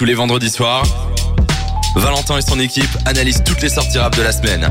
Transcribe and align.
Tous 0.00 0.06
les 0.06 0.14
vendredis 0.14 0.48
soirs, 0.48 0.82
Valentin 1.94 2.38
et 2.38 2.40
son 2.40 2.58
équipe 2.58 2.88
analysent 3.04 3.44
toutes 3.44 3.60
les 3.60 3.68
sorties 3.68 3.98
rap 3.98 4.16
de 4.16 4.22
la 4.22 4.32
semaine 4.32 4.66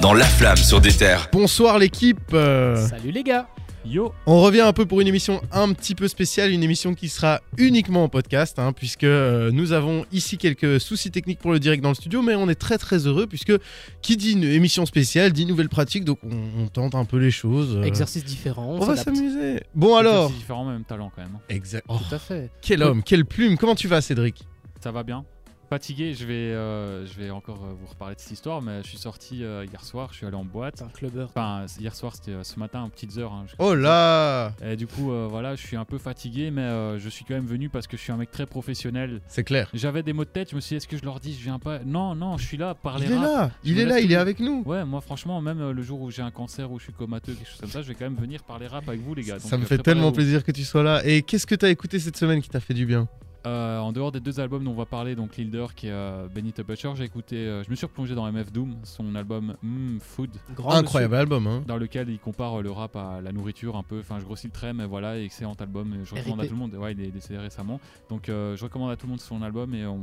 dans 0.00 0.14
La 0.14 0.24
Flamme 0.24 0.56
sur 0.56 0.80
des 0.80 0.92
terres. 0.92 1.28
Bonsoir 1.32 1.80
l'équipe 1.80 2.20
euh, 2.32 2.86
Salut 2.86 3.10
les 3.10 3.24
gars 3.24 3.48
Yo 3.84 4.12
On 4.24 4.40
revient 4.40 4.60
un 4.60 4.72
peu 4.72 4.86
pour 4.86 5.00
une 5.00 5.08
émission 5.08 5.42
un 5.50 5.72
petit 5.72 5.96
peu 5.96 6.06
spéciale, 6.06 6.52
une 6.52 6.62
émission 6.62 6.94
qui 6.94 7.08
sera 7.08 7.40
uniquement 7.56 8.04
en 8.04 8.08
podcast, 8.08 8.60
hein, 8.60 8.72
puisque 8.72 9.02
euh, 9.02 9.50
nous 9.50 9.72
avons 9.72 10.06
ici 10.12 10.38
quelques 10.38 10.80
soucis 10.80 11.10
techniques 11.10 11.40
pour 11.40 11.50
le 11.50 11.58
direct 11.58 11.82
dans 11.82 11.88
le 11.88 11.96
studio, 11.96 12.22
mais 12.22 12.36
on 12.36 12.48
est 12.48 12.54
très 12.54 12.78
très 12.78 12.98
heureux, 13.08 13.26
puisque 13.26 13.54
qui 14.00 14.16
dit 14.16 14.34
une 14.34 14.44
émission 14.44 14.86
spéciale 14.86 15.32
dit 15.32 15.44
nouvelle 15.44 15.70
pratique, 15.70 16.04
donc 16.04 16.20
on, 16.22 16.62
on 16.62 16.68
tente 16.68 16.94
un 16.94 17.04
peu 17.04 17.16
les 17.16 17.32
choses. 17.32 17.78
euh, 17.78 17.82
Exercice 17.82 18.24
différent, 18.24 18.76
on 18.78 18.84
va 18.84 18.94
s'amuser. 18.96 19.60
Bon 19.74 19.96
alors, 19.96 20.28
C'est 20.28 20.36
différent, 20.36 20.64
mais 20.66 20.74
même 20.74 20.84
talent 20.84 21.10
quand 21.16 21.22
même. 21.22 21.34
hein. 21.34 21.40
exact. 21.48 21.84
Oh, 21.88 21.96
Tout 22.08 22.14
à 22.14 22.20
fait. 22.20 22.52
quel 22.62 22.84
homme, 22.84 23.02
quelle 23.02 23.24
plume. 23.24 23.56
Comment 23.58 23.74
tu 23.74 23.88
vas, 23.88 24.00
Cédric? 24.00 24.46
Ça 24.80 24.92
va 24.92 25.02
bien. 25.02 25.24
Fatigué, 25.70 26.14
je 26.14 26.24
vais, 26.24 26.32
euh, 26.32 27.04
je 27.04 27.12
vais 27.20 27.28
encore 27.28 27.62
euh, 27.62 27.74
vous 27.78 27.86
reparler 27.88 28.14
de 28.14 28.20
cette 28.22 28.30
histoire, 28.32 28.62
mais 28.62 28.82
je 28.82 28.88
suis 28.88 28.96
sorti 28.96 29.44
euh, 29.44 29.66
hier 29.70 29.84
soir, 29.84 30.08
je 30.12 30.16
suis 30.16 30.24
allé 30.24 30.34
en 30.34 30.44
boîte. 30.46 30.76
C'est 30.78 30.84
un 30.84 30.88
clubbeur. 30.88 31.28
Enfin, 31.28 31.66
hier 31.78 31.94
soir, 31.94 32.14
c'était 32.14 32.30
euh, 32.30 32.42
ce 32.42 32.58
matin, 32.58 32.80
en 32.80 32.88
petites 32.88 33.18
heures. 33.18 33.34
hein, 33.34 33.44
Oh 33.58 33.74
là, 33.74 34.54
Et 34.64 34.76
du 34.76 34.86
coup, 34.86 35.12
euh, 35.12 35.26
voilà, 35.30 35.56
je 35.56 35.66
suis 35.66 35.76
un 35.76 35.84
peu 35.84 35.98
fatigué, 35.98 36.50
mais 36.50 36.62
euh, 36.62 36.98
je 36.98 37.10
suis 37.10 37.26
quand 37.26 37.34
même 37.34 37.44
venu 37.44 37.68
parce 37.68 37.86
que 37.86 37.98
je 37.98 38.02
suis 38.02 38.12
un 38.12 38.16
mec 38.16 38.30
très 38.30 38.46
professionnel. 38.46 39.20
c'est 39.28 39.44
clair. 39.44 39.68
J'avais 39.74 40.02
des 40.02 40.14
mots 40.14 40.24
de 40.24 40.30
tête, 40.30 40.48
je 40.52 40.56
me 40.56 40.62
suis 40.62 40.70
dit, 40.72 40.76
est-ce 40.78 40.88
que 40.88 40.96
je 40.96 41.04
leur 41.04 41.20
dis, 41.20 41.34
je 41.34 41.42
viens 41.44 41.58
pas? 41.58 41.80
Non, 41.84 42.14
non, 42.14 42.38
je 42.38 42.46
suis 42.46 42.56
là, 42.56 42.74
parler 42.74 43.04
Il 43.04 43.12
est 43.12 43.16
rap. 43.16 43.24
là, 43.26 43.50
Je 43.62 43.70
il 43.70 43.78
est 43.78 43.84
là, 43.84 43.98
tout 43.98 44.04
il 44.06 44.12
est 44.12 44.16
avec 44.16 44.40
nous. 44.40 44.62
Ouais, 44.64 44.86
moi 44.86 45.02
franchement, 45.02 45.38
même 45.42 45.60
euh, 45.60 45.72
le 45.74 45.82
jour 45.82 46.00
où 46.00 46.10
j'ai 46.10 46.22
un 46.22 46.30
cancer, 46.30 46.72
où 46.72 46.78
je 46.78 46.84
suis 46.84 46.94
comateux, 46.94 47.34
quelque 47.34 47.46
chose 47.46 47.60
comme 47.60 47.68
ça, 47.68 47.82
je 47.82 47.88
vais 47.88 47.94
quand 47.94 48.06
même 48.06 48.16
venir 48.16 48.42
parler 48.42 48.68
rap 48.68 48.88
avec 48.88 49.02
vous, 49.02 49.14
les 49.14 49.22
gars. 49.22 49.38
Ça 49.38 49.58
me 49.58 49.66
fait 49.66 49.76
tellement 49.76 50.12
plaisir 50.12 50.42
que 50.44 50.50
tu 50.52 50.64
sois 50.64 50.82
là. 50.82 51.02
Et 51.04 51.20
qu'est-ce 51.20 51.46
que 51.46 51.54
t'as 51.56 51.68
écouté 51.68 51.98
cette 51.98 52.16
semaine 52.16 52.40
qui 52.40 52.48
t'a 52.48 52.60
fait 52.60 52.72
du 52.72 52.86
bien? 52.86 53.06
Euh, 53.48 53.78
en 53.78 53.92
dehors 53.92 54.12
des 54.12 54.20
deux 54.20 54.40
albums 54.40 54.62
dont 54.64 54.72
on 54.72 54.74
va 54.74 54.84
parler, 54.84 55.14
donc 55.14 55.36
Lil 55.36 55.50
Durk 55.50 55.82
et 55.84 55.90
euh, 55.90 56.28
Benny 56.28 56.52
the 56.52 56.60
Butcher, 56.66 56.90
j'ai 56.96 57.04
écouté, 57.04 57.36
euh, 57.36 57.62
je 57.64 57.70
me 57.70 57.74
suis 57.76 57.86
replongé 57.86 58.14
dans 58.14 58.30
MF 58.30 58.52
Doom, 58.52 58.76
son 58.84 59.14
album 59.14 59.56
Mm, 59.62 59.98
Food, 60.00 60.30
Grand 60.54 60.72
Incroyable 60.72 61.14
album, 61.14 61.46
hein. 61.46 61.62
dans 61.66 61.78
lequel 61.78 62.10
il 62.10 62.18
compare 62.18 62.58
euh, 62.58 62.62
le 62.62 62.70
rap 62.70 62.94
à 62.96 63.20
la 63.22 63.32
nourriture 63.32 63.76
un 63.76 63.82
peu. 63.82 64.00
Enfin, 64.00 64.18
je 64.20 64.24
grossis 64.24 64.48
le 64.48 64.52
trait, 64.52 64.74
mais 64.74 64.84
voilà, 64.86 65.18
excellent 65.18 65.54
album. 65.54 65.94
Et 65.94 66.04
je 66.04 66.14
recommande 66.14 66.40
à 66.42 66.44
tout 66.46 66.52
le 66.52 66.58
monde. 66.58 66.74
Ouais, 66.74 66.92
il 66.92 67.00
est 67.00 67.10
décédé 67.10 67.38
récemment, 67.38 67.80
donc 68.10 68.28
euh, 68.28 68.54
je 68.56 68.64
recommande 68.64 68.90
à 68.90 68.96
tout 68.96 69.06
le 69.06 69.10
monde 69.12 69.20
son 69.20 69.40
album 69.42 69.74
et 69.74 69.86
on 69.86 70.00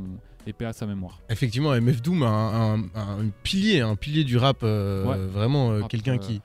et 0.48 0.52
paix 0.52 0.64
à 0.66 0.72
sa 0.72 0.86
mémoire. 0.86 1.20
Effectivement, 1.28 1.72
MF 1.80 2.02
Doom, 2.02 2.22
un, 2.22 2.26
un- 2.28 2.82
un- 2.94 3.18
un 3.20 3.28
pilier, 3.42 3.80
un 3.80 3.96
pilier 3.96 4.24
du 4.24 4.36
rap, 4.38 4.58
euh, 4.62 5.04
Ouais. 5.04 5.16
vraiment 5.26 5.70
euh, 5.72 5.82
quelqu'un 5.82 6.14
euh, 6.14 6.18
qui. 6.18 6.40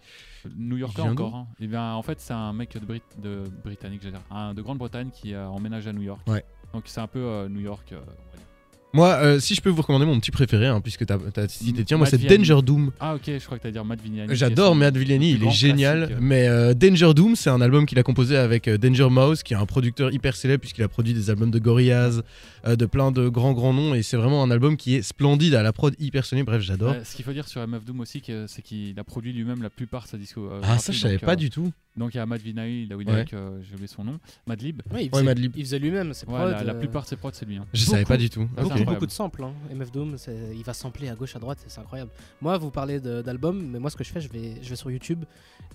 New 0.58 0.78
Yorker 0.78 1.04
encore. 1.04 1.36
hein. 1.36 1.48
Et 1.60 1.68
bien, 1.68 1.94
en 1.94 2.02
fait, 2.02 2.20
c'est 2.20 2.34
un 2.34 2.52
mec 2.52 2.74
de, 2.74 2.84
Brit 2.84 3.04
de 3.22 3.44
britannique, 3.64 4.02
j'allais 4.02 4.14
dire, 4.18 4.26
un 4.36 4.56
de 4.56 4.62
Grande-Bretagne 4.64 5.12
qui 5.14 5.36
a 5.36 5.50
emménagé 5.52 5.92
à 5.92 5.94
New 5.94 6.02
York. 6.02 6.20
Ouais. 6.28 6.44
Donc 6.74 6.84
c'est 6.86 7.02
un 7.02 7.08
peu 7.08 7.20
euh, 7.20 7.50
New 7.50 7.60
York. 7.60 7.94
Moi, 8.94 9.08
euh, 9.22 9.40
si 9.40 9.56
je 9.56 9.62
peux 9.62 9.70
vous 9.70 9.82
recommander 9.82 10.06
mon 10.06 10.20
petit 10.20 10.32
préféré, 10.32 10.68
hein, 10.68 10.82
puisque 10.82 11.06
t'as 11.06 11.18
as 11.38 11.48
cité, 11.48 11.84
tiens, 11.86 11.98
moi 11.98 12.06
c'est. 12.08 12.18
Danger 12.18 12.62
Doom. 12.62 12.92
Ah 13.00 13.16
ok, 13.16 13.22
je 13.28 13.46
crois 13.46 13.58
que 13.58 13.64
t'allais 13.64 13.72
dire 13.74 13.86
Matt 13.86 14.02
Vignani. 14.02 14.36
J'adore 14.36 14.76
Matt 14.76 14.98
Villani, 14.98 15.36
plus 15.36 15.46
il 15.46 15.48
est 15.48 15.52
génial. 15.52 16.18
Mais 16.20 16.48
euh, 16.48 16.74
Danger 16.74 17.14
Doom, 17.14 17.36
c'est 17.36 17.50
un 17.50 17.62
album 17.62 17.86
qu'il 17.86 17.98
a 18.00 18.04
composé 18.04 18.36
avec 18.38 18.68
euh, 18.68 18.78
Danger 18.78 19.08
Mouse, 19.10 19.44
qui 19.44 19.54
est 19.54 19.58
un 19.58 19.66
producteur 19.66 20.14
hyper 20.14 20.36
célèbre, 20.36 20.62
puisqu'il 20.62 20.84
a 20.84 20.88
produit 20.90 21.14
des 21.14 21.30
albums 21.30 21.52
de 21.52 21.60
Gorillaz, 21.60 22.22
euh, 22.68 22.76
de 22.76 22.86
plein 22.86 23.12
de 23.12 23.30
grands 23.30 23.54
grands 23.54 23.74
noms. 23.74 23.94
Et 23.96 24.04
c'est 24.04 24.18
vraiment 24.18 24.44
un 24.44 24.52
album 24.52 24.76
qui 24.78 24.96
est 24.96 25.02
splendide, 25.02 25.56
à 25.56 25.64
la 25.64 25.72
prod 25.74 25.96
hyper 26.00 26.26
sonnée. 26.26 26.44
Bref, 26.44 26.62
j'adore. 26.62 26.92
Ouais, 26.92 27.02
ce 27.06 27.16
qu'il 27.16 27.24
faut 27.26 27.34
dire 27.34 27.48
sur 27.48 27.62
MF 27.66 27.86
Doom 27.86 28.02
aussi, 28.02 28.22
que- 28.22 28.46
c'est 28.48 28.62
qu'il 28.62 29.00
a 29.00 29.04
produit 29.04 29.32
lui-même 29.34 29.62
la 29.64 29.70
plupart 29.70 30.04
de 30.04 30.10
sa 30.10 30.18
disco. 30.18 30.42
euh, 30.52 30.60
ah, 30.64 30.78
ça, 30.78 30.92
je 30.92 31.00
savais 31.00 31.16
donc, 31.16 31.24
pas 31.26 31.34
euh, 31.34 31.36
du 31.38 31.50
tout. 31.50 31.72
Donc 31.98 32.14
il 32.14 32.18
y 32.18 32.20
a 32.22 32.26
Matt 32.26 32.42
Vignani, 32.42 32.88
là 32.88 32.96
où 32.96 33.02
il 33.02 33.10
Ouais. 33.10 33.22
est, 33.22 33.34
euh, 33.34 33.60
j'ai 33.68 33.74
oublié 33.74 33.88
son 33.88 34.06
nom, 34.06 34.18
Madlib. 34.48 34.82
Ouais, 34.94 35.02
il 35.02 35.04
Ouais, 35.06 35.10
faisait, 35.12 35.24
Madlib. 35.24 35.52
il 35.58 35.64
faisait 35.66 35.80
lui-même 35.80 36.14
ses 36.14 36.26
Ouais, 36.26 36.36
prods. 36.36 36.46
la, 36.50 36.64
la 36.64 36.74
euh, 36.74 36.80
plupart 36.80 37.04
de 37.04 37.08
ses 37.08 37.18
prods, 37.18 37.32
c'est 37.34 37.46
lui. 37.46 37.58
hein. 37.58 37.66
Je 37.74 37.84
savais 37.84 38.04
beaucoup. 38.04 38.08
pas 38.14 38.18
du 38.18 38.30
tout. 38.30 38.48
Ah, 38.56 38.64
Ok. 38.66 38.81
Beaucoup, 38.86 38.92
incroyable. 38.94 38.96
beaucoup 38.96 39.06
de 39.08 39.12
samples. 39.12 39.44
Hein. 39.44 39.54
MF 39.74 39.92
Doom, 39.92 40.16
il 40.56 40.64
va 40.64 40.74
sampler 40.74 41.10
à 41.10 41.16
gauche, 41.16 41.36
à 41.36 41.40
droite, 41.40 41.60
c'est 41.68 41.80
incroyable. 41.80 42.12
Moi, 42.42 42.58
vous 42.58 42.72
parlez 42.72 43.00
d'albums, 43.00 43.62
mais 43.72 43.80
moi, 43.80 43.90
ce 43.90 43.96
que 43.96 44.04
je 44.04 44.12
fais, 44.12 44.22
je 44.22 44.30
vais, 44.30 44.56
je 44.62 44.70
vais 44.70 44.76
sur 44.76 44.92
YouTube, 44.92 45.24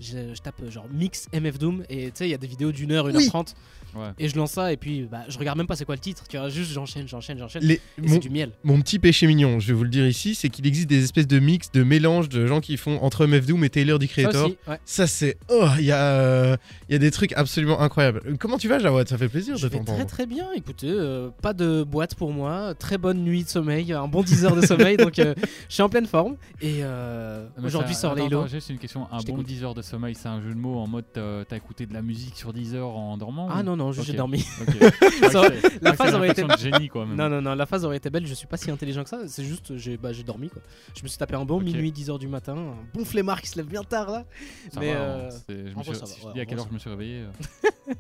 je, 0.01 0.35
je 0.35 0.41
tape 0.43 0.61
euh, 0.63 0.71
genre 0.71 0.87
mix 0.93 1.27
MF 1.33 1.59
Doom, 1.59 1.85
et 1.89 2.07
tu 2.07 2.13
sais, 2.15 2.27
il 2.29 2.31
y 2.31 2.35
a 2.35 2.39
des 2.39 2.47
vidéos 2.47 2.73
d'une 2.73 2.93
heure, 2.93 3.09
une 3.09 3.17
heure 3.17 3.27
trente, 3.29 3.55
Ouais. 3.95 4.09
et 4.19 4.29
je 4.29 4.37
lance 4.37 4.51
ça, 4.51 4.73
et 4.73 4.77
puis 4.77 5.05
bah, 5.11 5.23
je 5.29 5.39
regarde 5.39 5.57
même 5.57 5.67
pas 5.67 5.75
c'est 5.77 5.87
quoi 5.87 5.95
le 5.95 6.01
titre, 6.01 6.25
tu 6.29 6.37
vois, 6.37 6.51
juste 6.51 6.71
j'enchaîne, 6.73 7.09
j'enchaîne, 7.09 7.39
j'enchaîne. 7.39 7.63
Les- 7.63 7.81
c'est 8.07 8.19
du 8.19 8.29
miel. 8.29 8.51
mon 8.63 8.79
petit 8.83 8.99
péché 8.99 9.27
mignon, 9.27 9.59
je 9.59 9.69
vais 9.69 9.73
vous 9.73 9.85
le 9.85 9.89
dire 9.89 10.07
ici, 10.07 10.35
c'est 10.35 10.51
qu'il 10.51 10.67
existe 10.67 10.89
des 10.89 11.03
espèces 11.03 11.27
de 11.27 11.39
mix, 11.39 11.71
de 11.73 11.83
mélange 11.83 12.29
de 12.29 12.47
gens 12.47 12.61
qui 12.61 12.77
font 12.77 12.99
entre 13.03 13.27
MF 13.27 13.47
Doom 13.47 13.65
et 13.65 13.71
Taylor 13.71 13.99
the 13.99 14.03
Ça 14.03 14.09
Creator. 14.09 14.51
ouais. 14.69 14.79
Ça, 14.85 15.07
c'est. 15.07 15.39
Oh, 15.49 15.67
il 15.79 15.85
y, 15.87 15.93
a, 15.93 16.03
euh, 16.21 16.57
il 16.91 16.93
y 16.93 16.97
a 16.97 16.99
des 16.99 17.11
trucs 17.11 17.33
absolument 17.35 17.81
incroyables. 17.81 18.37
Comment 18.39 18.59
tu 18.59 18.69
vas, 18.69 18.79
Jawad? 18.81 19.09
Ça 19.09 19.17
fait 19.17 19.29
plaisir 19.31 19.57
Je 19.57 19.67
de 19.69 19.73
t'entendre. 19.73 19.97
très 19.97 20.05
très 20.07 20.27
bien, 20.27 20.49
écoutez, 20.55 20.91
euh, 20.91 21.31
pas 21.41 21.55
de 21.55 21.83
boîte 21.83 22.17
pour 22.17 22.33
moi, 22.33 22.75
très 22.75 22.96
bonne 22.99 23.19
nuit 23.23 23.45
de 23.45 23.49
sommeil, 23.49 23.93
un 23.93 24.09
bon 24.09 24.23
10 24.23 24.45
heures 24.45 24.57
de 24.57 24.65
sommeil, 24.65 24.97
donc 24.97 25.19
euh, 25.19 25.35
je 25.69 25.75
suis 25.75 25.83
en 25.83 25.89
pleine 25.89 26.07
forme. 26.07 26.37
Et 26.61 26.79
euh, 26.83 27.47
Mais 27.59 27.67
aujourd'hui 27.67 27.95
sort 27.95 28.13
attends, 28.13 28.23
Laylo. 28.25 28.39
attends, 28.41 28.49
Juste 28.49 28.71
une 28.71 28.79
question, 28.79 29.07
un 29.13 29.17
bon 29.19 29.23
t'écoute. 29.23 29.47
10 29.47 29.65
heures 29.65 29.75
de 29.75 29.83
sommeil, 29.83 30.15
c'est 30.15 30.29
un 30.29 30.41
jeu 30.41 30.51
de 30.51 30.59
mots 30.59 30.79
en 30.79 30.87
mode 30.87 31.05
euh, 31.17 31.45
t'as 31.49 31.57
écouté 31.57 31.87
de 31.87 31.95
la 31.95 32.03
musique 32.03 32.37
sur 32.37 32.53
10 32.53 32.75
heures 32.75 32.89
en 32.97 33.17
dormant 33.17 33.49
Ah 33.51 33.61
ou- 33.61 33.63
non, 33.63 33.77
non, 33.77 33.93
j'ai 33.93 34.13
dormi. 34.13 34.41
Ça 35.33 35.43
la 35.83 35.93
phase 35.95 36.15
aurait 36.15 36.31
été- 36.31 36.43
de 36.45 36.57
génie 36.59 36.89
quoi. 36.89 37.07
même. 37.07 37.17
Non, 37.17 37.29
non, 37.29 37.41
non, 37.43 37.55
la 37.55 37.67
phase 37.67 37.85
aurait 37.85 37.97
été 37.97 38.11
belle, 38.11 38.27
je 38.27 38.35
suis 38.35 38.47
pas 38.47 38.57
si 38.57 38.71
intelligent 38.71 39.03
que 39.05 39.11
ça, 39.11 39.19
c'est 39.27 39.45
juste 39.45 39.77
j'ai 39.77 39.97
bah, 39.97 40.13
j'ai 40.13 40.23
dormi 40.23 40.49
quoi. 40.49 40.63
Je 40.97 41.03
me 41.03 41.09
suis 41.09 41.19
tapé 41.19 41.35
un 41.35 41.45
bon 41.45 41.61
minuit, 41.61 41.93
10 41.93 42.11
heures 42.11 42.19
du 42.19 42.29
matin, 42.29 42.57
un 42.57 42.75
bon 42.99 43.05
flemmard 43.05 43.41
qui 43.43 43.49
se 43.49 43.57
lève 43.57 43.67
bien 43.67 43.83
tard 43.85 44.11
là. 44.11 44.25
Ça 44.73 44.81
mais 44.81 44.93
va, 44.95 45.01
euh, 45.01 45.29
hein, 45.31 45.37
c'est- 45.49 45.71
je 45.71 45.77
me 45.77 45.83
suis- 45.83 46.07
si 46.07 46.21
je 46.21 46.27
ouais, 46.27 46.33
dis 46.35 46.41
à 46.41 46.45
quelle 46.47 46.59
heure 46.59 46.67
je 46.69 46.75
me 46.75 46.79
suis 46.79 46.91
réveillé. 46.91 47.25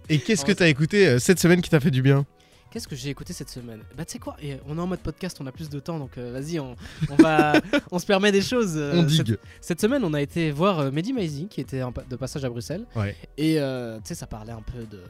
Et 0.08 0.18
qu'est-ce 0.18 0.44
que 0.44 0.52
t'as 0.52 0.68
écouté 0.68 1.18
cette 1.18 1.38
semaine 1.40 1.60
qui 1.60 1.70
t'a 1.70 1.80
fait 1.80 1.90
du 1.90 2.02
bien? 2.02 2.24
Qu'est-ce 2.70 2.88
que 2.88 2.96
j'ai 2.96 3.08
écouté 3.10 3.32
cette 3.32 3.48
semaine? 3.48 3.80
Bah 3.96 4.04
tu 4.04 4.12
sais 4.12 4.18
quoi, 4.18 4.36
et 4.42 4.58
on 4.66 4.76
est 4.76 4.80
en 4.80 4.86
mode 4.86 4.98
podcast, 5.00 5.38
on 5.40 5.46
a 5.46 5.52
plus 5.52 5.70
de 5.70 5.80
temps 5.80 5.98
donc 5.98 6.18
euh, 6.18 6.32
vas-y, 6.32 6.58
on, 6.60 6.76
on 7.10 7.16
va 7.16 7.54
on 7.90 7.98
se 7.98 8.04
permet 8.06 8.32
des 8.32 8.42
choses. 8.42 8.74
euh, 8.76 8.92
On 9.02 9.08
cette- 9.08 9.26
digue. 9.26 9.38
Cette 9.60 9.80
semaine, 9.80 10.04
on 10.04 10.12
a 10.12 10.20
été 10.20 10.50
voir 10.50 10.80
euh, 10.80 10.90
Mehdi 10.90 11.12
Maizi 11.12 11.46
qui 11.48 11.60
était 11.60 11.80
pa- 11.92 12.02
de 12.08 12.16
passage 12.16 12.44
à 12.44 12.50
Bruxelles. 12.50 12.84
Ouais. 12.94 13.16
Et 13.38 13.60
euh, 13.60 13.96
tu 13.98 14.08
sais, 14.08 14.14
ça 14.14 14.26
parlait 14.26 14.52
un 14.52 14.60
peu 14.62 14.80
de, 14.90 15.00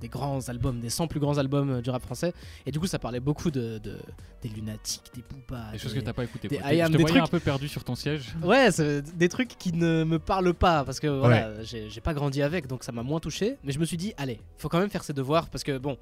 des 0.00 0.08
grands 0.08 0.40
albums, 0.48 0.80
des 0.80 0.90
100 0.90 1.06
plus 1.06 1.20
grands 1.20 1.38
albums 1.38 1.80
du 1.80 1.90
rap 1.90 2.02
français. 2.02 2.32
Et 2.66 2.72
du 2.72 2.80
coup, 2.80 2.88
ça 2.88 2.98
parlait 2.98 3.20
beaucoup 3.20 3.52
de, 3.52 3.78
de- 3.78 4.00
des 4.42 4.48
lunatiques, 4.48 5.04
des 5.14 5.22
Booba. 5.22 5.70
Des 5.70 5.78
choses 5.78 5.94
que 5.94 6.00
t'as 6.00 6.12
pas 6.14 6.24
écouté. 6.24 6.48
des 6.48 6.58
quoi. 6.58 6.72
I 6.72 6.78
Je 6.78 6.82
am, 6.82 6.92
te 6.92 6.96
des 6.96 7.02
voyais 7.04 7.20
un 7.20 7.26
peu 7.28 7.38
perdu 7.40 7.68
sur 7.68 7.84
ton 7.84 7.94
siège. 7.94 8.34
Ouais, 8.42 8.68
des 9.16 9.28
trucs 9.28 9.56
qui 9.58 9.72
ne 9.74 10.02
me 10.02 10.18
parlent 10.18 10.54
pas 10.54 10.82
parce 10.84 10.98
que 10.98 11.06
voilà, 11.06 11.62
j'ai 11.62 11.88
j'ai 11.88 12.00
pas 12.00 12.14
grandi 12.14 12.42
avec, 12.42 12.66
donc 12.66 12.82
ça 12.82 12.90
m'a 12.90 13.04
moins 13.04 13.20
touché. 13.20 13.58
Mais 13.62 13.70
je 13.70 13.78
me 13.78 13.84
suis 13.84 13.96
dit, 13.98 14.12
allez, 14.16 14.40
faut 14.56 14.68
quand 14.68 14.80
même 14.80 14.90
faire 14.90 15.04
ses 15.04 15.12
devoirs 15.12 15.48
parce 15.50 15.62
que 15.62 15.78
bon. 15.78 15.96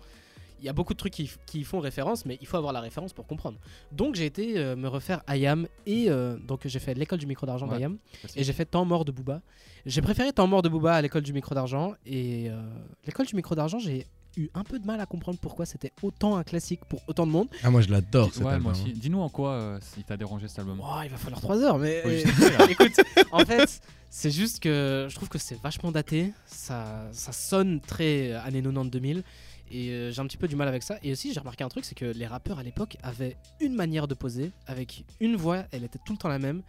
Il 0.60 0.66
y 0.66 0.68
a 0.68 0.72
beaucoup 0.72 0.92
de 0.92 0.98
trucs 0.98 1.12
qui, 1.12 1.64
font 1.64 1.80
référence, 1.80 2.24
mais 2.26 2.38
il 2.40 2.46
faut 2.46 2.56
avoir 2.56 2.72
la 2.72 2.80
référence 2.80 3.12
pour 3.12 3.26
comprendre. 3.26 3.58
Donc 3.92 4.14
j'ai 4.14 4.26
été 4.26 4.58
euh, 4.58 4.76
me 4.76 4.88
refaire 4.88 5.22
IAM 5.28 5.66
et 5.86 6.06
euh, 6.10 6.36
donc 6.38 6.60
j'ai 6.66 6.78
fait 6.78 6.94
l'école 6.94 7.18
du 7.18 7.26
micro 7.26 7.46
d'argent 7.46 7.68
Ouais. 7.68 7.78
d'IAM 7.78 7.98
et 8.36 8.44
j'ai 8.44 8.52
fait 8.52 8.64
Temps 8.66 8.84
mort 8.84 9.04
de 9.04 9.12
Booba. 9.12 9.40
J'ai 9.86 10.02
préféré 10.02 10.32
Temps 10.32 10.46
mort 10.46 10.62
de 10.62 10.68
Booba 10.68 10.94
à 10.94 11.02
l'école 11.02 11.22
du 11.22 11.32
micro 11.32 11.54
d'argent. 11.54 11.94
Et 12.06 12.48
euh, 12.50 12.60
l'école 13.06 13.26
du 13.26 13.34
micro 13.36 13.54
d'argent, 13.54 13.78
j'ai 13.78 14.06
eu 14.36 14.48
un 14.54 14.62
peu 14.62 14.78
de 14.78 14.86
mal 14.86 15.00
à 15.00 15.06
comprendre 15.06 15.38
pourquoi 15.40 15.66
c'était 15.66 15.92
autant 16.02 16.36
un 16.36 16.44
classique 16.44 16.80
pour 16.88 17.00
autant 17.08 17.26
de 17.26 17.32
monde. 17.32 17.48
Ah, 17.64 17.70
moi 17.70 17.80
je 17.80 17.88
l'adore 17.90 18.32
cet 18.32 18.42
Ouais, 18.44 18.50
album. 18.52 18.62
moi 18.64 18.72
aussi. 18.72 18.92
Dis-nous 18.92 19.20
en 19.20 19.28
quoi 19.28 19.52
euh, 19.52 19.78
il 19.96 20.04
t'a 20.04 20.16
dérangé 20.16 20.46
cet 20.48 20.60
album. 20.60 20.80
Oh, 20.82 21.00
il 21.02 21.10
va 21.10 21.16
falloir 21.16 21.40
3 21.40 21.58
heures, 21.62 21.78
mais 21.78 22.02
là. 22.22 22.66
écoute, 22.70 22.92
en 23.32 23.44
fait, 23.44 23.80
c'est 24.08 24.30
juste 24.30 24.60
que 24.62 25.06
je 25.10 25.14
trouve 25.16 25.28
que 25.28 25.38
c'est 25.38 25.60
vachement 25.60 25.90
daté. 25.90 26.32
Ça, 26.46 27.08
ça 27.12 27.32
sonne 27.32 27.80
très 27.80 28.32
années 28.32 28.62
90-2000. 28.62 29.22
Et 29.70 29.90
euh, 29.90 30.10
j'ai 30.10 30.20
un 30.20 30.26
petit 30.26 30.36
peu 30.36 30.48
du 30.48 30.56
mal 30.56 30.68
avec 30.68 30.82
ça. 30.82 30.98
Et 31.02 31.12
aussi, 31.12 31.32
j'ai 31.32 31.40
remarqué 31.40 31.62
un 31.64 31.68
truc 31.68 31.84
c'est 31.84 31.94
que 31.94 32.04
les 32.06 32.26
rappeurs 32.26 32.58
à 32.58 32.62
l'époque 32.62 32.96
avaient 33.02 33.36
une 33.60 33.74
manière 33.74 34.08
de 34.08 34.14
poser, 34.14 34.50
avec 34.66 35.04
une 35.20 35.36
voix, 35.36 35.64
elle 35.72 35.84
était 35.84 35.98
tout 36.04 36.12
le 36.12 36.18
temps 36.18 36.28
la 36.28 36.38
même. 36.38 36.62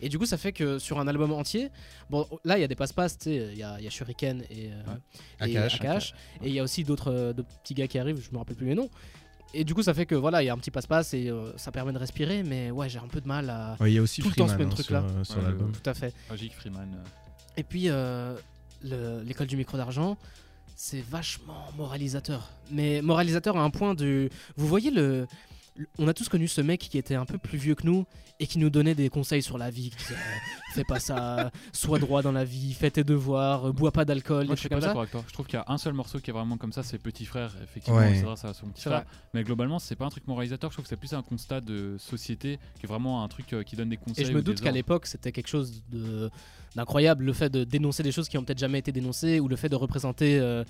Et 0.00 0.08
du 0.10 0.18
coup, 0.18 0.26
ça 0.26 0.36
fait 0.36 0.52
que 0.52 0.78
sur 0.78 0.98
un 1.00 1.08
album 1.08 1.32
entier, 1.32 1.70
bon, 2.10 2.26
là, 2.44 2.58
il 2.58 2.60
y 2.60 2.64
a 2.64 2.68
des 2.68 2.74
passe-passe, 2.74 3.16
tu 3.18 3.24
sais, 3.30 3.48
il 3.52 3.58
y 3.58 3.62
a, 3.62 3.76
il 3.78 3.84
y 3.84 3.86
a 3.86 3.90
Shuriken 3.90 4.42
et, 4.50 4.70
euh, 4.70 5.46
et 5.46 5.56
Akash. 5.56 5.74
Akash. 5.80 6.14
Et 6.42 6.48
il 6.48 6.52
y 6.54 6.60
a 6.60 6.62
aussi 6.62 6.84
d'autres 6.84 7.10
euh, 7.12 7.32
de 7.32 7.40
petits 7.42 7.72
gars 7.72 7.86
qui 7.88 7.98
arrivent, 7.98 8.20
je 8.22 8.30
me 8.30 8.36
rappelle 8.38 8.56
plus 8.56 8.66
les 8.66 8.74
noms. 8.74 8.90
Et 9.54 9.64
du 9.64 9.74
coup, 9.74 9.82
ça 9.82 9.94
fait 9.94 10.04
que 10.04 10.14
voilà, 10.14 10.42
il 10.42 10.46
y 10.46 10.48
a 10.50 10.52
un 10.52 10.58
petit 10.58 10.70
passe-passe 10.70 11.14
et 11.14 11.30
euh, 11.30 11.56
ça 11.56 11.72
permet 11.72 11.92
de 11.92 11.98
respirer. 11.98 12.42
Mais 12.42 12.70
ouais, 12.70 12.90
j'ai 12.90 12.98
un 12.98 13.06
peu 13.08 13.22
de 13.22 13.28
mal 13.28 13.48
à. 13.48 13.76
Ouais, 13.80 13.90
il 13.90 13.94
y 13.94 13.98
a 13.98 14.02
aussi 14.02 14.20
Tout 14.20 14.28
le 14.28 14.34
temps 14.34 14.48
ce 14.48 14.54
même 14.56 14.66
hein, 14.68 14.70
truc-là. 14.70 15.02
sur, 15.22 15.26
sur 15.26 15.36
Ouais, 15.36 15.42
le- 15.42 15.48
l'album. 15.48 15.72
Tout 15.72 15.88
à 15.88 15.94
fait. 15.94 16.12
Magic 16.28 16.52
Freeman. 16.54 17.02
Et 17.56 17.62
puis, 17.62 17.84
euh, 17.88 18.34
le- 18.82 19.22
l'école 19.22 19.46
du 19.46 19.56
micro 19.56 19.78
d'argent, 19.78 20.18
c'est 20.76 21.00
vachement 21.00 21.64
moralisateur. 21.76 22.50
Mais 22.70 23.00
moralisateur 23.02 23.56
à 23.56 23.62
un 23.62 23.70
point 23.70 23.94
de. 23.94 24.28
Vous 24.56 24.68
voyez 24.68 24.90
le. 24.90 25.26
On 25.98 26.08
a 26.08 26.14
tous 26.14 26.28
connu 26.28 26.48
ce 26.48 26.60
mec 26.60 26.80
qui 26.80 26.98
était 26.98 27.14
un 27.14 27.24
peu 27.26 27.38
plus 27.38 27.58
vieux 27.58 27.74
que 27.74 27.86
nous 27.86 28.06
et 28.38 28.46
qui 28.46 28.58
nous 28.58 28.70
donnait 28.70 28.94
des 28.94 29.08
conseils 29.08 29.42
sur 29.42 29.56
la 29.58 29.70
vie. 29.70 29.90
qui 29.90 29.96
disait, 29.96 30.14
euh, 30.14 30.72
fais 30.74 30.84
pas 30.84 31.00
ça, 31.00 31.50
sois 31.72 31.98
droit 31.98 32.22
dans 32.22 32.32
la 32.32 32.44
vie, 32.44 32.74
fais 32.74 32.90
tes 32.90 33.04
devoirs, 33.04 33.66
euh, 33.68 33.72
bois 33.72 33.92
pas 33.92 34.04
d'alcool, 34.04 34.46
Moi, 34.46 34.54
je 34.56 34.60
suis 34.60 34.68
trucs 34.68 34.70
pas 34.70 34.76
comme 34.76 34.80
ça. 34.82 34.86
d'accord 34.88 35.00
avec 35.02 35.12
toi. 35.12 35.24
Je 35.26 35.32
trouve 35.32 35.46
qu'il 35.46 35.58
y 35.58 35.62
a 35.62 35.64
un 35.68 35.78
seul 35.78 35.94
morceau 35.94 36.18
qui 36.20 36.30
est 36.30 36.32
vraiment 36.32 36.56
comme 36.58 36.72
ça, 36.72 36.82
c'est 36.82 36.98
Petit 36.98 37.24
Frère. 37.24 37.54
Effectivement, 37.62 37.98
Ouais. 38.00 38.14
c'est 38.14 38.36
ça 38.42 38.52
son 38.54 38.66
petit 38.68 38.82
frère. 38.82 39.00
vrai. 39.00 39.06
Mais 39.34 39.42
globalement, 39.44 39.78
c'est 39.78 39.96
pas 39.96 40.04
un 40.04 40.10
truc 40.10 40.26
moralisateur. 40.26 40.70
Je 40.70 40.76
trouve 40.76 40.84
que 40.84 40.88
c'est 40.88 40.96
plus 40.96 41.14
un 41.14 41.22
constat 41.22 41.60
de 41.60 41.96
société 41.98 42.58
qui 42.78 42.84
est 42.84 42.88
vraiment 42.88 43.22
un 43.24 43.28
truc 43.28 43.52
euh, 43.52 43.62
qui 43.62 43.76
donne 43.76 43.88
des 43.88 43.96
conseils. 43.96 44.24
Et 44.24 44.26
je 44.28 44.32
me 44.32 44.42
doute 44.42 44.60
qu'à 44.60 44.70
l'époque, 44.72 45.06
c'était 45.06 45.32
quelque 45.32 45.48
chose 45.48 45.82
d'incroyable, 46.74 47.24
le 47.24 47.32
fait 47.32 47.48
de 47.50 47.64
dénoncer 47.64 48.02
des 48.02 48.12
choses 48.12 48.28
qui 48.28 48.36
ont 48.38 48.44
peut-être 48.44 48.58
jamais 48.58 48.78
été 48.78 48.92
dénoncées, 48.92 49.40
ou 49.40 49.48
le 49.48 49.56
fait 49.56 49.68
de 49.68 49.76
représenter 49.76 50.38
euh, 50.38 50.62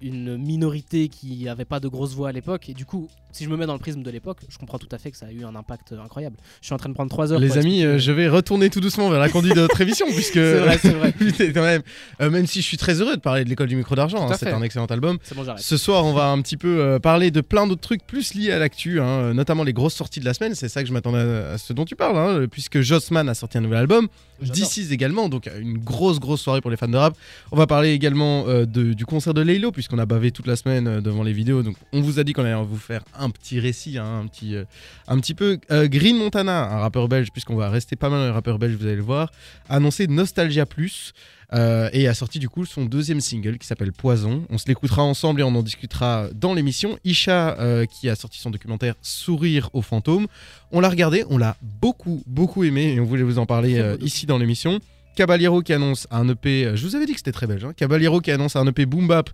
une 0.00 0.36
minorité 0.36 1.08
qui 1.08 1.48
avait 1.48 1.64
pas 1.64 1.80
de 1.80 1.88
grosse 1.88 2.14
voix 2.14 2.28
à 2.28 2.32
l'époque. 2.32 2.68
Et 2.68 2.74
du 2.74 2.84
coup, 2.84 3.08
si 3.32 3.44
je 3.44 3.48
me 3.50 3.56
mets 3.56 3.66
dans 3.66 3.72
le 3.74 3.78
prisme 3.78 4.02
de 4.02 4.10
l'époque, 4.10 4.38
je 4.48 4.56
comprends 4.58 4.78
tout 4.78 4.88
à 4.92 4.98
fait 4.98 5.10
que 5.10 5.16
ça 5.16 5.26
a 5.26 5.32
eu 5.32 5.44
un 5.44 5.54
impact 5.54 5.92
incroyable. 5.92 6.36
Je 6.60 6.66
suis 6.66 6.74
en 6.74 6.78
train 6.78 6.88
de 6.88 6.94
prendre 6.94 7.10
3 7.10 7.32
heures. 7.32 7.38
Les 7.38 7.58
amis, 7.58 7.82
euh, 7.84 7.98
je 7.98 8.12
vais 8.12 8.28
retourner 8.28 8.68
tout 8.70 8.80
doucement 8.80 9.08
vers 9.10 9.18
la 9.20 9.28
conduite 9.28 9.54
de 9.54 9.60
notre 9.60 9.80
émission, 9.80 10.06
puisque. 10.14 10.34
C'est 10.34 10.58
vrai, 10.58 10.78
c'est 10.78 10.90
vrai. 10.92 11.14
Quand 11.54 11.62
même, 11.62 11.82
euh, 12.20 12.30
même 12.30 12.46
si 12.46 12.60
je 12.60 12.66
suis 12.66 12.76
très 12.76 13.00
heureux 13.00 13.16
de 13.16 13.20
parler 13.20 13.44
de 13.44 13.48
l'école 13.50 13.68
du 13.68 13.76
micro 13.76 13.94
d'argent, 13.94 14.30
hein, 14.30 14.34
c'est 14.38 14.52
un 14.52 14.62
excellent 14.62 14.86
album. 14.86 15.18
Bon. 15.34 15.44
Ce 15.56 15.76
soir, 15.76 16.04
on 16.04 16.12
va 16.12 16.26
un 16.28 16.40
petit 16.42 16.56
peu 16.56 16.80
euh, 16.80 16.98
parler 16.98 17.30
de 17.30 17.40
plein 17.40 17.66
d'autres 17.66 17.80
trucs 17.82 18.06
plus 18.06 18.34
liés 18.34 18.52
à 18.52 18.58
l'actu, 18.58 19.00
hein, 19.00 19.32
notamment 19.34 19.64
les 19.64 19.72
grosses 19.72 19.94
sorties 19.94 20.20
de 20.20 20.24
la 20.26 20.34
semaine. 20.34 20.54
C'est 20.54 20.68
ça 20.68 20.82
que 20.82 20.88
je 20.88 20.92
m'attendais 20.92 21.18
à, 21.18 21.52
à 21.52 21.58
ce 21.58 21.72
dont 21.72 21.84
tu 21.86 21.96
parles, 21.96 22.16
hein, 22.18 22.46
puisque 22.50 22.80
Jossman 22.80 23.28
a 23.28 23.34
sorti 23.34 23.58
un 23.58 23.62
nouvel 23.62 23.78
album, 23.78 24.08
J'adore. 24.40 24.54
DC's 24.56 24.90
également, 24.90 25.28
donc 25.30 25.48
une 25.60 25.78
grosse 25.78 26.20
grosse 26.20 26.40
soirée 26.42 26.60
pour 26.60 26.70
les 26.70 26.76
fans 26.76 26.88
de 26.88 26.96
rap. 26.96 27.14
On 27.52 27.56
va 27.56 27.66
parler 27.66 27.92
également 27.92 28.44
de- 28.46 28.92
du 28.92 29.06
concert 29.06 29.32
de 29.34 29.40
Laylo, 29.40 29.72
puisqu'on 29.86 30.02
a 30.02 30.06
bavé 30.06 30.32
toute 30.32 30.48
la 30.48 30.56
semaine 30.56 30.88
euh, 30.88 31.00
devant 31.00 31.22
les 31.22 31.32
vidéos. 31.32 31.62
Donc, 31.62 31.76
on 31.92 32.00
vous 32.00 32.18
a 32.18 32.24
dit 32.24 32.32
qu'on 32.32 32.44
allait 32.44 32.60
vous 32.64 32.76
faire 32.76 33.04
un 33.16 33.30
petit 33.30 33.60
récit, 33.60 33.98
hein, 33.98 34.20
un 34.24 34.26
petit, 34.26 34.56
euh, 34.56 34.64
un 35.06 35.20
petit 35.20 35.34
peu. 35.34 35.58
Euh, 35.70 35.86
Green 35.86 36.16
Montana, 36.16 36.64
un 36.72 36.78
rappeur 36.80 37.06
belge, 37.08 37.30
puisqu'on 37.30 37.54
va 37.54 37.70
rester 37.70 37.94
pas 37.94 38.08
mal 38.08 38.18
dans 38.18 38.26
les 38.26 38.32
rappeurs 38.32 38.58
belges, 38.58 38.74
vous 38.74 38.86
allez 38.86 38.96
le 38.96 39.02
voir, 39.02 39.30
a 39.68 39.76
annoncé 39.76 40.08
Nostalgia 40.08 40.66
Plus. 40.66 41.12
euh, 41.52 41.88
et 41.92 42.08
a 42.08 42.14
sorti 42.14 42.38
du 42.38 42.48
coup 42.48 42.64
son 42.64 42.84
deuxième 42.84 43.20
single 43.20 43.58
qui 43.58 43.66
s'appelle 43.66 43.92
Poison. 43.92 44.44
On 44.50 44.58
se 44.58 44.66
l'écoutera 44.66 45.02
ensemble 45.02 45.40
et 45.40 45.44
on 45.44 45.54
en 45.54 45.62
discutera 45.62 46.28
dans 46.34 46.54
l'émission. 46.54 46.98
Isha 47.04 47.56
euh, 47.60 47.86
qui 47.86 48.08
a 48.08 48.16
sorti 48.16 48.40
son 48.40 48.50
documentaire 48.50 48.94
Sourire 49.02 49.70
aux 49.72 49.82
fantômes. 49.82 50.26
On 50.72 50.80
l'a 50.80 50.88
regardé, 50.88 51.24
on 51.30 51.38
l'a 51.38 51.56
beaucoup 51.62 52.22
beaucoup 52.26 52.64
aimé 52.64 52.94
et 52.94 53.00
on 53.00 53.04
voulait 53.04 53.22
vous 53.22 53.38
en 53.38 53.46
parler 53.46 53.78
euh, 53.78 53.96
ici 54.00 54.26
dans 54.26 54.38
l'émission. 54.38 54.80
Caballero 55.16 55.62
qui 55.62 55.72
annonce 55.72 56.06
un 56.10 56.28
EP, 56.28 56.66
euh, 56.66 56.76
je 56.76 56.86
vous 56.86 56.94
avais 56.94 57.06
dit 57.06 57.12
que 57.12 57.18
c'était 57.18 57.32
très 57.32 57.46
belge, 57.46 57.64
hein, 57.64 57.72
Caballero 57.74 58.20
qui 58.20 58.30
annonce 58.30 58.54
un 58.54 58.66
EP 58.66 58.84
Boom 58.84 59.08
Bap 59.08 59.30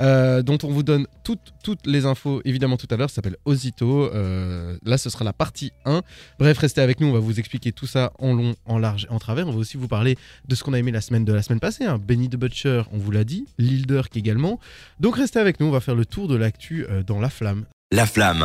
euh, 0.00 0.42
dont 0.42 0.56
on 0.64 0.68
vous 0.68 0.82
donne 0.82 1.06
toutes, 1.24 1.52
toutes 1.62 1.86
les 1.86 2.06
infos 2.06 2.40
évidemment 2.46 2.78
tout 2.78 2.86
à 2.90 2.96
l'heure, 2.96 3.10
ça 3.10 3.16
s'appelle 3.16 3.36
Osito, 3.44 4.10
Euh, 4.14 4.78
là 4.84 4.96
ce 4.96 5.10
sera 5.10 5.24
la 5.24 5.34
partie 5.34 5.72
1. 5.84 6.00
Bref, 6.38 6.58
restez 6.58 6.80
avec 6.80 7.00
nous, 7.00 7.08
on 7.08 7.12
va 7.12 7.18
vous 7.18 7.38
expliquer 7.38 7.70
tout 7.70 7.86
ça 7.86 8.12
en 8.18 8.32
long, 8.32 8.54
en 8.64 8.78
large 8.78 9.06
et 9.10 9.12
en 9.12 9.18
travers. 9.18 9.46
On 9.46 9.52
va 9.52 9.58
aussi 9.58 9.76
vous 9.76 9.88
parler 9.88 10.16
de 10.48 10.54
ce 10.54 10.64
qu'on 10.64 10.72
a 10.72 10.78
aimé 10.78 10.90
la 10.90 11.02
semaine 11.02 11.26
de 11.26 11.32
la 11.34 11.42
semaine 11.42 11.60
passée, 11.60 11.84
hein. 11.84 11.98
Benny 11.98 12.30
the 12.30 12.36
Butcher, 12.36 12.82
on 12.92 12.96
vous 12.98 13.10
l'a 13.10 13.24
dit, 13.24 13.44
Lil 13.58 13.86
Durk 13.86 14.16
également. 14.16 14.58
Donc 15.00 15.16
restez 15.16 15.38
avec 15.38 15.60
nous, 15.60 15.66
on 15.66 15.70
va 15.70 15.80
faire 15.80 15.94
le 15.94 16.06
tour 16.06 16.28
de 16.28 16.36
l'actu 16.36 16.86
dans 17.06 17.20
La 17.20 17.28
Flamme. 17.28 17.66
La 17.92 18.06
flamme. 18.06 18.44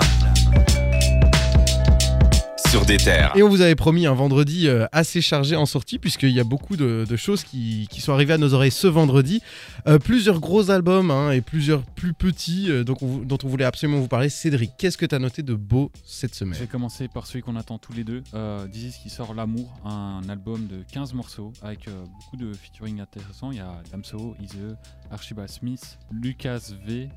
Sur 2.71 2.85
des 2.85 2.95
terres. 2.95 3.33
Et 3.35 3.43
on 3.43 3.49
vous 3.49 3.59
avait 3.59 3.75
promis 3.75 4.05
un 4.05 4.13
vendredi 4.13 4.69
euh, 4.69 4.85
assez 4.93 5.19
chargé 5.19 5.57
en 5.57 5.65
sortie, 5.65 5.99
puisqu'il 5.99 6.29
y 6.31 6.39
a 6.39 6.45
beaucoup 6.45 6.77
de, 6.77 7.05
de 7.05 7.15
choses 7.17 7.43
qui, 7.43 7.85
qui 7.91 7.99
sont 7.99 8.13
arrivées 8.13 8.31
à 8.31 8.37
nos 8.37 8.53
oreilles 8.53 8.71
ce 8.71 8.87
vendredi. 8.87 9.41
Euh, 9.87 9.99
plusieurs 9.99 10.39
gros 10.39 10.71
albums 10.71 11.11
hein, 11.11 11.31
et 11.31 11.41
plusieurs 11.41 11.83
plus 11.83 12.13
petits 12.13 12.71
euh, 12.71 12.85
donc 12.85 13.03
on 13.03 13.17
dont 13.17 13.37
on 13.43 13.47
voulait 13.49 13.65
absolument 13.65 13.99
vous 13.99 14.07
parler. 14.07 14.29
Cédric, 14.29 14.71
qu'est-ce 14.77 14.97
que 14.97 15.05
tu 15.05 15.13
as 15.13 15.19
noté 15.19 15.43
de 15.43 15.53
beau 15.53 15.91
cette 16.05 16.33
Je 16.33 16.39
semaine 16.39 16.57
vais 16.57 16.67
commencer 16.67 17.09
par 17.09 17.27
celui 17.27 17.41
qu'on 17.41 17.57
attend 17.57 17.77
tous 17.77 17.91
les 17.91 18.05
deux. 18.05 18.23
Euh, 18.33 18.65
Dizzy 18.67 18.97
qui 19.03 19.09
sort 19.09 19.33
L'amour, 19.33 19.73
un 19.83 20.21
album 20.29 20.67
de 20.67 20.83
15 20.93 21.13
morceaux 21.13 21.51
avec 21.61 21.89
euh, 21.89 22.05
beaucoup 22.05 22.37
de 22.37 22.53
featuring 22.53 23.01
intéressants. 23.01 23.51
Il 23.51 23.57
y 23.57 23.61
a 23.61 23.81
Damso, 23.91 24.37
Ize, 24.41 24.77
Archibald 25.11 25.49
Smith, 25.49 25.97
Lucas 26.09 26.71
V. 26.85 27.09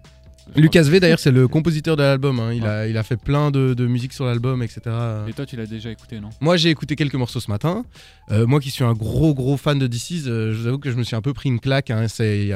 Lucas 0.57 0.83
V, 0.83 1.01
d'ailleurs, 1.01 1.19
c'est 1.19 1.31
le 1.31 1.49
compositeur 1.49 1.97
de 1.97 2.03
l'album. 2.03 2.39
hein. 2.39 2.53
Il, 2.53 2.67
a, 2.67 2.87
il 2.87 2.99
a 2.99 3.03
fait 3.03 3.17
plein 3.17 3.51
de, 3.51 3.73
de 3.73 3.87
musique 3.87 4.13
sur 4.13 4.27
l'album, 4.27 4.63
etc. 4.63 4.81
Et 5.27 5.33
toi, 5.33 5.47
tu 5.47 5.57
l'as 5.57 5.65
déjà 5.67 5.91
écouté, 5.91 6.21
non? 6.21 6.29
Moi, 6.41 6.59
j'ai 6.59 6.69
écouté 6.69 6.97
quelques 6.97 7.15
morceaux 7.15 7.41
ce 7.41 7.51
matin. 7.51 7.85
Euh, 8.31 8.47
moi 8.47 8.61
qui 8.61 8.71
suis 8.71 8.85
un 8.85 8.93
gros, 8.93 9.35
gros 9.35 9.57
fan 9.57 9.79
de 9.79 9.87
DC's, 9.87 10.25
euh, 10.27 10.53
je 10.53 10.59
vous 10.59 10.67
avoue 10.67 10.79
que 10.79 10.91
je 10.91 10.97
me 10.97 11.03
suis 11.03 11.17
un 11.17 11.23
peu 11.23 11.33
pris 11.33 11.49
une 11.49 11.61
claque. 11.61 11.91
hein. 11.91 12.09
C'est, 12.09 12.51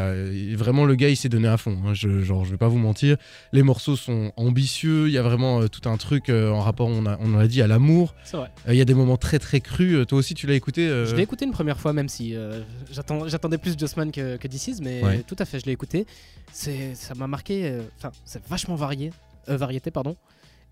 vraiment, 0.54 0.84
le 0.84 0.94
gars, 0.96 1.08
il 1.08 1.16
s'est 1.16 1.30
donné 1.30 1.48
à 1.48 1.56
fond. 1.56 1.78
hein. 1.86 1.94
Je, 1.94 2.20
genre, 2.20 2.44
je 2.44 2.50
vais 2.50 2.56
pas 2.58 2.68
vous 2.68 2.78
mentir. 2.78 3.16
Les 3.52 3.62
morceaux 3.62 3.96
sont 3.96 4.32
ambitieux. 4.36 5.08
Il 5.08 5.14
y 5.14 5.18
a 5.18 5.22
vraiment 5.22 5.62
euh, 5.62 5.68
tout 5.68 5.88
un 5.88 5.96
truc 5.96 6.28
euh, 6.28 6.50
en 6.50 6.60
rapport, 6.60 6.88
on, 6.88 7.06
a, 7.06 7.16
on 7.20 7.34
en 7.34 7.38
a 7.38 7.46
dit, 7.46 7.62
à 7.62 7.66
l'amour. 7.66 8.14
Euh, 8.34 8.44
Il 8.68 8.76
y 8.76 8.82
a 8.82 8.84
des 8.84 8.94
moments 8.94 9.16
très, 9.16 9.38
très 9.38 9.60
crus. 9.60 9.94
Euh, 9.94 10.04
toi 10.04 10.18
aussi, 10.18 10.34
tu 10.34 10.46
l'as 10.46 10.54
écouté 10.54 10.86
euh, 10.88 11.06
Je 11.06 11.16
l'ai 11.16 11.22
écouté 11.22 11.46
une 11.46 11.52
première 11.52 11.80
fois, 11.80 11.94
même 11.94 12.08
si 12.10 12.36
euh, 12.36 12.60
j'attendais 12.92 13.58
plus 13.58 13.78
Jossman 13.78 14.12
que, 14.12 14.36
que 14.36 14.46
DC's, 14.46 14.80
mais 14.82 15.02
Ouais. 15.02 15.24
tout 15.26 15.36
à 15.38 15.44
fait, 15.46 15.58
je 15.60 15.64
l'ai 15.66 15.72
écouté. 15.72 16.06
C'est, 16.52 16.94
ça 16.94 17.14
m'a 17.14 17.26
marqué. 17.26 17.66
euh, 17.68 17.82
Enfin, 17.98 18.10
c'est 18.24 18.44
vachement 18.46 18.74
varié, 18.74 19.12
euh, 19.48 19.56
variété, 19.56 19.90
pardon, 19.90 20.16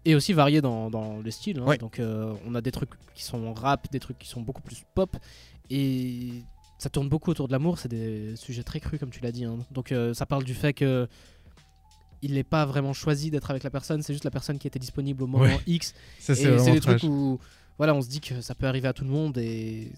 et 0.05 0.15
aussi 0.15 0.33
varié 0.33 0.61
dans, 0.61 0.91
dans 0.91 1.19
le 1.19 1.31
style. 1.31 1.59
hein. 1.61 1.65
Ouais. 1.67 1.79
Donc, 1.79 1.99
euh, 1.99 2.33
on 2.47 2.55
a 2.55 2.61
des 2.61 2.73
trucs 2.73 2.91
qui 3.15 3.23
sont 3.25 3.53
rap, 3.55 3.91
des 3.91 4.01
trucs 4.01 4.19
qui 4.19 4.29
sont 4.29 4.41
beaucoup 4.41 4.63
plus 4.63 4.83
pop, 4.95 5.17
et 5.71 6.31
ça 6.79 6.91
tourne 6.91 7.09
beaucoup 7.09 7.31
autour 7.31 7.49
de 7.49 7.53
l'amour. 7.53 7.79
C'est 7.79 7.89
des 7.89 8.37
sujets 8.37 8.63
très 8.63 8.81
crus, 8.81 9.01
comme 9.01 9.11
tu 9.11 9.21
l'as 9.21 9.33
dit. 9.33 9.45
hein. 9.45 9.59
Donc, 9.71 9.93
ça 10.15 10.27
parle 10.27 10.45
du 10.45 10.55
fait 10.55 10.73
que 10.73 11.09
il 12.23 12.33
n'est 12.33 12.45
pas 12.45 12.65
vraiment 12.65 12.95
choisi 12.95 13.31
d'être 13.31 13.51
avec 13.51 13.63
la 13.63 13.71
personne, 13.71 14.03
c'est 14.03 14.13
juste 14.15 14.25
la 14.25 14.31
personne 14.31 14.59
qui 14.59 14.67
était 14.67 14.79
disponible 14.79 15.23
au 15.23 15.27
moment 15.27 15.45
Ouais. 15.45 15.61
X. 15.67 15.93
Ça, 16.19 16.33
Et 16.33 16.59
c'est 16.59 16.73
des 16.73 16.81
trucs 16.81 17.03
où 17.05 17.39
voilà, 17.77 17.95
on 17.95 18.01
se 18.01 18.09
dit 18.09 18.21
que 18.21 18.41
ça 18.41 18.55
peut 18.55 18.67
arriver 18.67 18.89
à 18.89 18.95
tout 18.95 19.05
le 19.05 19.11
monde 19.11 19.37
et 19.37 19.93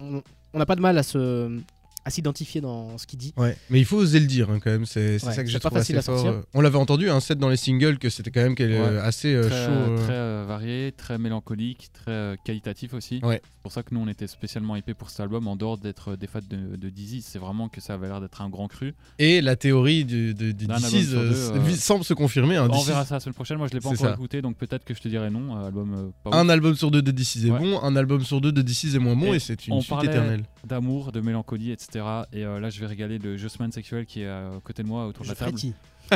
on 0.00 0.20
n'a 0.58 0.66
pas 0.66 0.74
de 0.74 0.80
mal 0.80 0.98
à 0.98 1.04
se 1.04 1.56
à 2.04 2.10
s'identifier 2.10 2.60
dans 2.60 2.98
ce 2.98 3.06
qu'il 3.06 3.18
dit. 3.18 3.32
Ouais, 3.36 3.56
mais 3.70 3.78
il 3.78 3.84
faut 3.84 3.96
oser 3.98 4.18
le 4.20 4.26
dire 4.26 4.50
hein, 4.50 4.58
quand 4.62 4.70
même, 4.70 4.86
c'est 4.86 5.12
Ouais, 5.12 5.18
ça 5.34 5.44
que 5.44 5.48
j'ai 5.50 5.60
trouvé 5.60 5.76
facile 5.80 5.98
assez 5.98 6.10
à 6.10 6.12
fort. 6.12 6.22
sortir. 6.22 6.40
Euh, 6.40 6.44
On 6.54 6.60
l'avait 6.60 6.78
entendu, 6.78 7.08
un 7.10 7.20
set 7.20 7.38
dans 7.38 7.48
les 7.48 7.56
singles, 7.56 7.98
que 7.98 8.10
c'était 8.10 8.30
quand 8.30 8.42
même 8.42 8.52
Ouais. 8.52 8.56
euh, 8.60 9.02
assez 9.02 9.32
euh, 9.34 9.48
très, 9.48 9.66
chaud. 9.66 9.70
euh. 9.72 9.96
très 10.04 10.12
euh, 10.14 10.44
varié, 10.46 10.92
très 10.96 11.18
mélancolique, 11.18 11.90
très 11.92 12.10
euh, 12.10 12.36
qualitatif 12.44 12.94
aussi. 12.94 13.20
Ouais. 13.22 13.40
C'est 13.44 13.62
pour 13.62 13.70
ça 13.72 13.82
que 13.84 13.94
nous 13.94 14.00
on 14.00 14.08
était 14.08 14.26
spécialement 14.26 14.74
hypés 14.74 14.94
pour 14.94 15.10
cet 15.10 15.20
album 15.20 15.46
en 15.46 15.54
dehors 15.54 15.78
d'être 15.78 16.16
des 16.16 16.26
fans 16.26 16.40
de, 16.48 16.74
de 16.76 16.88
Dizzy. 16.90 17.22
C'est 17.22 17.38
vraiment 17.38 17.68
que 17.68 17.80
ça 17.80 17.94
avait 17.94 18.08
l'air 18.08 18.20
d'être 18.20 18.42
un 18.42 18.48
grand 18.50 18.66
cru. 18.66 18.94
Et 19.20 19.40
la 19.40 19.54
théorie 19.54 20.04
du, 20.04 20.34
du, 20.34 20.52
du 20.54 20.66
D'un 20.66 20.78
DC's, 20.78 20.84
album 20.94 21.02
sur 21.04 21.18
euh, 21.20 21.28
deux, 21.28 21.32
s- 21.36 21.50
euh, 21.54 21.58
vi- 21.60 21.76
semble 21.76 22.04
se 22.04 22.14
confirmer. 22.14 22.56
Un, 22.56 22.68
on 22.68 22.82
verra 22.82 23.04
ça 23.06 23.14
la 23.14 23.20
semaine 23.20 23.34
prochaine. 23.34 23.58
Moi 23.58 23.68
je 23.68 23.74
l'ai 23.74 23.80
pas 23.80 23.90
encore 23.90 24.06
ça. 24.08 24.14
écouté 24.14 24.42
donc 24.42 24.56
peut-être 24.56 24.84
que 24.84 24.92
je 24.94 25.00
te 25.00 25.06
dirai 25.08 25.30
non. 25.30 25.54
album 25.64 26.12
pas 26.24 26.36
un 26.36 26.48
album 26.48 26.74
sur 26.74 26.90
deux 26.90 27.02
de 27.02 27.10
DC's 27.12 27.44
est 27.44 27.50
Ouais. 27.50 27.58
bon, 27.60 27.80
un 27.80 27.94
album 27.94 28.24
sur 28.24 28.40
deux 28.40 28.50
de 28.50 28.62
DC's 28.62 28.94
est 28.94 28.98
moins 28.98 29.14
bon, 29.14 29.32
et, 29.32 29.36
Et 29.36 29.38
c'est 29.38 29.66
une 29.68 29.80
suite 29.80 30.02
éternelle. 30.04 30.44
D'amour, 30.64 31.12
de 31.12 31.20
mélancolie, 31.20 31.70
etc. 31.72 32.04
Et 32.32 32.44
euh, 32.44 32.60
là 32.60 32.70
je 32.70 32.80
vais 32.80 32.86
régaler 32.86 33.18
de 33.18 33.36
Jossman 33.36 33.70
Sexuel 33.72 34.06
qui 34.06 34.22
est 34.22 34.28
à 34.28 34.50
côté 34.64 34.82
de 34.82 34.88
moi 34.88 35.06
autour 35.06 35.24
de 35.24 35.28
la 35.30 35.34
table. 35.46 35.58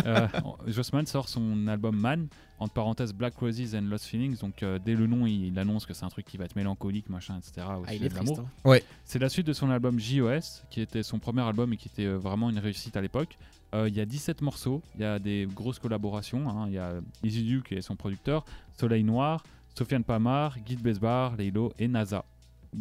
Euh, 0.04 0.28
Jossman 0.66 1.06
sort 1.06 1.28
son 1.28 1.66
album 1.68 1.96
Man, 1.96 2.28
entre 2.58 2.74
parenthèses 2.74 3.14
Black 3.14 3.34
Roses 3.36 3.74
and 3.74 3.82
Lost 3.88 4.04
Feelings. 4.06 4.38
Donc 4.38 4.62
euh, 4.62 4.78
dès 4.84 4.94
le 4.94 5.06
nom, 5.06 5.26
il, 5.26 5.46
il 5.46 5.58
annonce 5.58 5.86
que 5.86 5.94
c'est 5.94 6.04
un 6.04 6.08
truc 6.10 6.26
qui 6.26 6.36
va 6.36 6.44
être 6.44 6.56
mélancolique, 6.56 7.08
machin, 7.08 7.38
etc. 7.38 7.66
au 7.78 7.84
Ah, 7.86 7.94
il 7.94 8.04
est 8.04 8.08
triste. 8.10 8.32
hein. 8.42 8.70
C'est 9.04 9.18
la 9.18 9.28
suite 9.28 9.46
de 9.46 9.52
son 9.52 9.70
album 9.70 9.98
JOS, 9.98 10.62
qui 10.70 10.80
était 10.80 11.02
son 11.02 11.18
premier 11.18 11.42
album 11.42 11.72
et 11.72 11.76
qui 11.76 11.88
était 11.88 12.04
euh, 12.06 12.16
vraiment 12.18 12.50
une 12.50 12.58
réussite 12.58 12.96
à 12.96 13.00
l'époque. 13.00 13.38
Euh, 13.74 13.88
Il 13.88 13.94
y 13.96 14.00
a 14.00 14.04
17 14.04 14.42
morceaux, 14.42 14.82
il 14.96 15.00
y 15.00 15.04
a 15.04 15.18
des 15.18 15.48
grosses 15.52 15.78
collaborations. 15.78 16.48
hein. 16.50 16.66
Il 16.68 16.74
y 16.74 16.78
a 16.78 16.94
Easy 17.24 17.42
Duke 17.42 17.68
qui 17.68 17.74
est 17.74 17.82
son 17.82 17.96
producteur, 17.96 18.44
Soleil 18.78 19.02
Noir, 19.02 19.42
Sofiane 19.78 20.04
Pamar, 20.04 20.58
Guy 20.60 20.76
Besbar, 20.76 21.36
Leilo 21.36 21.72
et 21.78 21.88
NASA. 21.88 22.24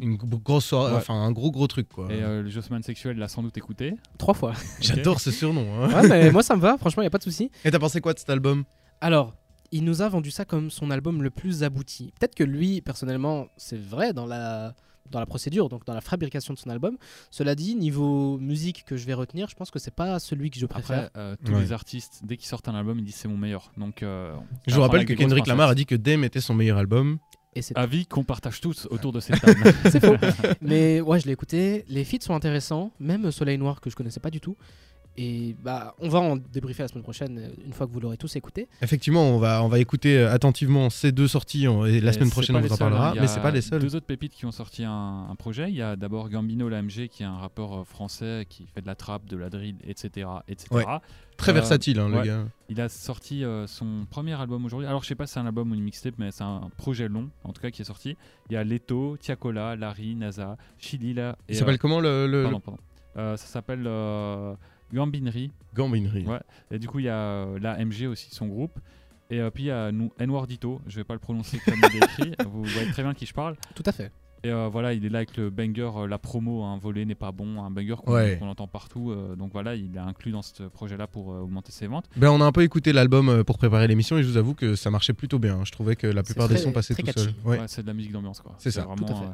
Une 0.01 0.15
grosse 0.17 0.65
soirée, 0.65 0.91
Ouais. 0.91 0.97
enfin 0.97 1.13
un 1.13 1.31
gros 1.31 1.51
gros 1.51 1.67
truc 1.67 1.87
quoi. 1.89 2.07
Et 2.11 2.21
euh, 2.21 2.41
le 2.43 2.49
Jossman 2.49 2.83
Sexuel 2.83 3.17
l'a 3.17 3.27
sans 3.27 3.41
doute 3.43 3.57
écouté. 3.57 3.95
Trois 4.17 4.33
fois. 4.33 4.53
J'adore 4.81 5.19
ce 5.19 5.31
surnom. 5.31 5.65
hein. 5.83 6.01
ouais, 6.01 6.07
mais 6.09 6.31
moi 6.31 6.43
ça 6.43 6.55
me 6.55 6.61
va. 6.61 6.77
Franchement, 6.77 7.01
il 7.03 7.05
y 7.05 7.07
a 7.07 7.11
pas 7.11 7.17
de 7.19 7.23
souci. 7.23 7.49
Et 7.63 7.71
t'as 7.71 7.79
pensé 7.79 8.01
quoi 8.01 8.13
de 8.13 8.19
cet 8.19 8.29
album? 8.29 8.63
Alors, 9.01 9.33
il 9.71 9.83
nous 9.83 10.01
a 10.01 10.09
vendu 10.09 10.31
ça 10.31 10.45
comme 10.45 10.69
son 10.69 10.91
album 10.91 11.23
le 11.23 11.29
plus 11.29 11.63
abouti. 11.63 12.13
Peut-être 12.19 12.35
que 12.35 12.43
lui, 12.43 12.81
personnellement, 12.81 13.47
c'est 13.57 13.79
vrai 13.81 14.13
dans 14.13 14.25
la 14.25 14.73
dans 15.11 15.19
la 15.19 15.27
procédure, 15.27 15.69
donc 15.69 15.85
dans 15.85 15.93
la 15.93 16.01
fabrication 16.01 16.51
de 16.55 16.57
son 16.57 16.71
album. 16.71 16.97
Cela 17.29 17.53
dit, 17.53 17.75
niveau 17.75 18.39
musique 18.39 18.83
que 18.85 18.97
je 18.97 19.05
vais 19.05 19.13
retenir, 19.13 19.47
je 19.47 19.53
pense 19.55 19.69
que 19.69 19.77
c'est 19.77 19.93
pas 19.93 20.17
celui 20.17 20.49
que 20.49 20.57
je 20.57 20.65
préfère. 20.65 21.03
Après, 21.05 21.19
euh, 21.21 21.35
tous 21.45 21.51
Ouais. 21.53 21.59
les 21.61 21.71
artistes, 21.71 22.21
dès 22.23 22.37
qu'ils 22.37 22.47
sortent 22.47 22.67
un 22.69 22.73
album, 22.75 22.97
ils 22.97 23.05
disent 23.05 23.13
c'est 23.13 23.27
mon 23.27 23.37
meilleur. 23.37 23.71
Donc, 23.77 24.01
euh, 24.01 24.33
Je 24.65 24.73
vous 24.73 24.81
rappelle 24.81 25.05
que 25.05 25.13
Kendrick 25.13 25.45
Lamar 25.45 25.69
a 25.69 25.75
dit 25.75 25.85
que 25.85 25.93
Dame 25.93 26.23
était 26.23 26.41
son 26.41 26.55
meilleur 26.55 26.79
album. 26.79 27.19
Et 27.55 27.61
c'est 27.61 27.77
Avis 27.77 28.05
qu'on 28.05 28.23
partage 28.23 28.59
tous 28.59 28.87
autour 28.91 29.13
de 29.13 29.19
cette 29.19 29.41
table. 29.41 29.63
c'est 29.89 30.05
faux. 30.05 30.15
Mais 30.61 30.99
ouais, 31.01 31.19
je 31.19 31.25
l'ai 31.25 31.31
écouté. 31.31 31.85
Les 31.87 32.03
feats 32.03 32.21
sont 32.21 32.33
intéressants, 32.35 32.91
même 32.99 33.31
Soleil 33.31 33.57
Noir 33.57 33.79
que 33.79 33.89
je 33.89 33.95
connaissais 33.95 34.19
pas 34.19 34.29
du 34.29 34.41
tout. 34.41 34.57
Et 35.17 35.55
bah, 35.63 35.95
on 35.99 36.09
va 36.09 36.19
en 36.19 36.35
débriefer 36.35 36.83
la 36.83 36.89
semaine 36.89 37.03
prochaine 37.03 37.37
euh, 37.39 37.47
une 37.65 37.71
fois 37.71 37.87
que 37.87 37.91
vous 37.93 38.01
l'aurez 38.01 38.17
tous 38.17 38.35
écouté. 38.35 38.67
Effectivement, 38.81 39.21
on 39.23 39.37
va, 39.39 39.63
on 39.63 39.69
va 39.69 39.79
écouter 39.79 40.17
euh, 40.17 40.29
attentivement 40.33 40.89
ces 40.89 41.11
deux 41.13 41.29
sorties 41.29 41.67
on- 41.69 41.85
et 41.85 42.01
la 42.01 42.11
Et 42.11 42.13
semaine 42.13 42.29
prochaine 42.29 42.55
on 42.57 42.59
vous 42.59 42.69
en 42.71 42.73
hein. 42.73 42.77
parlera, 42.77 43.11
Il 43.13 43.17
y 43.17 43.19
mais 43.19 43.25
a 43.25 43.27
c'est 43.29 43.39
pas 43.39 43.51
les 43.51 43.61
seuls. 43.61 43.79
Deux 43.81 43.95
autres 43.95 44.05
pépites 44.05 44.33
qui 44.33 44.45
ont 44.45 44.51
sorti 44.51 44.83
un, 44.83 45.27
un 45.29 45.35
projet. 45.35 45.69
Il 45.69 45.75
y 45.75 45.81
a 45.81 45.95
d'abord 45.95 46.29
Gambino 46.29 46.67
l'AMG 46.67 47.07
qui 47.09 47.23
est 47.23 47.25
un 47.25 47.37
rappeur 47.37 47.73
euh, 47.79 47.83
français 47.85 48.45
qui 48.49 48.67
fait 48.67 48.81
de 48.81 48.87
la 48.87 48.95
trappe, 48.95 49.25
de 49.25 49.37
la 49.37 49.49
drill, 49.49 49.77
etc. 49.87 50.27
etc. 50.49 50.67
Ouais. 50.71 50.83
Très 51.37 51.51
Euh, 51.51 51.55
versatile 51.55 51.99
hein, 51.99 52.09
le 52.09 52.17
ouais. 52.17 52.25
gars. 52.27 52.45
Il 52.69 52.81
a 52.81 52.89
sorti 52.89 53.43
euh, 53.45 53.67
son 53.67 54.05
premier 54.09 54.33
album 54.33 54.65
aujourd'hui. 54.65 54.87
Alors 54.87 55.01
je 55.03 55.07
sais 55.07 55.15
pas 55.15 55.27
si 55.27 55.33
c'est 55.33 55.39
un 55.39 55.45
album 55.45 55.71
ou 55.71 55.75
une 55.75 55.81
mixtape, 55.83 56.15
mais 56.17 56.31
c'est 56.31 56.43
un 56.43 56.69
projet 56.77 57.07
long 57.07 57.29
en 57.45 57.53
tout 57.53 57.61
cas 57.61 57.71
qui 57.71 57.81
est 57.81 57.85
sorti. 57.85 58.17
Il 58.49 58.53
y 58.53 58.57
a 58.57 58.63
Leto, 58.65 59.15
Tiakola, 59.17 59.77
Larry, 59.77 60.15
NASA, 60.15 60.57
Chilila. 60.77 61.37
Il 61.47 61.55
et, 61.55 61.57
s'appelle 61.57 61.77
comment 61.79 62.01
le, 62.01 62.27
le, 62.27 62.37
euh, 62.39 62.43
pardon, 62.43 62.59
pardon. 62.59 62.79
Euh, 63.17 63.37
ça 63.37 63.45
s'appelle 63.47 63.83
euh, 63.87 64.53
Gambinerie. 64.93 65.51
Gambinerie. 65.75 66.25
Ouais. 66.25 66.39
Et 66.71 66.79
du 66.79 66.87
coup, 66.87 66.99
il 66.99 67.05
y 67.05 67.09
a 67.09 67.15
euh, 67.17 67.59
la 67.59 67.83
MG 67.83 68.07
aussi, 68.07 68.29
son 68.33 68.47
groupe. 68.47 68.79
Et 69.29 69.39
euh, 69.41 69.49
puis 69.49 69.63
il 69.63 69.67
y 69.67 69.71
a 69.71 69.91
nous, 69.91 70.11
Nwardito, 70.19 70.79
je 70.87 70.97
vais 70.97 71.03
pas 71.03 71.13
le 71.15 71.19
prononcer 71.19 71.59
comme 71.65 71.75
il 71.79 71.95
est 71.97 72.03
écrit, 72.05 72.33
vous 72.47 72.63
voyez 72.63 72.91
très 72.91 73.01
bien 73.03 73.13
qui 73.15 73.25
je 73.25 73.33
parle. 73.33 73.55
Tout 73.73 73.83
à 73.87 73.91
fait. 73.91 74.11
Et 74.43 74.51
euh, 74.51 74.69
voilà, 74.71 74.93
il 74.93 75.03
est 75.03 75.09
là 75.09 75.19
avec 75.19 75.35
le 75.37 75.49
banger, 75.49 75.89
euh, 75.97 76.07
la 76.07 76.19
promo, 76.19 76.63
un 76.63 76.77
volet 76.77 77.03
n'est 77.03 77.15
pas 77.15 77.31
bon, 77.31 77.63
un 77.63 77.71
banger 77.71 77.95
qu'on 78.05 78.13
Ouais. 78.13 78.37
entend 78.43 78.67
partout. 78.67 79.09
euh, 79.09 79.35
donc 79.35 79.51
voilà, 79.51 79.73
il 79.73 79.95
est 79.95 79.99
inclus 79.99 80.31
dans 80.31 80.43
ce 80.43 80.61
projet-là 80.63 81.07
pour 81.07 81.33
euh, 81.33 81.39
augmenter 81.39 81.71
ses 81.71 81.87
ventes. 81.87 82.05
Ben, 82.15 82.29
on 82.29 82.39
a 82.39 82.45
un 82.45 82.51
peu 82.51 82.61
écouté 82.61 82.93
l'album 82.93 83.43
pour 83.43 83.57
préparer 83.57 83.87
l'émission 83.87 84.19
et 84.19 84.21
je 84.23 84.27
vous 84.27 84.37
avoue 84.37 84.53
que 84.53 84.75
ça 84.75 84.91
marchait 84.91 85.13
plutôt 85.13 85.39
bien. 85.39 85.65
Je 85.65 85.71
trouvais 85.71 85.95
que 85.95 86.05
la 86.05 86.21
plupart 86.21 86.47
des 86.47 86.57
sons 86.57 86.71
passaient 86.71 86.93
tout 86.93 87.01
catchy. 87.01 87.21
seuls. 87.23 87.33
Ouais. 87.43 87.59
Ouais, 87.59 87.65
c'est 87.67 87.81
de 87.81 87.87
la 87.87 87.95
musique 87.95 88.11
d'ambiance 88.11 88.39
quoi. 88.41 88.53
C'est 88.59 88.69
ça, 88.69 88.81
vraiment, 88.83 89.07
tout 89.07 89.13
à 89.13 89.15
fait. 89.15 89.25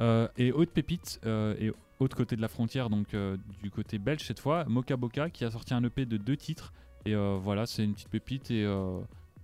Euh, 0.00 0.28
et 0.36 0.52
autre 0.52 0.72
pépite, 0.72 1.20
euh, 1.26 1.54
et 1.58 1.72
autre 1.98 2.16
côté 2.16 2.36
de 2.36 2.40
la 2.40 2.48
frontière, 2.48 2.88
donc 2.90 3.12
euh, 3.14 3.36
du 3.62 3.70
côté 3.70 3.98
belge 3.98 4.22
cette 4.24 4.40
fois, 4.40 4.64
Moka 4.66 4.96
Boka 4.96 5.30
qui 5.30 5.44
a 5.44 5.50
sorti 5.50 5.74
un 5.74 5.82
EP 5.84 6.06
de 6.06 6.16
deux 6.16 6.36
titres. 6.36 6.72
Et 7.06 7.14
voilà, 7.14 7.64
c'est 7.66 7.82
une 7.84 7.94
petite 7.94 8.08
pépite 8.10 8.50
et 8.50 8.66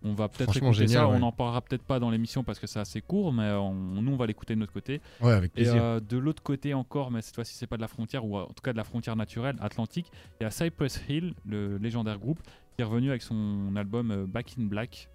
on 0.02 0.12
va 0.12 0.28
peut-être 0.28 0.54
écouter 0.58 0.72
génial, 0.74 0.90
ça. 1.04 1.08
ouais. 1.08 1.16
On 1.16 1.20
n'en 1.20 1.32
parlera 1.32 1.62
peut-être 1.62 1.82
pas 1.82 1.98
dans 1.98 2.10
l'émission 2.10 2.44
parce 2.44 2.58
que 2.58 2.66
c'est 2.66 2.78
assez 2.78 3.00
court, 3.00 3.32
mais 3.32 3.50
on- 3.52 3.72
nous 3.74 4.12
on 4.12 4.16
va 4.16 4.26
l'écouter 4.26 4.54
de 4.54 4.60
notre 4.60 4.74
côté. 4.74 5.00
Ouais, 5.22 5.32
avec 5.32 5.52
Et 5.56 5.66
euh, 5.66 6.00
de 6.00 6.18
l'autre 6.18 6.42
côté 6.42 6.74
encore, 6.74 7.10
mais 7.10 7.22
cette 7.22 7.34
fois-ci 7.34 7.54
c'est 7.54 7.66
pas 7.66 7.76
de 7.76 7.80
la 7.80 7.88
frontière, 7.88 8.24
ou 8.26 8.36
en 8.36 8.46
tout 8.46 8.62
cas 8.62 8.72
de 8.72 8.76
la 8.76 8.84
frontière 8.84 9.16
naturelle, 9.16 9.56
atlantique, 9.60 10.10
il 10.38 10.44
y 10.44 10.46
a 10.46 10.50
Cypress 10.50 11.02
Hill, 11.08 11.32
le 11.46 11.78
légendaire 11.78 12.18
groupe, 12.18 12.40
qui 12.76 12.82
est 12.82 12.84
revenu 12.84 13.08
avec 13.08 13.22
son 13.22 13.74
album 13.74 14.26
Back 14.26 14.54
in 14.58 14.64
Black. 14.64 15.08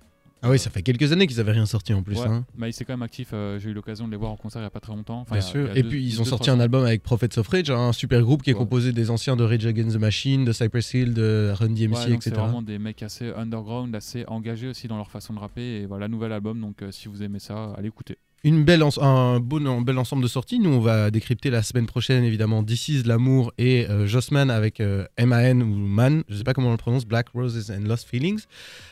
Ah 0.44 0.50
oui, 0.50 0.58
ça 0.58 0.70
fait 0.72 0.82
quelques 0.82 1.12
années 1.12 1.28
qu'ils 1.28 1.40
avaient 1.40 1.52
rien 1.52 1.66
sorti 1.68 1.94
en 1.94 2.02
plus. 2.02 2.18
Ouais. 2.18 2.28
hein. 2.28 2.46
Bah, 2.58 2.68
il 2.68 2.74
s'est 2.74 2.84
quand 2.84 2.94
même 2.94 3.02
actif, 3.04 3.30
euh, 3.34 3.60
j'ai 3.60 3.70
eu 3.70 3.74
l'occasion 3.74 4.08
de 4.08 4.12
les 4.12 4.18
voir 4.18 4.32
en 4.32 4.36
concert 4.38 4.60
il 4.62 4.66
y 4.66 4.68
a 4.68 4.72
pas 4.72 4.80
très 4.80 4.94
longtemps. 4.96 5.22
Enfin, 5.22 5.36
Bien 5.36 5.44
a- 5.46 5.48
sûr. 5.48 5.78
Et 5.78 5.84
deux- 5.84 5.90
puis 5.90 6.04
ils 6.04 6.16
deux, 6.16 6.22
ont 6.22 6.26
sorti 6.26 6.50
un 6.50 6.60
album 6.60 6.84
avec 6.84 7.04
Prophets 7.04 7.38
of 7.38 7.48
Rage, 7.48 7.70
un 7.70 7.94
super 7.94 8.22
groupe 8.22 8.42
qui 8.42 8.50
est 8.50 8.54
Ouais. 8.54 8.60
composé 8.60 8.92
des 8.92 9.12
anciens 9.12 9.36
de 9.36 9.44
Rage 9.44 9.66
Against 9.68 9.96
the 9.96 10.00
Machine, 10.00 10.44
de 10.46 10.52
Cypress 10.52 10.94
Hill, 10.96 11.14
de 11.14 11.52
Run 11.54 11.70
DMC, 11.70 11.96
Ouais, 11.98 12.10
donc 12.12 12.24
c'est 12.24 12.30
etc. 12.30 12.42
vraiment 12.42 12.62
des 12.64 12.80
mecs 12.80 13.04
assez 13.04 13.32
underground, 13.36 13.96
assez 13.96 14.26
engagés 14.28 14.68
aussi 14.70 14.88
dans 14.88 14.98
leur 14.98 15.12
façon 15.12 15.34
de 15.34 15.40
rapper. 15.40 15.82
Et 15.82 15.86
voilà, 15.86 16.08
nouvel 16.08 16.32
album, 16.32 16.60
donc 16.60 16.82
euh, 16.82 16.92
si 16.92 17.08
vous 17.08 17.22
aimez 17.22 17.40
ça, 17.40 17.74
allez 17.78 17.90
écouter. 17.90 18.18
Une 18.44 18.64
belle 18.64 18.82
un 18.82 19.40
bel 19.40 19.98
ensemble 20.00 20.24
de 20.24 20.28
sorties. 20.28 20.58
Nous, 20.58 20.72
on 20.72 20.80
va 20.80 21.12
décrypter 21.12 21.52
la 21.52 21.62
semaine 21.62 21.86
prochaine, 21.86 22.24
évidemment, 22.24 22.66
is 22.68 23.04
L'amour 23.04 23.54
et 23.60 23.88
euh, 23.88 24.08
Jossman 24.08 24.50
avec 24.50 24.80
euh, 24.80 25.06
M-A-N 25.18 25.62
ou 25.62 25.68
Man, 25.68 26.24
je 26.28 26.38
sais 26.38 26.44
pas 26.44 26.56
comment 26.56 26.70
on 26.70 26.72
le 26.72 26.78
prononce, 26.78 27.06
Black 27.06 27.28
Roses 27.36 27.70
and 27.70 27.88
Lost 27.88 28.08
Feelings. 28.10 28.46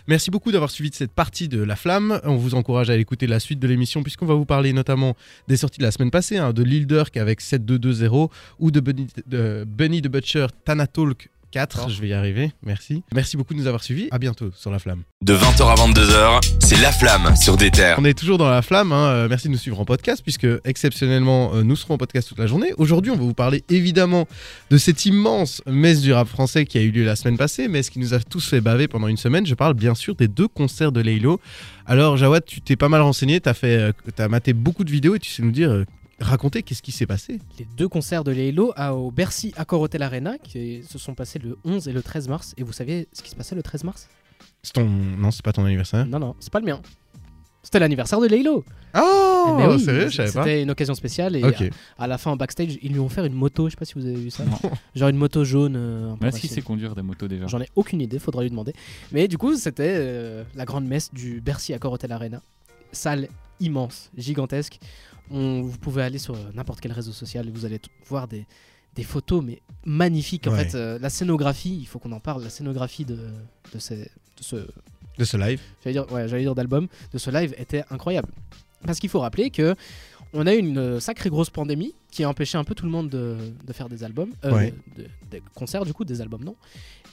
Merci 0.07 0.29
beaucoup 0.29 0.51
d'avoir 0.51 0.69
suivi 0.69 0.91
cette 0.93 1.13
partie 1.13 1.47
de 1.47 1.63
La 1.63 1.75
Flamme. 1.75 2.21
On 2.25 2.35
vous 2.35 2.53
encourage 2.53 2.91
à 2.91 2.95
écouter 2.95 3.25
la 3.25 3.39
suite 3.39 3.59
de 3.59 3.67
l'émission, 3.67 4.03
puisqu'on 4.03 4.27
va 4.27 4.35
vous 4.35 4.45
parler 4.45 4.71
notamment 4.71 5.15
des 5.47 5.57
sorties 5.57 5.79
de 5.79 5.85
la 5.85 5.91
semaine 5.91 6.11
passée, 6.11 6.37
hein, 6.37 6.53
de 6.53 6.61
Lil 6.61 6.85
Durk 6.85 7.17
avec 7.17 7.41
7220 7.41 8.29
ou 8.59 8.69
de 8.69 8.79
Bunny, 8.79 9.07
de 9.25 9.65
Bunny 9.67 10.03
the 10.03 10.09
Butcher 10.09 10.45
Tanatalk 10.63 11.27
4. 11.51 11.83
Oh. 11.85 11.89
Je 11.89 12.01
vais 12.01 12.09
y 12.09 12.13
arriver, 12.13 12.51
merci. 12.65 13.03
Merci 13.13 13.37
beaucoup 13.37 13.53
de 13.53 13.59
nous 13.59 13.67
avoir 13.67 13.83
suivis. 13.83 14.07
À 14.11 14.19
bientôt 14.19 14.51
sur 14.55 14.71
La 14.71 14.79
Flamme. 14.79 15.03
De 15.21 15.33
20h 15.35 15.63
à 15.67 15.75
22h, 15.75 16.39
c'est 16.59 16.79
La 16.81 16.91
Flamme 16.91 17.35
sur 17.35 17.57
des 17.57 17.71
terres. 17.71 17.97
On 17.99 18.05
est 18.05 18.17
toujours 18.17 18.37
dans 18.37 18.49
la 18.49 18.61
flamme. 18.61 18.91
hein. 18.91 19.07
Euh, 19.09 19.27
Merci 19.29 19.47
de 19.47 19.53
nous 19.53 19.57
suivre 19.57 19.79
en 19.79 19.85
podcast, 19.85 20.21
puisque 20.23 20.47
exceptionnellement, 20.65 21.51
euh, 21.55 21.63
nous 21.63 21.75
serons 21.75 21.95
en 21.95 21.97
podcast 21.97 22.27
toute 22.29 22.39
la 22.39 22.47
journée. 22.47 22.71
Aujourd'hui, 22.77 23.11
on 23.11 23.15
va 23.15 23.21
vous 23.23 23.33
parler 23.33 23.63
évidemment 23.69 24.27
de 24.69 24.77
cette 24.77 25.05
immense 25.05 25.61
messe 25.67 26.01
du 26.01 26.13
rap 26.13 26.27
français 26.27 26.65
qui 26.65 26.77
a 26.77 26.81
eu 26.81 26.91
lieu 26.91 27.03
la 27.03 27.15
semaine 27.15 27.37
passée, 27.37 27.67
messe 27.67 27.89
qui 27.89 27.99
nous 27.99 28.13
a 28.13 28.19
tous 28.19 28.47
fait 28.47 28.61
baver 28.61 28.87
pendant 28.87 29.07
une 29.07 29.17
semaine. 29.17 29.45
Je 29.45 29.55
parle 29.55 29.73
bien 29.73 29.95
sûr 29.95 30.15
des 30.15 30.27
deux 30.27 30.47
concerts 30.47 30.91
de 30.91 31.01
Laylo. 31.01 31.39
Alors, 31.85 32.17
Jawad, 32.17 32.45
tu 32.45 32.61
t'es 32.61 32.75
pas 32.75 32.89
mal 32.89 33.01
renseigné, 33.01 33.41
tu 33.41 33.49
as, 33.49 33.53
fait, 33.53 33.77
euh, 33.77 33.91
t'as 34.15 34.27
maté 34.27 34.53
beaucoup 34.53 34.83
de 34.83 34.91
vidéos 34.91 35.15
et 35.15 35.19
tu 35.19 35.31
sais 35.31 35.41
nous 35.41 35.51
dire, 35.51 35.83
raconter 36.19 36.63
qu'est-ce 36.63 36.81
qui 36.81 36.91
s'est 36.91 37.05
passé. 37.07 37.39
Les 37.57 37.65
deux 37.77 37.87
concerts 37.87 38.23
de 38.23 38.31
Lélo 38.31 38.71
à- 38.75 38.93
au 38.95 39.11
Bercy 39.11 39.53
Accor 39.57 39.81
Hotel 39.81 40.03
Arena 40.03 40.37
qui 40.37 40.83
se 40.83 40.97
sont 40.97 41.13
passés 41.15 41.39
le 41.39 41.57
11 41.65 41.87
et 41.87 41.93
le 41.93 42.01
13 42.01 42.27
mars. 42.27 42.53
Et 42.57 42.63
vous 42.63 42.73
savez 42.73 43.07
ce 43.13 43.21
qui 43.21 43.29
se 43.29 43.35
passait 43.35 43.55
le 43.55 43.63
13 43.63 43.83
mars? 43.83 44.07
C'est 44.63 44.73
ton... 44.73 44.85
Non, 44.85 45.31
c'est 45.31 45.43
pas 45.43 45.53
ton 45.53 45.63
anniversaire. 45.65 46.05
Non, 46.05 46.19
non, 46.19 46.35
c'est 46.39 46.51
pas 46.51 46.59
le 46.59 46.65
mien. 46.65 46.81
C'était 47.61 47.79
l'anniversaire 47.79 48.19
de 48.21 48.27
Lélo. 48.27 48.63
Oh, 48.95 49.45
Eh 49.53 49.57
ben 49.61 49.69
oui, 49.75 49.79
sérieux, 49.79 50.07
je 50.09 50.15
savais 50.15 50.31
pas. 50.31 50.43
C'était 50.43 50.63
une 50.63 50.71
occasion 50.71 50.95
spéciale 50.95 51.35
et 51.35 51.43
à, 51.43 51.51
à 52.03 52.07
la 52.07 52.17
fin 52.17 52.31
en 52.31 52.35
backstage, 52.37 52.79
ils 52.81 52.91
lui 52.93 52.99
ont 52.99 53.05
offert 53.05 53.25
une 53.25 53.33
moto. 53.33 53.65
Je 53.67 53.71
sais 53.71 53.77
pas 53.77 53.85
si 53.85 53.93
vous 53.95 54.05
avez 54.05 54.15
vu 54.15 54.31
ça. 54.31 54.45
Non. 54.45 54.57
Genre 54.95 55.09
une 55.09 55.17
moto 55.17 55.43
jaune. 55.43 55.75
euh, 55.75 56.15
Mais 56.21 56.29
est-ce 56.29 56.39
qu'il 56.39 56.49
sait 56.49 56.61
conduire 56.61 56.95
des 56.95 57.01
motos 57.01 57.27
déjà? 57.27 57.47
J'en 57.47 57.61
ai 57.61 57.67
aucune 57.75 58.01
idée, 58.01 58.17
faudra 58.17 58.41
lui 58.43 58.49
demander. 58.49 58.73
Mais 59.11 59.27
du 59.27 59.37
coup, 59.37 59.55
c'était 59.55 59.93
euh, 59.97 60.43
la 60.55 60.65
grande 60.65 60.85
messe 60.85 61.13
du 61.13 61.41
Bercy 61.41 61.73
Accor 61.73 61.91
Hotel 61.93 62.11
Arena. 62.13 62.41
Salle 62.93 63.27
immense, 63.59 64.09
gigantesque. 64.17 64.79
On, 65.31 65.61
vous 65.61 65.77
pouvez 65.77 66.01
aller 66.03 66.17
sur 66.17 66.35
euh, 66.35 66.51
n'importe 66.53 66.79
quel 66.81 66.91
réseau 66.91 67.11
social 67.11 67.47
et 67.47 67.51
vous 67.51 67.65
allez 67.65 67.79
voir 68.07 68.27
des, 68.27 68.45
des 68.95 69.03
photos, 69.03 69.43
mais 69.43 69.61
magnifiques. 69.85 70.47
En 70.47 70.51
Ouais. 70.51 70.65
fait, 70.65 70.75
euh, 70.75 70.99
la 70.99 71.09
scénographie, 71.09 71.77
il 71.79 71.85
faut 71.85 71.99
qu'on 71.99 72.11
en 72.11 72.19
parle. 72.19 72.43
La 72.43 72.49
scénographie 72.49 73.05
de, 73.05 73.17
de, 73.73 73.79
ces- 73.79 73.95
de 74.37 74.41
ce, 74.41 74.55
De 75.17 75.25
ce 75.25 75.37
live. 75.37 75.61
j'allais 75.83 75.93
dire, 75.93 76.11
ouais, 76.11 76.27
j'allais 76.27 76.43
dire 76.43 76.55
d'album, 76.55 76.87
de 77.13 77.17
ce 77.17 77.29
live 77.29 77.53
était 77.57 77.83
incroyable. 77.89 78.29
Parce 78.85 78.99
qu'il 78.99 79.09
faut 79.09 79.19
rappeler 79.19 79.49
que 79.51 79.75
on 80.31 80.45
a 80.45 80.53
eu 80.53 80.59
une 80.59 80.77
euh, 80.77 80.99
sacrée 80.99 81.29
grosse 81.29 81.49
pandémie 81.49 81.93
qui 82.11 82.23
a 82.23 82.29
empêché 82.29 82.57
un 82.57 82.63
peu 82.63 82.75
tout 82.75 82.85
le 82.85 82.91
monde 82.91 83.09
de, 83.09 83.35
de 83.65 83.73
faire 83.73 83.89
des 83.89 84.03
albums, 84.03 84.29
euh, 84.45 84.53
Ouais. 84.53 84.73
de- 84.95 85.03
de- 85.03 85.09
des 85.31 85.41
concerts 85.55 85.85
du 85.85 85.93
coup, 85.93 86.05
des 86.05 86.21
albums 86.21 86.43
non. 86.43 86.55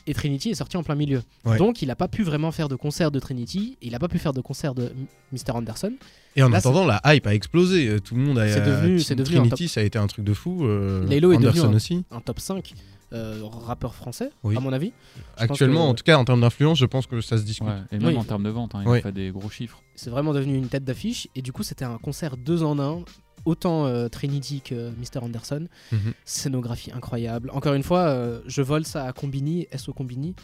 Et 0.09 0.15
Trinity 0.15 0.51
est 0.51 0.55
sorti 0.55 0.77
en 0.77 0.83
plein 0.83 0.95
milieu. 0.95 1.23
Ouais. 1.45 1.59
Donc 1.59 1.83
il 1.83 1.89
n'a 1.89 1.97
pas 1.97 2.07
pu 2.09 2.23
vraiment 2.23 2.53
faire 2.53 2.69
de 2.69 2.77
concert 2.77 3.11
de 3.11 3.19
Trinity, 3.19 3.77
il 3.83 3.91
n'a 3.93 3.99
pas 3.99 4.07
pu 4.09 4.19
faire 4.19 4.33
de 4.33 4.41
concert 4.41 4.75
de 4.75 4.93
Mr. 5.33 5.53
Anderson. 5.55 5.93
Et 6.37 6.43
en 6.43 6.49
Là, 6.49 6.59
attendant, 6.59 6.85
la 6.87 7.01
hype 7.07 7.27
a 7.27 7.35
explosé. 7.35 7.89
Euh, 7.89 7.99
Tout 7.99 8.15
le 8.15 8.21
monde 8.23 8.39
a. 8.39 8.47
C'est 8.49 8.61
devenu- 8.61 9.01
euh, 9.01 9.15
devenu 9.15 9.39
Trinity, 9.39 9.69
ça 9.69 9.81
a 9.81 9.83
été 9.85 9.99
un 9.99 10.07
truc 10.07 10.25
de 10.25 10.33
fou. 10.35 10.65
euh, 10.67 11.09
est 11.09 11.21
devenu 11.21 11.37
Anderson 11.37 11.71
un- 11.73 11.75
aussi. 11.75 12.05
Un 12.11 12.21
top 12.21 12.39
5 12.41 12.75
euh, 13.13 13.41
rappeur 13.45 13.95
français, 13.95 14.31
Oui. 14.43 14.57
à 14.57 14.61
mon 14.61 14.73
avis. 14.73 14.93
Je 15.39 15.45
Actuellement, 15.45 15.87
que- 15.87 15.91
en 15.91 15.95
tout 15.95 16.05
cas, 16.05 16.17
en 16.19 16.25
termes 16.25 16.41
d'influence, 16.41 16.79
je 16.79 16.87
pense 16.87 17.07
que 17.07 17.21
ça 17.21 17.39
se 17.39 17.43
discute. 17.45 17.67
Ouais, 17.69 17.79
et 17.93 17.99
même 17.99 18.09
Oui. 18.09 18.17
en 18.17 18.25
termes 18.25 18.43
de 18.45 18.51
vente, 18.51 18.75
hein, 18.75 18.83
il 18.85 18.89
Oui. 18.89 18.99
a 18.99 19.03
fait 19.03 19.13
des 19.13 19.31
gros 19.31 19.49
chiffres. 19.51 19.81
C'est 19.95 20.11
vraiment 20.11 20.33
devenu 20.35 20.57
une 20.57 20.69
tête 20.69 20.85
d'affiche. 20.85 21.29
Et 21.35 21.43
du 21.43 21.53
coup, 21.53 21.63
c'était 21.63 21.85
un 21.85 21.99
concert 21.99 22.37
deux 22.37 22.63
en 22.63 22.79
un. 22.79 23.05
Autant 23.45 23.87
euh, 23.87 24.09
Trinity 24.09 24.61
que 24.61 24.91
Mr. 24.91 25.23
Anderson. 25.23 25.69
Mhm. 25.93 26.13
Scénographie 26.25 26.91
incroyable. 26.91 27.51
Encore 27.55 27.75
une 27.75 27.85
fois, 27.85 28.01
euh, 28.09 28.41
je 28.47 28.61
vole 28.61 28.85
ça 28.85 29.05
à 29.05 29.13
Combini, 29.13 29.69
SO 29.77 29.93
Combini. 29.93 30.35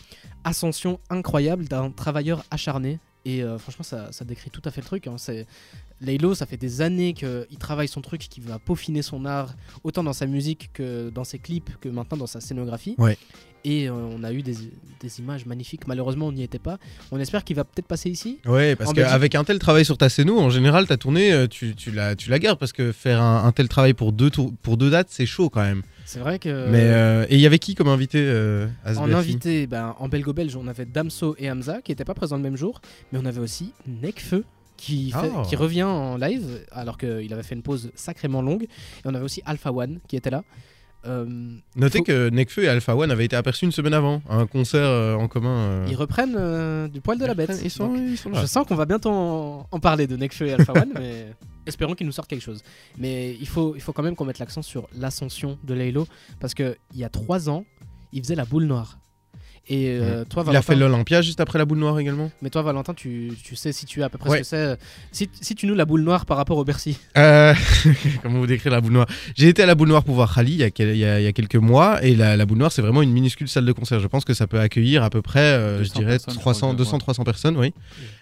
Ascension 0.44 1.00
incroyable 1.10 1.66
d'un 1.66 1.90
travailleur 1.90 2.44
acharné. 2.52 3.00
Et 3.24 3.42
euh, 3.42 3.56
franchement, 3.58 3.84
ça, 3.84 4.10
ça 4.10 4.24
décrit 4.24 4.50
tout 4.50 4.62
à 4.64 4.70
fait 4.72 4.80
le 4.80 4.86
truc. 4.86 5.06
hein. 5.06 5.14
C'est 5.16 5.46
Laylo, 6.00 6.34
ça 6.34 6.44
fait 6.46 6.56
des 6.56 6.80
années 6.80 7.12
qu'il 7.14 7.56
travaille 7.60 7.86
son 7.86 8.00
truc, 8.00 8.20
qu'il 8.22 8.42
va 8.42 8.58
peaufiner 8.58 9.02
son 9.02 9.24
art, 9.24 9.54
autant 9.84 10.02
dans 10.02 10.12
sa 10.12 10.26
musique 10.26 10.70
que 10.72 11.08
dans 11.10 11.22
ses 11.22 11.38
clips, 11.38 11.70
que 11.80 11.88
maintenant 11.88 12.16
dans 12.18 12.26
sa 12.26 12.40
scénographie. 12.40 12.96
Ouais. 12.98 13.16
Et 13.64 13.88
euh, 13.88 13.92
on 13.92 14.24
a 14.24 14.32
eu 14.32 14.42
des, 14.42 14.56
des 14.98 15.20
images 15.20 15.46
magnifiques. 15.46 15.86
Malheureusement, 15.86 16.26
on 16.26 16.32
n'y 16.32 16.42
était 16.42 16.58
pas. 16.58 16.78
On 17.12 17.20
espère 17.20 17.44
qu'il 17.44 17.54
va 17.54 17.62
peut-être 17.62 17.86
passer 17.86 18.10
ici. 18.10 18.40
Ouais, 18.44 18.74
parce 18.74 18.90
qu'avec 18.92 19.36
un 19.36 19.44
tel 19.44 19.60
travail 19.60 19.84
sur 19.84 19.96
ta 19.96 20.08
scéno, 20.08 20.40
en 20.40 20.50
général, 20.50 20.88
ta 20.88 20.96
tournée, 20.96 21.32
euh, 21.32 21.46
tu, 21.46 21.76
tu, 21.76 21.92
la, 21.92 22.16
tu 22.16 22.28
la 22.28 22.40
gardes 22.40 22.58
parce 22.58 22.72
que 22.72 22.90
faire 22.90 23.22
un, 23.22 23.44
un 23.44 23.52
tel 23.52 23.68
travail 23.68 23.94
pour 23.94 24.10
deux, 24.10 24.30
tour- 24.30 24.52
pour 24.62 24.76
deux 24.76 24.90
dates, 24.90 25.10
c'est 25.10 25.26
chaud 25.26 25.48
quand 25.48 25.62
même. 25.62 25.82
C'est 26.04 26.18
vrai 26.20 26.38
que. 26.38 26.68
Mais 26.70 26.82
euh, 26.90 27.26
Et 27.28 27.36
il 27.36 27.40
y 27.40 27.46
avait 27.46 27.58
qui 27.58 27.74
comme 27.74 27.88
invité 27.88 28.18
euh, 28.20 28.66
à 28.84 28.94
ce 28.94 28.98
En 28.98 29.12
invité, 29.12 29.66
ben, 29.66 29.94
en 29.98 30.08
belgo-belge, 30.08 30.56
on 30.56 30.66
avait 30.68 30.84
Damso 30.84 31.34
et 31.38 31.50
Hamza 31.50 31.80
qui 31.82 31.90
n'étaient 31.92 32.04
pas 32.04 32.14
présents 32.14 32.36
le 32.36 32.42
même 32.42 32.56
jour, 32.56 32.80
mais 33.12 33.18
on 33.22 33.24
avait 33.26 33.40
aussi 33.40 33.72
Nekfeu 33.86 34.44
qui, 34.76 35.12
fait- 35.12 35.30
Ah. 35.36 35.42
qui 35.48 35.54
revient 35.56 35.84
en 35.84 36.16
live 36.16 36.64
alors 36.72 36.98
qu'il 36.98 37.32
avait 37.32 37.42
fait 37.44 37.54
une 37.54 37.62
pause 37.62 37.92
sacrément 37.94 38.42
longue. 38.42 38.64
Et 38.64 38.68
on 39.04 39.14
avait 39.14 39.24
aussi 39.24 39.40
Alpha 39.46 39.70
One 39.72 40.00
qui 40.08 40.16
était 40.16 40.30
là. 40.30 40.42
Euh, 41.04 41.24
Notez 41.76 41.98
faut- 41.98 42.04
que 42.04 42.28
Nekfeu 42.30 42.62
et 42.64 42.68
Alpha 42.68 42.94
One 42.94 43.10
avaient 43.10 43.24
été 43.24 43.34
aperçus 43.36 43.64
une 43.64 43.72
semaine 43.72 43.94
avant, 43.94 44.22
à 44.28 44.36
un 44.36 44.46
concert 44.46 44.84
euh, 44.84 45.14
en 45.14 45.26
commun. 45.28 45.50
euh. 45.58 45.86
Ils 45.88 45.96
reprennent 45.96 46.88
du 46.88 47.00
poil 47.00 47.18
de 47.18 47.24
la 47.26 47.34
bête. 47.34 47.60
Ils 47.64 47.70
sont, 47.70 47.88
Donc, 47.88 47.98
ils 47.98 48.16
sont 48.16 48.30
là. 48.30 48.40
je 48.40 48.46
sens 48.46 48.66
qu'on 48.66 48.76
va 48.76 48.84
bientôt 48.86 49.10
en, 49.10 49.66
en 49.70 49.80
parler 49.80 50.06
de 50.06 50.16
Nekfeu 50.16 50.46
et 50.46 50.52
Alpha 50.52 50.72
One, 50.72 50.92
mais 50.98 51.26
espérons 51.66 51.94
qu'ils 51.94 52.06
nous 52.06 52.12
sortent 52.12 52.28
quelque 52.30 52.42
chose. 52.42 52.62
Mais 52.98 53.36
il 53.40 53.48
faut, 53.48 53.74
il 53.74 53.80
faut 53.80 53.92
quand 53.92 54.02
même 54.04 54.14
qu'on 54.14 54.24
mette 54.24 54.38
l'accent 54.38 54.62
sur 54.62 54.88
l'ascension 54.96 55.58
de 55.64 55.74
Laylo, 55.74 56.06
parce 56.40 56.54
qu'il 56.54 56.76
y 56.94 57.02
a 57.04 57.08
trois 57.08 57.50
ans, 57.50 57.64
il 58.12 58.22
faisait 58.22 58.34
la 58.36 58.44
boule 58.44 58.64
noire. 58.64 58.98
Et 59.68 59.90
euh, 59.90 60.24
toi, 60.24 60.42
Il 60.44 60.48
a 60.48 60.52
Valentin, 60.52 60.62
fait 60.62 60.74
l'Olympia 60.76 61.22
juste 61.22 61.40
après 61.40 61.56
la 61.58 61.64
boule 61.64 61.78
noire 61.78 61.98
également. 62.00 62.32
mais 62.42 62.50
toi, 62.50 62.62
Valentin, 62.62 62.94
tu, 62.94 63.32
tu 63.44 63.54
sais 63.54 63.70
situer 63.72 64.02
à 64.02 64.08
peu 64.08 64.18
près 64.18 64.28
Ouais. 64.28 64.36
ce 64.42 64.50
que 64.50 64.56
c'est. 64.56 64.78
Si, 65.12 65.30
si 65.40 65.54
tu 65.54 65.66
nous 65.68 65.74
la 65.76 65.84
boule 65.84 66.02
noire 66.02 66.26
par 66.26 66.36
rapport 66.36 66.56
au 66.58 66.64
Bercy. 66.64 66.98
Euh, 67.16 67.54
comment 68.22 68.40
vous 68.40 68.46
décrire 68.48 68.72
la 68.72 68.80
boule 68.80 68.92
noire? 68.92 69.06
J'ai 69.36 69.48
été 69.48 69.62
à 69.62 69.66
la 69.66 69.76
boule 69.76 69.88
noire 69.88 70.02
pour 70.02 70.16
voir 70.16 70.34
Khali 70.34 70.52
il 70.52 70.58
y 70.58 70.62
a, 70.64 70.70
quel- 70.70 70.88
il 70.90 70.96
y 70.98 71.04
a- 71.04 71.20
il 71.20 71.24
y 71.24 71.28
a 71.28 71.32
quelques 71.32 71.54
mois 71.56 72.02
et 72.04 72.16
la, 72.16 72.36
la 72.36 72.44
boule 72.44 72.58
noire 72.58 72.72
c'est 72.72 72.82
vraiment 72.82 73.02
une 73.02 73.12
minuscule 73.12 73.48
salle 73.48 73.64
de 73.64 73.72
concert. 73.72 74.00
Je 74.00 74.08
pense 74.08 74.24
que 74.24 74.34
ça 74.34 74.48
peut 74.48 74.58
accueillir 74.58 75.04
à 75.04 75.10
peu 75.10 75.22
près, 75.22 75.40
euh, 75.40 75.78
je 75.78 75.90
200 75.90 75.98
dirais, 76.00 76.10
personnes, 76.12 76.34
je 76.34 76.38
300, 76.40 76.74
crois, 76.74 77.14
200-300 77.14 77.24
personnes, 77.24 77.56
oui. 77.56 77.72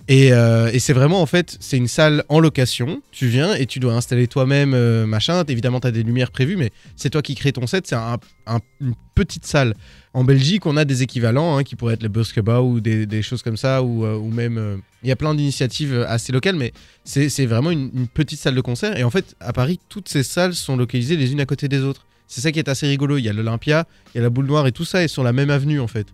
Et, 0.09 0.33
euh, 0.35 0.71
et 0.73 0.79
c'est 0.79 0.93
vraiment 0.93 1.23
en 1.23 1.27
fait, 1.27 1.57
c'est 1.61 1.79
une 1.79 1.89
salle 1.89 2.25
en 2.29 2.41
location. 2.41 3.01
Tu 3.13 3.29
viens 3.29 3.55
et 3.55 3.65
tu 3.65 3.79
dois 3.81 3.95
installer 3.95 4.27
toi-même 4.27 4.75
euh, 4.75 5.07
machin. 5.07 5.43
Évidemment, 5.49 5.81
tu 5.81 5.87
as 5.87 5.91
des 5.91 6.03
lumières 6.03 6.31
prévues, 6.33 6.57
mais 6.57 6.71
c'est 6.97 7.11
toi 7.11 7.23
qui 7.23 7.35
crée 7.35 7.53
ton 7.53 7.67
set. 7.67 7.87
C'est 7.87 7.95
un- 7.97 8.19
un- 8.47 8.61
une 8.81 8.95
petite 9.21 9.45
salle. 9.45 9.75
En 10.15 10.25
Belgique, 10.25 10.65
on 10.65 10.79
a 10.79 10.87
des 10.87 11.03
équivalents 11.03 11.59
hein, 11.59 11.63
qui 11.63 11.77
pourraient 11.77 11.95
être 11.95 12.03
le 12.03 12.09
Buskeba 12.09 12.63
ou 12.63 12.81
des, 12.81 13.23
choses 13.23 13.43
comme 13.43 13.59
ça, 13.59 13.83
ou, 13.83 14.07
euh, 14.07 14.19
même. 14.19 14.57
euh, 14.57 14.77
Il 15.03 15.09
y 15.11 15.13
a 15.13 15.17
plein 15.17 15.35
d'initiatives 15.35 15.93
euh, 15.93 16.09
assez 16.09 16.33
locales, 16.33 16.57
mais 16.57 16.73
c'est 17.05 17.47
vraiment 17.47 17.71
une, 17.71 18.09
petite 18.09 18.41
salle 18.41 18.55
de 18.55 18.61
concert. 18.63 18.97
Et 18.97 19.05
en 19.05 19.11
fait, 19.11 19.37
à 19.41 19.53
Paris, 19.53 19.79
toutes 19.91 20.09
ces 20.09 20.23
salles 20.23 20.55
sont 20.55 20.77
localisées 20.77 21.17
les 21.17 21.33
unes 21.33 21.41
à 21.41 21.47
côté 21.47 21.69
des 21.69 21.83
autres. 21.83 22.07
C'est 22.27 22.41
ça 22.41 22.51
qui 22.51 22.59
est 22.59 22.69
assez 22.69 22.87
rigolo. 22.87 23.19
Il 23.19 23.25
y 23.25 23.29
a 23.29 23.33
l'Olympia, 23.33 23.87
il 24.15 24.19
y 24.19 24.21
a 24.21 24.23
la 24.23 24.31
boule 24.31 24.47
noire 24.47 24.67
et 24.67 24.73
tout 24.73 24.85
ça 24.87 25.03
est 25.03 25.09
sur 25.09 25.23
la 25.23 25.33
même 25.33 25.51
avenue 25.51 25.81
en 25.81 25.89
fait. 25.89 26.07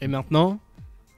Et 0.00 0.06
maintenant, 0.06 0.60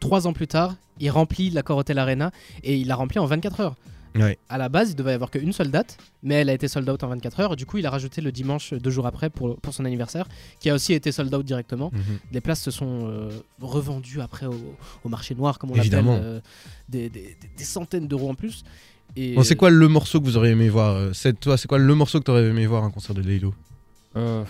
trois 0.01 0.27
ans 0.27 0.33
plus 0.33 0.49
tard, 0.49 0.75
il 0.99 1.11
remplit 1.11 1.51
l'accord 1.51 1.79
Hotel 1.79 1.99
Arena 1.99 2.33
et 2.65 2.77
il 2.77 2.89
l'a 2.89 2.97
rempli 2.97 3.19
en 3.19 3.27
24 3.27 3.61
heures. 3.61 3.77
Ouais. 4.15 4.39
À 4.49 4.59
la 4.59 4.69
base, 4.69 4.91
il 4.91 4.97
devait 4.97 5.11
y 5.13 5.15
avoir 5.15 5.31
qu'une 5.31 5.53
seule 5.53 5.71
date, 5.71 5.97
mais 6.23 6.35
elle 6.37 6.49
a 6.49 6.53
été 6.55 6.67
sold 6.69 6.89
out 6.89 7.03
en 7.05 7.09
24 7.09 7.41
heures. 7.41 7.57
Du 7.57 7.67
coup, 7.67 7.79
il 7.79 7.87
a 7.87 7.91
rajouté 7.91 8.21
le 8.21 8.33
dimanche 8.33 8.73
deux 8.75 8.91
jours 8.91 9.07
après 9.07 9.31
pour, 9.31 9.57
pour 9.61 9.73
son 9.75 9.85
anniversaire, 9.85 10.27
qui 10.61 10.71
a 10.71 10.75
aussi 10.75 10.93
été 10.95 11.13
sold 11.13 11.33
out 11.35 11.45
directement. 11.45 11.91
Mhm. 11.93 12.19
Les 12.33 12.41
places 12.41 12.63
se 12.63 12.71
sont 12.71 13.01
euh, 13.11 13.31
revendues 13.61 14.21
après 14.21 14.47
au, 14.47 14.77
au 15.05 15.09
marché 15.09 15.35
noir, 15.35 15.59
comme 15.59 15.71
on 15.71 15.75
l'appelle, 15.75 16.05
euh, 16.23 16.41
des, 16.89 17.09
des- 17.11 17.37
des- 17.41 17.51
des 17.57 17.65
centaines 17.65 18.09
d'euros 18.09 18.31
en 18.31 18.35
plus. 18.35 18.65
Et 19.17 19.35
Bon, 19.35 19.43
c'est 19.43 19.57
quoi 19.57 19.71
le 19.71 19.89
morceau 19.89 20.21
que 20.21 20.25
vous 20.27 20.37
auriez 20.37 20.53
aimé 20.53 20.69
voir 20.69 20.95
euh, 20.97 21.11
c'est 21.15 21.39
toi, 21.39 21.57
c'est 21.57 21.67
quoi 21.69 21.79
le 21.79 21.95
morceau 21.95 22.19
que 22.21 22.25
tu 22.25 22.31
aurais 22.31 22.45
aimé 22.45 22.67
voir 22.67 22.85
à 22.85 22.87
un 22.87 22.91
concert 22.91 23.15
de 23.15 23.23
Euh, 24.17 24.45
ah, 24.45 24.49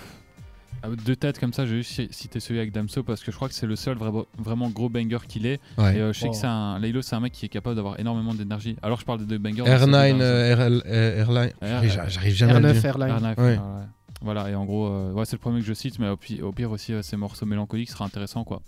de 0.87 1.15
tête 1.15 1.39
comme 1.39 1.53
ça, 1.53 1.67
j'ai 1.67 1.77
juste 1.79 1.91
ci- 1.93 2.09
cité 2.11 2.41
celui 2.41 2.61
avec 2.61 2.73
Damso 2.73 3.03
parce 3.03 3.23
que 3.23 3.31
je 3.31 3.37
crois 3.37 3.49
que 3.49 3.55
c'est 3.55 3.67
le 3.67 3.77
seul 3.77 3.97
vra- 3.97 4.27
vraiment 4.39 4.69
gros 4.71 4.89
banger 4.89 5.19
qu'il 5.29 5.47
est. 5.47 5.61
Ouais. 5.77 5.97
Et 5.97 6.01
euh, 6.01 6.13
je 6.13 6.21
sais 6.21 6.27
Oh. 6.29 6.31
que 6.33 6.37
c'est 6.37 6.47
un. 6.47 6.79
Laylo, 6.79 7.03
c'est 7.03 7.17
un 7.17 7.21
mec 7.21 7.33
qui 7.33 7.47
est 7.47 7.49
capable 7.49 7.77
d'avoir 7.77 7.99
énormément 7.99 8.35
d'énergie. 8.35 8.77
Alors 8.83 8.99
je 9.01 9.05
parle 9.05 9.21
de 9.21 9.25
deux 9.25 9.39
bangers. 9.39 9.63
mais 9.65 9.77
R9, 9.77 9.79
c'est 9.81 9.87
deux 9.87 9.93
Damso. 9.93 10.23
euh, 10.23 10.55
RL, 10.55 10.83
euh, 10.87 11.19
Airline. 11.21 11.51
J'arrive- 11.63 12.05
J'arrive 12.09 12.35
jamais 12.35 12.53
à 12.55 12.61
le 12.61 12.69
R9 12.69 12.73
dire. 12.75 12.85
Airline. 12.87 13.09
R9, 13.09 13.37
Ouais. 13.39 13.45
ouais, 13.45 13.57
ouais. 13.57 13.85
Voilà, 14.21 14.51
et 14.51 14.55
en 14.55 14.65
gros, 14.65 14.87
euh, 14.89 15.13
ouais, 15.13 15.25
c'est 15.25 15.37
le 15.37 15.41
premier 15.41 15.61
que 15.61 15.67
je 15.67 15.73
cite, 15.75 15.99
mais 15.99 16.09
au 16.09 16.17
pire, 16.17 16.45
au 16.47 16.53
pire 16.53 16.71
aussi, 16.73 16.93
euh, 16.93 17.03
ces 17.03 17.17
morceaux 17.17 17.47
mélancoliques 17.47 17.91
sera 17.91 18.05
intéressant 18.05 18.43
quoi. 18.45 18.63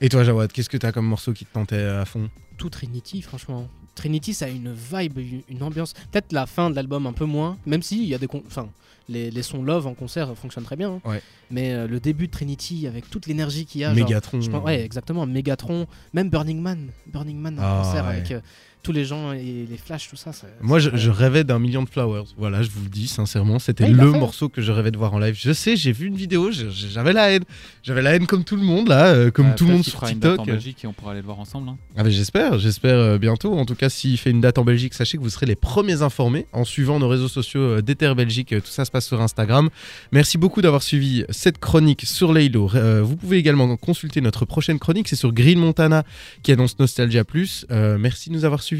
Et 0.00 0.08
toi, 0.08 0.24
Jawad, 0.24 0.52
qu'est-ce 0.52 0.68
que 0.68 0.76
t'as 0.76 0.92
comme 0.92 1.06
morceau 1.06 1.32
qui 1.32 1.44
te 1.44 1.52
tentait 1.52 1.82
à 1.82 2.04
fond? 2.04 2.28
Tout 2.56 2.68
Trinity, 2.70 3.22
franchement. 3.22 3.68
Trinity, 3.94 4.34
ça 4.34 4.46
a 4.46 4.48
une 4.48 4.72
vibe, 4.72 5.18
une- 5.48 5.62
ambiance. 5.62 5.92
Peut-être 6.10 6.32
la 6.32 6.46
fin 6.46 6.68
de 6.68 6.74
l'album 6.74 7.06
un 7.06 7.12
peu 7.12 7.24
moins, 7.24 7.56
même 7.64 7.82
si 7.82 8.02
il 8.02 8.08
y 8.08 8.14
a 8.14 8.18
des, 8.18 8.26
con- 8.26 8.42
enfin, 8.46 8.68
les, 9.08 9.30
les 9.30 9.42
sons 9.42 9.62
love 9.62 9.86
en 9.86 9.94
concert 9.94 10.34
fonctionnent 10.36 10.64
très 10.64 10.76
bien. 10.76 10.94
hein. 11.04 11.08
Ouais. 11.08 11.22
Mais 11.50 11.72
euh, 11.72 11.86
le 11.86 12.00
début 12.00 12.26
de 12.26 12.32
Trinity 12.32 12.86
avec 12.88 13.08
toute 13.08 13.26
l'énergie 13.26 13.66
qu'il 13.66 13.82
y 13.82 13.84
a, 13.84 13.94
genre, 13.94 14.04
Megatron. 14.08 14.40
je 14.40 14.50
pense- 14.50 14.64
ouais, 14.64 14.80
exactement. 14.84 15.26
Megatron, 15.26 15.86
même 16.12 16.28
Burning 16.28 16.60
Man, 16.60 16.88
Burning 17.06 17.38
Man 17.38 17.58
en 17.58 17.62
Ah, 17.62 17.82
concert 17.84 18.04
ouais. 18.04 18.10
avec 18.16 18.30
euh, 18.32 18.40
tous 18.84 18.92
les 18.92 19.04
gens 19.04 19.32
et 19.32 19.66
les 19.68 19.76
flashs, 19.76 20.08
tout 20.08 20.14
ça. 20.16 20.32
ça- 20.32 20.46
Moi, 20.60 20.78
je, 20.78 21.10
rêvais 21.10 21.42
d'un 21.42 21.58
million 21.58 21.82
de 21.82 21.88
flowers. 21.88 22.26
Voilà, 22.38 22.62
je 22.62 22.70
vous 22.70 22.82
le 22.84 22.88
dis 22.88 23.08
sincèrement, 23.08 23.58
c'était 23.58 23.84
Ouais, 23.84 23.90
l'a 23.90 24.04
le 24.04 24.12
morceau 24.12 24.48
que 24.48 24.62
je 24.62 24.70
rêvais 24.70 24.92
de 24.92 24.96
voir 24.98 25.14
en 25.14 25.18
live. 25.18 25.36
Je 25.36 25.52
sais, 25.52 25.74
j'ai 25.76 25.90
vu 25.90 26.06
une 26.06 26.14
vidéo, 26.16 26.50
j'avais 26.52 27.12
la 27.12 27.30
haine. 27.32 27.44
J'avais 27.82 28.02
la 28.02 28.14
haine 28.14 28.26
comme 28.26 28.44
tout 28.44 28.56
le 28.56 28.62
monde 28.62 28.86
là, 28.88 29.06
euh, 29.08 29.30
comme 29.30 29.48
Ouais, 29.48 29.54
tout 29.56 29.64
le 29.66 29.72
monde 29.72 29.82
sur 29.84 29.94
fera 29.94 30.10
une 30.12 30.18
date 30.20 30.32
TikTok. 30.32 30.48
en 30.48 30.52
Belgique 30.52 30.84
et 30.84 30.86
on 30.86 30.92
pourra 30.92 31.12
aller 31.12 31.20
le 31.20 31.26
voir 31.26 31.40
ensemble. 31.40 31.68
hein. 31.70 31.76
Ah, 31.96 32.08
j'espère, 32.08 32.58
j'espère 32.58 32.94
euh, 32.96 33.18
bientôt. 33.18 33.54
En 33.58 33.64
tout 33.64 33.74
cas, 33.74 33.88
s'il 33.88 34.18
fait 34.18 34.30
une 34.30 34.40
date 34.42 34.58
en 34.58 34.64
Belgique, 34.64 34.94
sachez 34.94 35.16
que 35.16 35.22
vous 35.22 35.30
serez 35.30 35.46
les 35.46 35.56
premiers 35.56 36.02
informés 36.02 36.46
en 36.52 36.64
suivant 36.64 36.98
nos 36.98 37.08
réseaux 37.08 37.28
sociaux 37.28 37.60
euh, 37.60 37.80
d'Ether 37.82 38.14
Belgique. 38.14 38.52
Euh, 38.52 38.60
Tout 38.60 38.66
ça 38.70 38.84
se 38.84 38.90
passe 38.90 39.06
sur 39.06 39.20
Instagram. 39.22 39.70
Merci 40.12 40.36
beaucoup 40.38 40.60
d'avoir 40.60 40.82
suivi 40.82 41.24
cette 41.30 41.58
chronique 41.58 42.02
sur 42.04 42.32
Laylo. 42.34 42.70
Euh, 42.74 43.00
vous 43.02 43.16
pouvez 43.16 43.38
également 43.38 43.74
consulter 43.76 44.20
notre 44.20 44.44
prochaine 44.44 44.78
chronique, 44.78 45.08
c'est 45.08 45.16
sur 45.16 45.32
Green 45.32 45.58
Montana 45.58 46.04
qui 46.42 46.52
annonce 46.52 46.78
Nostalgia 46.78 47.24
Plus. 47.24 47.64
Euh, 47.70 47.96
merci 47.98 48.28
de 48.28 48.34
nous 48.34 48.44
avoir 48.44 48.62
suivis. 48.62 48.73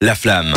La 0.00 0.14
flamme. 0.14 0.52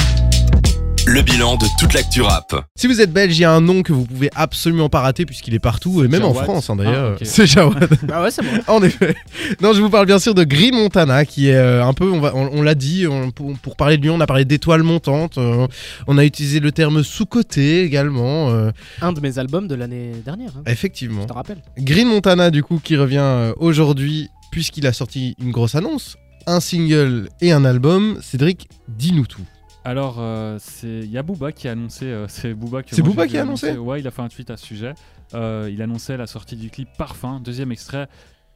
Le 1.08 1.24
bilan 1.24 1.56
de 1.58 1.66
toute 1.80 1.94
l'actu 1.94 2.22
rap. 2.22 2.54
Si 2.76 2.86
vous 2.86 3.02
êtes 3.02 3.12
belge, 3.12 3.36
il 3.36 3.42
y 3.42 3.44
a 3.44 3.52
un 3.52 3.60
nom 3.60 3.82
que 3.82 3.92
vous 3.92 4.06
pouvez 4.06 4.30
absolument 4.36 4.88
pas 4.88 5.00
rater 5.02 5.26
puisqu'il 5.26 5.56
est 5.56 5.60
partout, 5.60 6.04
et 6.04 6.08
même 6.08 6.24
en. 6.24 6.32
France 6.36 6.70
hein, 6.70 6.76
d'ailleurs. 6.76 7.14
Ah, 7.14 7.16
ok. 7.16 7.22
C'est 7.24 7.48
Jawad. 7.48 7.90
Bah 8.04 8.22
ouais, 8.22 8.30
c'est 8.30 8.44
bon. 8.44 8.52
En 8.68 8.84
effet. 8.84 9.16
Non, 9.62 9.74
je 9.74 9.82
vous 9.82 9.90
parle 9.90 10.06
bien 10.06 10.20
sûr 10.20 10.36
de 10.36 10.44
Green 10.44 10.76
Montana, 10.76 11.26
qui 11.26 11.50
est 11.50 11.56
euh, 11.56 11.84
un 11.84 11.94
peu, 11.94 12.06
on, 12.12 12.20
va- 12.20 12.34
on- 12.36 12.52
on 12.54 12.62
l'a 12.62 12.76
dit, 12.76 13.08
on- 13.08 13.32
pour, 13.32 13.52
pour 13.58 13.76
parler 13.76 13.98
de 13.98 14.04
lui, 14.04 14.12
on 14.12 14.20
a 14.20 14.28
parlé 14.28 14.46
d'étoiles 14.46 14.84
montantes, 14.84 15.40
euh, 15.40 15.66
on 16.06 16.20
a 16.20 16.24
utilisé 16.24 16.60
le 16.60 16.72
terme 16.72 17.04
sous-côté 17.04 17.82
également, 17.84 18.52
euh, 18.52 18.70
Un 19.02 19.12
de 19.12 19.22
mes 19.22 19.40
albums 19.40 19.68
de 19.68 19.74
l'année 19.76 20.12
dernière, 20.24 20.52
hein, 20.56 20.62
effectivement. 20.68 21.24
je 21.24 21.28
te 21.30 21.34
rappelle. 21.34 21.64
Green 21.80 22.08
Montana, 22.08 22.52
du 22.52 22.62
coup, 22.62 22.80
qui 22.82 22.96
revient 22.96 23.54
aujourd'hui, 23.58 24.30
puisqu'il 24.52 24.86
a 24.86 24.94
sorti 24.94 25.36
une 25.42 25.50
grosse 25.52 25.74
annonce, 25.74 26.16
un 26.48 26.60
single 26.60 27.30
et 27.42 27.52
un 27.52 27.66
album. 27.66 28.20
Cédric, 28.22 28.70
dis-nous 28.88 29.26
tout. 29.28 29.46
Alors, 29.84 30.18
euh, 30.20 30.58
c'est 30.60 31.00
il 31.00 31.10
y 31.12 31.18
a 31.18 31.24
Booba 31.24 31.52
qui 31.52 31.68
a 31.68 31.72
annoncé. 31.72 32.06
euh, 32.06 32.28
c'est 32.30 32.54
Booba, 32.54 32.84
que 32.84 32.96
C'est 32.96 33.02
moi, 33.02 33.10
Booba 33.12 33.24
j'ai 33.24 33.30
qui 33.32 33.38
a 33.38 33.42
annoncé 33.42 33.72
Ouais, 33.78 34.00
il 34.00 34.08
a 34.08 34.12
fait 34.12 34.22
un 34.22 34.30
tweet 34.30 34.50
à 34.50 34.58
ce 34.58 34.66
sujet. 34.66 34.94
Euh, 35.34 35.70
il 35.72 35.82
annonçait 35.82 36.18
la 36.18 36.28
sortie 36.28 36.56
du 36.56 36.70
clip 36.70 36.90
Parfum, 36.98 37.40
deuxième 37.40 37.72
extrait 37.72 38.08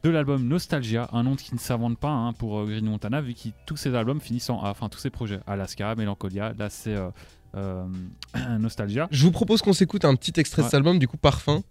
de 0.04 0.10
l'album 0.10 0.46
Nostalgia, 0.46 1.08
un 1.12 1.24
nom 1.24 1.34
qui 1.34 1.52
ne 1.54 1.58
s'invente 1.58 1.98
pas 1.98 2.10
hein, 2.10 2.32
pour 2.32 2.58
euh, 2.60 2.66
Green 2.66 2.84
Montana, 2.84 3.20
vu 3.20 3.34
que 3.34 3.48
tous 3.64 3.76
ses 3.76 3.94
albums 3.94 4.20
finissent 4.20 4.50
en 4.50 4.62
A, 4.62 4.70
enfin 4.70 4.88
tous 4.88 4.98
ses 5.00 5.10
projets. 5.10 5.40
Alaska, 5.46 5.94
Melancholia, 5.96 6.52
là 6.56 6.68
c'est 6.70 6.94
euh, 6.94 7.08
euh, 7.56 7.84
Nostalgia. 8.60 9.08
Je 9.10 9.24
vous 9.24 9.32
propose 9.32 9.62
qu'on 9.62 9.72
s'écoute 9.72 10.04
un 10.04 10.14
petit 10.14 10.38
extrait 10.38 10.62
de 10.62 10.66
cet 10.66 10.74
album, 10.74 10.98
du 10.98 11.08
coup, 11.08 11.16
Parfum. 11.16 11.62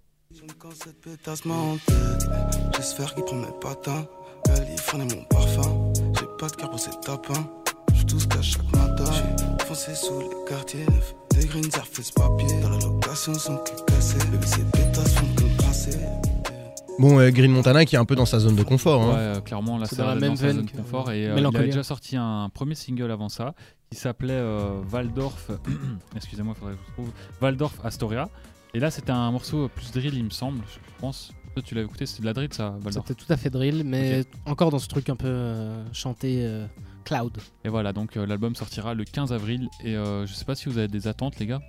Quand 0.59 0.71
cette 0.73 0.99
pétasse 0.99 1.45
m'a 1.45 1.53
en 1.53 1.77
tête, 1.77 2.27
j'espère 2.75 3.13
qu'il 3.15 3.23
prend 3.23 3.37
mes 3.37 3.47
patins. 3.61 4.05
Californie 4.43 5.15
mon 5.15 5.23
parfum, 5.25 5.84
pas 6.37 6.47
de 6.47 6.55
cœur 6.55 6.69
pour 6.69 6.79
ces 6.79 6.91
tapins. 7.01 7.47
Je 7.93 8.03
tout 8.03 8.19
ce 8.19 8.27
qu'à 8.27 8.41
chaque 8.41 8.63
matin, 8.75 9.05
j'ai 9.11 9.65
foncé 9.65 9.95
sous 9.95 10.19
les 10.19 10.27
quartiers 10.47 10.85
neufs. 10.85 11.15
Des 11.31 11.45
greens 11.45 11.69
fait 11.91 12.03
ce 12.03 12.13
papier, 12.13 12.47
dans 12.61 12.69
la 12.69 12.77
location 12.79 13.33
son 13.33 13.57
cul 13.57 13.73
cassé. 13.87 14.17
Bébé, 14.31 14.45
ces 14.45 14.63
pétasses 14.65 15.13
font 15.15 15.25
que 15.35 15.43
me 15.43 15.57
crasser. 15.57 15.99
Bon, 16.99 17.19
euh, 17.19 17.29
Green 17.29 17.51
Montana 17.51 17.85
qui 17.85 17.95
est 17.95 17.99
un 17.99 18.05
peu 18.05 18.15
dans 18.15 18.25
sa 18.25 18.39
zone 18.39 18.55
de 18.55 18.63
confort. 18.63 19.01
hein. 19.01 19.09
Ouais, 19.09 19.37
euh, 19.37 19.41
clairement, 19.41 19.77
là 19.77 19.85
C'est 19.85 19.97
dans 19.97 20.07
la 20.07 20.13
dans, 20.15 20.19
même 20.21 20.35
sa 20.35 20.51
zone 20.51 20.65
de 20.65 20.71
confort. 20.71 21.11
Et 21.11 21.27
euh, 21.27 21.35
il 21.37 21.45
a 21.45 21.51
déjà 21.51 21.83
sorti 21.83 22.15
un 22.17 22.49
premier 22.53 22.75
single 22.75 23.11
avant 23.11 23.29
ça 23.29 23.53
qui 23.91 23.97
s'appelait 23.97 24.33
euh, 24.33 24.81
Waldorf. 24.91 25.51
Excusez-moi, 26.15 26.53
il 26.55 26.59
faudrait 26.59 26.75
que 26.75 26.81
je 26.87 26.93
trouve. 26.93 27.09
Waldorf 27.41 27.73
Astoria. 27.83 28.29
Et 28.73 28.79
là 28.79 28.91
c'était 28.91 29.11
un 29.11 29.31
morceau 29.31 29.69
plus 29.73 29.91
drill, 29.93 30.15
il 30.15 30.25
me 30.25 30.29
semble, 30.29 30.59
je 30.67 30.79
pense. 30.99 31.31
Toi, 31.55 31.63
tu 31.65 31.73
l'as 31.73 31.81
écouté, 31.83 32.05
c'est 32.05 32.19
de 32.21 32.25
la 32.25 32.33
drill 32.33 32.49
ça. 32.51 32.75
C'était 33.07 33.13
tout 33.13 33.31
à 33.31 33.37
fait 33.37 33.49
drill, 33.49 33.83
mais 33.85 34.25
encore 34.45 34.71
dans 34.71 34.79
ce 34.79 34.87
truc 34.89 35.09
un 35.09 35.15
peu 35.15 35.27
euh, 35.27 35.83
chanté 35.93 36.39
euh, 36.41 36.65
cloud. 37.05 37.31
Et 37.63 37.69
voilà, 37.69 37.93
donc 37.93 38.17
euh, 38.17 38.25
l'album 38.25 38.55
sortira 38.55 38.93
le 38.93 39.05
15 39.05 39.31
avril. 39.31 39.69
Et 39.83 39.95
euh, 39.95 40.27
je 40.27 40.33
sais 40.33 40.43
pas 40.43 40.55
si 40.55 40.67
vous 40.67 40.77
avez 40.77 40.89
des 40.89 41.07
attentes, 41.07 41.39
les 41.39 41.45
gars. 41.45 41.61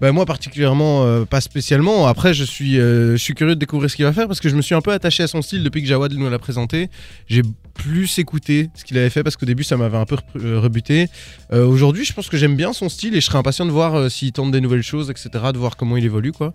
Bah 0.00 0.12
moi 0.12 0.26
particulièrement 0.26 1.04
euh, 1.04 1.24
pas 1.24 1.40
spécialement. 1.40 2.06
Après 2.06 2.32
je 2.34 2.44
suis 2.44 2.78
euh, 2.78 3.12
je 3.12 3.16
suis 3.16 3.34
curieux 3.34 3.54
de 3.56 3.60
découvrir 3.60 3.90
ce 3.90 3.96
qu'il 3.96 4.04
va 4.04 4.12
faire 4.12 4.28
parce 4.28 4.38
que 4.40 4.48
je 4.48 4.54
me 4.56 4.62
suis 4.62 4.74
un 4.76 4.80
peu 4.80 4.92
attaché 4.92 5.24
à 5.24 5.26
son 5.28 5.42
style 5.42 5.64
depuis 5.64 5.82
que 5.82 5.88
Jawad 5.88 6.12
nous 6.12 6.28
l'a 6.30 6.38
présenté. 6.38 6.88
J'ai 7.26 7.42
plus 7.74 8.18
écouté 8.20 8.70
ce 8.74 8.84
qu'il 8.84 8.96
avait 8.98 9.10
fait 9.10 9.24
parce 9.24 9.36
qu'au 9.36 9.46
début 9.46 9.64
ça 9.64 9.76
m'avait 9.76 9.96
un 9.98 10.04
peu 10.04 10.14
re- 10.16 10.54
rebuté. 10.56 11.08
Euh, 11.52 11.64
Aujourd'hui 11.66 12.04
je 12.04 12.12
pense 12.12 12.28
que 12.28 12.36
j'aime 12.36 12.54
bien 12.54 12.72
son 12.72 12.88
style 12.88 13.14
et 13.16 13.20
je 13.20 13.26
serais 13.26 13.38
impatient 13.38 13.66
de 13.66 13.72
voir 13.72 13.96
euh, 13.96 14.08
s'il 14.08 14.30
tente 14.32 14.52
des 14.52 14.60
nouvelles 14.60 14.82
choses 14.84 15.10
etc. 15.10 15.30
De 15.52 15.58
voir 15.58 15.76
comment 15.76 15.96
il 15.96 16.04
évolue 16.04 16.30
quoi. 16.32 16.52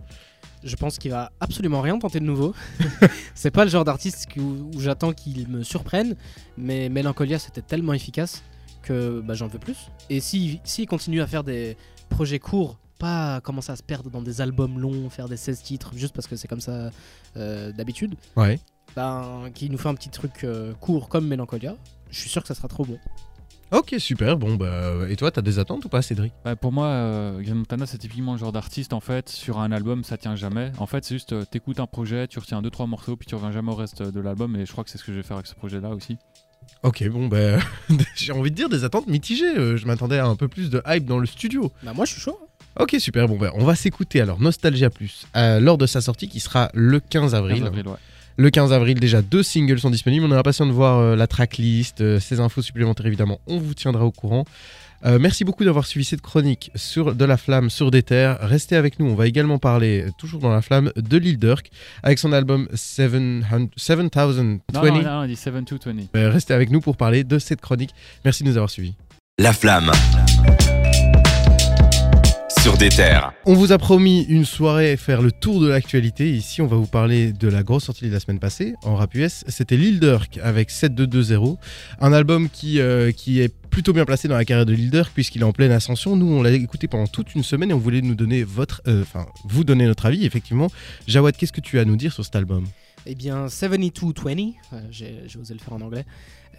Je 0.64 0.76
pense 0.76 0.98
qu'il 0.98 1.12
va 1.12 1.32
absolument 1.40 1.82
rien 1.82 1.98
tenter 2.00 2.20
de 2.20 2.26
nouveau. 2.26 2.54
c'est 3.36 3.52
pas 3.52 3.66
le 3.66 3.70
genre 3.72 3.84
d'artiste 3.84 4.28
qui- 4.32 4.40
où, 4.40 4.72
où 4.74 4.80
j'attends 4.80 5.12
qu'il 5.14 5.48
me 5.50 5.64
surprenne, 5.64 6.16
mais 6.58 6.90
Melancholia 6.90 7.40
c'était 7.40 7.62
tellement 7.62 7.94
efficace 7.94 8.44
que 8.82 9.22
bah, 9.22 9.34
j'en 9.34 9.48
veux 9.48 9.60
plus. 9.60 9.78
Et 10.10 10.20
s'il 10.20 10.60
s'il 10.64 10.88
continue 10.88 11.22
à 11.22 11.28
faire 11.28 11.44
des 11.44 11.78
projets 12.10 12.40
courts, 12.40 12.78
pas 13.00 13.42
commencer 13.42 13.72
à 13.72 13.76
se 13.76 13.84
perdre 13.84 14.10
dans 14.10 14.22
des 14.22 14.40
albums 14.42 14.80
longs, 14.80 15.10
faire 15.10 15.28
des 15.28 15.36
16 15.38 15.62
titres 15.64 15.92
juste 15.96 16.14
parce 16.16 16.28
que 16.28 16.36
c'est 16.36 16.48
comme 16.48 16.62
ça 16.62 16.92
euh, 17.36 17.72
d'habitude, 17.74 18.16
Ouais. 18.38 18.60
ben, 18.96 19.50
qu'il 19.54 19.72
nous 19.72 19.78
fait 19.78 19.90
un 19.90 19.96
petit 19.96 20.10
truc 20.10 20.44
euh, 20.46 20.74
court 20.76 21.10
comme 21.10 21.28
Melancholia, 21.28 21.76
je 22.12 22.20
suis 22.20 22.30
sûr 22.30 22.42
que 22.42 22.48
ça 22.48 22.56
sera 22.56 22.68
trop 22.70 22.86
bon. 22.86 22.98
Ok 23.74 23.96
super 23.98 24.38
bon 24.38 24.54
bah 24.56 24.94
et 25.10 25.16
toi 25.16 25.32
t'as 25.32 25.42
des 25.42 25.58
attentes 25.58 25.84
ou 25.86 25.90
pas 25.90 26.02
Cédric? 26.04 26.32
Bah, 26.46 26.56
pour 26.56 26.72
moi, 26.72 26.86
euh, 26.88 27.42
Green 27.42 27.56
Montana, 27.56 27.86
c'est 27.88 27.98
typiquement 27.98 28.34
le 28.34 28.38
genre 28.38 28.52
d'artiste, 28.52 28.94
en 28.94 29.00
fait, 29.00 29.30
sur 29.30 29.60
un 29.60 29.72
album, 29.72 30.04
ça 30.04 30.16
tient 30.18 30.36
jamais. 30.36 30.72
En 30.78 30.86
fait, 30.86 31.04
c'est 31.04 31.16
juste, 31.16 31.34
euh, 31.34 31.44
t'écoutes 31.44 31.80
un 31.80 31.88
projet, 31.88 32.28
tu 32.28 32.38
retiens 32.38 32.62
2-3 32.62 32.88
morceaux, 32.88 33.16
puis 33.16 33.26
tu 33.26 33.34
reviens 33.34 33.52
jamais 33.52 33.72
au 33.72 33.76
reste 33.76 34.04
de 34.04 34.20
l'album. 34.20 34.56
Et 34.56 34.66
je 34.68 34.72
crois 34.72 34.84
que 34.84 34.92
c'est 34.92 34.98
ce 35.00 35.04
que 35.04 35.12
je 35.12 35.18
vais 35.18 35.24
faire 35.24 35.38
avec 35.38 35.48
ce 35.48 35.56
projet-là 35.56 35.90
aussi. 35.90 36.18
Ok 36.84 37.06
bon 37.10 37.28
bah 37.28 37.58
j'ai 38.16 38.32
envie 38.32 38.50
de 38.52 38.56
dire 38.56 38.70
des 38.70 38.84
attentes 38.86 39.08
mitigées. 39.08 39.58
Euh, 39.58 39.76
je 39.76 39.86
m'attendais 39.86 40.18
à 40.20 40.28
un 40.28 40.36
peu 40.36 40.48
plus 40.48 40.70
de 40.70 40.82
hype 40.88 41.06
dans 41.06 41.20
le 41.20 41.26
studio. 41.26 41.72
Bah 41.84 41.92
moi 41.94 42.06
je 42.06 42.12
suis 42.14 42.22
chaud. 42.22 42.38
hein. 42.42 42.48
Ok 42.84 42.96
super 43.00 43.28
bon 43.28 43.38
bah 43.38 43.52
on 43.56 43.66
va 43.66 43.76
s'écouter 43.76 44.22
alors 44.22 44.40
Nostalgia 44.40 44.90
Plus 44.90 45.28
euh, 45.36 45.60
lors 45.60 45.78
de 45.78 45.86
sa 45.86 46.00
sortie 46.02 46.30
qui 46.30 46.40
sera 46.40 46.70
le 46.74 47.00
15 47.02 47.36
avril. 47.36 47.58
15 47.58 47.68
avril, 47.68 47.88
ouais. 47.88 47.96
Le 48.38 48.50
15 48.50 48.74
avril, 48.74 49.00
déjà 49.00 49.22
deux 49.22 49.44
singles 49.44 49.80
sont 49.80 49.90
disponibles. 49.90 50.26
On 50.26 50.32
est 50.32 50.38
impatient 50.38 50.66
de 50.66 50.72
voir 50.72 51.00
euh, 51.00 51.16
la 51.16 51.28
tracklist, 51.28 52.02
euh, 52.02 52.20
ces 52.20 52.40
infos 52.40 52.62
supplémentaires 52.62 53.06
évidemment. 53.06 53.40
On 53.48 53.58
vous 53.58 53.74
tiendra 53.74 54.06
au 54.06 54.12
courant. 54.12 54.46
Euh, 55.06 55.20
merci 55.20 55.44
beaucoup 55.44 55.66
d'avoir 55.66 55.86
suivi 55.86 56.06
cette 56.06 56.22
chronique 56.22 56.72
sur 56.76 57.14
de 57.14 57.26
la 57.26 57.36
flamme 57.38 57.70
sur 57.70 57.92
des 57.92 58.04
terres. 58.04 58.38
Restez 58.40 58.76
avec 58.76 59.00
nous. 59.00 59.08
On 59.08 59.16
va 59.16 59.28
également 59.28 59.58
parler, 59.58 60.06
toujours 60.18 60.40
dans 60.40 60.52
la 60.52 60.62
flamme, 60.62 60.92
de 60.96 61.18
Lil 61.18 61.38
Durk 61.38 61.70
avec 62.04 62.20
son 62.20 62.32
album 62.32 62.68
700 62.74 63.68
7020. 63.76 64.44
Non, 64.44 64.60
non, 64.74 65.02
non, 65.02 65.10
on 65.24 65.28
dit 65.28 65.36
7 65.36 65.66
to 65.66 65.78
20. 65.86 66.16
Euh, 66.16 66.30
restez 66.30 66.54
avec 66.54 66.70
nous 66.70 66.80
pour 66.80 66.96
parler 66.96 67.24
de 67.24 67.38
cette 67.38 67.62
chronique. 67.62 67.92
Merci 68.24 68.44
de 68.44 68.50
nous 68.50 68.58
avoir 68.58 68.70
suivis. 68.70 68.96
La 69.38 69.52
flamme. 69.52 69.92
On 73.46 73.56
vous 73.56 73.74
a 73.74 73.78
promis 73.78 74.22
une 74.22 74.46
soirée 74.46 74.96
faire 74.96 75.22
le 75.22 75.34
tour 75.34 75.60
de 75.60 75.68
l'actualité. 75.68 76.32
Ici, 76.32 76.62
on 76.62 76.66
va 76.66 76.78
vous 76.78 76.88
parler 76.88 77.34
de 77.34 77.50
la 77.50 77.62
grosse 77.62 77.84
sortie 77.84 78.08
de 78.08 78.14
la 78.14 78.22
semaine 78.22 78.40
passée 78.40 78.74
en 78.84 78.96
rap 78.96 79.14
US. 79.16 79.44
C'était 79.50 79.76
Lil 79.76 80.00
Durk 80.00 80.40
avec 80.42 80.72
7220, 80.72 81.58
un 82.00 82.14
album 82.14 82.48
qui, 82.50 82.80
euh, 82.80 83.12
qui 83.12 83.42
est 83.42 83.54
plutôt 83.70 83.92
bien 83.92 84.06
placé 84.06 84.30
dans 84.30 84.38
la 84.38 84.46
carrière 84.46 84.66
de 84.66 84.72
Lil 84.72 84.92
Durk 84.92 85.12
puisqu'il 85.14 85.42
est 85.42 85.46
en 85.46 85.52
pleine 85.52 85.74
ascension. 85.74 86.16
Nous, 86.16 86.26
on 86.26 86.42
l'a 86.42 86.52
écouté 86.52 86.88
pendant 86.88 87.08
toute 87.08 87.36
une 87.36 87.44
semaine 87.44 87.70
et 87.70 87.74
on 87.74 87.80
voulait 87.80 88.02
nous 88.02 88.16
donner 88.16 88.46
votre, 88.46 88.82
euh, 88.88 89.02
enfin, 89.02 89.26
vous 89.44 89.66
donner 89.66 89.86
notre 89.86 90.06
avis. 90.06 90.26
Effectivement, 90.26 90.70
Jawad, 91.06 91.36
qu'est-ce 91.36 91.52
que 91.52 91.60
tu 91.60 91.80
as 91.80 91.82
à 91.82 91.86
nous 91.86 91.98
dire 91.98 92.14
sur 92.14 92.24
cet 92.24 92.38
album? 92.38 92.64
Eh 93.06 93.16
bien, 93.16 93.50
7220, 93.50 94.32
euh, 94.74 94.80
j'ai 94.92 95.26
osé 95.40 95.54
le 95.54 95.60
faire 95.60 95.74
en 95.74 95.82
anglais. 95.82 96.06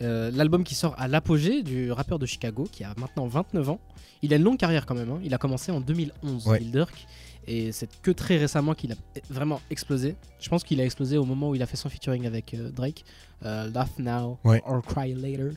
Euh, 0.02 0.30
L'album 0.32 0.64
qui 0.64 0.74
sort 0.74 0.94
à 0.98 1.06
l'apogée 1.08 1.62
du 1.62 1.92
rappeur 1.92 2.18
de 2.18 2.26
Chicago 2.26 2.66
qui 2.70 2.82
a 2.84 2.92
maintenant 2.98 3.26
29 3.26 3.68
ans. 3.70 3.80
Il 4.22 4.32
a 4.32 4.36
une 4.36 4.42
longue 4.42 4.58
carrière 4.58 4.86
quand 4.86 4.94
même. 4.94 5.10
hein. 5.10 5.20
Il 5.24 5.32
a 5.34 5.38
commencé 5.38 5.70
en 5.72 5.80
2011, 5.80 6.46
Ouais. 6.46 6.58
Lil 6.58 6.72
Durk. 6.72 7.06
Et 7.46 7.72
c'est 7.72 7.88
que 8.00 8.10
très 8.10 8.36
récemment 8.38 8.74
qu'il 8.74 8.92
a 8.92 8.96
vraiment 9.30 9.60
explosé. 9.70 10.16
Je 10.40 10.48
pense 10.48 10.64
qu'il 10.64 10.80
a 10.80 10.84
explosé 10.84 11.16
au 11.18 11.24
moment 11.24 11.50
où 11.50 11.54
il 11.54 11.62
a 11.62 11.66
fait 11.66 11.76
son 11.76 11.88
featuring 11.88 12.26
avec 12.26 12.54
euh, 12.54 12.70
Drake. 12.70 13.04
Euh, 13.44 13.70
Laugh 13.72 13.90
Now 13.98 14.38
Ouais. 14.44 14.62
or 14.66 14.82
Cry 14.82 15.14
Later. 15.14 15.50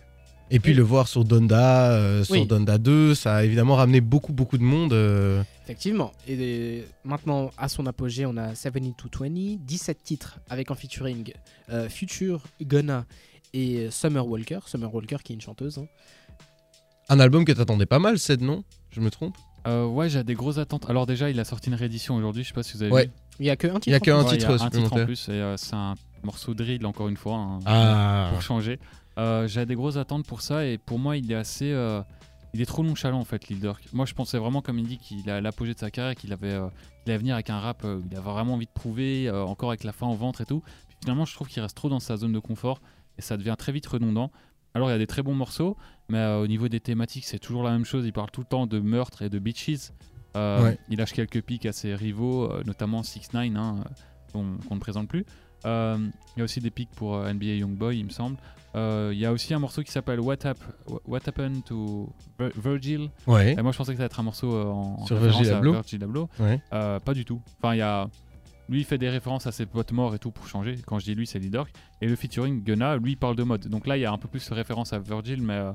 Et 0.50 0.60
puis 0.60 0.72
Oui. 0.72 0.78
le 0.78 0.84
voir 0.84 1.08
sur 1.10 1.26
Donda, 1.26 1.92
euh, 1.92 2.24
sur 2.24 2.34
Oui. 2.36 2.46
Donda 2.48 2.78
2, 2.78 3.14
ça 3.16 3.36
a 3.36 3.44
évidemment 3.44 3.76
ramené 3.76 4.00
beaucoup 4.00 4.32
beaucoup 4.32 4.58
de 4.58 4.64
monde. 4.64 4.94
euh, 4.94 5.44
Effectivement. 5.66 6.14
Et 6.28 6.38
euh, 6.40 6.84
maintenant, 7.04 7.52
à 7.58 7.68
son 7.68 7.86
apogée, 7.86 8.26
on 8.26 8.38
a 8.38 8.56
7220, 8.56 9.58
17 9.66 10.04
titres 10.04 10.40
avec 10.50 10.72
en 10.72 10.76
featuring 10.76 11.34
euh, 11.70 11.90
Future, 11.90 12.42
Gunna 12.62 13.06
et 13.54 13.90
Summer 13.92 14.26
Walker. 14.26 14.60
Summer 14.68 14.94
Walker 14.94 15.18
qui 15.24 15.34
est 15.34 15.36
une 15.36 15.42
chanteuse. 15.42 15.80
hein. 15.80 15.88
Un 17.10 17.20
album 17.20 17.44
que 17.44 17.52
t'attendais 17.52 17.86
pas 17.86 18.00
mal, 18.00 18.18
c'est 18.20 18.40
non? 18.42 18.64
Je 18.92 19.02
me 19.02 19.10
trompe? 19.12 19.36
Euh, 19.66 19.86
ouais, 19.86 20.08
j'ai 20.10 20.24
des 20.24 20.34
grosses 20.34 20.58
attentes. 20.60 20.90
Alors 20.90 21.06
déjà, 21.06 21.30
il 21.30 21.40
a 21.42 21.46
sorti 21.46 21.68
une 21.70 21.76
réédition 21.76 22.16
aujourd'hui, 22.16 22.44
je 22.44 22.50
sais 22.50 22.54
pas 22.54 22.64
si 22.64 22.74
vous 22.78 22.84
avez 22.84 22.92
Ouais. 22.94 23.06
vu. 23.08 23.12
Il 23.42 23.46
y 23.46 23.50
a 23.50 23.56
que 23.58 23.68
un 23.68 23.80
titre. 23.80 23.88
Il 23.88 23.92
y 23.92 23.94
a 23.94 23.98
en 23.98 24.00
que 24.00 24.12
un 24.12 24.24
plus. 24.24 24.30
Ouais, 24.30 24.32
il 24.32 24.36
y 24.36 24.38
titre 24.40 24.50
a 24.52 24.54
un 24.54 24.58
titre 24.58 24.64
en 24.64 24.66
supplémentaire. 24.72 25.06
plus 25.06 25.28
et 25.30 25.32
euh, 25.34 25.58
c'est 25.58 25.74
un 25.76 25.96
morceau 26.24 26.54
drill 26.54 26.86
encore 26.86 27.10
une 27.10 27.18
fois. 27.18 27.36
hein, 27.36 27.60
Ah 27.66 28.30
pour 28.32 28.42
changer. 28.42 28.80
Euh, 29.18 29.48
J'ai 29.48 29.66
des 29.66 29.76
grosses 29.76 29.98
attentes 29.98 30.26
pour 30.26 30.42
ça 30.42 30.66
et 30.66 30.78
pour 30.78 31.00
moi 31.00 31.18
il 31.18 31.32
est 31.32 31.36
assez, 31.36 31.72
euh, 31.72 32.02
il 32.54 32.62
est 32.62 32.66
trop 32.66 32.84
nonchalant 32.84 33.20
en 33.20 33.26
fait 33.26 33.48
Lil 33.50 33.60
Durk. 33.60 33.84
Moi 33.94 34.06
je 34.06 34.14
pensais 34.14 34.38
vraiment 34.38 34.62
comme 34.62 34.80
il 34.80 34.88
dit 34.88 34.98
qu'il 34.98 35.28
est 35.28 35.32
à 35.32 35.42
l'apogée 35.42 35.74
de 35.74 35.80
sa 35.80 35.92
carrière, 35.92 36.16
qu'il 36.16 36.34
avait, 36.34 36.54
euh, 36.54 36.68
qu'il 37.04 37.12
allait 37.12 37.18
venir 37.20 37.36
avec 37.36 37.50
un 37.50 37.60
rap, 37.60 37.84
euh, 37.84 38.00
il 38.10 38.16
avait 38.18 38.30
vraiment 38.30 38.54
envie 38.54 38.66
de 38.66 38.72
prouver, 38.72 39.28
euh, 39.28 39.44
encore 39.44 39.70
avec 39.70 39.84
la 39.84 39.92
fin 39.92 40.08
au 40.08 40.16
ventre 40.16 40.42
et 40.42 40.46
tout. 40.46 40.62
Puis 40.88 40.98
finalement 41.02 41.26
je 41.26 41.34
trouve 41.34 41.48
qu'il 41.48 41.62
reste 41.62 41.76
trop 41.76 41.90
dans 41.90 42.00
sa 42.00 42.18
zone 42.18 42.32
de 42.32 42.40
confort 42.40 42.80
et 43.18 43.22
ça 43.22 43.38
devient 43.38 43.56
très 43.58 43.72
vite 43.72 43.86
redondant. 43.88 44.32
Alors 44.74 44.90
il 44.90 44.92
y 44.92 44.96
a 44.96 45.00
des 45.00 45.08
très 45.08 45.24
bons 45.24 45.34
morceaux, 45.34 45.78
mais 46.10 46.24
au 46.36 46.48
niveau 46.48 46.68
des 46.68 46.80
thématiques 46.80 47.26
c'est 47.26 47.40
toujours 47.40 47.64
la 47.64 47.72
même 47.72 47.86
chose. 47.86 48.06
Il 48.06 48.14
parle 48.14 48.30
tout 48.32 48.42
le 48.42 48.48
temps 48.48 48.68
de 48.68 48.80
meurtre 48.80 49.24
et 49.24 49.30
de 49.30 49.40
bitches. 49.40 49.92
Ouais. 50.36 50.78
Il 50.90 51.00
lâche 51.00 51.14
quelques 51.14 51.42
pics 51.42 51.66
à 51.66 51.72
ses 51.72 51.96
rivaux, 51.96 52.48
notamment 52.64 53.02
6 53.02 53.34
9 53.34 53.56
hein, 53.56 53.84
qu'on 54.32 54.58
qu'on 54.68 54.76
ne 54.76 54.80
présente 54.80 55.08
plus. 55.08 55.26
Euh, 55.66 55.98
il 56.36 56.40
y 56.40 56.42
a 56.42 56.44
aussi 56.46 56.60
des 56.60 56.70
pics 56.70 56.92
pour 56.96 57.16
euh, 57.16 57.32
NBA 57.34 57.46
Youngboy, 57.56 58.00
il 58.00 58.06
me 58.06 58.10
semble. 58.10 58.38
Euh, 58.76 59.10
Il 59.14 59.18
y 59.20 59.26
a 59.26 59.32
aussi 59.32 59.54
un 59.54 59.60
morceau 59.60 59.82
qui 59.82 59.92
s'appelle 59.92 60.20
What, 60.20 60.46
Hap- 60.46 60.58
What 61.08 61.20
Happened 61.26 61.64
to 61.66 62.14
Vir- 62.40 62.52
Virgil. 62.56 63.10
Ouais. 63.26 63.54
Et 63.58 63.62
moi, 63.62 63.72
je 63.72 63.78
pensais 63.78 63.92
que 63.94 63.98
ça 63.98 64.04
allait 64.04 64.06
être 64.08 64.20
un 64.20 64.24
morceau 64.24 64.54
euh, 64.54 64.66
en, 64.66 65.06
Sur 65.06 65.18
Virgil 65.18 65.50
Abloh 65.52 65.72
Virgil 65.74 66.04
Abloh. 66.04 66.30
Ouais. 66.40 66.62
Euh, 66.74 67.00
pas 67.00 67.14
du 67.14 67.26
tout. 67.26 67.42
Enfin, 67.62 67.74
il 67.74 67.80
y 67.80 67.82
a. 67.82 68.08
Lui, 68.70 68.80
il 68.82 68.84
fait 68.86 68.98
des 68.98 69.10
références 69.10 69.48
à 69.48 69.52
ses 69.54 69.66
potes 69.66 69.94
morts 69.94 70.14
et 70.14 70.20
tout 70.20 70.30
pour 70.32 70.46
changer. 70.48 70.76
Quand 70.86 71.00
je 71.00 71.06
dis 71.06 71.16
lui, 71.16 71.26
c'est 71.26 71.40
Lil 71.40 71.50
Durk. 71.52 71.72
Et 72.02 72.08
le 72.08 72.16
featuring 72.18 72.62
Gunna, 72.64 72.98
lui, 72.98 73.16
parle 73.16 73.36
de 73.38 73.44
mode. 73.44 73.68
Donc 73.70 73.88
là, 73.88 73.98
il 73.98 74.02
y 74.02 74.06
a 74.06 74.12
un 74.12 74.18
peu 74.18 74.28
plus 74.28 74.48
de 74.48 74.54
référence 74.54 74.94
à 74.94 75.00
Virgil, 75.00 75.42
mais. 75.42 75.54
euh, 75.54 75.72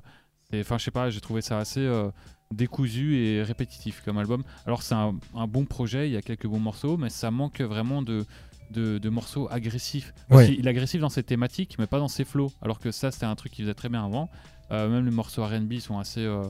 Enfin, 0.55 0.77
je 0.77 0.85
sais 0.85 0.91
pas, 0.91 1.09
j'ai 1.09 1.23
trouvé 1.23 1.41
ça 1.41 1.57
assez 1.59 1.81
euh, 1.81 2.11
décousu 2.53 3.17
et 3.17 3.43
répétitif 3.43 4.03
comme 4.05 4.19
album. 4.19 4.43
Alors, 4.67 4.83
c'est 4.83 4.95
un, 4.95 5.15
un 5.35 5.47
bon 5.47 5.65
projet, 5.65 6.09
il 6.09 6.13
y 6.13 6.17
a 6.19 6.21
quelques 6.21 6.47
bons 6.47 6.59
morceaux, 6.61 6.99
mais 6.99 7.09
ça 7.09 7.31
manque 7.31 7.63
vraiment 7.63 8.03
de, 8.03 8.27
de, 8.73 8.99
de 8.99 9.09
morceaux 9.09 9.47
agressifs. 9.51 10.13
Parce 10.29 10.41
Ouais. 10.43 10.47
qu'il- 10.49 10.59
Il 10.61 10.67
est 10.67 10.71
agressif 10.71 11.01
dans 11.01 11.09
ses 11.11 11.23
thématiques, 11.23 11.77
mais 11.79 11.87
pas 11.87 11.99
dans 12.01 12.09
ses 12.09 12.25
flows. 12.25 12.51
Alors 12.63 12.79
que 12.81 12.91
ça, 12.91 13.11
c'était 13.13 13.27
un 13.27 13.35
truc 13.37 13.53
qu'il 13.53 13.65
faisait 13.65 13.75
très 13.75 13.89
bien 13.89 14.05
avant. 14.05 14.29
Euh, 14.73 14.89
même 14.89 15.05
les 15.05 15.11
morceaux 15.11 15.45
RB 15.45 15.79
sont 15.79 15.99
assez, 15.99 16.25
euh, 16.25 16.43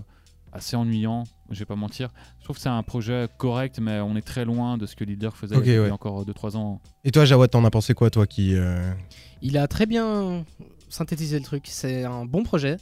assez 0.52 0.76
ennuyants, 0.76 1.24
je 1.50 1.58
vais 1.58 1.64
pas 1.64 1.76
mentir. 1.76 2.11
Je 2.38 2.44
trouve 2.44 2.56
que 2.56 2.62
c'est 2.62 2.68
un 2.68 2.82
projet 2.82 3.26
correct, 3.38 3.78
mais 3.80 4.00
on 4.00 4.14
est 4.16 4.22
très 4.22 4.44
loin 4.44 4.76
de 4.78 4.87
ce 4.87 4.94
que 4.96 5.02
Leader 5.04 5.37
faisait 5.37 5.56
il 5.58 5.66
y 5.72 5.76
a 5.76 5.82
ouais. 5.82 5.90
encore 5.90 6.24
2-3 6.24 6.56
ans. 6.56 6.80
Et 7.04 7.11
toi, 7.11 7.24
Jawad, 7.24 7.50
t'en 7.50 7.64
as 7.64 7.70
pensé 7.70 7.94
quoi, 7.94 8.11
toi 8.11 8.26
qui 8.26 8.54
euh, 8.54 8.92
Il 9.40 9.56
a 9.58 9.66
très 9.66 9.87
bien 9.87 10.44
synthétisé 10.88 11.38
le 11.38 11.44
truc. 11.44 11.64
C'est 11.68 12.04
un 12.04 12.24
bon 12.26 12.42
projet, 12.42 12.76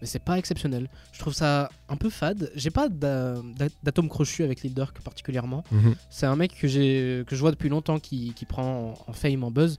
mais 0.00 0.06
c'est 0.06 0.18
pas 0.22 0.38
exceptionnel. 0.38 0.88
Je 1.12 1.18
trouve 1.18 1.32
ça 1.34 1.70
un 1.88 1.96
peu 1.96 2.10
fade. 2.10 2.50
J'ai 2.54 2.70
pas 2.70 2.88
d'a- 2.88 3.40
d'a- 3.56 3.68
d'atome 3.82 4.08
crochu 4.08 4.42
avec 4.42 4.62
Lil 4.62 4.74
Durk 4.74 5.00
particulièrement. 5.02 5.64
mhm. 5.70 5.94
C'est 6.10 6.26
un 6.26 6.36
mec 6.36 6.54
que, 6.58 7.22
que 7.22 7.34
je 7.36 7.40
vois 7.40 7.50
depuis 7.50 7.68
longtemps 7.68 7.98
qui, 7.98 8.32
qui 8.34 8.44
prend 8.44 8.94
en, 9.06 9.10
en 9.10 9.12
fame, 9.12 9.44
en 9.44 9.50
buzz, 9.50 9.78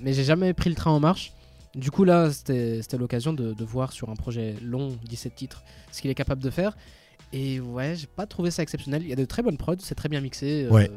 mais 0.00 0.12
j'ai 0.12 0.24
jamais 0.24 0.52
pris 0.54 0.70
le 0.70 0.76
train 0.76 0.90
en 0.90 1.00
marche. 1.00 1.32
Du 1.74 1.90
coup, 1.90 2.04
là, 2.04 2.30
c'était 2.30 2.82
c'était 2.82 2.98
l'occasion 2.98 3.32
de, 3.32 3.54
de 3.54 3.64
voir 3.64 3.92
sur 3.92 4.10
un 4.10 4.14
projet 4.16 4.56
long, 4.62 4.96
17 5.04 5.34
titres, 5.34 5.62
ce 5.90 6.02
qu'il 6.02 6.10
est 6.10 6.14
capable 6.14 6.42
de 6.42 6.50
faire. 6.50 6.76
Et 7.32 7.60
ouais, 7.60 7.94
j'ai 7.96 8.06
pas 8.06 8.26
trouvé 8.26 8.50
ça 8.50 8.62
exceptionnel. 8.62 9.02
Il 9.02 9.08
y 9.08 9.12
a 9.14 9.16
de 9.16 9.24
très 9.24 9.42
bonnes 9.42 9.56
prods, 9.56 9.76
c'est 9.78 9.94
très 9.94 10.10
bien 10.10 10.20
mixé. 10.20 10.64
euh, 10.64 10.70
Ouais. 10.70 10.90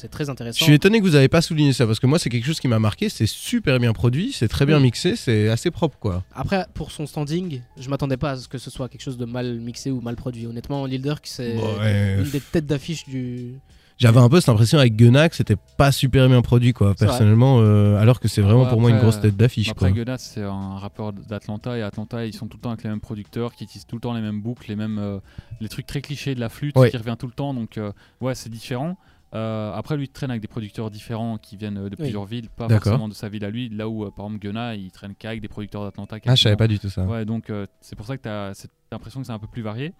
C'est 0.00 0.08
très 0.08 0.24
Je 0.24 0.30
intéressant. 0.30 0.64
suis 0.64 0.74
étonné 0.74 0.98
que 1.00 1.04
vous 1.04 1.10
n'avez 1.12 1.28
pas 1.28 1.42
souligné 1.42 1.72
ça 1.72 1.86
parce 1.86 2.00
que 2.00 2.06
moi, 2.06 2.18
c'est 2.18 2.30
quelque 2.30 2.46
chose 2.46 2.60
qui 2.60 2.68
m'a 2.68 2.78
marqué. 2.78 3.08
C'est 3.08 3.26
super 3.26 3.78
bien 3.78 3.92
produit, 3.92 4.32
c'est 4.32 4.48
très 4.48 4.66
bien 4.66 4.76
Oui. 4.78 4.84
mixé, 4.84 5.16
c'est 5.16 5.48
assez 5.48 5.70
propre, 5.70 5.98
quoi. 5.98 6.24
Après, 6.34 6.66
pour 6.74 6.90
son 6.90 7.06
standing, 7.06 7.60
je 7.78 7.88
m'attendais 7.90 8.16
pas 8.16 8.32
à 8.32 8.36
ce 8.36 8.48
que 8.48 8.58
ce 8.58 8.70
soit 8.70 8.88
quelque 8.88 9.02
chose 9.02 9.18
de 9.18 9.24
mal 9.26 9.58
mixé 9.60 9.90
ou 9.90 10.00
mal 10.00 10.16
produit. 10.16 10.46
Honnêtement, 10.46 10.86
Lil 10.86 11.02
Durk, 11.02 11.26
c'est 11.26 11.54
Bon, 11.54 11.78
ouais, 11.78 12.16
une 12.18 12.30
des 12.30 12.40
têtes 12.40 12.66
d'affiche 12.66 13.04
du. 13.06 13.54
J'avais 13.98 14.18
un 14.18 14.30
peu 14.30 14.40
cette 14.40 14.48
impression 14.48 14.78
avec 14.78 14.96
Gunna 14.96 15.28
que 15.28 15.36
c'était 15.36 15.58
pas 15.76 15.92
super 15.92 16.26
bien 16.26 16.40
produit, 16.40 16.72
quoi. 16.72 16.94
Personnellement, 16.94 17.58
euh, 17.60 17.96
alors 18.00 18.18
que 18.18 18.28
c'est 18.28 18.40
vraiment 18.40 18.62
Ouais, 18.62 18.68
pour 18.70 18.80
moi 18.80 18.88
une 18.88 18.96
grosse 18.98 19.20
tête 19.20 19.36
d'affiche, 19.36 19.68
Après, 19.68 19.90
quoi. 19.92 19.98
Gunna, 19.98 20.16
c'est 20.16 20.42
un 20.42 20.78
rappeur 20.78 21.12
d'Atlanta, 21.12 21.76
et 21.76 21.82
Atlanta, 21.82 22.24
ils 22.24 22.32
sont 22.32 22.46
tout 22.46 22.56
le 22.56 22.62
temps 22.62 22.70
avec 22.70 22.82
les 22.82 22.88
mêmes 22.88 23.00
producteurs, 23.02 23.54
qui 23.54 23.64
utilisent 23.64 23.84
tout 23.86 23.96
le 23.96 24.00
temps 24.00 24.14
les 24.14 24.22
mêmes 24.22 24.40
boucles, 24.40 24.64
les 24.70 24.76
mêmes 24.76 24.98
euh, 24.98 25.18
les 25.60 25.68
trucs 25.68 25.84
très 25.86 26.00
clichés 26.00 26.34
de 26.34 26.40
la 26.40 26.48
flûte 26.48 26.76
Ouais. 26.78 26.90
qui 26.90 26.96
revient 26.96 27.16
tout 27.18 27.26
le 27.26 27.32
temps. 27.34 27.52
Donc, 27.52 27.76
euh, 27.76 27.92
ouais, 28.22 28.34
c'est 28.34 28.48
différent. 28.48 28.96
Euh, 29.34 29.72
après, 29.74 29.96
lui, 29.96 30.04
il 30.04 30.08
traîne 30.08 30.30
avec 30.30 30.42
des 30.42 30.48
producteurs 30.48 30.90
différents 30.90 31.38
qui 31.38 31.56
viennent 31.56 31.78
euh, 31.78 31.84
de 31.88 31.94
Oui. 31.96 32.04
plusieurs 32.04 32.24
villes, 32.24 32.48
pas 32.50 32.68
forcément 32.68 33.08
de 33.08 33.14
sa 33.14 33.28
ville 33.28 33.44
à 33.44 33.50
lui. 33.50 33.68
Là 33.68 33.88
où, 33.88 34.04
euh, 34.04 34.10
par 34.10 34.26
exemple, 34.26 34.40
Gunna, 34.40 34.74
il 34.74 34.90
traîne 34.90 35.14
qu'avec 35.14 35.40
des 35.40 35.48
producteurs 35.48 35.84
d'Atlanta. 35.84 36.16
Ah, 36.26 36.34
je 36.34 36.42
savais 36.42 36.56
pas 36.56 36.66
du 36.68 36.78
tout 36.78 36.88
ça. 36.90 37.04
Ouais, 37.04 37.24
donc 37.24 37.48
euh, 37.50 37.66
c'est 37.80 37.94
pour 37.96 38.06
ça 38.06 38.16
que 38.16 38.22
tu 38.22 38.28
as 38.28 38.54
cette 38.54 38.72
impression 38.90 39.20
que 39.20 39.26
c'est 39.26 39.32
un 39.32 39.38
peu 39.38 39.46
plus 39.46 39.62
varié. 39.62 39.92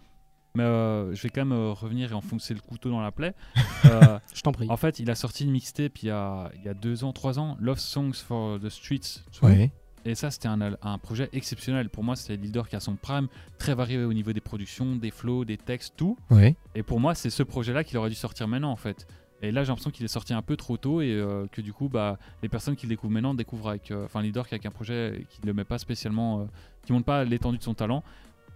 Mais 0.57 0.65
euh, 0.65 1.15
je 1.15 1.23
vais 1.23 1.29
quand 1.29 1.45
même 1.45 1.57
euh, 1.57 1.71
revenir 1.73 2.11
et 2.11 2.15
enfoncer 2.15 2.55
le 2.55 2.61
couteau 2.61 2.91
dans 2.91 3.01
la 3.01 3.13
plaie. 3.13 3.35
Euh, 3.87 4.19
Je 4.35 4.43
t'en 4.43 4.53
prie. 4.53 4.67
en 4.69 4.77
fait, 4.77 4.99
il 4.99 5.11
a 5.11 5.15
sorti 5.15 5.45
une 5.45 5.53
mixtape 5.53 6.03
il 6.03 6.09
y 6.09 6.11
a, 6.11 6.51
il 6.57 6.63
y 6.63 6.69
a 6.69 6.75
deux 6.75 7.03
ans, 7.03 7.13
trois 7.15 7.39
ans, 7.39 7.57
Love 7.61 7.79
Songs 7.79 8.13
for 8.13 8.61
the 8.61 8.69
Streets. 8.69 9.23
Ouais. 9.43 9.71
Et 10.05 10.15
ça, 10.15 10.31
c'était 10.31 10.49
un, 10.49 10.61
un 10.83 10.99
projet 10.99 11.31
exceptionnel. 11.33 11.89
Pour 11.89 12.05
moi, 12.05 12.15
c'est 12.15 12.37
Leader 12.37 12.69
qui 12.69 12.77
a 12.77 12.81
son 12.81 12.97
prime, 12.97 13.29
très 13.59 13.75
varié 13.75 13.99
au 14.05 14.13
niveau 14.13 14.33
des 14.35 14.41
productions, 14.41 14.97
des 14.97 15.11
flows, 15.11 15.45
des 15.47 15.57
textes, 15.57 15.95
tout. 15.97 16.19
Ouais. 16.31 16.57
Et 16.75 16.83
pour 16.83 17.01
moi, 17.01 17.15
c'est 17.15 17.31
ce 17.31 17.43
projet-là 17.43 17.83
qu'il 17.85 17.97
aurait 17.99 18.11
dû 18.11 18.15
sortir 18.17 18.49
maintenant, 18.49 18.71
en 18.71 18.77
fait. 18.77 19.07
Et 19.43 19.51
là, 19.53 19.63
j'ai 19.65 19.69
l'impression 19.69 19.91
qu'il 19.91 20.05
est 20.05 20.09
sorti 20.09 20.35
un 20.35 20.43
peu 20.43 20.57
trop 20.57 20.77
tôt 20.77 21.01
et 21.01 21.11
euh, 21.13 21.47
que 21.51 21.61
du 21.63 21.73
coup, 21.73 21.89
bah, 21.89 22.19
les 22.43 22.49
personnes 22.49 22.77
qui 22.77 22.87
le 22.87 22.91
découvrent 22.91 23.13
maintenant 23.13 23.35
découvrent 23.35 23.71
avec, 23.71 23.91
euh, 23.91 24.05
enfin, 24.05 24.21
Leader 24.23 24.47
qui 24.47 24.55
avec 24.55 24.67
un 24.67 24.71
projet 24.71 25.25
qui 25.31 25.41
ne 25.43 25.47
le 25.47 25.55
met 25.55 25.65
pas 25.65 25.79
spécialement, 25.79 26.41
euh, 26.41 26.45
qui 26.85 26.93
montre 26.93 27.07
pas 27.07 27.25
l'étendue 27.25 27.57
de 27.59 27.63
son 27.63 27.75
talent. 27.75 28.03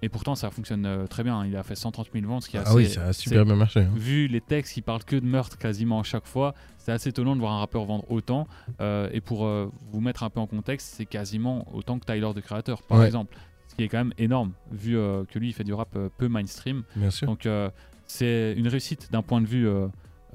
Et 0.03 0.11
pourtant, 0.11 0.35
ça 0.35 0.51
fonctionne 0.51 0.85
euh, 0.85 1.07
très 1.07 1.23
bien. 1.23 1.47
Il 1.47 1.57
a 1.57 1.62
fait 1.62 1.75
130 1.77 2.09
000 2.12 2.27
ventes, 2.27 2.42
ce 2.42 2.51
qui 2.51 2.57
est 2.57 2.61
Ah 2.61 2.68
assez- 2.68 2.75
oui, 2.75 2.87
ça 2.87 3.05
a 3.07 3.12
super 3.14 3.47
bien 3.47 3.57
marché. 3.57 3.81
hein. 3.81 3.90
Vu 3.94 4.27
les 4.29 4.42
textes 4.42 4.75
qui 4.75 4.83
parlent 4.83 5.05
que 5.05 5.16
de 5.16 5.25
meurtre 5.25 5.57
quasiment 5.57 6.01
à 6.01 6.03
chaque 6.03 6.27
fois, 6.27 6.55
c'est 6.77 6.92
assez 6.92 7.09
étonnant 7.09 7.35
de 7.35 7.40
voir 7.40 7.53
un 7.55 7.61
rappeur 7.61 7.85
vendre 7.87 8.05
autant. 8.11 8.47
Euh, 8.83 9.09
et 9.12 9.23
pour 9.23 9.47
euh, 9.47 9.70
vous 9.92 10.01
mettre 10.03 10.23
un 10.23 10.29
peu 10.29 10.40
en 10.40 10.47
contexte, 10.47 10.94
c'est 10.97 11.07
quasiment 11.07 11.66
autant 11.75 11.99
que 11.99 12.05
Tyler 12.05 12.31
de 12.35 12.40
Creator, 12.42 12.83
par 12.83 12.99
Ouais. 12.99 13.07
exemple. 13.07 13.35
Ce 13.68 13.75
qui 13.77 13.85
est 13.85 13.88
quand 13.88 13.97
même 13.99 14.12
énorme, 14.18 14.53
vu 14.70 14.99
euh, 14.99 15.25
que 15.25 15.38
lui, 15.38 15.49
il 15.49 15.53
fait 15.55 15.64
du 15.64 15.73
rap 15.73 15.88
euh, 15.97 16.11
peu 16.18 16.29
mainstream. 16.29 16.83
Bien 16.97 17.11
sûr. 17.11 17.27
Donc 17.27 17.47
euh, 17.47 17.70
c'est 18.07 18.53
une 18.59 18.68
réussite 18.68 19.11
d'un 19.11 19.23
point 19.23 19.40
de 19.40 19.47
vue 19.47 19.66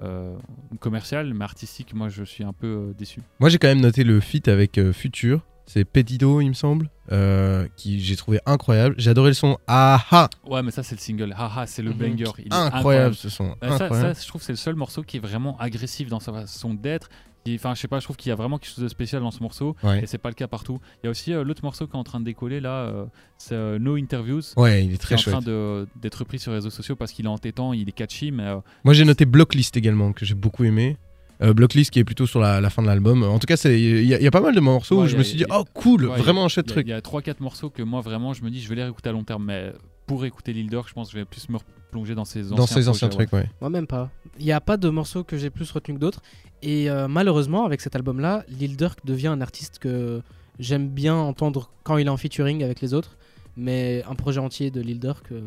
euh, 0.04 0.36
commercial, 0.80 1.34
mais 1.34 1.44
artistique, 1.44 1.94
moi, 1.94 2.10
je 2.10 2.24
suis 2.24 2.44
un 2.44 2.54
peu 2.54 2.68
euh, 2.68 2.94
déçu. 2.98 3.22
Moi, 3.40 3.50
j'ai 3.50 3.58
quand 3.58 3.68
même 3.68 3.82
noté 3.82 4.04
le 4.04 4.20
feat 4.20 4.48
avec 4.48 4.78
euh, 4.78 4.94
Future. 4.94 5.42
C'est 5.66 5.86
Petido, 5.86 6.42
il 6.42 6.50
me 6.50 6.54
semble, 6.54 6.90
euh, 7.12 7.68
qui 7.78 8.00
j'ai 8.00 8.16
trouvé 8.16 8.40
incroyable. 8.48 8.96
J'ai 8.98 9.12
adoré 9.12 9.30
le 9.30 9.34
son 9.36 9.60
Ah 9.68 10.04
ah 10.10 10.28
Ouais, 10.44 10.64
mais 10.64 10.72
ça, 10.72 10.82
c'est 10.82 10.96
le 10.96 11.00
single. 11.00 11.32
Haha, 11.38 11.68
c'est 11.68 11.84
le 11.84 11.92
Mhm. 11.92 11.98
banger. 11.98 12.32
Il 12.40 12.48
est 12.48 12.54
Incroyable 12.56 13.14
ce 13.14 13.30
son. 13.30 13.56
Ça, 13.62 13.76
incroyable. 13.86 14.16
ça, 14.16 14.22
je 14.24 14.28
trouve 14.28 14.42
c'est 14.42 14.54
le 14.54 14.58
seul 14.58 14.74
morceau 14.74 15.04
qui 15.04 15.18
est 15.18 15.20
vraiment 15.20 15.56
agressif 15.60 16.10
dans 16.10 16.20
sa 16.20 16.34
façon 16.34 16.74
d'être. 16.74 17.10
Enfin, 17.56 17.74
je 17.74 17.80
sais 17.82 17.88
pas, 17.88 18.00
je 18.00 18.04
trouve 18.06 18.16
qu'il 18.16 18.30
y 18.30 18.34
a 18.34 18.36
vraiment 18.36 18.58
quelque 18.60 18.72
chose 18.74 18.84
de 18.84 18.88
spécial 18.90 19.22
dans 19.22 19.32
ce 19.32 19.42
morceau. 19.42 19.76
Ouais. 19.84 20.04
Et 20.04 20.06
c'est 20.06 20.18
pas 20.18 20.30
le 20.30 20.36
cas 20.36 20.48
partout. 20.48 20.80
Il 21.02 21.06
y 21.06 21.08
a 21.08 21.12
aussi 21.12 21.34
euh, 21.34 21.44
l'autre 21.44 21.64
morceau 21.64 21.88
qui 21.88 21.94
est 21.94 22.00
en 22.00 22.04
train 22.04 22.20
de 22.20 22.26
décoller 22.26 22.60
là, 22.60 22.70
euh, 22.84 23.06
c'est 23.38 23.56
euh, 23.56 23.80
No 23.80 23.96
Interviews. 23.96 24.42
Ouais, 24.58 24.84
il 24.86 24.88
est 24.88 24.88
Qui 24.90 24.94
est 24.96 24.98
très 24.98 25.16
en 25.16 25.32
train 25.40 25.42
de- 25.42 25.88
d'être 25.96 26.16
repris 26.16 26.38
sur 26.40 26.52
les 26.52 26.58
réseaux 26.58 26.70
sociaux 26.70 26.96
parce 26.96 27.12
qu'il 27.12 27.26
est 27.26 27.30
entêtant, 27.30 27.74
il 27.74 27.88
est 27.90 27.94
catchy, 27.94 28.32
mais 28.32 28.46
Moi, 28.84 28.94
j'ai 28.94 29.06
noté 29.06 29.26
Blocklist 29.26 29.76
également, 29.78 30.14
que 30.14 30.26
j'ai 30.26 30.36
beaucoup 30.36 30.64
aimé. 30.64 30.98
Blocklist 31.42 31.90
qui 31.92 32.00
est 32.00 32.04
plutôt 32.04 32.28
sur 32.28 32.42
la, 32.42 32.60
la 32.60 32.70
fin 32.70 32.82
de 32.82 32.88
l'album. 32.88 33.24
En 33.24 33.40
tout 33.40 33.48
cas, 33.48 33.56
il 33.64 33.72
y, 34.06 34.14
a- 34.14 34.18
il 34.18 34.24
y 34.24 34.28
a 34.28 34.32
pas 34.32 34.42
mal 34.42 34.54
de 34.54 34.60
morceaux 34.60 34.98
Ouais, 34.98 35.06
où 35.06 35.08
je 35.08 35.16
me 35.16 35.24
suis 35.24 35.38
dit, 35.38 35.46
oh 35.50 35.64
cool, 35.74 36.06
ouais, 36.08 36.18
vraiment 36.18 36.44
un 36.44 36.50
chouette 36.50 36.66
truc. 36.68 36.86
Il 36.86 36.90
y 36.90 36.94
a 36.94 37.00
3-4 37.00 37.36
morceaux 37.40 37.70
que 37.70 37.82
moi 37.82 38.02
vraiment 38.02 38.34
je 38.34 38.44
me 38.44 38.50
dis 38.50 38.60
je 38.62 38.68
vais 38.68 38.76
les 38.76 38.84
réécouter 38.84 39.08
à 39.08 39.14
long 39.14 39.24
terme, 39.24 39.46
mais 39.46 39.72
pour 40.06 40.26
écouter 40.26 40.52
Lil 40.52 40.70
Durk, 40.70 40.90
je 40.90 40.94
pense 40.94 41.08
que 41.08 41.14
je 41.14 41.20
vais 41.20 41.26
plus 41.26 41.48
me 41.48 41.58
replonger 41.90 42.16
dans 42.16 42.26
ses 42.26 42.46
anciens 42.46 42.56
Dans 42.56 42.68
ces 42.68 42.88
anciens 42.88 43.08
projets, 43.08 43.20
ouais. 43.24 43.28
trucs, 43.28 43.40
ouais. 43.40 43.50
Moi 43.62 43.70
même 43.70 43.88
pas. 43.88 44.10
Il 44.40 44.46
n'y 44.46 44.52
a 44.52 44.62
pas 44.62 44.78
de 44.78 44.90
morceaux 44.90 45.24
que 45.24 45.38
j'ai 45.38 45.50
plus 45.50 45.70
retenu 45.72 45.96
que 45.96 46.00
d'autres. 46.00 46.22
Et 46.62 46.90
euh, 46.90 47.08
malheureusement, 47.08 47.66
avec 47.66 47.82
cet 47.82 47.96
album-là, 47.96 48.44
Lil 48.50 48.78
Durk 48.78 49.00
devient 49.06 49.28
un 49.28 49.42
artiste 49.42 49.80
que 49.80 50.22
j'aime 50.60 50.90
bien 50.90 51.16
entendre 51.16 51.70
quand 51.84 51.98
il 51.98 52.08
est 52.08 52.10
en 52.10 52.18
featuring 52.18 52.64
avec 52.64 52.82
les 52.82 52.94
autres. 52.94 53.18
Mais 53.58 54.04
un 54.10 54.16
projet 54.16 54.40
entier 54.40 54.72
de 54.72 54.80
Lil 54.80 55.00
Durk, 55.00 55.32
euh, 55.32 55.42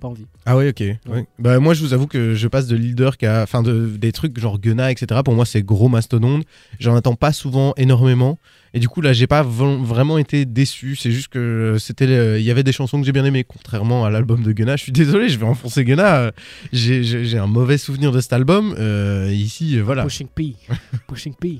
pas 0.00 0.06
envie. 0.08 0.26
Ah 0.44 0.56
ouais, 0.56 0.68
ok. 0.68 0.80
ouais. 1.08 1.26
Bah 1.38 1.58
moi, 1.58 1.74
je 1.74 1.82
vous 1.82 1.94
avoue 1.94 2.06
que 2.06 2.34
je 2.34 2.46
passe 2.46 2.66
de 2.68 2.76
leader 2.76 3.16
qu'à, 3.16 3.42
enfin, 3.42 3.62
de, 3.62 3.88
des 3.96 4.12
trucs 4.12 4.38
genre 4.38 4.60
Gunna, 4.60 4.92
etc. 4.92 5.22
Pour 5.24 5.34
moi, 5.34 5.44
c'est 5.46 5.62
gros 5.62 5.88
mastodonte. 5.88 6.44
J'en 6.78 6.94
attends 6.94 7.14
pas 7.16 7.32
souvent 7.32 7.72
énormément. 7.76 8.38
Et 8.76 8.78
du 8.78 8.88
coup, 8.90 9.00
là, 9.00 9.14
j'ai 9.14 9.26
pas 9.26 9.42
vraiment 9.42 10.18
été 10.18 10.44
déçu. 10.44 10.96
C'est 10.96 11.10
juste 11.10 11.28
que 11.28 11.76
c'était, 11.80 12.06
le- 12.06 12.38
il 12.38 12.44
y 12.44 12.50
avait 12.50 12.62
des 12.62 12.72
chansons 12.72 13.00
que 13.00 13.06
j'ai 13.06 13.12
bien 13.12 13.24
aimées, 13.24 13.42
contrairement 13.42 14.04
à 14.04 14.10
l'album 14.10 14.42
de 14.42 14.52
Gunna. 14.52 14.76
Je 14.76 14.82
suis 14.82 14.92
désolé, 14.92 15.30
je 15.30 15.38
vais 15.38 15.46
enfoncer 15.46 15.82
Gunna. 15.82 16.16
Euh, 16.16 16.30
J'ai, 16.72 17.38
un 17.38 17.46
mauvais 17.46 17.78
souvenir 17.78 18.12
de 18.12 18.20
cet 18.20 18.34
album. 18.34 18.74
Euh, 18.78 19.30
ici, 19.32 19.78
euh, 19.78 19.82
voilà. 19.82 20.02
Pushing 20.04 20.28
P. 20.28 20.52
Pushing 21.08 21.32
P. 21.34 21.56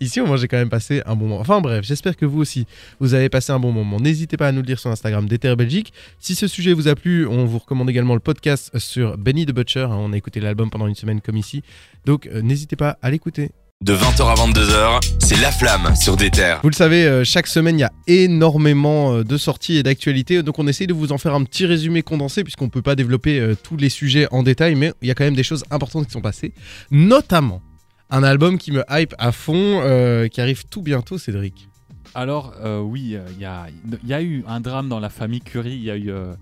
Ici, 0.00 0.22
au 0.22 0.26
moins, 0.26 0.38
j'ai 0.38 0.48
quand 0.48 0.56
même 0.56 0.70
passé 0.70 1.02
un 1.04 1.14
bon 1.16 1.26
moment. 1.28 1.40
Enfin 1.40 1.60
bref, 1.60 1.84
j'espère 1.84 2.16
que 2.16 2.24
vous 2.24 2.40
aussi, 2.40 2.66
vous 2.98 3.12
avez 3.12 3.28
passé 3.28 3.52
un 3.52 3.58
bon 3.60 3.70
moment. 3.70 4.00
N'hésitez 4.00 4.38
pas 4.38 4.48
à 4.48 4.52
nous 4.52 4.60
le 4.62 4.66
dire 4.66 4.78
sur 4.78 4.90
Instagram 4.90 5.28
d'Ether 5.28 5.54
Belgique. 5.56 5.92
Si 6.18 6.34
ce 6.34 6.46
sujet 6.48 6.72
vous 6.72 6.88
a 6.88 6.94
plu, 6.94 7.26
on 7.26 7.44
vous 7.44 7.58
recommande 7.58 7.90
également 7.90 8.14
le 8.14 8.20
podcast 8.20 8.70
sur 8.78 9.18
Benny 9.18 9.44
the 9.44 9.52
Butcher. 9.52 9.80
hein. 9.90 9.96
On 9.98 10.14
a 10.14 10.16
écouté 10.16 10.40
l'album 10.40 10.70
pendant 10.70 10.86
une 10.86 10.94
semaine 10.94 11.20
comme 11.20 11.36
ici. 11.36 11.62
Donc 12.06 12.26
euh, 12.26 12.40
n'hésitez 12.40 12.76
pas 12.76 12.96
à 13.02 13.10
l'écouter. 13.10 13.50
De 13.84 13.94
20h 13.94 14.22
à 14.22 14.34
22h, 14.34 15.18
c'est 15.18 15.38
La 15.42 15.52
Flamme 15.52 15.94
sur 15.94 16.16
des 16.16 16.30
terres. 16.30 16.60
Vous 16.62 16.70
le 16.70 16.74
savez, 16.74 17.04
euh, 17.04 17.22
chaque 17.22 17.46
semaine, 17.46 17.78
il 17.78 17.82
y 17.82 17.84
a 17.84 17.92
énormément 18.06 19.12
euh, 19.12 19.24
de 19.24 19.36
sorties 19.36 19.76
et 19.76 19.82
d'actualités. 19.82 20.42
Donc 20.42 20.58
on 20.58 20.66
essaye 20.66 20.86
de 20.86 20.94
vous 20.94 21.12
en 21.12 21.18
faire 21.18 21.34
un 21.34 21.44
petit 21.44 21.66
résumé 21.66 22.02
condensé, 22.02 22.44
puisqu'on 22.44 22.64
ne 22.64 22.70
peut 22.70 22.80
pas 22.80 22.94
développer 22.96 23.38
euh, 23.38 23.54
tous 23.62 23.76
les 23.76 23.90
sujets 23.90 24.26
en 24.30 24.42
détail, 24.42 24.74
mais 24.74 24.94
il 25.02 25.08
y 25.08 25.10
a 25.10 25.14
quand 25.14 25.24
même 25.24 25.34
des 25.34 25.42
choses 25.42 25.64
importantes 25.70 26.06
qui 26.06 26.12
sont 26.12 26.22
passées. 26.22 26.54
Notamment 26.90 27.60
un 28.08 28.22
album 28.22 28.56
qui 28.56 28.72
me 28.72 28.82
hype 28.88 29.14
à 29.18 29.32
fond, 29.32 29.82
euh, 29.84 30.28
qui 30.28 30.40
arrive 30.40 30.64
tout 30.64 30.80
bientôt, 30.80 31.18
Cédric. 31.18 31.68
Alors, 32.14 32.54
euh, 32.62 32.80
oui, 32.80 33.18
il 33.36 33.42
y, 33.42 33.44
a, 33.44 33.66
y 34.06 34.14
a 34.14 34.22
eu 34.22 34.44
un 34.48 34.60
drame 34.60 34.88
dans 34.88 35.00
la 35.00 35.10
famille 35.10 35.40
Curry. 35.40 35.74
Il 35.74 35.82
y 35.82 35.90
a 35.90 35.96
eu 35.96 36.10
euh, 36.10 36.32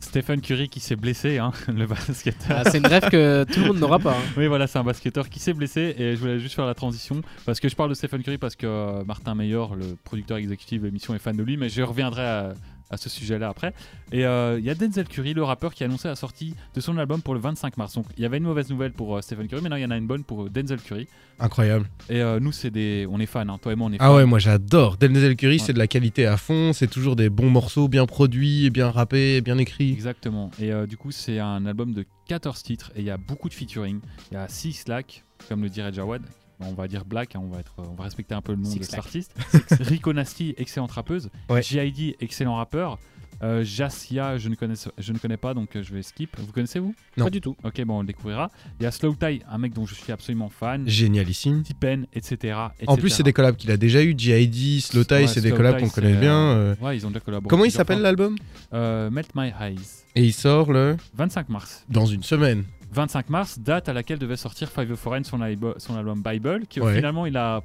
Stephen 0.00 0.40
Curry 0.40 0.68
qui 0.68 0.80
s'est 0.80 0.96
blessé, 0.96 1.38
hein, 1.38 1.52
le 1.68 1.86
basketteur. 1.86 2.58
Ah, 2.64 2.70
c'est 2.70 2.78
une 2.78 2.86
rêve 2.86 3.08
que 3.10 3.44
tout 3.44 3.60
le 3.60 3.66
monde 3.66 3.78
n'aura 3.78 3.98
pas. 3.98 4.12
hein. 4.12 4.22
Oui, 4.36 4.46
voilà, 4.46 4.66
c'est 4.66 4.78
un 4.78 4.84
basketteur 4.84 5.28
qui 5.28 5.38
s'est 5.38 5.52
blessé 5.52 5.94
et 5.98 6.14
je 6.14 6.20
voulais 6.20 6.38
juste 6.38 6.54
faire 6.54 6.66
la 6.66 6.74
transition 6.74 7.20
parce 7.44 7.60
que 7.60 7.68
je 7.68 7.76
parle 7.76 7.90
de 7.90 7.94
Stephen 7.94 8.22
Curry 8.22 8.38
parce 8.38 8.56
que 8.56 8.66
euh, 8.66 9.04
Martin 9.04 9.34
Meyer, 9.34 9.64
le 9.76 9.96
producteur 10.04 10.38
exécutif 10.38 10.80
de 10.80 10.86
l'émission, 10.86 11.14
est 11.14 11.18
fan 11.18 11.36
de 11.36 11.42
lui, 11.42 11.56
mais 11.56 11.68
je 11.68 11.82
reviendrai 11.82 12.22
à, 12.22 12.52
à 12.90 12.96
ce 12.96 13.08
sujet-là 13.08 13.48
après. 13.48 13.74
Et 14.12 14.24
euh, 14.26 14.58
il 14.58 14.64
y 14.64 14.70
a 14.70 14.74
Denzel 14.74 15.06
Curry, 15.06 15.34
le 15.34 15.42
rappeur, 15.44 15.74
qui 15.74 15.82
a 15.82 15.86
annoncé 15.86 16.08
la 16.08 16.16
sortie 16.16 16.54
de 16.74 16.80
son 16.80 16.96
album 16.98 17.20
pour 17.22 17.34
le 17.34 17.40
25 17.40 17.76
mars. 17.76 17.94
Donc 17.94 18.06
il 18.16 18.22
y 18.22 18.26
avait 18.26 18.38
une 18.38 18.44
mauvaise 18.44 18.70
nouvelle 18.70 18.92
pour 18.92 19.16
euh, 19.16 19.20
Stephen 19.20 19.46
Curry, 19.48 19.62
maintenant 19.62 19.76
il 19.76 19.82
y 19.82 19.86
en 19.86 19.90
a 19.90 19.96
une 19.96 20.06
bonne 20.06 20.24
pour 20.24 20.44
euh, 20.44 20.48
Denzel 20.50 20.80
Curry. 20.80 21.06
Incroyable. 21.38 21.88
Et 22.08 22.20
euh, 22.22 22.40
nous, 22.40 22.52
c'est 22.52 22.70
des, 22.70 23.06
on 23.10 23.20
est 23.20 23.26
fans, 23.26 23.48
hein. 23.48 23.58
toi 23.60 23.72
et 23.72 23.76
moi, 23.76 23.88
on 23.88 23.92
est 23.92 23.98
fans. 23.98 24.04
Ah 24.06 24.14
ouais, 24.14 24.24
moi 24.26 24.38
j'adore. 24.38 24.96
Denzel 24.96 25.36
Curry, 25.36 25.54
Ouais. 25.56 25.58
c'est 25.58 25.72
de 25.72 25.78
la 25.78 25.86
qualité 25.86 26.26
à 26.26 26.36
fond. 26.36 26.72
C'est 26.72 26.88
toujours 26.88 27.14
des 27.16 27.28
bons 27.30 27.50
morceaux, 27.50 27.88
bien 27.88 28.06
produits, 28.06 28.70
bien 28.70 28.90
rappés, 28.90 29.40
bien 29.40 29.58
écrits. 29.58 29.92
Exactement. 29.92 30.50
Et 30.60 30.72
du 30.86 30.96
coup, 30.96 31.10
c'est 31.10 31.38
un 31.38 31.64
album 31.66 31.92
de 31.92 32.04
14 32.26 32.62
titres 32.62 32.90
et 32.96 33.00
il 33.00 33.04
y 33.04 33.10
a 33.10 33.16
beaucoup 33.16 33.48
de 33.48 33.54
featuring. 33.54 34.00
Il 34.30 34.34
y 34.34 34.36
a 34.36 34.48
6 34.48 34.72
slacks, 34.72 35.24
comme 35.48 35.62
le 35.62 35.68
dirait 35.68 35.92
Jawad. 35.92 36.22
On 36.60 36.72
va 36.72 36.88
dire 36.88 37.04
Black, 37.04 37.36
hein, 37.36 37.40
on, 37.42 37.48
va 37.48 37.60
être, 37.60 37.74
on 37.78 37.94
va 37.94 38.04
respecter 38.04 38.34
un 38.34 38.40
peu 38.42 38.52
le 38.52 38.58
nom 38.58 38.70
Six 38.70 38.78
de 38.80 38.84
cet 38.84 38.98
artiste. 38.98 39.32
Rico 39.80 40.12
Nasty, 40.12 40.54
excellente 40.58 40.90
rappeuse. 40.92 41.30
Ouais. 41.48 41.62
G.I.D., 41.62 42.16
excellent 42.20 42.56
rappeur. 42.56 42.98
Euh, 43.40 43.62
Jassia, 43.62 44.36
je 44.36 44.48
ne, 44.48 44.56
connais, 44.56 44.74
je 44.98 45.12
ne 45.12 45.18
connais 45.18 45.36
pas, 45.36 45.54
donc 45.54 45.76
euh, 45.76 45.82
je 45.84 45.94
vais 45.94 46.02
skip. 46.02 46.36
Vous 46.40 46.50
connaissez 46.50 46.80
vous? 46.80 46.92
Non. 47.16 47.26
Pas 47.26 47.30
du 47.30 47.40
tout. 47.40 47.56
Ok, 47.62 47.80
bon, 47.84 47.98
on 47.98 48.00
le 48.00 48.06
découvrira. 48.08 48.50
Il 48.80 48.82
y 48.82 48.86
a 48.86 48.90
Slow 48.90 49.14
Tie, 49.14 49.42
un 49.48 49.58
mec 49.58 49.72
dont 49.72 49.86
je 49.86 49.94
suis 49.94 50.10
absolument 50.10 50.48
fan. 50.48 50.88
Génialissime. 50.88 51.62
T-Pen, 51.62 52.06
etc., 52.12 52.58
En 52.88 52.96
plus, 52.96 53.10
c'est 53.10 53.22
des 53.22 53.32
collabs 53.32 53.54
qu'il 53.54 53.70
a 53.70 53.76
déjà 53.76 54.02
eu. 54.02 54.16
G.I.D., 54.18 54.80
Slow 54.80 55.04
Tie, 55.04 55.14
Ouais, 55.14 55.26
c'est 55.28 55.40
des 55.40 55.52
collabs 55.52 55.78
qu'on 55.78 55.88
connaît 55.88 56.16
bien. 56.16 56.36
euh. 56.36 56.74
Ouais, 56.80 56.96
ils 56.96 57.06
ont 57.06 57.10
déjà 57.10 57.20
collaboré. 57.20 57.48
Comment 57.48 57.64
il 57.64 57.70
s'appelle 57.70 58.00
l'album? 58.00 58.36
Euh, 58.72 59.08
Melt 59.10 59.30
My 59.36 59.52
Eyes. 59.60 59.78
Et 60.16 60.24
il 60.24 60.32
sort 60.32 60.72
le 60.72 60.96
25 61.14 61.48
mars. 61.48 61.84
dans 61.88 62.06
une 62.06 62.24
semaine. 62.24 62.64
25 62.92 63.30
mars, 63.30 63.58
date 63.58 63.88
à 63.88 63.92
laquelle 63.92 64.18
devait 64.18 64.36
sortir 64.36 64.68
Five 64.70 64.90
of 64.92 64.98
Foreign, 64.98 65.24
son, 65.24 65.40
album 65.42 66.22
Bible, 66.22 66.62
qui 66.68 66.80
Ouais. 66.80 66.94
finalement 66.96 67.26
il 67.26 67.36
a, 67.36 67.62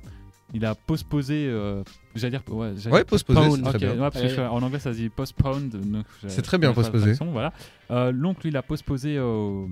il 0.54 0.66
a 0.66 0.76
postposé. 0.76 1.48
euh, 1.48 1.84
j'allais 2.16 2.32
dire. 2.32 2.42
Ouais, 2.50 2.68
Ouais, 2.68 2.74
dire- 2.74 3.06
postposé, 3.06 3.40
Pound. 3.40 3.56
c'est 3.56 3.62
très 3.64 3.74
Ok, 3.76 3.80
bien. 3.80 3.92
ouais, 3.92 3.98
parce 4.12 4.22
que 4.22 4.28
Ouais. 4.28 4.36
je- 4.36 4.42
en 4.42 4.62
anglais 4.62 4.80
ça 4.80 4.92
se 4.94 4.98
dit 4.98 5.10
postponed. 5.10 5.76
C'est 6.28 6.42
très 6.42 6.58
bien 6.58 6.74
postposé. 6.74 7.14
Voilà. 7.32 7.54
Euh, 7.92 8.12
L'oncle 8.12 8.42
lui 8.44 8.50
il 8.50 8.58
a 8.58 8.62
postposé 8.62 9.20
au, 9.20 9.70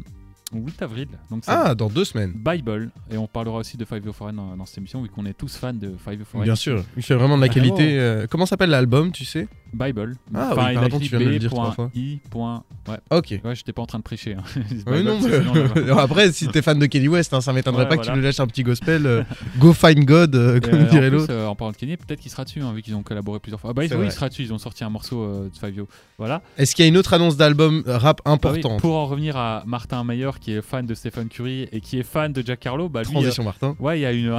au 0.53 0.57
8 0.57 0.81
avril. 0.81 1.07
Donc 1.29 1.43
Ah, 1.47 1.75
dans 1.75 1.87
deux 1.89 2.05
semaines. 2.05 2.33
Bible. 2.35 2.91
Et 3.09 3.17
on 3.17 3.27
parlera 3.27 3.57
aussi 3.57 3.77
de 3.77 3.85
Five 3.85 4.07
of 4.07 4.15
Foreign 4.15 4.35
dans, 4.35 4.55
dans 4.55 4.65
cette 4.65 4.77
émission, 4.79 5.01
vu 5.01 5.09
qu'on 5.09 5.25
est 5.25 5.33
tous 5.37 5.55
fans 5.57 5.73
de 5.73 5.93
Five 5.97 6.21
of 6.21 6.27
Foreign. 6.27 6.43
Bien 6.45 6.55
sûr. 6.55 6.83
Il 6.97 7.03
fait 7.03 7.15
vraiment 7.15 7.35
de 7.37 7.41
la 7.41 7.47
Ah, 7.49 7.53
qualité. 7.53 7.99
euh, 7.99 8.25
Comment 8.29 8.45
s'appelle 8.45 8.69
l'album, 8.71 9.11
tu 9.11 9.25
sais? 9.25 9.47
Bible. 9.73 10.15
Ah 10.34 10.49
enfin, 10.51 10.67
oui, 10.69 10.73
pardon, 10.75 10.99
tu 10.99 11.10
viens 11.10 11.19
de 11.19 11.25
le 11.25 11.39
dire 11.39 11.49
trois 11.49 11.71
fois. 11.71 11.89
I. 11.95 12.19
Ouais, 12.36 12.97
Ok. 13.12 13.39
ouais 13.43 13.55
j'étais 13.55 13.73
pas 13.73 13.81
en 13.81 13.86
train 13.86 13.99
de 13.99 14.03
prêcher. 14.03 14.34
hein. 14.36 14.43
Oui, 14.88 15.03
non, 15.03 15.19
mais-. 15.21 15.89
Après, 15.99 16.31
si 16.31 16.47
t'es 16.47 16.62
fan 16.62 16.77
de 16.79 16.86
Kelly 16.88 17.07
West, 17.07 17.34
hein, 17.34 17.41
ça 17.41 17.53
m'étonnerait 17.53 17.84
Ouais, 17.84 17.89
pas 17.89 17.97
que 17.97 18.05
tu 18.05 18.12
nous 18.12 18.21
lâches 18.21 18.39
un 18.39 18.47
petit 18.47 18.63
gospel. 18.63 19.05
euh, 19.05 19.23
Go 19.60 19.73
find 19.73 20.03
God, 20.03 20.36
euh, 20.36 20.60
comme 20.60 20.73
euh, 20.73 20.84
dirait 20.86 21.10
l'autre. 21.10 21.31
euh, 21.31 21.45
en 21.47 21.55
parlant 21.55 21.71
de 21.71 21.77
Kenny, 21.77 21.95
peut-être 21.97 22.19
qu'il 22.19 22.31
sera 22.31 22.43
dessus, 22.43 22.62
hein, 22.62 22.73
vu 22.73 22.81
qu'ils 22.81 22.95
ont 22.95 23.03
collaboré 23.03 23.39
plusieurs 23.39 23.60
fois. 23.60 23.69
Ah 23.69 23.73
bah 23.73 23.84
oui, 23.84 24.05
il 24.05 24.12
sera 24.12 24.29
dessus, 24.29 24.43
ils 24.43 24.53
ont 24.53 24.57
sorti 24.57 24.84
un 24.84 24.89
morceau 24.89 25.25
de 25.45 25.57
Fabio. 25.57 25.88
Voilà. 26.17 26.41
Est-ce 26.57 26.75
qu'il 26.75 26.84
y 26.84 26.88
a 26.88 26.89
une 26.89 26.97
autre 26.97 27.13
annonce 27.13 27.38
d'album 27.38 27.84
rap 27.86 28.21
oui, 28.25 28.31
importante? 28.34 28.81
pour 28.81 28.95
en 28.95 29.05
revenir 29.05 29.38
à 29.38 29.63
Martin 29.65 30.03
Meyer, 30.03 30.31
qui 30.41 30.51
est 30.53 30.62
fan 30.62 30.86
de 30.86 30.93
Stephen 30.95 31.29
Curry 31.29 31.67
et 31.71 31.79
qui 31.81 31.99
est 31.99 32.03
fan 32.03 32.34
de 32.34 32.43
Jack 32.45 32.65
Harlow, 32.65 32.89
bah 32.89 33.03
lui, 33.03 33.12
Transition 33.12 33.43
Martin. 33.43 33.75
ouais, 33.79 33.99
il 33.99 34.01
y 34.01 34.05
a 34.05 34.12
une. 34.12 34.38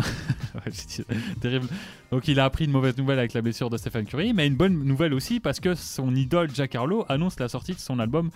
Terrible. 1.40 1.66
Donc 2.10 2.28
il 2.28 2.38
a 2.40 2.44
appris 2.44 2.66
une 2.66 2.70
mauvaise 2.72 2.96
nouvelle 2.98 3.18
avec 3.18 3.32
la 3.32 3.40
blessure 3.40 3.70
de 3.70 3.76
Stephen 3.78 4.04
Curry, 4.04 4.32
mais 4.34 4.46
une 4.46 4.54
bonne 4.56 4.84
nouvelle 4.84 5.14
aussi 5.14 5.21
parce 5.40 5.60
que 5.60 5.74
son 5.74 6.14
idole 6.14 6.50
Jack 6.54 6.74
Harlow 6.74 7.04
annonce 7.08 7.38
la 7.40 7.48
sortie 7.48 7.72
de 7.74 7.78
son 7.78 7.98
album 7.98 8.30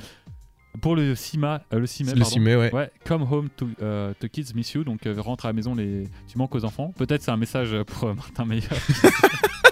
pour 0.83 0.95
le 0.95 1.15
6 1.15 1.39
mai. 1.39 1.57
euh, 1.73 1.79
le 1.81 1.87
6 1.87 2.05
mai, 2.05 2.13
Le 2.13 2.19
pardon. 2.21 2.31
6 2.35 2.41
mai, 2.41 2.55
ouais. 2.57 2.75
Ouais, 2.75 2.91
Come 3.07 3.23
Home 3.31 3.49
to, 3.57 3.67
euh, 3.81 4.13
to 4.21 4.29
Kids 4.29 4.53
Miss 4.55 4.73
You, 4.75 4.85
donc 4.85 5.07
euh, 5.07 5.15
rentre 5.21 5.47
à 5.47 5.49
la 5.49 5.53
maison, 5.55 5.75
les... 5.75 6.05
tu 6.29 6.37
manques 6.37 6.55
aux 6.55 6.65
enfants. 6.65 6.93
Peut-être 6.97 7.23
c'est 7.23 7.31
un 7.31 7.37
message 7.39 7.75
pour 7.85 8.15
Martin 8.15 8.45
Meyer. 8.45 8.63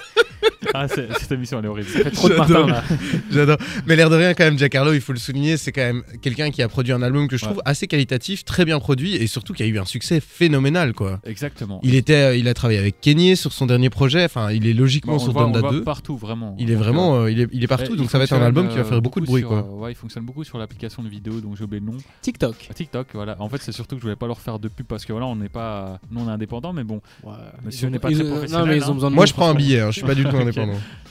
ah, 0.75 0.89
c'est- 0.89 1.09
cette 1.19 1.33
émission 1.33 1.59
elle 1.59 1.65
est 1.65 1.69
horrible. 1.69 1.89
fait 1.89 2.11
trop 2.11 2.29
de 2.29 2.35
J'adore. 2.37 2.67
Martin 2.69 2.95
là. 2.95 2.97
J'adore. 3.31 3.57
Mais 3.87 3.97
l'air 3.97 4.11
de 4.11 4.17
rien, 4.17 4.35
quand 4.35 4.45
même, 4.45 4.59
Jack 4.59 4.75
Harlow, 4.75 4.93
il 4.93 5.01
faut 5.01 5.13
le 5.13 5.19
souligner, 5.19 5.57
c'est 5.57 5.73
quand 5.73 5.81
même 5.83 6.03
quelqu'un 6.21 6.51
qui 6.51 6.63
a 6.63 6.69
produit 6.69 6.93
un 6.93 7.03
album 7.03 7.29
que 7.29 7.37
je 7.37 7.45
Ouais. 7.45 7.51
trouve 7.51 7.63
assez 7.65 7.87
qualitatif, 7.87 8.45
très 8.45 8.65
bien 8.65 8.79
produit 8.81 9.15
et 9.17 9.27
surtout 9.27 9.53
qui 9.55 9.63
a 9.63 9.67
eu 9.67 9.79
un 9.79 9.85
succès 9.85 10.21
phénoménal, 10.21 10.93
quoi. 10.93 11.21
Exactement. 11.25 11.81
Il 11.83 11.95
était, 11.95 12.15
euh, 12.15 12.37
il 12.37 12.49
a 12.49 12.55
travaillé 12.55 12.79
avec 12.79 13.01
Kenny 13.01 13.37
sur 13.37 13.53
son 13.53 13.67
dernier 13.67 13.91
projet. 13.91 14.25
Enfin, 14.25 14.51
il 14.51 14.67
est 14.67 14.73
logiquement 14.73 15.15
Bon, 15.17 15.21
on 15.21 15.25
sur 15.25 15.33
Donda 15.33 15.61
voit 15.61 15.71
2. 15.71 15.83
partout 15.85 16.17
vraiment. 16.17 16.57
Il 16.59 16.71
est 16.71 16.75
vraiment, 16.75 17.15
euh, 17.17 17.19
euh, 17.25 17.31
il 17.31 17.41
est, 17.41 17.49
il 17.53 17.63
est 17.63 17.67
partout. 17.67 17.93
ouais, 17.93 17.97
donc 17.99 18.11
ça 18.11 18.19
va 18.19 18.25
être 18.25 18.33
un 18.33 18.43
album 18.43 18.69
qui 18.69 18.77
va 18.77 18.85
faire 18.85 19.01
beaucoup 19.01 19.21
de 19.21 19.27
bruit, 19.27 19.43
sur, 19.43 19.49
quoi. 19.51 19.63
ouais, 19.63 19.93
il 19.93 19.95
fonctionne 19.95 20.25
beaucoup 20.25 20.45
sur 20.45 20.59
l'application 20.59 21.03
de 21.03 21.09
vidéo, 21.09 21.41
donc 21.41 21.57
j'ai 21.57 21.65
oublié 21.65 21.81
le 21.81 21.87
nom. 21.93 21.99
TikTok. 22.23 22.67
Ah, 22.71 22.75
TikTok, 22.75 23.09
voilà. 23.15 23.37
En 23.39 23.49
fait, 23.49 23.61
c'est 23.63 23.73
surtout 23.73 23.97
que 23.97 24.01
je 24.01 24.07
voulais 24.07 24.17
pas 24.17 24.27
leur 24.27 24.41
faire 24.41 24.59
de 24.59 24.69
pub 24.69 24.87
parce 24.87 25.05
que 25.05 25.13
voilà, 25.13 25.27
on 25.27 25.37
n'est 25.37 25.49
pas, 25.49 26.01
nous 26.11 26.21
on 26.23 26.29
est 26.29 26.33
indépendant, 26.33 26.73
mais 26.73 26.85
bon. 26.85 27.01
Ouais. 27.23 27.33
Monsieur 27.65 27.89
n'est 27.89 27.99
pas 27.99 28.11
ils 28.11 28.19
très 28.19 28.29
professionnel, 28.29 28.65
Non, 28.67 28.71
mais 28.71 28.77
ils 28.79 28.83
hein. 28.85 28.89
ont 28.89 28.95
besoin 28.95 29.11
de 29.11 29.15
Moi, 29.15 29.27
je 29.27 29.33
prends 29.33 29.49
un 29.49 29.55
billet. 29.55 29.81
hein, 29.81 29.87
je 29.91 29.99
suis 29.99 30.03
pas 30.07 30.15
du 30.15 30.25
tout 30.25 30.29
Ok. 30.37 30.55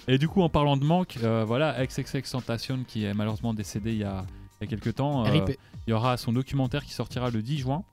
Et 0.08 0.18
du 0.18 0.28
coup, 0.28 0.42
en 0.42 0.50
parlant 0.50 0.76
de 0.78 0.84
manque, 0.84 1.18
euh, 1.24 1.44
voilà, 1.46 1.76
XXX 1.86 2.22
Tentation 2.32 2.80
qui 2.88 3.06
est 3.06 3.14
malheureusement 3.14 3.54
décédé 3.54 3.92
il 3.94 4.00
y 4.00 4.04
a, 4.04 4.26
il 4.62 4.66
y 4.66 4.68
a 4.68 4.70
quelques 4.70 4.96
temps. 4.96 5.26
euh, 5.26 5.46
il 5.88 5.92
y 5.92 5.94
aura 5.94 6.18
son 6.18 6.32
documentaire 6.34 6.84
qui 6.84 6.94
sortira 6.94 7.30
le 7.30 7.42
10 7.42 7.60
juin. 7.60 7.84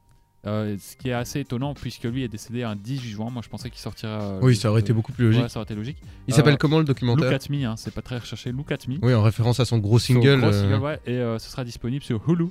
euh, 0.46 0.76
ce 0.80 0.96
qui 0.96 1.10
est 1.10 1.12
assez 1.12 1.40
étonnant 1.40 1.74
puisque 1.74 2.04
lui 2.04 2.22
est 2.24 2.28
décédé 2.28 2.62
un 2.62 2.74
18 2.74 3.10
juin. 3.10 3.28
Moi, 3.30 3.42
je 3.44 3.48
pensais 3.50 3.68
qu'il 3.68 3.78
sortirait. 3.80 4.10
euh, 4.10 4.38
Oui, 4.42 4.56
ça 4.56 4.70
aurait 4.70 4.80
été 4.80 4.92
beaucoup 4.94 5.12
plus 5.12 5.26
logique. 5.26 5.42
Ouais, 5.42 5.48
ça 5.50 5.58
aurait 5.60 5.64
été 5.64 5.74
logique. 5.74 5.98
Il 6.26 6.32
Euh, 6.32 6.36
s'appelle 6.36 6.56
comment 6.56 6.76
le 6.78 6.82
Look 6.82 6.88
documentaire 6.88 7.32
at 7.34 7.38
Me, 7.50 7.64
hein, 7.66 7.74
c'est 7.76 7.92
pas 7.92 8.00
très 8.02 8.16
recherché. 8.18 8.50
Look 8.50 8.72
at 8.72 8.78
Me. 8.88 8.96
Oui, 9.02 9.12
en 9.12 9.22
référence 9.22 9.60
à 9.60 9.64
son 9.66 9.76
gros 9.78 9.98
Son 9.98 10.14
single. 10.14 10.40
gros 10.40 10.48
euh, 10.48 10.62
single, 10.62 10.82
ouais, 10.82 10.98
et 11.06 11.12
euh, 11.18 11.38
ce 11.38 11.50
sera 11.50 11.62
disponible 11.64 12.02
sur 12.02 12.22
Hulu, 12.28 12.46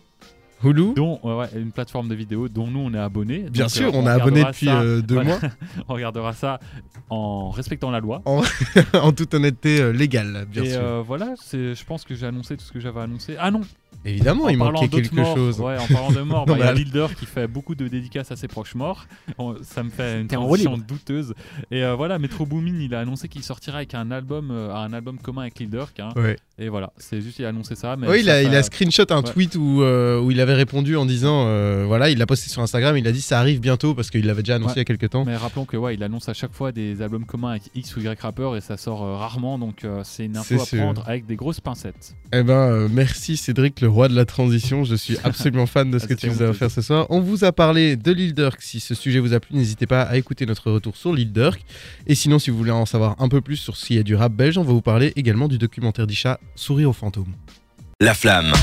Hulu. 0.64 0.94
dont 0.96 1.20
ouais, 1.24 1.48
une 1.56 1.72
plateforme 1.72 2.08
de 2.10 2.16
vidéo 2.16 2.50
dont 2.50 2.68
nous 2.68 2.80
on 2.80 2.94
est 2.94 2.98
abonné. 3.00 3.46
Bien 3.50 3.64
Donc, 3.66 3.72
sûr, 3.72 3.88
euh, 3.88 3.92
on 3.98 4.06
est 4.06 4.10
abonné 4.10 4.44
depuis 4.44 4.66
ça- 4.68 4.82
euh, 4.82 5.02
deux 5.02 5.16
voilà. 5.16 5.30
mois, 5.40 5.50
on 5.90 5.94
regardera 5.94 6.34
ça 6.34 6.60
en 7.10 7.50
respectant 7.50 7.92
la 7.92 8.00
loi. 8.00 8.22
en 8.94 9.12
toute 9.14 9.34
honnêteté 9.34 9.80
euh, 9.82 9.92
légale, 9.92 10.46
bien 10.52 10.64
et 10.64 10.70
sûr. 10.72 10.80
euh, 10.82 11.02
voilà, 11.06 11.34
c'est, 11.42 11.74
je 11.76 11.86
pense 11.86 12.04
que 12.04 12.14
j'ai 12.16 12.26
annoncé 12.26 12.58
tout 12.58 12.66
ce 12.66 12.72
que 12.72 12.80
j'avais 12.80 13.00
annoncé. 13.02 13.36
Ah 13.40 13.52
non, 13.52 13.62
Évidemment, 14.06 14.46
en 14.46 14.50
il 14.50 14.58
parlant 14.58 14.82
manquait 14.82 14.88
quelque 15.02 15.16
morts, 15.16 15.36
chose. 15.36 15.60
Ouais, 15.60 15.78
en 15.78 15.88
parlant 15.88 16.12
de 16.12 16.22
mort, 16.22 16.46
bah, 16.48 16.54
il 16.58 16.60
y 16.60 16.64
a 16.64 16.74
Leader 16.74 17.14
qui 17.16 17.26
fait 17.26 17.48
beaucoup 17.48 17.76
de 17.76 17.88
dédicaces 17.88 18.32
à 18.32 18.36
ses 18.36 18.48
proches 18.48 18.76
morts. 18.76 19.06
Ça 19.62 19.84
me 19.84 19.90
fait 19.90 20.22
une 20.22 20.28
transition 20.28 20.78
douteuse. 20.78 21.34
Et 21.72 21.84
euh, 21.84 21.96
voilà, 21.96 22.18
Metro 22.20 22.46
Boomin, 22.46 22.80
il 22.80 22.96
a 22.96 23.02
annoncé 23.02 23.28
qu'il 23.28 23.44
sortira 23.44 23.78
avec 23.78 23.94
un 23.94 24.12
album, 24.12 24.50
euh, 24.52 24.74
un 24.74 24.94
album 24.94 25.18
commun 25.18 25.42
avec 25.44 25.60
Leader. 25.60 25.90
Hein. 26.00 26.10
Ouais. 26.16 26.38
Et 26.58 26.70
voilà, 26.70 26.92
c'est 26.98 27.22
juste 27.22 27.40
il 27.40 27.46
a 27.46 27.50
annoncé 27.50 27.76
ça. 27.76 27.96
Mais 27.96 28.08
Oui, 28.08 28.20
il 28.22 28.30
a, 28.30 28.42
il 28.44 28.54
a 28.56 28.64
screenshot 28.64 29.04
un 29.12 29.22
ouais. 29.22 29.32
tweet 29.32 29.56
où, 29.56 29.82
euh, 29.82 30.20
où 30.20 30.30
il 30.32 30.40
avait 30.42 30.54
répondu 30.56 30.96
en 30.98 31.06
disant 31.06 31.46
euh, 31.48 31.86
voilà, 31.88 32.10
il 32.10 32.18
l'a 32.18 32.26
posté 32.26 32.50
sur 32.50 32.62
Instagram, 32.62 32.98
il 32.98 33.08
a 33.08 33.12
dit 33.12 33.22
ça 33.22 33.40
arrive 33.40 33.60
bientôt 33.62 33.94
parce 33.96 34.10
qu'il 34.10 34.26
l'avait 34.26 34.42
déjà 34.44 34.56
annoncé 34.56 34.70
Ouais. 34.70 34.74
il 34.76 34.80
y 34.80 34.82
a 34.82 34.86
quelques 34.86 35.10
temps. 35.10 35.24
Mais 35.26 35.36
rappelons 35.38 35.66
que 35.66 35.78
ouais, 35.78 35.96
il 35.96 36.04
annonce 36.04 36.28
à 36.30 36.34
chaque 36.34 36.54
fois 36.54 36.72
des 36.72 37.02
albums 37.02 37.26
communs 37.26 37.52
avec 37.52 37.64
X 37.76 37.96
ou 37.96 38.02
Y 38.02 38.20
rappeur 38.22 38.56
et 38.58 38.62
ça 38.62 38.76
sort 38.78 39.04
euh, 39.04 39.16
rarement, 39.16 39.58
donc 39.58 39.84
euh, 39.84 40.02
c'est 40.04 40.26
une 40.26 40.38
info 40.38 40.56
à 40.56 40.66
sûr. 40.66 40.80
prendre 40.80 41.04
avec 41.08 41.26
des 41.26 41.36
grosses 41.38 41.60
pincettes. 41.62 42.14
Eh 42.34 42.44
ben, 42.44 42.54
euh, 42.54 42.88
merci 42.92 43.38
Cédric, 43.38 43.80
le 43.82 43.88
roi 43.90 44.08
de 44.08 44.16
la 44.16 44.26
transition. 44.26 44.84
Je 44.84 44.96
suis 44.96 45.18
absolument 45.24 45.66
fan 45.66 45.92
de 45.92 46.00
ce 46.00 46.06
Ah, 46.06 46.08
que 46.08 46.14
tu 46.14 46.30
nous 46.30 46.42
as 46.42 46.48
offert 46.48 46.72
ce 46.72 46.82
soir. 46.82 47.06
On 47.10 47.20
vous 47.20 47.44
a 47.44 47.52
parlé 47.52 47.96
de 47.96 48.12
Lil 48.12 48.34
Durk. 48.34 48.62
Si 48.62 48.80
ce 48.80 48.96
sujet 48.96 49.20
vous 49.20 49.34
a 49.34 49.40
plu, 49.40 49.56
n'hésitez 49.56 49.86
pas 49.88 50.02
à 50.04 50.16
écouter 50.18 50.46
notre 50.46 50.72
retour 50.72 50.96
sur 50.96 51.14
Lil 51.14 51.32
Durk. 51.34 51.60
Et 52.08 52.16
sinon, 52.16 52.40
si 52.40 52.50
vous 52.50 52.58
voulez 52.58 52.72
en 52.72 52.86
savoir 52.86 53.16
un 53.20 53.28
peu 53.28 53.42
plus 53.42 53.58
sur 53.58 53.76
s'il 53.78 53.96
y 53.98 54.00
a 54.00 54.04
du 54.04 54.16
rap 54.16 54.32
belge, 54.34 54.58
on 54.58 54.64
va 54.64 54.72
vous 54.74 54.82
parler 54.82 55.12
également 55.16 55.48
du 55.48 55.58
documentaire 55.58 56.08
d'Isha 56.08 56.40
Sourire 56.56 56.90
aux 56.90 56.94
fantômes. 56.94 57.34
La 58.00 58.14
Flamme. 58.14 58.54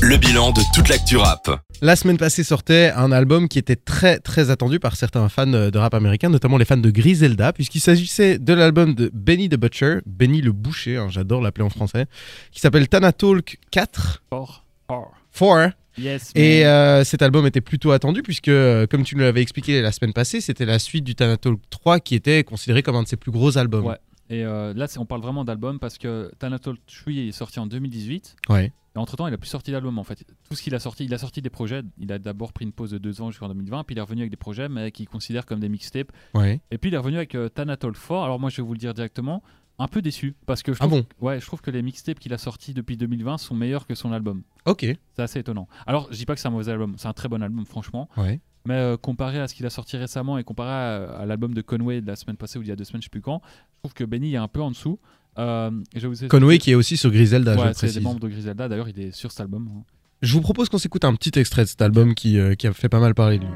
le 0.00 0.16
bilan 0.16 0.52
de 0.52 0.60
toute 0.74 0.88
l'actu 0.88 1.16
rap. 1.16 1.50
La 1.80 1.94
semaine 1.94 2.16
passée 2.16 2.42
sortait 2.42 2.90
un 2.96 3.12
album 3.12 3.46
qui 3.46 3.56
était 3.56 3.76
très 3.76 4.18
très 4.18 4.50
attendu 4.50 4.80
par 4.80 4.96
certains 4.96 5.28
fans 5.28 5.46
de 5.46 5.78
rap 5.78 5.94
américain, 5.94 6.28
notamment 6.28 6.56
les 6.56 6.64
fans 6.64 6.76
de 6.76 6.90
Griselda, 6.90 7.52
puisqu'il 7.52 7.78
s'agissait 7.80 8.40
de 8.40 8.52
l'album 8.52 8.94
de 8.94 9.12
Benny 9.14 9.48
the 9.48 9.54
Butcher, 9.54 9.98
Benny 10.04 10.40
le 10.40 10.50
Boucher, 10.50 10.96
hein, 10.96 11.06
j'adore 11.08 11.40
l'appeler 11.40 11.64
en 11.64 11.70
français, 11.70 12.06
qui 12.50 12.60
s'appelle 12.60 12.88
Tana 12.88 13.12
Talk 13.12 13.58
4, 13.70 14.24
Fort. 14.28 14.64
Fort. 14.88 15.12
4. 15.32 15.76
Yes. 15.98 16.32
Et 16.34 16.66
euh, 16.66 17.04
cet 17.04 17.22
album 17.22 17.46
était 17.46 17.60
plutôt 17.60 17.92
attendu 17.92 18.22
puisque, 18.22 18.48
euh, 18.48 18.86
comme 18.86 19.04
tu 19.04 19.14
nous 19.16 19.22
l'avais 19.22 19.42
expliqué 19.42 19.80
la 19.80 19.92
semaine 19.92 20.12
passée, 20.12 20.40
c'était 20.40 20.64
la 20.64 20.78
suite 20.78 21.04
du 21.04 21.14
Tana 21.14 21.36
Talk 21.36 21.60
3 21.70 22.00
qui 22.00 22.14
était 22.14 22.42
considéré 22.44 22.82
comme 22.82 22.96
un 22.96 23.02
de 23.04 23.08
ses 23.08 23.16
plus 23.16 23.32
gros 23.32 23.56
albums. 23.56 23.84
Ouais. 23.84 23.96
Et 24.30 24.44
euh, 24.44 24.74
là, 24.74 24.86
on 24.98 25.06
parle 25.06 25.22
vraiment 25.22 25.44
d'album 25.44 25.78
parce 25.78 25.98
que 25.98 26.30
Thanatos 26.38 26.76
Tree 26.86 27.28
est 27.28 27.32
sorti 27.32 27.58
en 27.60 27.66
2018. 27.66 28.36
Ouais. 28.48 28.72
Et 28.94 28.98
entre 28.98 29.16
temps, 29.16 29.26
il 29.26 29.34
a 29.34 29.38
plus 29.38 29.48
sorti 29.48 29.70
d'album 29.70 29.98
en 29.98 30.04
fait. 30.04 30.24
Tout 30.48 30.54
ce 30.54 30.62
qu'il 30.62 30.74
a 30.74 30.78
sorti, 30.78 31.04
il 31.04 31.14
a 31.14 31.18
sorti 31.18 31.42
des 31.42 31.50
projets. 31.50 31.82
Il 31.98 32.12
a 32.12 32.18
d'abord 32.18 32.52
pris 32.52 32.64
une 32.64 32.72
pause 32.72 32.90
de 32.90 32.98
deux 32.98 33.20
ans 33.20 33.30
jusqu'en 33.30 33.48
2020, 33.48 33.84
puis 33.84 33.94
il 33.94 33.98
est 33.98 34.02
revenu 34.02 34.22
avec 34.22 34.30
des 34.30 34.36
projets, 34.36 34.68
mais 34.68 34.90
qu'il 34.92 35.08
considère 35.08 35.46
comme 35.46 35.60
des 35.60 35.68
mixtapes. 35.68 36.12
Ouais. 36.34 36.60
Et 36.70 36.78
puis 36.78 36.90
il 36.90 36.94
est 36.94 36.98
revenu 36.98 37.16
avec 37.16 37.34
euh, 37.34 37.48
Thanatos 37.48 37.92
4. 37.92 38.22
Alors 38.22 38.38
moi, 38.38 38.50
je 38.50 38.56
vais 38.58 38.62
vous 38.62 38.72
le 38.72 38.78
dire 38.78 38.94
directement, 38.94 39.42
un 39.78 39.88
peu 39.88 40.02
déçu 40.02 40.34
parce 40.46 40.62
que 40.62 40.72
je 40.72 40.78
Ah 40.82 40.88
bon? 40.88 41.06
Ouais, 41.20 41.40
je 41.40 41.46
trouve 41.46 41.60
que 41.60 41.70
les 41.70 41.82
mixtapes 41.82 42.18
qu'il 42.18 42.34
a 42.34 42.38
sortis 42.38 42.74
depuis 42.74 42.96
2020 42.96 43.38
sont 43.38 43.54
meilleurs 43.54 43.86
que 43.86 43.94
son 43.94 44.12
album. 44.12 44.42
Ok. 44.66 44.84
C'est 45.14 45.22
assez 45.22 45.38
étonnant. 45.38 45.68
Alors, 45.86 46.08
je 46.10 46.16
dis 46.16 46.26
pas 46.26 46.34
que 46.34 46.40
c'est 46.40 46.48
un 46.48 46.52
mauvais 46.52 46.70
album, 46.72 46.94
c'est 46.98 47.08
un 47.08 47.12
très 47.12 47.28
bon 47.28 47.42
album, 47.42 47.64
franchement. 47.64 48.08
Ouais. 48.16 48.40
Mais 48.68 48.74
euh, 48.74 48.96
comparé 48.96 49.40
à 49.40 49.48
ce 49.48 49.54
qu'il 49.54 49.64
a 49.66 49.70
sorti 49.70 49.96
récemment 49.96 50.36
et 50.38 50.44
comparé 50.44 50.70
à, 50.70 51.20
à 51.20 51.26
l'album 51.26 51.54
de 51.54 51.62
Conway 51.62 52.00
de 52.02 52.06
la 52.06 52.16
semaine 52.16 52.36
passée 52.36 52.58
ou 52.58 52.62
il 52.62 52.68
y 52.68 52.70
a 52.72 52.76
deux 52.76 52.84
semaines, 52.84 53.00
je 53.00 53.06
sais 53.06 53.10
plus 53.10 53.22
quand, 53.22 53.40
je 53.44 53.78
trouve 53.80 53.94
que 53.94 54.04
Benny 54.04 54.34
est 54.34 54.36
un 54.36 54.46
peu 54.48 54.60
en 54.60 54.70
dessous. 54.70 54.98
Euh, 55.38 55.70
et 55.94 56.00
je 56.00 56.06
vous 56.06 56.28
Conway 56.28 56.58
qui 56.58 56.72
est 56.72 56.74
aussi 56.74 56.96
sur 56.96 57.10
Griselda, 57.10 57.54
je 57.54 57.58
Ouais, 57.60 57.68
le 57.68 57.72
c'est 57.72 57.86
des 57.86 57.92
précise. 57.92 58.02
membres 58.02 58.20
de 58.20 58.28
Griselda. 58.28 58.68
D'ailleurs, 58.68 58.88
il 58.88 59.00
est 59.00 59.12
sur 59.12 59.30
cet 59.30 59.40
album. 59.40 59.68
hein. 59.74 59.82
Je 60.20 60.32
vous 60.34 60.40
propose 60.40 60.68
qu'on 60.68 60.78
s'écoute 60.78 61.04
un 61.04 61.14
petit 61.14 61.38
extrait 61.38 61.62
de 61.62 61.68
cet 61.68 61.80
album 61.80 62.14
qui, 62.14 62.38
euh, 62.38 62.54
qui 62.54 62.66
a 62.66 62.72
fait 62.72 62.88
pas 62.88 63.00
mal 63.00 63.14
parler 63.14 63.38
de 63.38 63.44
lui. 63.44 63.52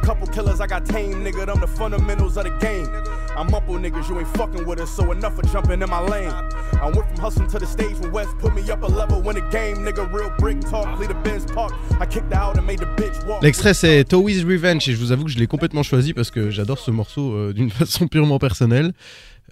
A 0.00 0.06
couple 0.06 0.26
killers 0.28 0.60
I 0.60 0.66
got 0.66 0.84
tame, 0.86 1.24
nigga. 1.24 1.46
Them 1.46 1.60
the 1.60 1.66
fundamentals 1.66 2.36
of 2.36 2.44
the 2.44 2.50
game. 2.58 2.88
I'm 3.36 3.50
mumble 3.50 3.78
niggas, 3.78 4.08
you 4.08 4.18
ain't 4.18 4.28
fucking 4.36 4.66
with 4.66 4.80
us, 4.80 4.90
so 4.90 5.10
enough 5.12 5.38
of 5.38 5.50
jumping 5.52 5.82
in 5.82 5.88
my 5.90 6.00
lane. 6.00 6.30
I 6.80 6.90
went 6.90 7.08
from 7.08 7.18
hustling 7.18 7.48
to 7.48 7.58
the 7.58 7.66
stage 7.66 7.98
when 8.00 8.12
West 8.12 8.36
put 8.38 8.54
me 8.54 8.62
up 8.70 8.82
a 8.82 8.86
level 8.86 9.22
when 9.22 9.36
the 9.36 9.42
game, 9.50 9.76
nigga. 9.84 10.10
Real 10.12 10.30
brick 10.38 10.60
talk, 10.60 10.98
lead 10.98 11.10
a 11.10 11.14
Benz 11.22 11.44
park. 11.46 11.72
I 12.00 12.06
kicked 12.06 12.32
her 12.32 12.38
out 12.40 12.56
and 12.58 12.66
made 12.66 12.78
the 12.80 12.86
bitch 12.96 13.24
walk. 13.26 13.42
L'extrait 13.42 13.74
c'est 13.74 14.04
Towi's 14.04 14.44
Revenge 14.44 14.88
et 14.88 14.92
je 14.92 14.98
vous 14.98 15.12
avoue 15.12 15.24
que 15.24 15.30
je 15.30 15.38
l'ai 15.38 15.46
complètement 15.46 15.82
choisi 15.82 16.12
parce 16.14 16.30
que 16.30 16.50
j'adore 16.50 16.78
ce 16.78 16.90
morceau 16.90 17.32
euh, 17.32 17.52
d'une 17.52 17.70
façon 17.80 18.08
purement 18.08 18.38
personnelle. 18.38 18.92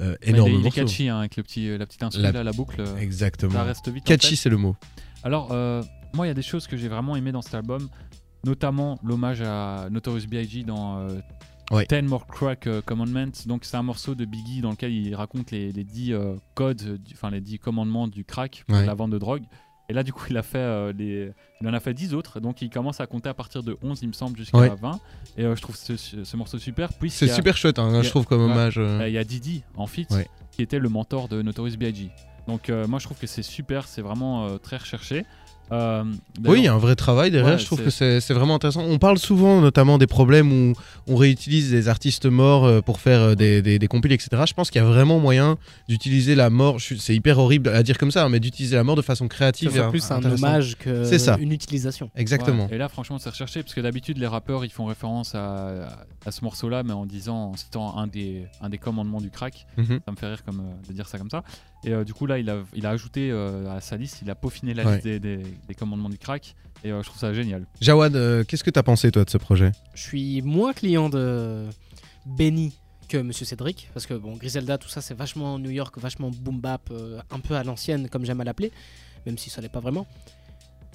Euh, 0.00 0.16
énorme 0.22 0.48
il 0.50 0.55
est, 0.55 0.57
il 0.57 0.61
est 0.61 0.62
morceau. 0.64 0.81
catchy 0.81 1.09
hein, 1.09 1.18
avec 1.18 1.37
le 1.37 1.42
petit, 1.42 1.68
euh, 1.68 1.76
la 1.79 1.87
petite 1.87 2.03
instru, 2.03 2.22
La- 2.22 2.33
là, 2.33 2.42
la 2.44 2.53
boucle. 2.53 2.83
Exactement. 3.00 3.53
Ça 3.53 3.64
reste 3.64 3.88
vite. 3.88 4.05
en 4.05 4.07
Catchy 4.09 4.37
c'est 4.37 4.48
le 4.48 4.57
mot. 4.57 4.76
Alors, 5.24 5.48
euh, 5.53 5.83
moi, 6.14 6.26
il 6.26 6.29
y 6.29 6.33
a 6.33 6.35
des 6.35 6.42
choses 6.42 6.66
que 6.66 6.76
j'ai 6.76 6.88
vraiment 6.88 7.16
aimé 7.16 7.33
dans 7.33 7.42
cet 7.42 7.55
album, 7.55 7.88
notamment 8.44 8.98
l'hommage 9.03 9.42
à 9.42 9.88
Notorious 9.90 10.26
B.I.G. 10.29 10.64
dans 10.64 10.98
euh, 10.98 11.20
Ouais. 11.70 11.87
10 11.88 12.03
More 12.03 12.26
Crack 12.26 12.66
euh, 12.66 12.83
Commandments. 12.83 13.31
Donc, 13.46 13.64
c'est 13.64 13.76
un 13.76 13.85
morceau 13.85 14.16
de 14.16 14.24
Biggie 14.24 14.61
dans 14.61 14.70
lequel 14.70 14.92
il 14.92 15.14
raconte 15.14 15.53
les, 15.53 15.70
les 15.70 15.85
10 15.85 16.12
euh, 16.14 16.35
codes, 16.55 16.98
enfin 17.12 17.31
les 17.31 17.40
10 17.40 17.61
commandements 17.61 18.09
du 18.09 18.24
crack 18.24 18.64
pour 18.66 18.76
Ouais. 18.76 18.85
la 18.85 18.94
vente 18.94 19.11
de 19.11 19.18
drogue. 19.18 19.44
Et 19.88 19.92
là, 19.92 20.03
du 20.03 20.12
coup, 20.12 20.24
il, 20.31 20.37
a 20.37 20.42
fait, 20.42 20.59
euh, 20.59 20.92
les... 20.92 21.31
il 21.61 21.68
en 21.68 21.72
a 21.72 21.79
fait 21.79 21.94
10 21.94 22.12
autres. 22.14 22.40
Donc, 22.40 22.61
il 22.61 22.70
commence 22.70 23.00
à 23.00 23.07
compter 23.07 23.29
à 23.29 23.35
partir 23.35 23.62
de 23.62 23.76
11, 23.83 24.00
il 24.03 24.09
me 24.09 24.12
semble, 24.12 24.37
jusqu'à 24.37 24.59
Ouais. 24.59 24.72
20. 24.81 24.98
Et 25.37 25.42
je 25.42 25.61
trouve 25.61 25.76
ce, 25.76 25.96
ce 25.96 26.37
morceau 26.37 26.59
super. 26.59 26.92
Puis, 26.92 27.09
C'est 27.11 27.29
super 27.29 27.57
chouette, 27.57 27.79
hein, 27.79 27.94
a- 27.94 28.03
je 28.03 28.09
trouve 28.11 28.26
comme 28.26 28.44
ouais. 28.44 28.50
hommage. 28.50 28.81
Il 29.07 29.12
y 29.12 29.18
a 29.18 29.22
Didi 29.22 29.62
en 29.76 29.85
Ouais. 29.87 30.26
qui 30.50 30.62
était 30.62 30.81
le 30.81 30.88
mentor 30.88 31.29
de 31.29 31.40
Notorious 31.40 31.76
B.I.G. 31.76 32.11
Donc 32.48 32.68
moi 32.68 32.98
je 32.98 33.05
trouve 33.05 33.16
que 33.18 33.29
c'est 33.29 33.42
super, 33.42 33.87
c'est 33.87 34.03
vraiment 34.03 34.59
très 34.59 34.76
recherché. 34.79 35.24
Euh, 35.72 36.04
Oui, 36.44 36.59
il 36.61 36.64
y 36.64 36.68
a 36.68 36.74
un 36.74 36.78
vrai 36.78 36.96
travail 36.96 37.30
derrière. 37.30 37.52
Ouais, 37.54 37.59
je 37.59 37.64
trouve 37.66 37.78
c'est- 37.78 37.85
que 37.85 37.90
c'est 37.90 38.20
c'est 38.20 38.35
vraiment 38.35 38.56
intéressant. 38.56 38.83
On 38.83 38.98
parle 38.98 39.18
souvent, 39.18 39.61
notamment, 39.61 39.98
des 39.98 40.06
problèmes 40.06 40.52
où 40.52 40.74
on 41.06 41.16
réutilise 41.16 41.70
des 41.70 41.88
artistes 41.88 42.26
morts 42.26 42.64
euh, 42.64 42.80
pour 42.80 43.00
faire 43.00 43.20
euh, 43.20 43.35
des, 43.35 43.62
des, 43.62 43.78
des 43.78 43.88
compiles, 43.88 44.12
etc. 44.12 44.42
Je 44.46 44.54
pense 44.54 44.70
qu'il 44.70 44.80
y 44.83 44.85
a 44.85 44.88
vraiment 44.88 45.18
moyen 45.20 45.56
d'utiliser 45.88 46.35
la 46.35 46.50
mort. 46.50 46.78
C'est 46.80 47.14
hyper 47.14 47.38
horrible 47.38 47.68
à 47.70 47.83
dire 47.83 47.98
comme 47.98 48.11
ça, 48.11 48.28
mais 48.28 48.40
d'utiliser 48.40 48.76
la 48.76 48.85
mort 48.85 48.96
de 48.96 49.02
façon 49.02 49.28
créative. 49.28 49.76
et 49.76 49.88
plus 49.90 50.11
un 50.11 50.22
hommage 50.24 50.76
que 50.76 51.04
C'est 51.04 51.18
ça. 51.18 51.37
une 51.40 51.52
utilisation. 51.52 52.11
Exactement. 52.16 52.66
Ouais, 52.66 52.74
et 52.74 52.78
là 52.78 52.88
franchement 52.88 53.18
c'est 53.18 53.30
recherché 53.30 53.62
parce 53.62 53.74
que 53.74 53.80
d'habitude 53.80 54.18
les 54.18 54.26
rappeurs 54.26 54.64
ils 54.64 54.70
font 54.70 54.85
référence 54.87 55.35
à, 55.35 55.88
ce 56.30 56.44
morceau-là 56.44 56.83
mais 56.83 56.92
en 56.92 57.06
disant 57.06 57.50
en 57.52 57.56
citant 57.56 57.96
un 57.98 58.06
des, 58.06 58.46
un 58.61 58.68
des 58.68 58.78
commandements 58.78 59.20
du 59.20 59.30
crack. 59.30 59.66
Mhm. 59.76 60.00
Ça 60.04 60.11
me 60.12 60.16
fait 60.16 60.26
rire 60.26 60.44
comme 60.44 60.62
de 60.88 60.92
dire 60.92 61.09
ça 61.09 61.18
comme 61.18 61.30
ça. 61.30 61.42
Et 61.84 61.92
euh, 61.92 62.04
du 62.04 62.12
coup 62.12 62.26
là 62.26 62.38
il 62.38 62.48
a, 62.50 62.58
il 62.74 62.84
a 62.86 62.90
ajouté 62.90 63.30
euh, 63.30 63.74
à 63.74 63.80
sa 63.80 63.96
liste, 63.96 64.18
il 64.22 64.30
a 64.30 64.34
peaufiné 64.34 64.74
la 64.74 64.84
Ouais. 64.84 64.92
liste 64.92 65.04
des, 65.04 65.18
des- 65.20 65.42
des 65.68 65.74
commandements 65.74 66.10
du 66.10 66.18
crack 66.18 66.54
et 66.84 66.92
euh, 66.92 67.02
je 67.02 67.06
trouve 67.08 67.18
ça 67.18 67.32
génial. 67.32 67.64
Jawad, 67.80 68.14
euh, 68.16 68.44
qu'est-ce 68.44 68.64
que 68.64 68.70
t'as 68.70 68.82
pensé, 68.82 69.10
toi, 69.10 69.24
de 69.24 69.30
ce 69.30 69.38
projet? 69.38 69.72
Je 69.94 70.02
suis 70.02 70.42
moins 70.42 70.72
client 70.74 71.08
de 71.08 71.66
Benny 72.26 72.74
que 73.08 73.16
Monsieur 73.18 73.44
Cédric, 73.44 73.88
parce 73.92 74.06
que 74.06 74.14
bon, 74.14 74.36
Griselda, 74.36 74.78
tout 74.78 74.88
ça, 74.88 75.00
c'est 75.00 75.14
vachement 75.14 75.58
New 75.58 75.70
York, 75.70 75.98
vachement 75.98 76.30
boom 76.30 76.60
bap, 76.60 76.82
euh, 76.92 77.20
un 77.30 77.40
peu 77.40 77.54
à 77.56 77.64
l'ancienne, 77.64 78.08
comme 78.08 78.24
j'aime 78.24 78.40
à 78.40 78.44
l'appeler, 78.44 78.70
même 79.26 79.36
si 79.36 79.50
ça 79.50 79.60
l'est 79.60 79.68
pas 79.68 79.80
vraiment. 79.80 80.06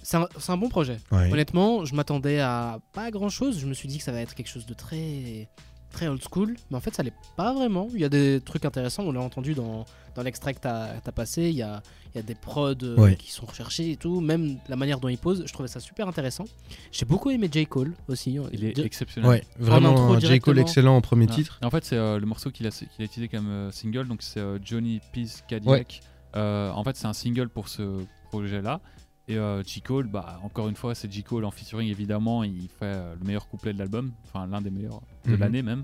C'est 0.01 0.17
un, 0.17 0.27
c'est 0.39 0.51
un 0.51 0.57
bon 0.57 0.69
projet. 0.69 0.97
Ouais. 1.11 1.31
Honnêtement, 1.31 1.83
je 1.83 1.93
m'attendais 1.95 2.39
à 2.39 2.79
pas 2.93 3.09
grand 3.11 3.29
chose. 3.29 3.59
Je 3.59 3.65
me 3.65 3.73
suis 3.73 3.87
dit 3.89 3.97
que 3.97 4.03
ça 4.03 4.11
va 4.11 4.21
être 4.21 4.33
quelque 4.35 4.47
chose 4.49 4.65
de 4.67 4.73
très 4.75 5.49
très 5.95 6.07
old 6.09 6.21
school, 6.29 6.55
mais 6.69 6.77
en 6.77 6.81
fait, 6.81 6.93
ça 6.93 7.03
l'est 7.03 7.13
pas 7.37 7.53
vraiment. 7.53 7.87
Il 7.93 7.99
y 8.01 8.03
a 8.05 8.09
des 8.09 8.41
trucs 8.43 8.65
intéressants, 8.65 9.03
on 9.03 9.11
l'a 9.13 9.21
entendu 9.21 9.53
dans, 9.53 9.85
dans 10.15 10.21
l'extrait 10.23 10.53
que 10.53 10.59
t'as 10.59 10.89
as 11.05 11.11
passé. 11.11 11.43
Il 11.43 11.55
y 11.55 11.61
a, 11.61 11.81
il 12.13 12.17
y 12.17 12.19
a 12.19 12.21
des 12.21 12.35
prods 12.35 12.73
euh, 12.83 12.95
Ouais. 12.97 13.15
qui 13.15 13.31
sont 13.31 13.45
recherchés 13.45 13.91
et 13.91 13.95
tout, 13.97 14.19
même 14.19 14.57
la 14.67 14.75
manière 14.75 14.99
dont 14.99 15.07
il 15.07 15.17
pose, 15.17 15.43
je 15.45 15.53
trouvais 15.53 15.69
ça 15.69 15.79
super 15.79 16.07
intéressant. 16.07 16.45
J'ai 16.91 17.05
beaucoup 17.05 17.29
aimé 17.29 17.49
J. 17.51 17.65
Cole 17.65 17.93
aussi. 18.09 18.37
Il 18.53 18.63
est 18.65 18.77
exceptionnel. 18.79 19.29
Ouais, 19.29 19.43
vraiment 19.57 20.13
un 20.13 20.19
J. 20.19 20.39
Cole 20.39 20.59
excellent 20.59 20.95
en 20.97 21.01
premier 21.01 21.27
Ah. 21.29 21.33
titre. 21.33 21.59
Et 21.61 21.65
En 21.65 21.69
fait, 21.69 21.85
c'est 21.85 21.97
euh, 21.97 22.19
le 22.19 22.25
morceau 22.25 22.51
qu'il 22.51 22.67
a, 22.67 22.71
qu'il 22.71 22.87
a 22.99 23.03
utilisé 23.03 23.27
comme 23.29 23.47
euh, 23.49 23.71
single, 23.71 24.07
donc 24.07 24.21
c'est 24.21 24.39
euh, 24.41 24.59
Johnny 24.63 24.99
Peace 25.13 25.43
Cadillac. 25.47 26.01
Euh, 26.35 26.69
en 26.71 26.83
fait, 26.83 26.97
c'est 26.97 27.07
un 27.07 27.13
single 27.13 27.47
pour 27.47 27.69
ce 27.69 28.03
projet-là. 28.29 28.81
Et 29.27 29.37
euh, 29.37 29.63
J. 29.63 29.81
Cole, 29.81 30.07
bah, 30.07 30.39
encore 30.43 30.67
une 30.69 30.75
fois, 30.75 30.93
c'est 30.93 31.11
J. 31.11 31.23
Cole 31.23 31.45
en 31.45 31.51
featuring, 31.51 31.89
évidemment. 31.89 32.43
Il 32.43 32.67
fait 32.69 32.85
euh, 32.85 33.15
le 33.19 33.25
meilleur 33.25 33.47
couplet 33.47 33.73
de 33.73 33.79
l'album, 33.79 34.11
enfin 34.25 34.45
l'un 34.47 34.61
des 34.61 34.69
meilleurs 34.71 35.01
de 35.25 35.31
Mhm. 35.31 35.39
l'année 35.39 35.61
même. 35.63 35.83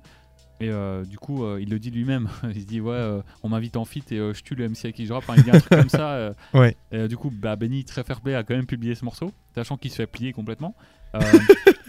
Et 0.60 0.70
euh, 0.70 1.04
du 1.06 1.18
coup, 1.18 1.44
euh, 1.44 1.60
il 1.60 1.70
le 1.72 1.80
dit 1.80 1.90
lui-même. 1.90 2.30
il 2.54 2.62
se 2.62 2.68
dit, 2.68 2.80
ouais, 2.82 3.20
on 3.42 3.50
m'invite 3.50 3.78
en 3.78 3.86
feat 3.86 4.12
et 4.12 4.18
je 4.18 4.42
tue 4.44 4.54
le 4.54 4.70
MC 4.70 4.86
à 4.86 4.92
qui 4.92 5.08
je 5.08 5.14
rappe. 5.14 5.24
Il 5.36 5.44
dit 5.44 5.50
un 5.50 5.60
truc 5.60 5.70
comme 5.70 5.90
ça. 5.90 6.34
Ouais. 6.54 6.76
Et 6.92 7.08
du 7.08 7.18
coup, 7.18 7.32
bah, 7.32 7.56
Benny, 7.56 7.84
très 7.84 8.04
fair 8.04 8.22
play, 8.22 8.36
a 8.36 8.44
quand 8.44 8.54
même 8.56 8.68
publié 8.68 8.94
ce 8.94 9.04
morceau, 9.06 9.32
sachant 9.56 9.76
qu'il 9.78 9.90
se 9.90 9.96
fait 9.96 10.08
plier 10.08 10.34
complètement. 10.34 10.76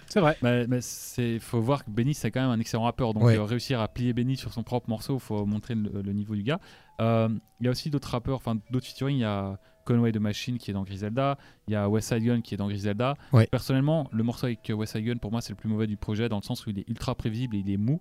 C'est 0.09 0.21
vrai. 0.21 0.37
mais, 0.43 0.67
mais 0.67 0.81
c'est 0.83 1.39
faut 1.39 1.61
voir 1.63 1.87
que 1.87 1.91
Benny 1.91 2.13
c'est 2.13 2.31
quand 2.31 2.43
même 2.43 2.51
un 2.51 2.61
excellent 2.61 2.83
rappeur 2.83 3.15
donc 3.15 3.23
Ouais. 3.23 3.39
réussir 3.39 3.81
à 3.81 3.89
plier 3.89 4.13
Benny 4.13 4.37
sur 4.37 4.53
son 4.53 4.63
propre 4.63 4.91
morceau 4.91 5.19
faut 5.19 5.47
montrer 5.47 5.75
le, 5.75 6.03
le 6.03 6.13
niveau 6.13 6.35
du 6.35 6.43
gars 6.43 6.61
il 7.01 7.39
y 7.63 7.67
a 7.67 7.71
aussi 7.71 7.89
d'autres 7.89 8.11
rappeurs 8.11 8.37
enfin 8.37 8.57
d'autres 8.71 8.85
featuring 8.87 9.17
il 9.17 9.21
y 9.21 9.25
a 9.25 9.59
Conway 9.85 10.13
de 10.13 10.19
Machine 10.19 10.59
qui 10.59 10.71
est 10.71 10.75
dans 10.75 10.83
Griselda. 10.85 11.39
Il 11.69 11.73
y 11.73 11.77
a 11.77 11.89
West 11.89 12.09
Side 12.09 12.23
Gun 12.25 12.41
qui 12.41 12.55
est 12.55 12.57
dans 12.57 12.69
Griselda. 12.69 13.15
Ouais. 13.33 13.47
personnellement 13.47 14.09
le 14.13 14.23
morceau 14.23 14.47
avec 14.47 14.71
West 14.75 14.93
Side 14.97 15.05
Gun 15.05 15.17
pour 15.17 15.31
moi 15.31 15.41
c'est 15.41 15.51
le 15.51 15.57
plus 15.57 15.69
mauvais 15.69 15.87
du 15.87 15.97
projet 15.97 16.29
dans 16.29 16.37
le 16.39 16.43
sens 16.43 16.67
où 16.67 16.71
il 16.71 16.79
est 16.79 16.89
ultra 16.89 17.15
prévisible 17.15 17.57
et 17.57 17.61
il 17.61 17.71
est 17.71 17.77
mou 17.77 18.01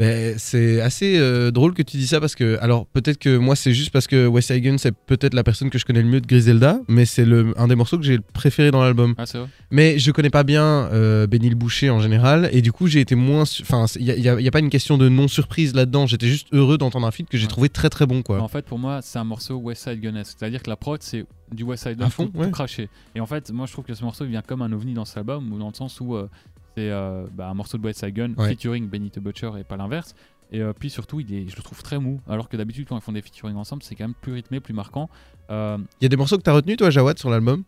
Ben, 0.00 0.34
c'est 0.38 0.80
assez 0.80 1.18
euh, 1.18 1.52
drôle 1.52 1.72
que 1.72 1.82
tu 1.82 1.96
dis 1.96 2.08
ça 2.08 2.18
parce 2.20 2.34
que, 2.34 2.58
alors 2.60 2.84
peut-être 2.88 3.16
que 3.18 3.36
moi 3.36 3.54
c'est 3.54 3.72
juste 3.72 3.90
parce 3.92 4.08
que 4.08 4.26
Wes 4.26 4.50
Hagen 4.50 4.74
c'est 4.76 4.90
peut-être 4.92 5.34
la 5.34 5.44
personne 5.44 5.70
que 5.70 5.78
je 5.78 5.84
connais 5.84 6.02
le 6.02 6.08
mieux 6.08 6.20
de 6.20 6.26
Griselda, 6.26 6.80
mais 6.88 7.04
c'est 7.04 7.24
le 7.24 7.54
un 7.56 7.68
des 7.68 7.76
morceaux 7.76 7.96
que 7.96 8.02
j'ai 8.04 8.18
préféré 8.18 8.72
dans 8.72 8.82
l'album. 8.82 9.14
ah 9.18 9.26
c'est 9.26 9.38
vrai 9.38 9.46
Mais 9.70 10.00
je 10.00 10.10
connais 10.10 10.30
pas 10.30 10.42
bien 10.42 10.64
euh, 10.92 11.28
Benny 11.28 11.48
le 11.48 11.54
Boucher 11.54 11.90
en 11.90 12.00
général, 12.00 12.48
et 12.52 12.60
du 12.60 12.72
coup 12.72 12.88
j'ai 12.88 13.00
été 13.00 13.14
moins. 13.14 13.42
Enfin, 13.42 13.84
il 14.00 14.02
y, 14.06 14.28
a- 14.28 14.50
pas 14.50 14.58
une 14.58 14.70
question 14.70 14.98
de 14.98 15.08
non 15.08 15.28
surprise 15.28 15.74
là-dedans. 15.76 16.06
J'étais 16.08 16.26
juste 16.26 16.48
heureux 16.52 16.76
d'entendre 16.76 17.06
un 17.06 17.10
feat 17.12 17.28
que 17.28 17.38
j'ai 17.38 17.44
Ouais. 17.44 17.48
trouvé 17.48 17.68
très 17.68 17.88
très 17.88 18.06
bon 18.06 18.22
quoi. 18.22 18.40
En 18.40 18.48
fait, 18.48 18.64
pour 18.64 18.78
moi, 18.80 19.00
c'est 19.02 19.18
un 19.20 19.24
morceau 19.24 19.56
West 19.56 19.84
Side 19.84 20.00
Gun-esque. 20.00 20.36
C'est-à-dire 20.38 20.62
que 20.62 20.70
la 20.70 20.76
prod, 20.76 21.00
c'est 21.02 21.24
du 21.52 21.62
West 21.62 21.84
Side 21.84 21.98
Gun 21.98 22.10
fond, 22.10 22.26
tout, 22.26 22.32
tout 22.32 22.38
ouais. 22.38 22.50
craché. 22.50 22.88
Et 23.14 23.20
en 23.20 23.26
fait, 23.26 23.50
moi, 23.52 23.66
je 23.66 23.72
trouve 23.72 23.84
que 23.84 23.94
ce 23.94 24.02
morceau 24.02 24.24
il 24.24 24.30
vient 24.30 24.42
comme 24.42 24.62
un 24.62 24.72
ovni 24.72 24.94
dans 24.94 25.04
cet 25.04 25.18
album, 25.18 25.52
ou 25.52 25.58
dans 25.58 25.68
le 25.68 25.74
sens 25.74 26.00
où 26.00 26.16
euh, 26.16 26.28
c'est 26.76 26.90
euh, 26.90 27.26
bah, 27.32 27.48
un 27.48 27.54
morceau 27.54 27.78
de 27.78 27.84
West 27.84 28.00
Side 28.00 28.14
Gun 28.14 28.34
Ouais. 28.36 28.50
featuring 28.50 28.88
Benny 28.88 29.10
the 29.10 29.18
Butcher 29.20 29.50
et 29.58 29.64
pas 29.64 29.76
l'inverse. 29.76 30.14
Et 30.52 30.60
euh, 30.60 30.72
puis 30.78 30.90
surtout, 30.90 31.20
il 31.20 31.32
est, 31.34 31.48
je 31.48 31.56
le 31.56 31.62
trouve 31.62 31.82
très 31.82 31.98
mou. 31.98 32.20
Alors 32.28 32.48
que 32.48 32.56
d'habitude, 32.56 32.86
quand 32.88 32.96
ils 32.96 33.02
font 33.02 33.12
des 33.12 33.22
featuring 33.22 33.56
ensemble, 33.56 33.82
c'est 33.82 33.94
quand 33.94 34.04
même 34.04 34.14
plus 34.14 34.32
rythmé, 34.34 34.60
plus 34.60 34.74
marquant. 34.74 35.08
Euh, 35.50 35.78
Il 36.00 36.04
y 36.04 36.06
a 36.06 36.08
des 36.08 36.16
morceaux 36.16 36.36
que 36.36 36.42
t'as 36.42 36.52
retenu 36.52 36.76
toi, 36.76 36.90
Jawad, 36.90 37.18
sur 37.18 37.30
l'album? 37.30 37.64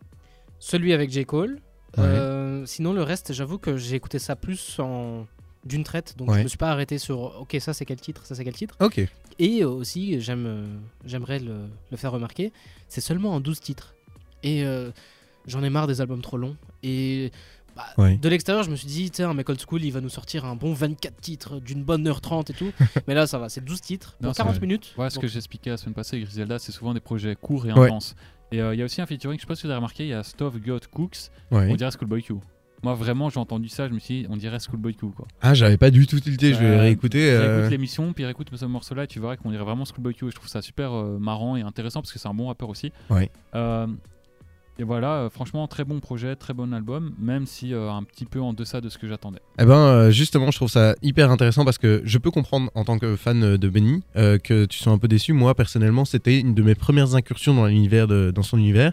Celui 0.58 0.92
avec 0.92 1.10
J. 1.10 1.24
Cole. 1.24 1.54
Ouais. 1.96 2.04
Euh, 2.04 2.66
sinon, 2.66 2.92
le 2.92 3.02
reste, 3.02 3.32
j'avoue 3.32 3.58
que 3.58 3.76
j'ai 3.76 3.96
écouté 3.96 4.18
ça 4.18 4.36
plus 4.36 4.78
en 4.78 5.26
d'une 5.64 5.82
traite, 5.82 6.14
donc 6.16 6.28
Ouais. 6.30 6.38
je 6.38 6.42
me 6.44 6.48
suis 6.48 6.58
pas 6.58 6.70
arrêté 6.70 6.96
sur 6.96 7.40
ok 7.40 7.56
ça 7.58 7.74
c'est 7.74 7.84
quel 7.84 8.00
titre, 8.00 8.24
ça 8.24 8.36
c'est 8.36 8.44
quel 8.44 8.54
titre. 8.54 8.76
Ok. 8.78 9.00
Et 9.40 9.64
aussi, 9.64 10.20
j'aime, 10.20 10.78
j'aimerais 11.04 11.40
le, 11.40 11.66
le 11.90 11.96
faire 11.96 12.12
remarquer, 12.12 12.52
c'est 12.86 13.00
seulement 13.00 13.34
en 13.34 13.40
12 13.40 13.58
titres. 13.58 13.94
Et 14.44 14.64
euh, 14.64 14.92
j'en 15.48 15.64
ai 15.64 15.70
marre 15.70 15.88
des 15.88 16.00
albums 16.00 16.22
trop 16.22 16.36
longs. 16.36 16.56
Et 16.84 17.32
Bah. 17.76 17.84
De 17.98 18.28
l'extérieur, 18.28 18.64
je 18.64 18.70
me 18.70 18.76
suis 18.76 18.86
dit, 18.88 19.10
tiens, 19.10 19.30
un 19.30 19.34
mec 19.34 19.48
old 19.48 19.60
school, 19.60 19.84
il 19.84 19.90
va 19.92 20.00
nous 20.00 20.08
sortir 20.08 20.44
un 20.46 20.56
bon 20.56 20.72
24 20.72 21.20
titres 21.20 21.60
d'une 21.60 21.84
bonne 21.84 22.06
heure 22.08 22.20
30 22.22 22.50
et 22.50 22.54
tout. 22.54 22.72
Mais 23.06 23.14
là, 23.14 23.26
ça 23.26 23.38
va, 23.38 23.48
c'est 23.50 23.62
12 23.64 23.80
titres, 23.80 24.16
Non, 24.22 24.32
c'est 24.32 24.38
40 24.38 24.54
vrai. 24.56 24.66
minutes. 24.66 24.94
Ouais, 24.96 25.10
ce 25.10 25.16
Donc, 25.16 25.22
que 25.22 25.28
j'expliquais 25.28 25.70
la 25.70 25.76
semaine 25.76 25.94
passée, 25.94 26.18
Griselda, 26.20 26.58
c'est 26.58 26.72
souvent 26.72 26.94
des 26.94 27.00
projets 27.00 27.36
courts 27.36 27.66
et 27.66 27.72
Ouais. 27.72 27.86
intenses. 27.86 28.14
Et 28.52 28.60
euh, 28.62 28.74
il 28.74 28.78
y 28.78 28.82
a 28.82 28.84
aussi 28.84 29.00
un 29.02 29.06
featuring, 29.06 29.36
je 29.38 29.42
sais 29.42 29.46
pas 29.46 29.56
si 29.56 29.62
vous 29.64 29.68
avez 29.70 29.76
remarqué, 29.76 30.04
il 30.04 30.08
y 30.10 30.14
a 30.14 30.22
Stuff 30.22 30.56
Got 30.60 30.80
Cooks, 30.90 31.16
Ouais. 31.50 31.68
on 31.70 31.74
dirait 31.76 31.90
Schoolboy 31.90 32.22
Q. 32.22 32.34
Moi, 32.82 32.94
vraiment, 32.94 33.28
j'ai 33.30 33.40
entendu 33.40 33.68
ça, 33.68 33.88
je 33.88 33.92
me 33.94 33.98
suis 33.98 34.22
dit, 34.22 34.26
on 34.30 34.36
dirait 34.36 34.58
Schoolboy 34.60 34.94
Q, 34.94 35.06
quoi. 35.16 35.26
Ah, 35.40 35.54
j'avais 35.54 35.76
pas 35.78 35.90
du 35.90 36.06
tout 36.06 36.20
tilté, 36.20 36.52
je 36.54 36.58
vais 36.60 36.66
Euh, 36.66 36.80
réécouter. 36.80 37.30
euh, 37.30 37.58
Écoute 37.60 37.70
l'émission, 37.72 38.12
puis 38.12 38.24
écoute 38.24 38.48
ce 38.54 38.64
morceau-là, 38.66 39.04
et 39.04 39.06
tu 39.06 39.18
verras 39.18 39.36
qu'on 39.36 39.50
dirait 39.50 39.64
vraiment 39.64 39.84
Schoolboy 39.84 40.14
Q. 40.14 40.26
Et 40.26 40.30
je 40.30 40.36
trouve 40.36 40.48
ça 40.48 40.62
super 40.62 40.92
euh, 40.92 41.18
marrant 41.18 41.56
et 41.56 41.62
intéressant 41.62 42.00
parce 42.02 42.12
que 42.12 42.18
c'est 42.18 42.28
un 42.28 42.34
bon 42.34 42.46
rappeur 42.48 42.68
aussi. 42.68 42.92
Ouais. 43.10 43.30
Et 44.78 44.84
voilà, 44.84 45.12
euh, 45.14 45.30
franchement, 45.30 45.66
très 45.68 45.84
bon 45.84 46.00
projet, 46.00 46.36
très 46.36 46.52
bon 46.52 46.74
album, 46.74 47.14
même 47.18 47.46
si 47.46 47.72
euh, 47.72 47.90
un 47.90 48.02
petit 48.02 48.26
peu 48.26 48.42
en 48.42 48.52
deçà 48.52 48.82
de 48.82 48.90
ce 48.90 48.98
que 48.98 49.08
j'attendais. 49.08 49.38
Eh 49.58 49.64
ben, 49.64 49.74
euh, 49.74 50.10
justement, 50.10 50.50
je 50.50 50.58
trouve 50.58 50.68
ça 50.68 50.94
hyper 51.00 51.30
intéressant 51.30 51.64
parce 51.64 51.78
que 51.78 52.02
je 52.04 52.18
peux 52.18 52.30
comprendre 52.30 52.70
en 52.74 52.84
tant 52.84 52.98
que 52.98 53.16
fan 53.16 53.56
de 53.56 53.68
Benny 53.68 54.02
que 54.14 54.66
tu 54.66 54.78
sois 54.78 54.92
un 54.92 54.98
peu 54.98 55.08
déçu. 55.08 55.32
Moi, 55.32 55.54
personnellement, 55.54 56.04
c'était 56.04 56.38
une 56.38 56.54
de 56.54 56.62
mes 56.62 56.74
premières 56.74 57.14
incursions 57.14 57.54
dans 57.54 58.42
son 58.42 58.58
univers, 58.58 58.92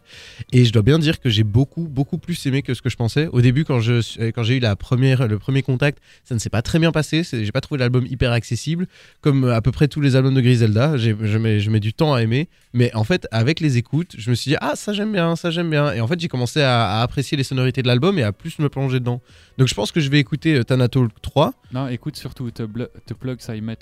et 0.51 0.63
je 0.63 0.71
dois 0.71 0.81
bien 0.81 0.99
dire 0.99 1.19
que 1.19 1.29
j'ai 1.29 1.43
beaucoup, 1.43 1.87
beaucoup 1.89 2.17
plus 2.17 2.45
aimé 2.45 2.61
que 2.61 2.73
ce 2.73 2.81
que 2.81 2.89
je 2.89 2.95
pensais. 2.95 3.27
Au 3.27 3.41
début, 3.41 3.65
quand 3.65 3.79
j'ai 3.79 4.55
eu 4.55 4.59
la 4.59 4.75
première, 4.75 5.27
le 5.27 5.37
premier 5.37 5.63
contact, 5.63 5.99
ça 6.23 6.33
ne 6.33 6.39
s'est 6.39 6.49
pas 6.49 6.61
très 6.61 6.79
bien 6.79 6.91
passé. 6.91 7.23
J'ai 7.23 7.51
pas 7.51 7.61
trouvé 7.61 7.79
l'album 7.79 8.05
hyper 8.05 8.31
accessible, 8.31 8.87
comme 9.21 9.45
à 9.49 9.61
peu 9.61 9.71
près 9.71 9.87
tous 9.87 10.01
les 10.01 10.15
albums 10.15 10.33
de 10.33 10.41
Griselda. 10.41 10.97
Je 10.97 11.37
mets, 11.37 11.59
je 11.59 11.69
mets 11.69 11.79
du 11.79 11.93
temps 11.93 12.13
à 12.13 12.21
aimer, 12.21 12.47
mais 12.73 12.93
en 12.95 13.03
fait, 13.03 13.27
avec 13.31 13.59
les 13.59 13.77
écoutes, 13.77 14.15
je 14.17 14.29
me 14.29 14.35
suis 14.35 14.51
dit 14.51 14.57
ah 14.61 14.75
ça 14.75 14.93
j'aime 14.93 15.11
bien, 15.11 15.35
ça 15.35 15.51
j'aime 15.51 15.72
bien, 15.73 15.91
et 15.93 15.99
en 16.01 16.07
fait, 16.07 16.19
j'ai 16.19 16.27
commencé 16.29 16.61
à, 16.61 16.99
à 16.99 17.01
apprécier 17.01 17.35
les 17.37 17.43
sonorités 17.43 17.81
de 17.81 17.87
l'album 17.87 18.17
et 18.17 18.23
à 18.23 18.31
plus 18.31 18.57
me 18.59 18.69
plonger 18.69 18.99
dedans. 18.99 19.21
Donc 19.57 19.67
je 19.67 19.73
pense 19.73 19.91
que 19.91 19.99
je 19.99 20.09
vais 20.09 20.19
écouter 20.19 20.55
euh, 20.55 20.63
Thanatalk 20.63 21.11
3. 21.21 21.53
Non, 21.73 21.87
écoute 21.89 22.15
surtout 22.15 22.49
The, 22.51 22.63
Blu- 22.63 22.87
The 23.05 23.13
Plug 23.13 23.39
Met 23.61 23.77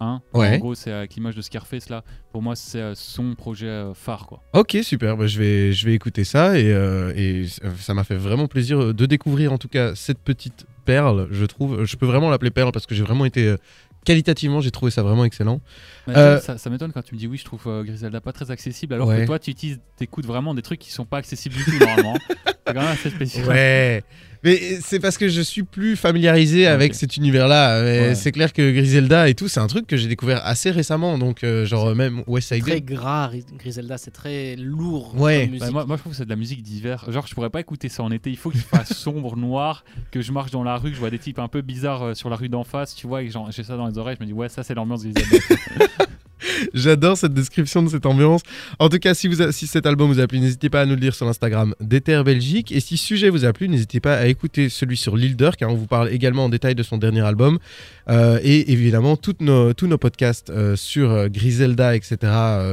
1. 0.00 0.20
Ouais. 0.34 0.56
En 0.56 0.58
gros, 0.58 0.74
c'est 0.74 0.90
avec 0.92 1.14
l'image 1.14 1.36
de 1.36 1.40
Scarface 1.42 1.88
là. 1.88 2.02
Pour 2.32 2.42
moi, 2.42 2.56
c'est 2.56 2.80
euh, 2.80 2.94
son 2.94 3.34
projet 3.34 3.68
euh, 3.68 3.94
phare, 3.94 4.26
quoi. 4.26 4.42
Ok, 4.52 4.76
super, 4.82 5.16
bah, 5.16 5.26
je, 5.26 5.38
vais, 5.38 5.72
je 5.72 5.86
vais 5.86 5.94
écouter 5.94 6.24
ça 6.24 6.58
et, 6.58 6.72
euh, 6.72 7.12
et 7.16 7.46
ça 7.78 7.94
m'a 7.94 8.04
fait 8.04 8.16
vraiment 8.16 8.46
plaisir 8.48 8.80
euh, 8.82 8.92
de 8.92 9.06
découvrir 9.06 9.52
en 9.52 9.58
tout 9.58 9.68
cas 9.68 9.94
cette 9.94 10.18
petite 10.18 10.66
perle, 10.84 11.28
je 11.30 11.44
trouve. 11.46 11.84
Je 11.84 11.96
peux 11.96 12.06
vraiment 12.06 12.28
l'appeler 12.28 12.50
perle 12.50 12.72
parce 12.72 12.86
que 12.86 12.94
j'ai 12.94 13.04
vraiment 13.04 13.24
été... 13.24 13.54
qualitativement, 14.04 14.60
j'ai 14.60 14.70
trouvé 14.70 14.90
ça 14.90 15.02
vraiment 15.02 15.24
excellent. 15.24 15.60
Euh, 16.08 16.38
ça, 16.38 16.58
ça 16.58 16.70
m'étonne 16.70 16.92
quand 16.92 17.02
tu 17.02 17.14
me 17.14 17.18
dis 17.18 17.26
oui, 17.26 17.36
je 17.38 17.44
trouve 17.44 17.62
euh, 17.66 17.82
Griselda 17.82 18.20
pas 18.20 18.32
très 18.32 18.50
accessible, 18.50 18.94
alors 18.94 19.08
Ouais. 19.08 19.22
que 19.22 19.26
toi, 19.26 19.38
tu 19.38 19.50
utilises, 19.50 19.80
écoutes 20.00 20.26
vraiment 20.26 20.54
des 20.54 20.62
trucs 20.62 20.78
qui 20.78 20.92
sont 20.92 21.04
pas 21.04 21.18
accessibles 21.18 21.54
du 21.56 21.64
tout 21.64 21.78
normalement. 21.78 22.16
c'est 22.66 22.74
quand 22.74 22.80
même 22.82 22.90
assez 22.92 23.10
spécial. 23.10 23.48
Ouais, 23.48 24.04
mais 24.44 24.78
c'est 24.82 25.00
parce 25.00 25.16
que 25.18 25.28
je 25.28 25.40
suis 25.40 25.62
plus 25.62 25.96
familiarisé 25.96 26.66
avec 26.66 26.94
cet 26.94 27.16
univers-là. 27.16 27.82
Ouais. 27.82 28.14
C'est 28.14 28.30
clair 28.32 28.52
que 28.52 28.72
Griselda 28.72 29.28
et 29.28 29.34
tout, 29.34 29.48
c'est 29.48 29.60
un 29.60 29.66
truc 29.66 29.86
que 29.86 29.96
j'ai 29.96 30.08
découvert 30.08 30.40
assez 30.44 30.70
récemment. 30.70 31.18
Donc, 31.18 31.42
euh, 31.42 31.64
genre, 31.64 31.94
même 31.94 32.22
West 32.26 32.52
Side 32.52 32.62
très 32.64 32.80
gras, 32.80 33.28
Ri- 33.28 33.44
Griselda, 33.58 33.98
c'est 33.98 34.10
très 34.10 34.56
lourd. 34.56 35.14
Ouais. 35.20 35.50
Bah, 35.58 35.70
moi, 35.70 35.84
moi, 35.86 35.96
je 35.96 36.00
trouve 36.02 36.12
que 36.12 36.18
c'est 36.18 36.24
de 36.24 36.30
la 36.30 36.36
musique 36.36 36.62
d'hiver. 36.62 37.04
Genre, 37.10 37.26
je 37.26 37.34
pourrais 37.34 37.50
pas 37.50 37.60
écouter 37.60 37.88
ça 37.88 38.02
en 38.02 38.10
été. 38.10 38.30
Il 38.30 38.36
faut 38.36 38.50
qu'il 38.50 38.60
fasse 38.60 38.92
sombre, 38.94 39.36
noir, 39.36 39.84
que 40.10 40.20
je 40.20 40.30
marche 40.32 40.50
dans 40.50 40.62
la 40.62 40.76
rue, 40.76 40.90
que 40.90 40.94
je 40.96 41.00
vois 41.00 41.10
des 41.10 41.18
types 41.18 41.38
un 41.38 41.48
peu 41.48 41.62
bizarres 41.62 42.02
euh, 42.02 42.14
sur 42.14 42.28
la 42.30 42.36
rue 42.36 42.48
d'en 42.48 42.64
face, 42.64 42.94
tu 42.94 43.06
vois, 43.06 43.22
et 43.22 43.28
que 43.28 43.32
j'ai 43.50 43.64
ça 43.64 43.76
dans 43.76 43.86
les 43.86 43.98
oreilles. 43.98 44.16
Je 44.18 44.24
me 44.24 44.28
dis, 44.28 44.34
ouais, 44.34 44.48
ça, 44.48 44.62
c'est 44.62 44.74
l'ambiance 44.74 45.04
Griselda. 45.04 45.38
J'adore 46.74 47.16
cette 47.16 47.34
description 47.34 47.82
de 47.82 47.88
cette 47.88 48.06
ambiance. 48.06 48.42
En 48.78 48.88
tout 48.88 48.98
cas, 48.98 49.14
si, 49.14 49.28
cet 49.66 49.86
album 49.86 50.12
vous 50.12 50.20
a 50.20 50.26
plu, 50.26 50.40
n'hésitez 50.40 50.70
pas 50.70 50.82
à 50.82 50.86
nous 50.86 50.94
le 50.94 51.00
dire 51.00 51.14
sur 51.14 51.26
l'Instagram 51.26 51.74
d'Ether 51.80 52.22
Belgique. 52.24 52.72
Et 52.72 52.80
si 52.80 52.96
sujet 52.96 53.30
vous 53.30 53.44
a 53.44 53.52
plu, 53.52 53.68
n'hésitez 53.68 54.00
pas 54.00 54.16
à 54.16 54.26
écouter 54.26 54.68
celui 54.68 54.96
sur 54.96 55.16
Lil 55.16 55.36
Durk, 55.36 55.56
car 55.56 55.70
on 55.70 55.74
vous 55.74 55.86
parle 55.86 56.10
également 56.10 56.44
en 56.44 56.48
détail 56.48 56.74
de 56.74 56.82
son 56.82 56.98
dernier 56.98 57.22
album. 57.22 57.58
Euh, 58.08 58.38
et 58.42 58.72
évidemment, 58.72 59.16
tous 59.16 59.36
nos 59.40 59.98
podcasts 59.98 60.50
euh, 60.50 60.76
sur 60.76 61.10
euh, 61.10 61.28
Griselda, 61.28 61.96
etc., 61.96 62.16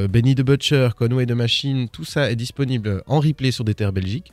Benny 0.09 0.35
the 0.35 0.41
Butcher, 0.41 0.89
Conway 0.97 1.25
the 1.25 1.31
Machine, 1.31 1.87
tout 1.89 2.05
ça 2.05 2.31
est 2.31 2.35
disponible 2.35 3.03
en 3.07 3.19
replay 3.19 3.51
sur 3.51 3.63
Dether 3.63 3.91
Belgique, 3.91 4.31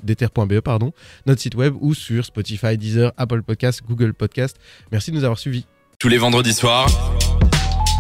pardon, 0.65 0.93
notre 1.27 1.41
site 1.41 1.55
web 1.55 1.75
ou 1.81 1.95
sur 1.95 2.25
Spotify, 2.25 2.77
Deezer, 2.77 3.13
Apple 3.17 3.43
Podcasts, 3.43 3.83
Google 3.87 4.15
Podcasts. 4.15 4.57
Merci 4.93 5.11
de 5.11 5.17
nous 5.17 5.25
avoir 5.25 5.39
suivis. 5.39 5.65
Tous 5.99 6.09
les 6.09 6.19
vendredis 6.19 6.53
soirs, 6.53 6.89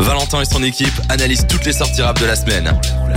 Valentin 0.00 0.42
et 0.42 0.44
son 0.44 0.62
équipe 0.62 0.92
analysent 1.08 1.46
toutes 1.48 1.64
les 1.64 1.72
sorties 1.72 2.02
rap 2.02 2.20
de 2.20 2.26
la 2.26 2.36
semaine 2.36 2.72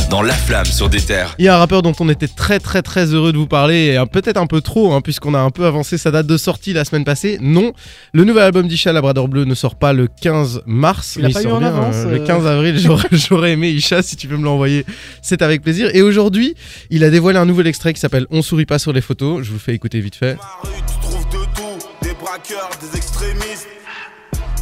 dans 0.10 0.22
La 0.22 0.34
Flamme 0.34 0.66
sur 0.66 0.90
des 0.90 1.00
terres. 1.00 1.36
Il 1.38 1.46
y 1.46 1.48
a 1.48 1.56
un 1.56 1.60
rappeur 1.60 1.82
dont 1.84 1.94
on 2.00 2.10
était 2.10 2.28
très 2.28 2.60
très 2.60 2.82
très 2.82 3.14
heureux 3.14 3.32
de 3.32 3.38
vous 3.38 3.48
parler, 3.48 3.86
et 3.86 3.98
euh, 3.98 4.06
peut-être 4.06 4.38
un 4.38 4.48
peu 4.48 4.62
trop, 4.62 4.94
hein, 4.94 5.02
puisqu'on 5.02 5.34
a 5.34 5.40
un 5.40 5.52
peu 5.52 5.66
avancé 5.66 5.98
sa 5.98 6.12
date 6.12 6.28
de 6.28 6.38
sortie 6.38 6.74
la 6.74 6.84
semaine 6.84 7.06
passée. 7.06 7.38
Non, 7.40 7.74
le 8.14 8.24
nouvel 8.24 8.44
album 8.44 8.68
d'Isha 8.68 8.92
Labrador 8.94 9.28
Bleu 9.28 9.46
ne 9.46 9.54
sort 9.54 9.76
pas 9.76 9.94
le 9.94 10.08
15 10.08 10.64
mars, 10.66 11.18
mais 11.22 11.30
il 11.30 11.38
sort 11.38 11.60
bien, 11.60 11.68
avance, 11.68 11.96
euh, 11.98 12.12
le 12.12 12.22
euh 12.22 12.26
15 12.26 12.48
avril. 12.48 12.78
J'aurais, 12.82 13.10
j'aurais 13.12 13.52
aimé 13.52 13.70
Isha, 13.70 14.02
si 14.02 14.16
tu 14.16 14.28
peux 14.28 14.38
me 14.38 14.44
l'envoyer, 14.44 14.86
c'est 15.22 15.42
avec 15.42 15.62
plaisir. 15.62 15.90
Et 15.94 16.02
aujourd'hui, 16.02 16.56
il 16.90 17.04
a 17.04 17.10
dévoilé 17.10 17.38
un 17.38 17.46
nouvel 17.46 17.68
extrait 17.68 17.94
qui 17.94 18.00
s'appelle 18.00 18.26
On 18.32 18.42
sourit 18.42 18.66
pas 18.66 18.80
sur 18.80 18.92
les 18.92 19.02
photos. 19.02 19.44
Je 19.44 19.50
vous 19.50 19.56
le 19.56 19.60
fais 19.60 19.74
écouter 19.74 20.00
vite 20.00 20.16
fait. 20.16 20.36
Ma 20.36 20.70
rue, 20.70 20.82
tu 20.88 21.00
trouves 21.00 21.26
de 21.30 21.46
tout, 21.56 21.88
des 22.02 22.14
braqueurs, 22.14 22.70
des 22.82 22.98
extrémistes. 22.98 23.68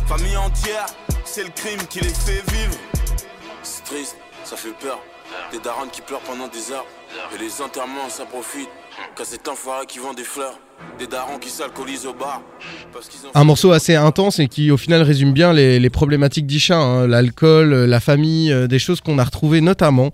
Famille 0.09 0.37
entière, 0.37 0.87
c'est 1.23 1.43
le 1.43 1.51
crime 1.51 1.85
qui 1.87 1.99
les 1.99 2.09
fait 2.09 2.41
vivre. 2.51 2.75
C'est 3.61 3.83
triste, 3.83 4.17
ça 4.43 4.55
fait 4.55 4.73
peur. 4.81 4.97
Des 5.51 5.59
darons 5.59 5.87
qui 5.91 6.01
pleurent 6.01 6.21
pendant 6.21 6.47
des 6.47 6.71
heures. 6.71 6.87
Et 7.35 7.37
les 7.37 7.61
enterrements, 7.61 8.09
ça 8.09 8.25
profite. 8.25 8.69
Qu'à 9.15 9.23
cet 9.23 9.47
enfoiré 9.47 9.85
qui 9.85 9.99
vend 9.99 10.15
des 10.15 10.23
fleurs. 10.23 10.59
Des 10.97 11.05
darons 11.05 11.37
qui 11.37 11.49
s'alcoolisent 11.49 12.07
au 12.07 12.13
bar. 12.13 12.41
Parce 12.91 13.07
qu'ils 13.07 13.27
ont 13.27 13.31
Un 13.35 13.43
morceau 13.43 13.71
assez 13.71 13.93
intense 13.93 14.39
et 14.39 14.47
qui 14.47 14.71
au 14.71 14.77
final 14.77 15.03
résume 15.03 15.31
bien 15.31 15.53
les, 15.53 15.79
les 15.79 15.89
problématiques 15.91 16.47
d'Isha, 16.47 16.77
hein, 16.77 17.05
l'alcool, 17.05 17.71
euh, 17.71 17.85
la 17.85 17.99
famille, 17.99 18.51
euh, 18.51 18.65
des 18.65 18.79
choses 18.79 19.01
qu'on 19.01 19.19
a 19.19 19.23
retrouvées 19.23 19.61
notamment 19.61 20.09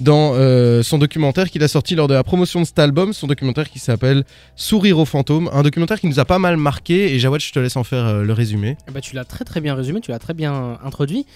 dans 0.00 0.32
euh, 0.34 0.82
son 0.82 0.98
documentaire 0.98 1.50
qu'il 1.50 1.62
a 1.62 1.68
sorti 1.68 1.94
lors 1.94 2.08
de 2.08 2.14
la 2.14 2.24
promotion 2.24 2.60
de 2.60 2.64
cet 2.64 2.78
album, 2.78 3.12
son 3.12 3.26
documentaire 3.26 3.68
qui 3.70 3.78
s'appelle 3.78 4.24
Sourire 4.56 4.98
aux 4.98 5.04
fantômes, 5.04 5.48
un 5.52 5.62
documentaire 5.62 6.00
qui 6.00 6.06
nous 6.08 6.18
a 6.18 6.24
pas 6.24 6.38
mal 6.38 6.56
marqué 6.56 7.14
et 7.14 7.18
Jawad 7.18 7.40
je 7.40 7.52
te 7.52 7.58
laisse 7.58 7.76
en 7.76 7.84
faire 7.84 8.04
euh, 8.06 8.22
le 8.24 8.32
résumé. 8.32 8.76
Ben, 8.92 9.00
tu 9.00 9.14
l'as 9.14 9.24
très 9.24 9.44
très 9.44 9.60
bien 9.60 9.74
résumé, 9.74 10.00
tu 10.00 10.10
l'as 10.10 10.18
très 10.18 10.34
bien 10.34 10.78
introduit. 10.82 11.26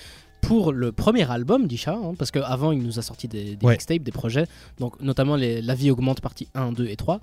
Pour 0.41 0.73
le 0.73 0.93
premier 0.93 1.31
album 1.31 1.67
d'Isha, 1.67 1.93
hein, 1.95 2.13
parce 2.19 2.31
qu'avant 2.31 2.71
il 2.73 2.83
nous 2.83 2.99
a 2.99 3.03
sorti 3.03 3.29
des, 3.29 3.57
des 3.57 3.67
Ouais. 3.67 3.73
mixtapes, 3.73 4.03
des 4.03 4.13
projets, 4.13 4.47
donc 4.79 5.01
notamment 5.01 5.37
les 5.37 5.63
La 5.63 5.75
vie 5.75 5.91
augmente 5.91 6.21
partie 6.21 6.49
1, 6.55 6.73
2 6.73 6.87
et 6.87 6.97
3. 6.97 7.21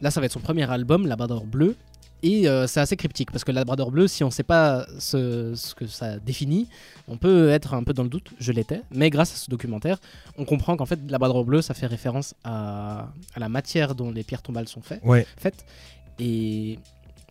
Là 0.00 0.10
ça 0.10 0.18
va 0.20 0.26
être 0.26 0.32
son 0.32 0.40
premier 0.40 0.68
album, 0.68 1.06
Labrador 1.06 1.44
Bleu, 1.44 1.76
et 2.22 2.48
euh, 2.48 2.66
c'est 2.66 2.80
assez 2.80 2.96
cryptique 2.96 3.30
parce 3.30 3.44
que 3.44 3.52
Labrador 3.52 3.90
Bleu, 3.90 4.08
si 4.08 4.22
on 4.24 4.28
ne 4.28 4.32
sait 4.32 4.42
pas 4.44 4.86
ce, 4.98 5.52
ce 5.54 5.74
que 5.74 5.86
ça 5.86 6.18
définit, 6.18 6.68
on 7.08 7.16
peut 7.18 7.50
être 7.50 7.74
un 7.74 7.82
peu 7.82 7.92
dans 7.92 8.02
le 8.02 8.08
doute, 8.08 8.30
je 8.38 8.50
l'étais, 8.52 8.80
mais 8.90 9.10
grâce 9.10 9.32
à 9.32 9.36
ce 9.36 9.50
documentaire, 9.50 9.98
on 10.38 10.44
comprend 10.44 10.76
qu'en 10.76 10.86
fait 10.86 10.98
Labrador 11.10 11.44
Bleu 11.44 11.60
ça 11.60 11.74
fait 11.74 11.86
référence 11.86 12.34
à, 12.44 13.08
à 13.34 13.40
la 13.40 13.48
matière 13.48 13.94
dont 13.94 14.10
les 14.10 14.22
pierres 14.22 14.42
tombales 14.42 14.68
sont 14.68 14.80
faites 14.82 15.00
Ouais, 15.04 15.26
faite. 15.36 15.64
Et 16.18 16.78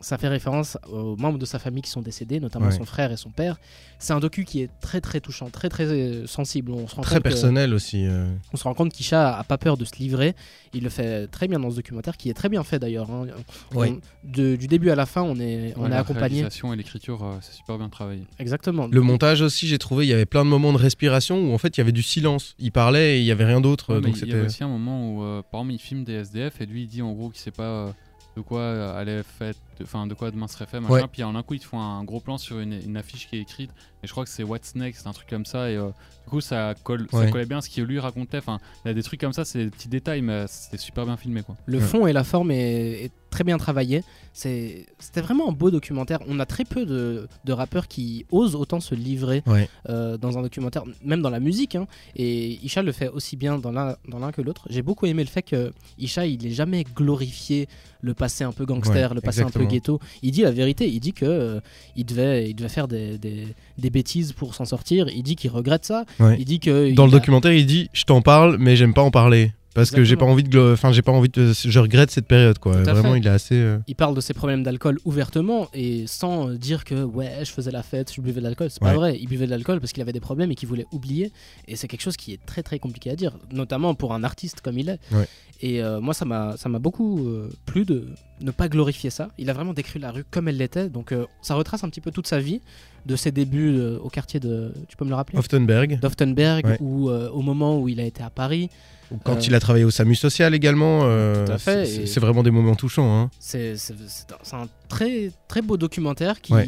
ça 0.03 0.17
fait 0.19 0.27
référence 0.27 0.77
aux 0.91 1.15
membres 1.15 1.39
de 1.39 1.45
sa 1.45 1.57
famille 1.57 1.81
qui 1.81 1.89
sont 1.89 2.01
décédés, 2.01 2.39
notamment 2.39 2.67
Ouais. 2.67 2.71
son 2.71 2.85
frère 2.85 3.11
et 3.11 3.17
son 3.17 3.29
père. 3.31 3.57
C'est 3.99 4.13
un 4.13 4.19
docu 4.19 4.43
qui 4.43 4.61
est 4.61 4.69
très 4.81 4.99
très 5.01 5.19
touchant, 5.21 5.49
très 5.49 5.69
très 5.69 5.85
euh, 5.85 6.27
sensible. 6.27 6.71
On 6.73 6.87
se 6.87 6.95
rend 6.95 7.01
très 7.01 7.15
compte 7.15 7.23
que- 7.23 7.29
personnel 7.29 7.73
aussi. 7.73 8.05
euh. 8.05 8.27
on 8.53 8.57
se 8.57 8.63
rend 8.65 8.73
compte 8.73 8.91
qu'Isha 8.93 9.37
a 9.37 9.43
pas 9.43 9.57
peur 9.57 9.77
de 9.77 9.85
se 9.85 9.95
livrer. 9.97 10.35
Il 10.73 10.83
le 10.83 10.89
fait 10.89 11.27
très 11.27 11.47
bien 11.47 11.59
dans 11.59 11.71
ce 11.71 11.77
documentaire, 11.77 12.17
qui 12.17 12.29
est 12.29 12.33
très 12.33 12.49
bien 12.49 12.63
fait 12.63 12.79
d'ailleurs. 12.79 13.09
hein. 13.09 13.27
On- 13.73 13.79
Ouais. 13.79 13.97
de- 14.25 14.55
du 14.57 14.67
début 14.67 14.89
à 14.89 14.95
la 14.95 15.05
fin, 15.05 15.21
on 15.21 15.39
est, 15.39 15.73
on 15.77 15.81
Ouais, 15.81 15.87
est 15.87 15.89
la 15.91 15.99
accompagné. 15.99 16.35
réalisation 16.41 16.73
et 16.73 16.75
l'écriture, 16.75 17.23
euh, 17.23 17.37
c'est 17.41 17.53
super 17.53 17.77
bien 17.77 17.89
travaillé. 17.89 18.23
Exactement. 18.39 18.87
Le 18.91 19.01
montage 19.01 19.41
aussi, 19.41 19.67
j'ai 19.67 19.77
trouvé, 19.77 20.05
il 20.05 20.09
y 20.09 20.13
avait 20.13 20.25
plein 20.25 20.43
de 20.43 20.49
moments 20.49 20.73
de 20.73 20.77
respiration 20.77 21.37
où 21.49 21.53
en 21.53 21.57
fait 21.57 21.77
il 21.77 21.79
y 21.79 21.81
avait 21.81 21.91
du 21.93 22.03
silence. 22.03 22.55
Il 22.59 22.71
parlait 22.73 23.17
et 23.17 23.19
il 23.21 23.25
y 23.25 23.31
avait 23.31 23.45
rien 23.45 23.61
d'autre. 23.61 23.93
Ouais, 23.93 24.01
mais 24.01 24.07
donc 24.07 24.15
il 24.17 24.27
y 24.27 24.31
avait 24.31 24.31
c'était. 24.41 24.45
aussi 24.45 24.63
un 24.65 24.67
moment 24.67 25.09
où, 25.11 25.23
euh, 25.23 25.41
par 25.49 25.61
exemple, 25.61 25.73
il 25.75 25.79
filme 25.79 26.03
des 26.03 26.13
SDF 26.13 26.59
et 26.59 26.65
lui, 26.65 26.81
il 26.83 26.87
dit 26.87 27.01
en 27.01 27.13
gros 27.13 27.29
qu'il 27.29 27.39
sait 27.39 27.51
pas 27.51 27.63
euh, 27.63 27.91
de 28.35 28.41
quoi 28.41 28.59
euh, 28.61 28.99
allait 28.99 29.21
fait, 29.23 29.55
enfin 29.81 30.05
de 30.07 30.13
quoi 30.13 30.29
demain 30.31 30.47
serait 30.47 30.65
fait, 30.65 30.79
machin. 30.79 30.93
Ouais. 30.93 31.03
Puis 31.11 31.23
en 31.23 31.35
un 31.35 31.43
coup, 31.43 31.53
ils 31.55 31.59
te 31.59 31.65
font 31.65 31.79
un 31.81 32.03
gros 32.03 32.19
plan 32.19 32.37
sur 32.37 32.59
une, 32.59 32.73
une 32.73 32.97
affiche 32.97 33.27
qui 33.29 33.37
est 33.37 33.41
écrite 33.41 33.71
et 34.03 34.07
je 34.07 34.11
crois 34.11 34.23
que 34.25 34.29
c'est 34.29 34.43
What's 34.43 34.75
Next, 34.75 35.07
un 35.07 35.11
truc 35.13 35.29
comme 35.29 35.45
ça. 35.45 35.69
Et 35.71 35.75
euh, 35.77 35.87
du 35.87 36.29
coup, 36.29 36.41
ça 36.41 36.73
colle, 36.83 37.07
ça 37.11 37.25
collait 37.31 37.45
bien 37.45 37.57
à 37.57 37.61
ce 37.61 37.69
qu'il 37.69 37.83
lui 37.85 37.99
racontait. 37.99 38.37
Enfin, 38.37 38.59
il 38.83 38.89
y 38.89 38.91
a 38.91 38.93
des 38.93 39.03
trucs 39.03 39.19
comme 39.21 39.33
ça, 39.33 39.45
c'est 39.45 39.65
des 39.65 39.69
petits 39.71 39.87
détails, 39.89 40.21
mais 40.21 40.45
c'était 40.47 40.77
super 40.77 41.05
bien 41.05 41.17
filmé, 41.17 41.41
quoi. 41.43 41.55
Le 41.65 41.77
Ouais. 41.79 41.83
fond 41.83 42.05
et 42.07 42.13
la 42.13 42.23
forme 42.23 42.51
est, 42.51 43.05
est 43.05 43.11
très 43.29 43.43
bien 43.43 43.57
travaillé. 43.57 44.03
C'est- 44.31 44.85
C'était 44.99 45.21
vraiment 45.21 45.49
un 45.49 45.51
beau 45.53 45.71
documentaire. 45.71 46.19
On 46.27 46.39
a 46.39 46.45
très 46.45 46.65
peu 46.65 46.85
de, 46.85 47.27
de 47.45 47.53
rappeurs 47.53 47.87
qui 47.87 48.25
osent 48.31 48.55
autant 48.55 48.79
se 48.79 48.93
livrer 48.95 49.41
Ouais. 49.47 49.67
euh, 49.89 50.17
dans 50.17 50.37
un 50.37 50.41
documentaire, 50.43 50.83
même 51.03 51.21
dans 51.21 51.29
la 51.29 51.39
musique. 51.39 51.75
hein. 51.75 51.87
Et 52.15 52.63
Isha 52.65 52.81
le 52.83 52.91
fait 52.91 53.07
aussi 53.09 53.35
bien 53.35 53.57
dans 53.57 53.71
l'un 53.71 53.95
dans 54.07 54.19
l'un 54.19 54.31
que 54.31 54.41
l'autre. 54.41 54.67
J'ai 54.69 54.81
beaucoup 54.81 55.05
aimé 55.07 55.23
le 55.23 55.29
fait 55.29 55.41
que 55.41 55.71
Isha, 55.97 56.25
il 56.25 56.41
n'ait 56.43 56.51
jamais 56.51 56.83
glorifié 56.83 57.67
le 58.01 58.13
passé 58.13 58.43
un 58.43 58.51
peu 58.51 58.65
gangster, 58.65 59.09
Ouais, 59.09 59.15
le 59.15 59.21
passé 59.21 59.39
un 59.39 59.43
exactement. 59.47 59.62
Peu 59.65 59.71
ghetto. 59.71 59.99
Il 60.21 60.31
dit 60.31 60.41
la 60.41 60.51
vérité. 60.51 60.87
Il 60.89 60.99
dit 60.99 61.13
que 61.13 61.25
euh, 61.25 61.59
il 61.95 62.05
devait, 62.05 62.49
il 62.49 62.55
devait 62.55 62.69
faire 62.69 62.87
des, 62.87 63.17
des, 63.17 63.47
des 63.77 63.89
bêtises 63.89 64.33
pour 64.33 64.55
s'en 64.55 64.65
sortir. 64.65 65.07
Il 65.09 65.23
dit 65.23 65.35
qu'il 65.35 65.49
regrette 65.51 65.85
ça. 65.85 66.05
Ouais. 66.19 66.35
Il 66.39 66.45
dit 66.45 66.59
que 66.59 66.93
Dans 66.93 67.05
il 67.07 67.11
le 67.11 67.15
a- 67.15 67.19
documentaire, 67.19 67.53
il 67.53 67.65
dit 67.65 67.89
Je 67.93 68.03
t'en 68.03 68.21
parle, 68.21 68.57
mais 68.59 68.75
j'aime 68.75 68.93
pas 68.93 69.01
en 69.03 69.11
parler. 69.11 69.51
Parce 69.73 69.91
que 69.91 70.03
j'ai 70.03 70.15
pas 70.15 70.25
Exactement. 70.25 70.31
envie 70.31 70.43
de, 70.43 70.73
enfin 70.73 70.91
j'ai 70.91 71.01
pas 71.01 71.11
envie 71.11 71.29
de, 71.29 71.51
je 71.53 71.79
regrette 71.79 72.11
cette 72.11 72.27
période 72.27 72.59
quoi. 72.59 72.73
Vraiment, 72.83 73.13
fait. 73.13 73.19
il 73.19 73.27
est 73.27 73.29
assez. 73.29 73.55
euh, 73.55 73.77
Il 73.87 73.95
parle 73.95 74.15
de 74.15 74.21
ses 74.21 74.33
problèmes 74.33 74.63
d'alcool 74.63 74.99
ouvertement 75.05 75.67
et 75.73 76.05
sans 76.07 76.49
euh, 76.49 76.57
dire 76.57 76.83
que 76.85 77.03
ouais, 77.03 77.31
je 77.43 77.51
faisais 77.51 77.71
la 77.71 77.83
fête, 77.83 78.13
je 78.13 78.21
buvais 78.21 78.39
de 78.39 78.45
l'alcool. 78.45 78.69
C'est 78.69 78.79
pas 78.79 78.89
Ouais. 78.91 78.95
vrai. 78.95 79.17
Il 79.19 79.27
buvait 79.27 79.45
de 79.45 79.51
l'alcool 79.51 79.79
parce 79.79 79.91
qu'il 79.93 80.01
avait 80.01 80.13
des 80.13 80.19
problèmes 80.19 80.51
et 80.51 80.55
qu'il 80.55 80.67
voulait 80.69 80.85
oublier. 80.91 81.31
Et 81.67 81.75
c'est 81.75 81.87
quelque 81.87 82.01
chose 82.01 82.17
qui 82.17 82.33
est 82.33 82.39
très 82.45 82.63
très 82.63 82.79
compliqué 82.79 83.09
à 83.09 83.15
dire, 83.15 83.37
notamment 83.51 83.95
pour 83.95 84.13
un 84.13 84.23
artiste 84.23 84.61
comme 84.61 84.77
il 84.77 84.89
est. 84.89 84.99
Ouais. 85.11 85.27
Et 85.61 85.81
euh, 85.81 86.01
moi, 86.01 86.13
ça 86.13 86.25
m'a 86.25 86.55
ça 86.57 86.67
m'a 86.69 86.79
beaucoup 86.79 87.27
euh, 87.27 87.49
plu 87.65 87.85
de 87.85 88.07
ne 88.41 88.51
pas 88.51 88.67
glorifier 88.67 89.09
ça. 89.09 89.29
Il 89.37 89.49
a 89.49 89.53
vraiment 89.53 89.73
décrit 89.73 89.99
la 89.99 90.11
rue 90.11 90.25
comme 90.29 90.47
elle 90.49 90.57
l'était. 90.57 90.89
Donc 90.89 91.13
ça 91.41 91.55
retrace 91.55 91.83
un 91.83 91.89
petit 91.89 92.01
peu 92.01 92.11
toute 92.11 92.27
sa 92.27 92.39
vie, 92.39 92.59
de 93.05 93.15
ses 93.15 93.31
débuts 93.31 93.75
euh, 93.77 93.97
au 93.99 94.09
quartier 94.09 94.39
de. 94.39 94.73
Tu 94.87 94.95
peux 94.97 95.05
me 95.05 95.09
le 95.09 95.15
rappeler? 95.15 95.37
Hoftenberg, 95.37 95.99
D'Oftenberg 95.99 96.65
Ouais. 96.65 96.77
ou 96.79 97.09
euh, 97.09 97.29
au 97.29 97.41
moment 97.41 97.79
où 97.79 97.89
il 97.89 97.99
a 97.99 98.03
été 98.05 98.23
à 98.23 98.29
Paris. 98.29 98.69
ou 99.11 99.17
quand 99.23 99.35
Euh, 99.35 99.41
il 99.45 99.53
a 99.55 99.59
travaillé 99.59 99.85
au 99.85 99.91
SAMU 99.91 100.15
social 100.15 100.53
également. 100.55 101.01
Tout 101.01 101.51
à 101.51 101.57
fait, 101.57 101.85
c'est- 101.85 102.19
vraiment 102.19 102.41
des 102.43 102.51
moments 102.51 102.75
touchants. 102.75 103.19
hein. 103.21 103.29
C'est 103.39 103.73
un, 103.73 104.37
c'est 104.43 104.55
un 104.55 104.67
très, 104.87 105.31
très 105.47 105.61
beau 105.61 105.77
documentaire 105.77 106.41
qui, 106.41 106.53
Ouais. 106.53 106.67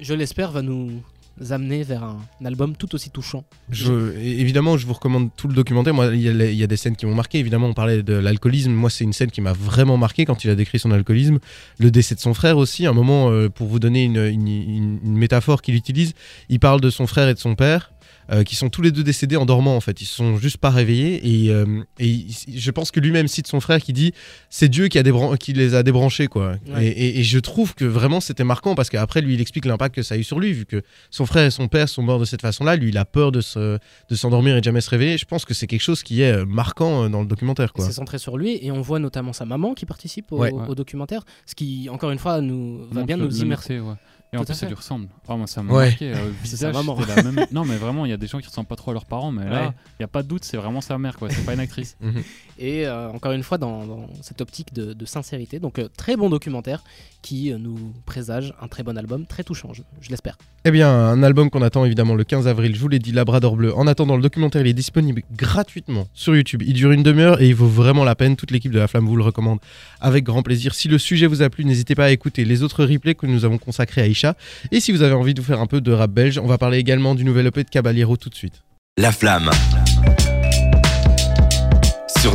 je 0.00 0.14
l'espère, 0.14 0.52
va 0.52 0.62
nous 0.62 1.02
amener 1.50 1.82
vers 1.82 2.04
un, 2.04 2.18
album 2.44 2.76
tout 2.76 2.94
aussi 2.94 3.10
touchant. 3.10 3.44
Je, 3.70 4.16
évidemment, 4.16 4.76
je 4.76 4.86
vous 4.86 4.92
recommande 4.92 5.30
tout 5.36 5.48
le 5.48 5.54
documentaire. 5.54 5.94
Moi, 5.94 6.14
il 6.14 6.20
y, 6.20 6.62
a 6.62 6.66
des 6.66 6.76
scènes 6.76 6.96
qui 6.96 7.06
m'ont 7.06 7.14
marqué. 7.14 7.38
Évidemment, 7.38 7.66
on 7.68 7.74
parlait 7.74 8.02
de 8.02 8.14
l'alcoolisme. 8.14 8.72
Moi, 8.72 8.90
c'est 8.90 9.04
une 9.04 9.12
scène 9.12 9.30
qui 9.30 9.40
m'a 9.40 9.52
vraiment 9.52 9.96
marqué 9.96 10.24
quand 10.24 10.44
il 10.44 10.50
a 10.50 10.54
décrit 10.54 10.78
son 10.78 10.90
alcoolisme. 10.90 11.38
Le 11.78 11.90
décès 11.90 12.14
de 12.14 12.20
son 12.20 12.34
frère 12.34 12.58
aussi. 12.58 12.86
Un 12.86 12.92
moment, 12.92 13.30
euh, 13.30 13.48
pour 13.48 13.66
vous 13.66 13.78
donner 13.78 14.04
une 14.04 14.98
métaphore 15.02 15.62
qu'il 15.62 15.74
utilise, 15.74 16.14
il 16.48 16.60
parle 16.60 16.80
de 16.80 16.90
son 16.90 17.06
frère 17.06 17.28
et 17.28 17.34
de 17.34 17.38
son 17.38 17.54
père. 17.54 17.92
Euh, 18.30 18.42
qui 18.42 18.56
sont 18.56 18.68
tous 18.68 18.82
les 18.82 18.90
deux 18.90 19.02
décédés 19.04 19.36
en 19.36 19.46
dormant 19.46 19.76
en 19.76 19.80
fait, 19.80 20.00
ils 20.00 20.04
se 20.06 20.14
sont 20.14 20.36
juste 20.36 20.56
pas 20.58 20.70
réveillés 20.70 21.20
et, 21.46 21.50
euh, 21.50 21.82
et 21.98 22.26
je 22.54 22.70
pense 22.70 22.90
que 22.90 23.00
lui-même 23.00 23.28
cite 23.28 23.46
son 23.46 23.60
frère 23.60 23.80
qui 23.80 23.92
dit 23.92 24.12
c'est 24.50 24.68
Dieu 24.68 24.88
qui, 24.88 24.98
a 24.98 25.02
débran- 25.02 25.36
qui 25.36 25.52
les 25.52 25.74
a 25.74 25.82
débranchés 25.82 26.26
quoi. 26.26 26.56
Ouais. 26.68 26.86
Et, 26.86 26.88
et- 26.88 27.20
et 27.20 27.22
je 27.22 27.38
trouve 27.38 27.74
que 27.74 27.84
vraiment 27.84 28.20
c'était 28.20 28.44
marquant 28.44 28.74
parce 28.74 28.90
qu'après 28.90 29.20
lui 29.20 29.34
il 29.34 29.40
explique 29.40 29.64
l'impact 29.64 29.94
que 29.94 30.02
ça 30.02 30.14
a 30.14 30.18
eu 30.18 30.24
sur 30.24 30.40
lui 30.40 30.52
vu 30.52 30.66
que 30.66 30.82
son 31.10 31.26
frère 31.26 31.46
et 31.46 31.50
son 31.50 31.68
père 31.68 31.88
sont 31.88 32.02
morts 32.02 32.18
de 32.20 32.24
cette 32.24 32.42
façon-là, 32.42 32.76
lui 32.76 32.88
il 32.90 32.98
a 32.98 33.04
peur 33.04 33.32
de 33.32 33.40
se 33.40 33.78
de 34.08 34.14
s'endormir 34.14 34.56
et 34.56 34.60
de 34.60 34.64
jamais 34.64 34.80
se 34.80 34.90
réveiller. 34.90 35.18
Je 35.18 35.24
pense 35.24 35.44
que 35.44 35.54
c'est 35.54 35.66
quelque 35.66 35.80
chose 35.82 36.02
qui 36.02 36.22
est 36.22 36.32
euh, 36.32 36.44
marquant 36.44 37.08
dans 37.08 37.20
le 37.20 37.26
documentaire. 37.26 37.72
Quoi. 37.72 37.84
C'est 37.84 37.92
centré 37.92 38.18
sur 38.18 38.36
lui 38.36 38.58
et 38.62 38.70
on 38.72 38.80
voit 38.80 38.98
notamment 38.98 39.32
sa 39.32 39.44
maman 39.44 39.74
qui 39.74 39.86
participe 39.86 40.32
au, 40.32 40.38
Ouais. 40.38 40.52
au 40.52 40.74
documentaire, 40.74 41.22
ce 41.46 41.54
qui, 41.54 41.88
encore 41.90 42.10
une 42.10 42.18
fois, 42.18 42.40
nous 42.40 42.86
va 42.90 43.02
bien 43.04 43.16
nous 43.16 43.40
immerser. 43.42 43.80
ouais. 43.80 43.94
Et 44.32 44.36
en 44.38 44.44
plus, 44.44 44.54
ça 44.54 44.66
lui 44.66 44.74
ressemble. 44.74 45.08
Oh, 45.28 45.36
moi, 45.36 45.46
ça 45.46 45.62
m'a 45.62 45.72
Ouais. 45.72 45.88
marqué. 45.90 46.12
euh, 46.12 46.30
visage, 46.42 46.74
la 46.74 47.22
même- 47.22 47.46
Non, 47.52 47.64
mais 47.64 47.76
vraiment, 47.76 48.04
il 48.06 48.10
y 48.10 48.12
a 48.12 48.16
des 48.16 48.26
gens 48.26 48.38
qui 48.40 48.48
ressemblent 48.48 48.66
pas 48.68 48.76
trop 48.76 48.90
à 48.90 48.94
leurs 48.94 49.06
parents, 49.06 49.30
mais 49.32 49.48
là, 49.48 49.72
il 49.98 50.02
y 50.02 50.04
a 50.04 50.08
pas 50.08 50.22
de 50.22 50.28
doute, 50.28 50.44
c'est 50.44 50.56
vraiment 50.56 50.80
sa 50.80 50.98
mère, 50.98 51.16
quoi. 51.16 51.30
C'est 51.30 51.44
pas 51.44 51.54
une 51.54 51.60
actrice. 51.60 51.96
Et 52.58 52.86
euh, 52.86 53.10
encore 53.10 53.32
une 53.32 53.42
fois, 53.42 53.56
dans, 53.58 53.86
dans 53.86 54.06
cette 54.22 54.40
optique 54.40 54.72
de, 54.74 54.92
de 54.94 55.04
sincérité. 55.04 55.58
Donc, 55.60 55.78
euh, 55.78 55.88
très 55.96 56.16
bon 56.16 56.28
documentaire 56.30 56.82
qui 57.26 57.52
euh, 57.52 57.58
nous 57.58 57.76
présage 58.04 58.54
un 58.62 58.68
très 58.68 58.84
bon 58.84 58.96
album, 58.96 59.26
très 59.26 59.42
touchant, 59.42 59.72
je, 59.74 59.82
je 60.00 60.10
l'espère. 60.10 60.38
Eh 60.64 60.70
bien, 60.70 60.88
un 60.88 61.24
album 61.24 61.50
qu'on 61.50 61.60
attend 61.60 61.84
évidemment 61.84 62.14
le 62.14 62.22
15 62.22 62.46
avril, 62.46 62.76
je 62.76 62.80
vous 62.80 62.86
l'ai 62.86 63.00
dit, 63.00 63.10
Labrador 63.10 63.56
Bleu. 63.56 63.74
En 63.74 63.88
attendant, 63.88 64.14
le 64.14 64.22
documentaire 64.22 64.62
il 64.62 64.68
est 64.68 64.72
disponible 64.72 65.22
gratuitement 65.36 66.06
sur 66.14 66.36
YouTube. 66.36 66.62
Il 66.64 66.74
dure 66.74 66.92
une 66.92 67.02
demi-heure 67.02 67.42
et 67.42 67.48
il 67.48 67.54
vaut 67.54 67.66
vraiment 67.66 68.04
la 68.04 68.14
peine. 68.14 68.36
Toute 68.36 68.52
l'équipe 68.52 68.70
de 68.70 68.78
La 68.78 68.86
Flamme 68.86 69.06
vous 69.06 69.16
le 69.16 69.24
recommande 69.24 69.58
avec 70.00 70.22
grand 70.22 70.42
plaisir. 70.42 70.72
Si 70.74 70.86
le 70.86 70.98
sujet 70.98 71.26
vous 71.26 71.42
a 71.42 71.50
plu, 71.50 71.64
n'hésitez 71.64 71.96
pas 71.96 72.04
à 72.04 72.10
écouter 72.10 72.44
les 72.44 72.62
autres 72.62 72.84
replays 72.84 73.16
que 73.16 73.26
nous 73.26 73.44
avons 73.44 73.58
consacrés 73.58 74.02
à 74.02 74.06
Isha. 74.06 74.36
Et 74.70 74.78
si 74.78 74.92
vous 74.92 75.02
avez 75.02 75.14
envie 75.14 75.34
de 75.34 75.40
vous 75.40 75.46
faire 75.46 75.60
un 75.60 75.66
peu 75.66 75.80
de 75.80 75.90
rap 75.90 76.12
belge, 76.12 76.38
on 76.38 76.46
va 76.46 76.58
parler 76.58 76.78
également 76.78 77.16
du 77.16 77.24
nouvel 77.24 77.46
EP 77.46 77.64
de 77.64 77.70
Caballero 77.70 78.16
tout 78.16 78.28
de 78.28 78.36
suite. 78.36 78.62
La 78.96 79.10
flamme. 79.10 79.50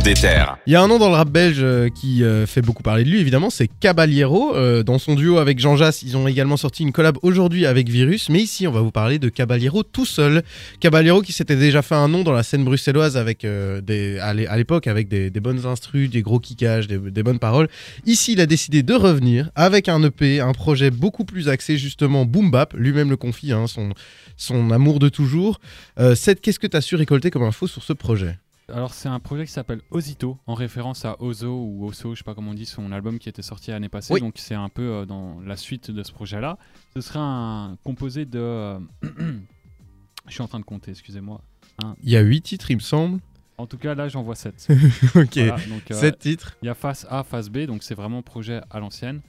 Des 0.00 0.14
terres. 0.14 0.56
Il 0.66 0.72
y 0.72 0.76
a 0.76 0.82
un 0.82 0.88
nom 0.88 0.98
dans 0.98 1.08
le 1.08 1.14
rap 1.14 1.28
belge 1.28 1.58
euh, 1.60 1.88
qui 1.88 2.24
euh, 2.24 2.46
fait 2.46 2.62
beaucoup 2.62 2.82
parler 2.82 3.04
de 3.04 3.10
lui, 3.10 3.20
évidemment, 3.20 3.50
c'est 3.50 3.68
Caballero. 3.68 4.56
Euh, 4.56 4.82
dans 4.82 4.98
son 4.98 5.14
duo 5.14 5.38
avec 5.38 5.60
Jean 5.60 5.76
Jass, 5.76 6.02
ils 6.02 6.16
ont 6.16 6.26
également 6.26 6.56
sorti 6.56 6.82
une 6.82 6.92
collab 6.92 7.18
aujourd'hui 7.22 7.66
avec 7.66 7.88
Virus. 7.88 8.28
Mais 8.28 8.40
ici, 8.40 8.66
on 8.66 8.72
va 8.72 8.80
vous 8.80 8.90
parler 8.90 9.18
de 9.18 9.28
Caballero 9.28 9.82
tout 9.82 10.06
seul. 10.06 10.42
Caballero 10.80 11.20
qui 11.20 11.32
s'était 11.32 11.56
déjà 11.56 11.82
fait 11.82 11.94
un 11.94 12.08
nom 12.08 12.22
dans 12.22 12.32
la 12.32 12.42
scène 12.42 12.64
bruxelloise 12.64 13.16
avec 13.16 13.44
à 13.44 13.80
l'é- 14.34 14.46
à 14.46 14.56
l'époque 14.56 14.86
avec 14.86 15.08
des, 15.08 15.30
bonnes 15.30 15.66
instrus, 15.66 16.10
des 16.10 16.22
gros 16.22 16.40
kickages, 16.40 16.88
des, 16.88 17.22
bonnes 17.22 17.38
paroles. 17.38 17.68
Ici, 18.06 18.32
il 18.32 18.40
a 18.40 18.46
décidé 18.46 18.82
de 18.82 18.94
revenir 18.94 19.50
avec 19.54 19.88
un 19.88 20.02
EP, 20.02 20.40
un 20.40 20.52
projet 20.52 20.90
beaucoup 20.90 21.24
plus 21.24 21.48
axé 21.48 21.76
justement 21.76 22.24
boom 22.24 22.50
bap. 22.50 22.74
Lui-même 22.76 23.10
le 23.10 23.16
confie, 23.16 23.52
hein, 23.52 23.66
son, 24.36 24.70
amour 24.70 24.98
de 25.00 25.08
toujours. 25.10 25.60
Qu'est-ce 25.96 26.58
que 26.58 26.66
tu 26.66 26.76
as 26.76 26.80
su 26.80 26.96
récolter 26.96 27.30
comme 27.30 27.44
info 27.44 27.66
sur 27.66 27.84
ce 27.84 27.92
projet? 27.92 28.38
Alors, 28.72 28.94
c'est 28.94 29.08
un 29.08 29.20
projet 29.20 29.44
qui 29.44 29.52
s'appelle 29.52 29.82
Osito, 29.90 30.38
en 30.46 30.54
référence 30.54 31.04
à 31.04 31.20
Ozo 31.20 31.52
ou 31.52 31.86
Oso, 31.86 32.14
je 32.14 32.18
sais 32.18 32.24
pas 32.24 32.34
comment 32.34 32.52
on 32.52 32.54
dit, 32.54 32.64
son 32.64 32.90
album 32.90 33.18
qui 33.18 33.28
était 33.28 33.42
sorti 33.42 33.70
l'année 33.70 33.90
passée. 33.90 34.14
Oui. 34.14 34.20
Donc, 34.20 34.34
c'est 34.38 34.54
un 34.54 34.68
peu 34.70 34.82
euh, 34.82 35.04
dans 35.06 35.40
la 35.40 35.56
suite 35.56 35.90
de 35.90 36.02
ce 36.02 36.10
projet-là. 36.12 36.58
Ce 36.94 37.02
serait 37.02 37.18
un 37.20 37.76
composé 37.84 38.24
de. 38.24 38.38
euh, 38.38 38.78
je 39.02 40.32
suis 40.32 40.42
en 40.42 40.48
train 40.48 40.60
de 40.60 40.64
compter, 40.64 40.92
excusez-moi. 40.92 41.42
Il 42.02 42.10
y 42.10 42.16
a 42.16 42.20
8 42.20 42.42
titres, 42.42 42.70
il 42.70 42.76
me 42.76 42.80
semble. 42.80 43.20
En 43.58 43.66
tout 43.66 43.76
cas, 43.78 43.94
là, 43.94 44.08
j'en 44.08 44.22
vois 44.22 44.34
7. 44.34 44.68
ok. 45.14 45.36
Voilà, 45.36 45.56
donc, 45.68 45.90
euh, 45.90 45.94
7 45.94 46.18
titres. 46.18 46.56
Il 46.62 46.66
y 46.66 46.68
a 46.68 46.74
face 46.74 47.06
A, 47.10 47.24
face 47.24 47.50
B, 47.50 47.66
donc 47.66 47.82
c'est 47.82 47.94
vraiment 47.94 48.22
projet 48.22 48.60
à 48.70 48.80
l'ancienne. 48.80 49.20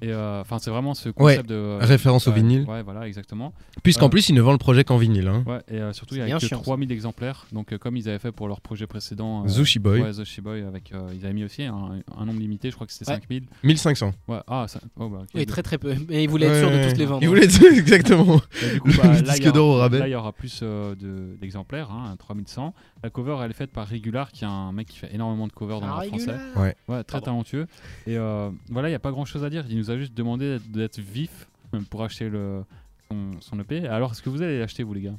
Et 0.00 0.12
euh, 0.12 0.40
enfin, 0.40 0.58
c'est 0.58 0.70
vraiment 0.70 0.94
ce 0.94 1.08
concept 1.08 1.48
de. 1.48 1.78
référence 1.80 2.28
au 2.28 2.32
vinyle. 2.32 2.64
Ouais, 2.68 2.82
voilà, 2.82 3.06
exactement. 3.08 3.52
Puisqu'en 3.82 4.06
Euh, 4.06 4.08
plus, 4.10 4.28
ils 4.28 4.34
ne 4.34 4.40
vendent 4.40 4.52
le 4.54 4.58
projet 4.58 4.84
qu'en 4.84 4.96
vinyle. 4.96 5.26
Hein. 5.28 5.42
Ouais, 5.46 5.60
et 5.68 5.80
euh, 5.80 5.92
surtout, 5.92 6.14
il 6.14 6.18
y 6.18 6.22
a 6.32 6.38
que 6.38 6.46
chiant, 6.46 6.58
ça. 6.58 6.62
3000 6.64 6.92
exemplaires. 6.92 7.46
Donc, 7.52 7.72
euh, 7.72 7.78
comme 7.78 7.96
ils 7.96 8.08
avaient 8.08 8.18
fait 8.18 8.30
pour 8.32 8.46
leur 8.48 8.60
projet 8.60 8.86
précédent. 8.86 9.44
euh, 9.44 9.48
Zushi 9.48 9.78
Boy. 9.78 10.00
Ouais, 10.02 10.12
Zushi 10.12 10.40
Boy, 10.40 10.62
avec, 10.62 10.92
euh, 10.92 11.08
ils 11.14 11.24
avaient 11.24 11.34
mis 11.34 11.44
aussi 11.44 11.64
un, 11.64 12.00
un 12.16 12.24
nombre 12.24 12.38
limité, 12.40 12.70
je 12.70 12.74
crois 12.76 12.86
que 12.86 12.92
c'était 12.92 13.10
Ouais. 13.10 13.16
5000. 13.16 13.46
1500. 13.64 14.12
Ouais, 14.28 14.38
ah, 14.46 14.66
ça, 14.68 14.80
oh, 14.98 15.08
bah. 15.08 15.22
Oui, 15.34 15.46
très 15.46 15.62
très 15.62 15.78
peu. 15.78 15.94
Mais 16.08 16.22
il 16.22 16.28
voulait 16.30 16.46
être 16.46 16.58
sûr 16.58 16.70
de 16.70 16.90
tous 16.90 16.96
les 16.96 17.04
vendre. 17.06 17.22
Il 17.22 17.28
voulait 17.28 17.44
être- 17.44 17.64
exactement. 17.72 18.40
Et 18.62 18.74
du 18.74 18.80
coup, 18.80 18.88
Le 18.88 18.96
bah, 18.96 19.02
là, 19.12 19.20
disque 19.22 19.38
il 19.38 19.44
y 19.44 19.48
aura- 19.48 19.52
d'or 19.56 19.68
au 19.68 19.76
rabais. 19.78 19.98
Là, 19.98 20.08
il 20.08 20.12
y 20.12 20.14
aura 20.14 20.32
plus 20.32 20.60
euh, 20.62 20.94
de- 20.94 21.36
d'exemplaires, 21.40 21.90
hein, 21.90 22.14
3100. 22.18 22.72
La 23.02 23.10
cover, 23.10 23.36
elle 23.42 23.50
est 23.50 23.54
faite 23.54 23.72
par 23.72 23.88
Regular, 23.88 24.30
qui 24.32 24.44
est 24.44 24.48
un 24.48 24.72
mec 24.72 24.88
qui 24.88 24.98
fait 24.98 25.12
énormément 25.14 25.46
de 25.46 25.52
covers 25.52 25.80
dans 25.80 25.86
Ah, 25.86 25.90
le 25.90 25.94
rap 25.96 26.06
français. 26.08 26.34
Ouais. 26.56 26.74
Ouais, 26.88 27.04
très 27.04 27.18
Pardon. 27.18 27.24
talentueux. 27.26 27.66
Et 28.06 28.16
euh, 28.16 28.50
voilà, 28.70 28.88
il 28.88 28.92
n'y 28.92 28.96
a 28.96 29.00
pas 29.00 29.10
grand 29.10 29.24
chose 29.24 29.44
à 29.44 29.50
dire. 29.50 29.64
Il 29.68 29.76
nous 29.76 29.87
a 29.90 29.96
juste 29.98 30.14
demandé 30.14 30.58
d'être- 30.68 30.98
vif 31.00 31.46
pour 31.90 32.02
acheter 32.02 32.28
le, 32.28 32.62
son, 33.10 33.30
son 33.40 33.60
EP. 33.60 33.86
Alors, 33.86 34.12
est-ce 34.12 34.22
que 34.22 34.30
vous 34.30 34.42
allez 34.42 34.58
l'acheter, 34.58 34.82
vous, 34.82 34.94
les 34.94 35.02
gars? 35.02 35.14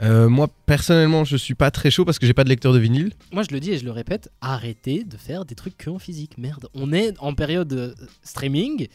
Euh, 0.00 0.28
moi, 0.28 0.48
personnellement, 0.66 1.24
je 1.24 1.36
suis 1.36 1.54
pas 1.54 1.70
très 1.72 1.90
chaud 1.90 2.04
parce 2.04 2.18
que 2.20 2.26
j'ai 2.26 2.34
pas 2.34 2.44
de 2.44 2.48
lecteur 2.48 2.72
de 2.72 2.78
vinyle. 2.78 3.12
Moi, 3.32 3.42
je 3.42 3.52
le 3.52 3.58
dis 3.60 3.72
et 3.72 3.78
je 3.78 3.84
le 3.84 3.90
répète, 3.90 4.30
arrêtez 4.40 5.02
de 5.02 5.16
faire 5.16 5.44
des 5.44 5.56
trucs 5.56 5.76
que 5.76 5.90
en 5.90 5.98
physique. 5.98 6.38
Merde, 6.38 6.68
on 6.74 6.92
est 6.92 7.18
en 7.18 7.34
période 7.34 7.72
euh, 7.72 7.94
streaming, 8.22 8.86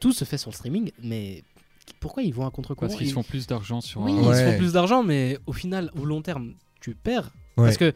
tout 0.00 0.12
se 0.12 0.24
fait 0.24 0.38
sur 0.38 0.50
le 0.50 0.54
streaming, 0.56 0.92
mais 1.02 1.42
pourquoi 2.00 2.22
ils 2.22 2.32
vont 2.32 2.46
à 2.46 2.50
contre-courant 2.50 2.86
Parce 2.88 2.96
qu'ils 2.98 3.08
Ils- 3.08 3.12
font 3.12 3.22
plus 3.22 3.46
d'argent 3.46 3.80
sur 3.82 4.00
Oui, 4.00 4.12
un- 4.12 4.16
ils 4.18 4.24
se 4.24 4.28
Ouais. 4.28 4.52
font 4.52 4.58
plus 4.58 4.72
d'argent, 4.72 5.02
mais 5.02 5.38
au 5.46 5.52
final, 5.52 5.90
au 6.00 6.04
long 6.06 6.22
terme, 6.22 6.54
tu 6.80 6.94
perds. 6.94 7.30
Ouais. 7.58 7.64
Parce 7.64 7.76
que 7.76 7.92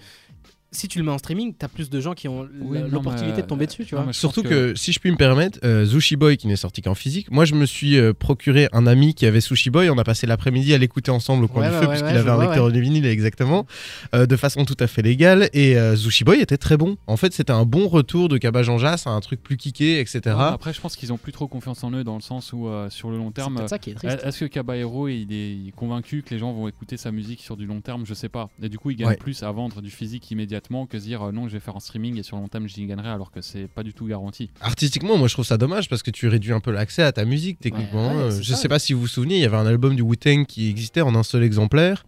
si 0.72 0.86
tu 0.88 0.98
le 0.98 1.04
mets 1.04 1.10
en 1.10 1.18
streaming, 1.18 1.54
t'as 1.58 1.68
plus 1.68 1.90
de 1.90 2.00
gens 2.00 2.14
qui 2.14 2.28
ont 2.28 2.48
Oui, 2.60 2.78
l'opportunité 2.88 3.36
mais- 3.36 3.42
de 3.42 3.46
tomber 3.46 3.66
dessus, 3.66 3.84
tu 3.84 3.94
vois. 3.96 4.12
Surtout 4.12 4.42
que... 4.42 4.74
si 4.76 4.92
je 4.92 5.00
puis 5.00 5.10
me 5.10 5.16
permettre, 5.16 5.58
euh, 5.64 5.84
Zushi 5.84 6.16
Boy 6.16 6.36
qui 6.36 6.46
n'est 6.46 6.56
sorti 6.56 6.80
qu'en 6.82 6.94
physique, 6.94 7.30
moi 7.30 7.44
je 7.44 7.54
me 7.54 7.66
suis 7.66 7.96
euh, 7.96 8.12
procuré 8.12 8.68
un 8.72 8.86
ami 8.86 9.14
qui 9.14 9.26
avait 9.26 9.40
Sushi 9.40 9.70
Boy, 9.70 9.90
on 9.90 9.98
a 9.98 10.04
passé 10.04 10.26
l'après-midi 10.26 10.72
à 10.74 10.78
l'écouter 10.78 11.10
ensemble 11.10 11.44
au 11.44 11.48
coin 11.48 11.62
Ouais, 11.64 11.70
du 11.70 11.74
feu 11.74 11.80
ouais, 11.82 11.88
puisqu'il 11.88 12.12
ouais, 12.12 12.18
avait 12.18 12.30
un 12.30 12.34
vois, 12.36 12.44
lecteur 12.46 12.70
de 12.70 12.78
vinyle 12.80 13.06
exactement, 13.06 13.66
euh, 14.14 14.26
de 14.26 14.36
façon 14.36 14.64
tout 14.64 14.76
à 14.80 14.86
fait 14.86 15.02
légale 15.02 15.50
et 15.52 15.76
euh, 15.76 15.96
Zushi 15.96 16.24
Boy 16.24 16.40
était 16.40 16.56
très 16.56 16.76
bon. 16.76 16.96
En 17.06 17.16
fait 17.16 17.32
c'était 17.32 17.52
un 17.52 17.64
bon 17.64 17.88
retour 17.88 18.28
de 18.28 18.38
Cabage 18.38 18.68
en 18.68 18.78
Jas 18.78 19.02
à 19.06 19.10
un 19.10 19.20
truc 19.20 19.42
plus 19.42 19.56
kické, 19.56 19.98
etc. 20.00 20.20
Ouais, 20.26 20.32
après, 20.44 20.72
je 20.72 20.80
pense 20.80 20.94
qu'ils 20.96 21.12
ont 21.12 21.18
plus 21.18 21.32
trop 21.32 21.48
confiance 21.48 21.82
en 21.84 21.90
eux 21.92 22.04
dans 22.04 22.14
le 22.16 22.20
sens 22.22 22.52
où, 22.52 22.68
euh, 22.68 22.88
sur 22.90 23.10
le 23.10 23.16
long 23.18 23.30
terme, 23.32 23.58
est. 23.60 23.88
Est- 24.04 24.24
Est-ce 24.24 24.40
que 24.40 24.44
Caballero 24.44 25.08
il 25.08 25.32
est 25.32 25.72
convaincu 25.74 26.22
que 26.22 26.32
les 26.34 26.38
gens 26.38 26.52
vont 26.52 26.68
écouter 26.68 26.96
sa 26.96 27.10
musique 27.12 27.40
sur 27.40 27.56
du 27.56 27.66
long 27.66 27.80
terme? 27.80 28.04
Je 28.06 28.14
sais 28.14 28.28
pas. 28.28 28.48
Et 28.62 28.68
du 28.68 28.78
coup, 28.78 28.90
il 28.90 28.96
gagne 28.96 29.08
Ouais. 29.08 29.16
plus 29.16 29.42
à 29.42 29.50
vendre 29.50 29.80
du 29.82 29.90
physique 29.90 30.22
immédiatement 30.60 30.86
que 30.86 30.98
se 30.98 31.04
dire 31.04 31.22
euh, 31.22 31.32
non, 31.32 31.48
je 31.48 31.52
vais 31.54 31.60
faire 31.60 31.76
en 31.76 31.80
streaming 31.80 32.18
et 32.18 32.22
sur 32.22 32.36
le 32.36 32.42
long 32.42 32.48
terme 32.48 32.68
j'y 32.68 32.84
gagnerai 32.86 33.08
alors 33.08 33.30
que 33.30 33.40
c'est 33.40 33.66
pas 33.68 33.82
du 33.82 33.92
tout 33.94 34.06
garanti. 34.06 34.50
Artistiquement, 34.60 35.16
moi 35.16 35.28
je 35.28 35.34
trouve 35.34 35.44
ça 35.46 35.56
dommage 35.56 35.88
parce 35.88 36.02
que 36.02 36.10
tu 36.10 36.28
réduis 36.28 36.52
un 36.52 36.60
peu 36.60 36.70
l'accès 36.70 37.02
à 37.02 37.12
ta 37.12 37.24
musique 37.24 37.58
techniquement. 37.60 38.08
Ouais, 38.10 38.14
ouais, 38.16 38.22
Euh, 38.22 38.40
je 38.42 38.52
ça. 38.54 38.56
sais 38.56 38.68
pas 38.68 38.78
si 38.78 38.92
vous 38.92 39.00
vous 39.00 39.06
souvenez, 39.06 39.36
il 39.36 39.40
y 39.40 39.44
avait 39.44 39.56
un 39.56 39.66
album 39.66 39.96
du 39.96 40.02
Wu-Tang 40.02 40.44
qui 40.46 40.68
existait 40.68 41.00
en 41.00 41.14
un 41.14 41.22
seul 41.22 41.42
exemplaire. 41.42 42.04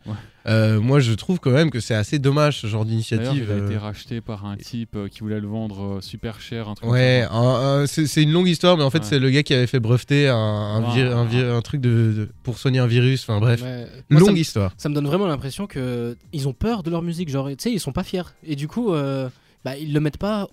Euh, 0.47 0.81
moi 0.81 0.99
je 0.99 1.13
trouve 1.13 1.39
quand 1.39 1.53
même 1.53 1.71
que 1.71 1.79
c'est 1.79 1.95
assez 1.95 2.19
dommage 2.19 2.59
ce 2.61 2.67
genre 2.67 2.85
d'initiative. 2.85 3.47
il 3.49 3.53
a 3.53 3.65
été 3.65 3.77
euh. 3.77 3.79
racheté 3.79 4.21
par 4.21 4.45
un 4.45 4.57
type 4.57 4.97
euh, 4.97 5.09
qui 5.09 5.21
voulait 5.21 5.39
le 5.39 5.47
vendre 5.47 6.01
super 6.03 6.41
cher, 6.41 6.69
un 6.69 6.75
truc 6.75 6.91
Ouais, 6.91 7.25
un- 7.31 7.83
un- 7.83 7.87
c'est 7.87 8.23
une 8.23 8.33
longue 8.33 8.49
histoire, 8.49 8.77
mais 8.77 8.83
en 8.83 8.91
fait 8.91 8.99
Ouais. 8.99 9.05
c'est 9.09 9.19
le 9.21 9.31
gars 9.31 9.43
qui 9.45 9.55
avait 9.55 9.69
fait 9.69 9.79
breveter 9.81 10.29
un, 10.29 10.35
un, 10.37 10.83
Wow. 10.83 10.91
vir- 10.95 11.17
un 11.17 11.25
vir- 11.25 11.55
un 11.55 11.61
truc 11.63 11.81
de, 11.81 11.89
de- 12.17 12.29
pour 12.43 12.59
soigner 12.59 12.81
un 12.81 12.87
virus. 12.89 13.23
Enfin 13.23 13.39
bref, 13.39 13.63
Ouais. 13.63 13.87
Moi, 14.11 14.21
ça 14.21 14.27
longue 14.27 14.39
histoire. 14.39 14.73
ça 14.77 14.89
me 14.89 14.95
donne 14.95 15.07
vraiment 15.07 15.27
l'impression 15.29 15.67
que 15.69 16.17
ils 16.33 16.49
ont 16.49 16.53
peur 16.55 16.83
de 16.83 16.91
leur 16.91 17.03
musique, 17.03 17.29
genre 17.29 17.49
tu 17.49 17.55
sais 17.59 17.71
ils 17.73 17.79
sont 17.81 17.93
pas 17.93 18.03
fiers 18.05 18.23
et 18.45 18.57
du 18.57 18.67
coup 18.67 18.93
euh, 18.93 19.29
bah 19.65 19.77
ils 19.77 19.93
le 19.93 20.01
mettent 20.01 20.19
pas 20.19 20.49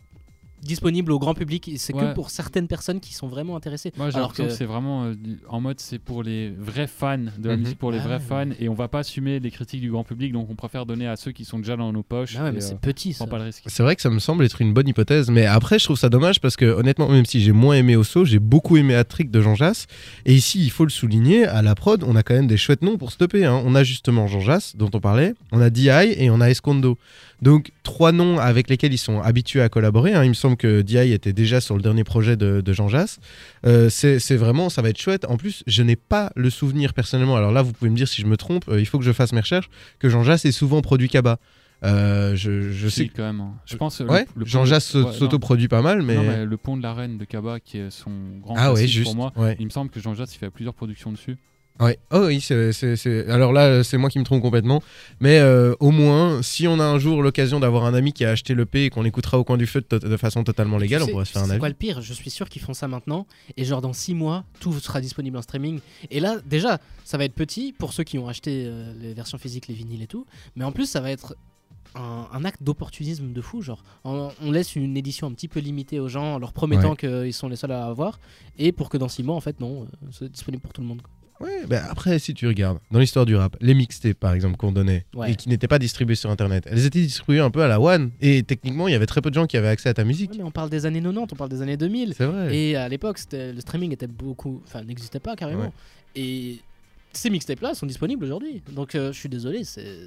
disponible 0.61 1.11
au 1.11 1.19
grand 1.19 1.33
public. 1.33 1.71
C'est 1.77 1.93
Ouais. 1.95 2.01
que 2.09 2.13
pour 2.13 2.29
certaines 2.29 2.67
personnes 2.67 2.99
qui 2.99 3.13
sont 3.13 3.27
vraiment 3.27 3.55
intéressées. 3.55 3.91
Moi, 3.97 4.09
j'ai 4.09 4.19
l'impression 4.19 4.45
que, 4.45 4.49
que- 4.49 4.55
c'est 4.55 4.65
vraiment 4.65 5.05
euh, 5.05 5.15
en 5.47 5.61
mode 5.61 5.79
c'est 5.79 5.99
pour 5.99 6.23
les 6.23 6.49
vrais 6.51 6.87
fans 6.87 7.17
de 7.17 7.47
la 7.49 7.55
Mhm. 7.55 7.63
musique, 7.63 7.77
pour 7.79 7.91
les 7.91 7.99
Ah 7.99 8.03
vrais 8.07 8.13
ouais. 8.15 8.19
fans, 8.19 8.49
et 8.59 8.69
on 8.69 8.73
va 8.73 8.87
pas 8.87 8.99
assumer 8.99 9.39
les 9.39 9.51
critiques 9.51 9.81
du 9.81 9.91
grand 9.91 10.03
public, 10.03 10.33
donc 10.33 10.49
on 10.49 10.55
préfère 10.55 10.85
donner 10.85 11.07
à 11.07 11.15
ceux 11.15 11.31
qui 11.31 11.45
sont 11.45 11.59
déjà 11.59 11.75
dans 11.77 11.91
nos 11.93 12.03
poches. 12.03 12.35
Ah 12.37 12.43
ouais, 12.43 12.49
et, 12.49 12.51
mais 12.53 12.57
euh, 12.63 12.67
c'est 12.67 12.79
petit 12.79 13.09
on 13.09 13.13
ça. 13.13 13.17
prend 13.25 13.31
pas 13.31 13.37
le 13.39 13.45
risque. 13.45 13.63
C'est 13.67 13.83
vrai 13.83 13.95
que 13.95 14.01
ça 14.01 14.09
me 14.09 14.19
semble 14.19 14.43
être 14.45 14.61
une 14.61 14.73
bonne 14.73 14.87
hypothèse, 14.87 15.29
mais 15.29 15.45
après 15.45 15.79
je 15.79 15.85
trouve 15.85 15.97
ça 15.97 16.09
dommage 16.09 16.39
parce 16.41 16.55
que 16.55 16.65
honnêtement, 16.65 17.09
même 17.09 17.25
si 17.25 17.41
j'ai 17.41 17.51
moins 17.51 17.75
aimé 17.75 17.95
Osso, 17.95 18.25
j'ai 18.25 18.39
beaucoup 18.39 18.77
aimé 18.77 18.95
Hat-Trick 18.95 19.31
de 19.31 19.41
Jean 19.41 19.55
Jass. 19.55 19.87
Et 20.25 20.33
ici, 20.35 20.59
il 20.63 20.71
faut 20.71 20.83
le 20.83 20.89
souligner, 20.89 21.45
à 21.45 21.61
la 21.61 21.75
prod, 21.75 22.03
on 22.05 22.15
a 22.15 22.23
quand 22.23 22.33
même 22.33 22.47
des 22.47 22.57
chouettes 22.57 22.81
noms 22.81 22.97
pour 22.97 23.11
stopper. 23.11 23.45
hein. 23.45 23.61
On 23.65 23.75
a 23.75 23.83
justement 23.83 24.27
Jean 24.27 24.39
Jass, 24.41 24.75
dont 24.75 24.89
on 24.93 24.99
parlait, 24.99 25.33
on 25.51 25.61
a 25.61 25.69
DI 25.69 25.89
et 25.89 26.29
on 26.29 26.41
a 26.41 26.49
Escondo. 26.49 26.97
Donc 27.41 27.71
trois 27.83 28.11
noms 28.11 28.37
avec 28.39 28.69
lesquels 28.69 28.93
ils 28.93 28.97
sont 28.97 29.21
habitués 29.21 29.61
à 29.61 29.69
collaborer. 29.69 30.13
hein. 30.13 30.23
Il 30.23 30.29
me 30.29 30.33
semble 30.33 30.57
que 30.57 30.81
DI 30.81 30.97
était 31.13 31.31
déjà 31.33 31.61
sur 31.61 31.75
le 31.75 31.81
dernier 31.81 32.03
projet 32.03 32.35
de, 32.35 32.61
de 32.61 32.73
Jean 32.73 32.87
Jass. 32.89 33.19
Euh, 33.65 33.89
c'est 33.89 34.35
vraiment, 34.35 34.69
ça 34.69 34.81
va 34.81 34.89
être 34.89 34.99
chouette. 34.99 35.25
En 35.25 35.37
plus, 35.37 35.63
je 35.67 35.81
n'ai 35.83 35.95
pas 35.95 36.31
le 36.35 36.49
souvenir 36.49 36.93
personnellement. 36.93 37.35
Alors 37.37 37.51
là, 37.51 37.61
vous 37.61 37.71
pouvez 37.73 37.89
me 37.89 37.95
dire 37.95 38.07
si 38.07 38.21
je 38.21 38.27
me 38.27 38.35
trompe. 38.37 38.65
euh, 38.67 38.79
il 38.79 38.85
faut 38.85 38.99
que 38.99 39.05
je 39.05 39.11
fasse 39.13 39.31
mes 39.33 39.39
recherches. 39.39 39.69
Que 39.99 40.09
Jean 40.09 40.23
Jass 40.23 40.43
est 40.45 40.51
souvent 40.51 40.81
produit 40.81 41.07
Kaba. 41.07 41.39
Euh, 41.85 42.35
je, 42.35 42.71
je 42.73 42.89
sais 42.89 43.07
quand 43.07 43.23
même. 43.23 43.39
hein. 43.39 43.53
Je 43.65 43.77
pense. 43.77 44.01
Ouais, 44.01 44.25
le, 44.35 44.41
le 44.41 44.45
Jean 44.45 44.65
Jass 44.65 44.93
non. 44.95 45.13
s'auto-produit 45.13 45.69
pas 45.69 45.81
mal, 45.81 46.01
mais. 46.01 46.15
Non, 46.15 46.23
mais 46.23 46.45
le 46.45 46.57
pont 46.57 46.75
de 46.75 46.83
la 46.83 46.93
reine 46.93 47.17
de 47.17 47.23
Kaba, 47.23 47.61
qui 47.61 47.77
est 47.77 47.89
son 47.89 48.11
grand 48.41 48.55
ah 48.57 48.73
ouais, 48.73 48.85
juste. 48.85 49.05
pour 49.05 49.15
moi. 49.15 49.31
Il 49.59 49.65
me 49.65 49.69
semble 49.71 49.89
que 49.89 50.01
Jean 50.01 50.13
Jass 50.13 50.35
il 50.35 50.39
fait 50.39 50.49
plusieurs 50.49 50.73
productions 50.73 51.11
dessus. 51.13 51.37
Ouais. 51.79 51.97
Oh 52.11 52.25
oui, 52.27 52.41
c'est, 52.41 52.73
c'est- 52.73 52.95
c'est- 52.97 53.29
alors 53.29 53.53
là, 53.53 53.83
c'est 53.85 53.97
moi 53.97 54.09
qui 54.09 54.19
me 54.19 54.25
trompe 54.25 54.41
complètement. 54.41 54.83
Mais 55.21 55.39
euh, 55.39 55.75
au 55.79 55.91
moins, 55.91 56.41
si 56.41 56.67
on 56.67 56.77
a 56.79 56.83
un 56.83 56.99
jour 56.99 57.21
l'occasion 57.23 57.59
d'avoir 57.61 57.85
un 57.85 57.93
ami 57.93 58.11
qui 58.11 58.25
a 58.25 58.31
acheté 58.31 58.53
le 58.53 58.65
P 58.65 58.85
et 58.85 58.89
qu'on 58.89 59.01
l'écoutera 59.01 59.39
au 59.39 59.43
coin 59.45 59.55
du 59.57 59.65
feu 59.65 59.83
de, 59.89 59.97
de 59.97 60.17
façon 60.17 60.43
totalement 60.43 60.77
légale, 60.77 61.01
Tu 61.03 61.07
on 61.07 61.11
pourrait 61.11 61.25
se 61.25 61.31
faire 61.31 61.41
un 61.43 61.45
C'est 61.45 61.51
avis. 61.51 61.59
quoi 61.59 61.69
le 61.69 61.75
pire? 61.75 62.01
Je 62.01 62.13
suis 62.13 62.29
sûr 62.29 62.49
qu'ils 62.49 62.61
font 62.61 62.73
ça 62.73 62.87
maintenant. 62.89 63.25
Et 63.55 63.63
genre 63.63 63.79
dans 63.81 63.93
6 63.93 64.13
mois, 64.13 64.43
tout 64.59 64.73
sera 64.79 64.99
disponible 64.99 65.37
en 65.37 65.41
streaming. 65.41 65.79
Et 66.11 66.19
là, 66.19 66.37
déjà, 66.45 66.79
ça 67.05 67.17
va 67.17 67.23
être 67.23 67.33
petit 67.33 67.73
pour 67.77 67.93
ceux 67.93 68.03
qui 68.03 68.19
ont 68.19 68.27
acheté 68.27 68.65
euh, 68.67 68.93
les 68.99 69.13
versions 69.13 69.37
physiques, 69.37 69.67
les 69.69 69.73
vinyles 69.75 70.03
et 70.03 70.07
tout. 70.07 70.25
Mais 70.57 70.65
en 70.65 70.71
plus, 70.73 70.85
ça 70.85 70.99
va 70.99 71.09
être 71.11 71.35
un, 71.95 72.27
un 72.33 72.43
acte 72.45 72.61
d'opportunisme 72.61 73.31
de 73.31 73.41
fou. 73.41 73.61
Genre, 73.61 73.81
on, 74.03 74.29
on 74.43 74.51
laisse 74.51 74.75
une 74.75 74.97
édition 74.97 75.27
un 75.27 75.31
petit 75.31 75.47
peu 75.47 75.61
limitée 75.61 76.01
aux 76.01 76.09
gens 76.09 76.35
en 76.35 76.39
leur 76.39 76.51
promettant 76.51 76.95
qu'ils 76.95 77.33
sont 77.33 77.47
les 77.47 77.55
seuls 77.55 77.71
à 77.71 77.85
avoir. 77.85 78.19
Et 78.57 78.73
pour 78.73 78.89
que 78.89 78.97
dans 78.97 79.07
6 79.07 79.23
mois, 79.23 79.35
en 79.35 79.41
fait, 79.41 79.61
non, 79.61 79.83
euh, 79.83 80.07
c'est 80.11 80.29
disponible 80.29 80.61
pour 80.61 80.73
tout 80.73 80.81
le 80.81 80.87
monde. 80.87 81.01
quoi. 81.01 81.09
Ouais, 81.41 81.65
bah 81.67 81.83
après, 81.89 82.19
si 82.19 82.33
tu 82.33 82.47
regardes, 82.47 82.79
dans 82.91 82.99
l'histoire 82.99 83.25
du 83.25 83.35
rap, 83.35 83.55
les 83.61 83.73
mixtapes 83.73 84.19
par 84.19 84.33
exemple 84.33 84.57
qu'on 84.57 84.71
donnait 84.73 85.05
Ouais. 85.15 85.31
et 85.31 85.35
qui 85.35 85.47
n'étaient 85.49 85.67
pas 85.69 85.79
distribués 85.79 86.15
sur 86.15 86.29
internet, 86.29 86.65
elles 86.69 86.85
étaient 86.85 86.99
distribuées 87.01 87.39
un 87.39 87.49
peu 87.49 87.61
à 87.63 87.67
la 87.67 87.79
one. 87.79 88.11
Et 88.19 88.43
techniquement, 88.43 88.87
il 88.87 88.91
y 88.91 88.95
avait 88.95 89.05
très 89.05 89.21
peu 89.21 89.29
de 89.29 89.35
gens 89.35 89.47
qui 89.47 89.55
avaient 89.55 89.69
accès 89.69 89.87
à 89.89 89.93
ta 89.93 90.03
musique. 90.03 90.31
Ouais, 90.31 90.37
mais 90.39 90.43
on 90.43 90.51
parle 90.51 90.69
des 90.69 90.85
années 90.85 90.99
90, 91.01 91.29
on 91.31 91.35
parle 91.35 91.49
des 91.49 91.61
années 91.61 91.77
2000. 91.77 92.13
C'est 92.17 92.25
vrai. 92.25 92.55
Et 92.55 92.75
à 92.75 92.89
l'époque, 92.89 93.19
le 93.31 93.59
streaming 93.61 93.93
était 93.93 94.07
beaucoup, 94.07 94.61
enfin, 94.65 94.83
n'existait 94.83 95.19
pas 95.21 95.35
carrément. 95.35 95.63
Ouais. 95.63 95.71
Et 96.15 96.59
ces 97.13 97.29
mixtapes-là 97.29 97.73
sont 97.73 97.85
disponibles 97.85 98.23
aujourd'hui. 98.23 98.61
Donc, 98.71 98.95
euh, 98.95 99.11
je 99.11 99.17
suis 99.19 99.29
désolé. 99.29 99.63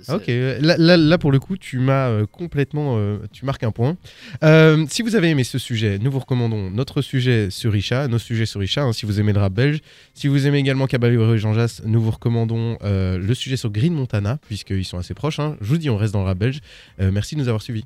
Ok, 0.09 0.27
là, 0.29 0.77
là, 0.79 0.97
là, 0.97 1.19
pour 1.19 1.33
le 1.33 1.39
coup, 1.39 1.57
tu 1.57 1.79
m'as 1.79 2.09
euh, 2.09 2.27
complètement. 2.27 2.97
euh, 2.99 3.19
tu 3.33 3.45
marques 3.45 3.65
un 3.65 3.71
point. 3.73 3.97
Euh, 4.45 4.87
si 4.89 5.03
vous 5.03 5.17
avez 5.17 5.31
aimé 5.31 5.45
ce 5.45 5.59
sujet, 5.59 5.99
nous 5.99 6.11
vous 6.11 6.21
recommandons 6.21 6.71
notre 6.71 7.03
sujet 7.03 7.51
sur 7.51 7.75
Isha, 7.75 8.09
nos 8.09 8.19
sujets 8.19 8.47
sur 8.47 8.63
Isha, 8.63 8.83
hein, 8.83 8.93
si 8.93 9.05
vous 9.07 9.19
aimez 9.21 9.33
le 9.33 9.41
rap 9.41 9.53
belge. 9.53 9.81
Si 10.15 10.29
vous 10.29 10.47
aimez 10.47 10.59
également 10.59 10.87
Caballero 10.87 11.35
et 11.35 11.39
Jean 11.39 11.55
Jass, 11.55 11.83
nous 11.85 12.01
vous 12.01 12.11
recommandons 12.11 12.79
euh, 12.83 13.19
le 13.19 13.35
sujet 13.35 13.57
sur 13.57 13.71
Green 13.71 13.93
Montana, 13.95 14.39
puisqu'ils 14.47 14.85
sont 14.85 14.99
assez 14.99 15.15
proches. 15.15 15.39
hein. 15.41 15.57
Je 15.61 15.67
vous 15.67 15.79
dis, 15.79 15.91
on 15.91 15.97
reste 15.97 16.13
dans 16.13 16.21
le 16.21 16.27
rap 16.27 16.39
belge. 16.39 16.61
Euh, 17.01 17.11
merci 17.13 17.35
de 17.35 17.41
nous 17.41 17.49
avoir 17.49 17.63
suivis. 17.63 17.85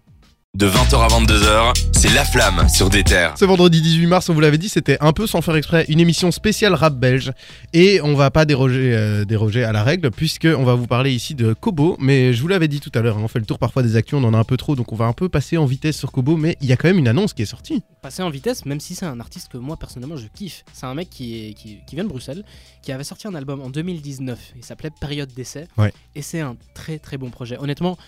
De 0.57 0.71
20h 0.71 0.97
à 0.97 1.09
22h, 1.09 1.75
c'est 1.93 2.09
La 2.15 2.25
Flamme 2.25 2.67
sur 2.71 2.89
des 2.89 3.05
terres. 3.05 3.35
Ce 3.37 3.45
vendredi 3.45 3.83
18 3.83 4.07
mars, 4.07 4.31
on 4.31 4.33
vous 4.33 4.41
l'avait 4.41 4.57
dit, 4.57 4.71
c'était 4.71 4.97
un 5.03 5.13
peu 5.13 5.27
sans 5.27 5.43
faire 5.43 5.55
exprès 5.55 5.85
une 5.91 6.01
émission 6.01 6.31
spéciale 6.31 6.73
rap 6.73 6.95
belge. 6.95 7.33
Et 7.75 8.01
on 8.01 8.15
va 8.15 8.31
pas 8.31 8.47
déroger, 8.47 8.95
euh, 8.95 9.27
déroger 9.27 9.65
à 9.65 9.73
la 9.73 9.85
règle, 9.85 10.11
puisqu'on 10.11 10.65
va 10.65 10.75
vous 10.75 10.87
parler 10.87 11.13
ici 11.13 11.35
de 11.35 11.53
Kobo. 11.53 11.99
Mais 12.01 12.33
je 12.33 12.41
vous 12.41 12.49
l'avais 12.49 12.69
dit 12.69 12.81
tout 12.81 12.91
à 12.95 13.03
l'heure, 13.03 13.19
hein, 13.19 13.23
on 13.23 13.29
fait 13.29 13.39
le 13.39 13.45
tour 13.45 13.59
parfois 13.59 13.83
des 13.83 13.97
actions, 13.97 14.17
on 14.17 14.25
en 14.25 14.33
a 14.33 14.39
un 14.39 14.45
peu 14.45 14.57
trop, 14.57 14.77
donc 14.77 14.95
on 14.95 14.97
va 14.97 15.05
un 15.05 15.13
peu 15.13 15.29
passer 15.29 15.59
en 15.59 15.67
vitesse 15.67 15.99
sur 15.99 16.11
Kobo. 16.11 16.39
Mais 16.39 16.57
il 16.63 16.69
y 16.69 16.73
a 16.73 16.79
quand 16.79 16.89
même 16.89 16.99
une 16.99 17.09
annonce 17.09 17.35
qui 17.35 17.43
est 17.43 17.45
sortie. 17.45 17.83
passer 18.01 18.23
en 18.23 18.31
vitesse, 18.31 18.65
même 18.65 18.81
si 18.81 18.95
c'est 18.95 19.05
un 19.05 19.21
artiste 19.21 19.53
que 19.53 19.59
moi 19.59 19.77
personnellement 19.77 20.17
je 20.17 20.27
kiffe. 20.35 20.65
C'est 20.73 20.87
un 20.87 20.95
mec 20.95 21.11
qui, 21.11 21.49
est, 21.49 21.53
qui, 21.53 21.81
qui 21.87 21.97
vient 21.97 22.05
de 22.05 22.09
Bruxelles, 22.09 22.45
qui 22.81 22.93
avait 22.93 23.05
sorti 23.05 23.29
un 23.29 23.35
album 23.35 23.61
en 23.61 23.69
2019. 23.69 24.55
Il 24.57 24.65
s'appelait 24.65 24.91
Période 25.03 25.31
d'essai. 25.35 25.69
Ouais. 25.77 25.93
Et 26.15 26.23
c'est 26.23 26.41
un 26.41 26.57
très 26.73 26.99
très 26.99 27.19
bon 27.19 27.29
projet. 27.29 27.59
Honnêtement, 27.59 27.99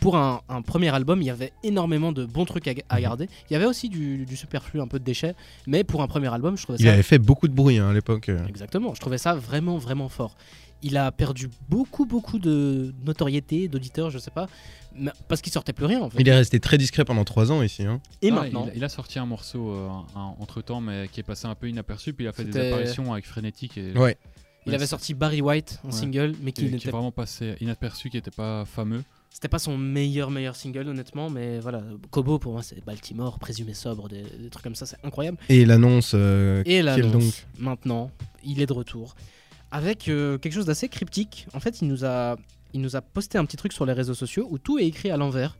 pour 0.00 0.16
un, 0.16 0.40
un 0.48 0.62
premier 0.62 0.94
album, 0.94 1.20
il 1.22 1.26
y 1.26 1.30
avait 1.30 1.52
énormément 1.62 2.12
de 2.12 2.24
bons 2.26 2.44
trucs 2.44 2.68
à, 2.68 2.72
à 2.88 3.00
garder. 3.00 3.28
Il 3.50 3.52
y 3.52 3.56
avait 3.56 3.66
aussi 3.66 3.88
du, 3.88 4.24
du 4.26 4.36
superflu, 4.36 4.80
un 4.80 4.86
peu 4.88 4.98
de 4.98 5.04
déchets. 5.04 5.34
Mais 5.66 5.84
pour 5.84 6.02
un 6.02 6.06
premier 6.06 6.32
album, 6.32 6.56
je 6.56 6.62
trouvais 6.62 6.78
Il 6.78 6.86
ça. 6.86 6.92
avait 6.92 7.02
fait 7.02 7.18
beaucoup 7.18 7.48
de 7.48 7.54
bruit 7.54 7.78
hein, 7.78 7.88
à 7.90 7.92
l'époque. 7.92 8.28
euh. 8.28 8.46
Exactement, 8.46 8.94
je 8.94 9.00
trouvais 9.00 9.18
ça 9.18 9.34
vraiment 9.34 9.78
vraiment 9.78 10.08
fort. 10.08 10.36
Il 10.82 10.98
a 10.98 11.10
perdu 11.10 11.48
beaucoup 11.70 12.04
beaucoup 12.04 12.38
de 12.38 12.94
notoriété, 13.04 13.66
d'auditeurs, 13.68 14.10
je 14.10 14.18
sais 14.18 14.30
pas, 14.30 14.46
mais- 14.94 15.10
parce 15.26 15.40
qu'il 15.40 15.50
sortait 15.52 15.72
plus 15.72 15.86
rien 15.86 16.02
en 16.02 16.10
fait. 16.10 16.20
Il 16.20 16.28
est 16.28 16.34
resté 16.34 16.60
très 16.60 16.76
discret 16.76 17.04
pendant 17.06 17.24
3 17.24 17.50
ans 17.50 17.62
ici. 17.62 17.84
hein. 17.86 18.00
Et 18.20 18.28
Ah, 18.30 18.34
maintenant, 18.34 18.68
il, 18.72 18.76
il 18.76 18.84
a 18.84 18.88
sorti 18.90 19.18
un 19.18 19.24
morceau 19.26 19.74
entre 20.14 20.60
temps, 20.60 20.82
mais 20.82 21.08
qui 21.10 21.20
est 21.20 21.24
passé 21.24 21.46
un 21.46 21.54
peu 21.54 21.68
inaperçu. 21.68 22.12
Puis 22.12 22.26
il 22.26 22.28
a 22.28 22.32
fait 22.32 22.44
des 22.44 22.58
apparitions 22.58 23.12
avec 23.12 23.24
Frénétique. 23.26 23.78
Et, 23.78 23.92
Ouais. 23.96 24.18
il 24.66 24.74
avait 24.74 24.86
sorti 24.86 25.14
Barry 25.14 25.40
White, 25.40 25.80
Ouais. 25.84 25.92
single, 25.92 26.34
mais 26.42 26.52
qui 26.52 26.64
n'était 26.66 26.90
vraiment 26.90 27.10
passé 27.12 27.54
inaperçu, 27.62 28.10
qui 28.10 28.18
était 28.18 28.30
pas 28.30 28.64
fameux. 28.66 29.02
C'était 29.30 29.48
pas 29.48 29.58
son 29.58 29.76
meilleur 29.76 30.30
meilleur 30.30 30.56
single 30.56 30.88
honnêtement, 30.88 31.28
mais 31.28 31.58
voilà, 31.60 31.82
Kobo 32.10 32.38
pour 32.38 32.52
moi 32.52 32.62
c'est 32.62 32.82
Baltimore, 32.84 33.38
présumé 33.38 33.74
sobre, 33.74 34.08
des, 34.08 34.22
des 34.22 34.48
trucs 34.48 34.64
comme 34.64 34.74
ça, 34.74 34.86
c'est 34.86 34.96
incroyable. 35.04 35.36
Et 35.48 35.64
l'annonce. 35.66 36.12
euh, 36.14 36.62
Et 36.66 36.82
maintenant, 37.58 38.10
il 38.42 38.62
est 38.62 38.66
de 38.66 38.72
retour 38.72 39.14
avec 39.70 40.08
euh, 40.08 40.38
quelque 40.38 40.52
chose 40.54 40.64
d'assez 40.66 40.88
cryptique. 40.88 41.46
En 41.52 41.60
fait, 41.60 41.82
il 41.82 41.88
nous 41.88 42.04
a 42.04 42.36
il 42.72 42.80
nous 42.80 42.96
a 42.96 43.00
posté 43.02 43.36
un 43.38 43.44
petit 43.44 43.56
truc 43.56 43.72
sur 43.72 43.84
les 43.86 43.92
réseaux 43.92 44.14
sociaux 44.14 44.46
où 44.50 44.58
tout 44.58 44.78
est 44.78 44.86
écrit 44.86 45.10
à 45.10 45.16
l'envers. 45.16 45.56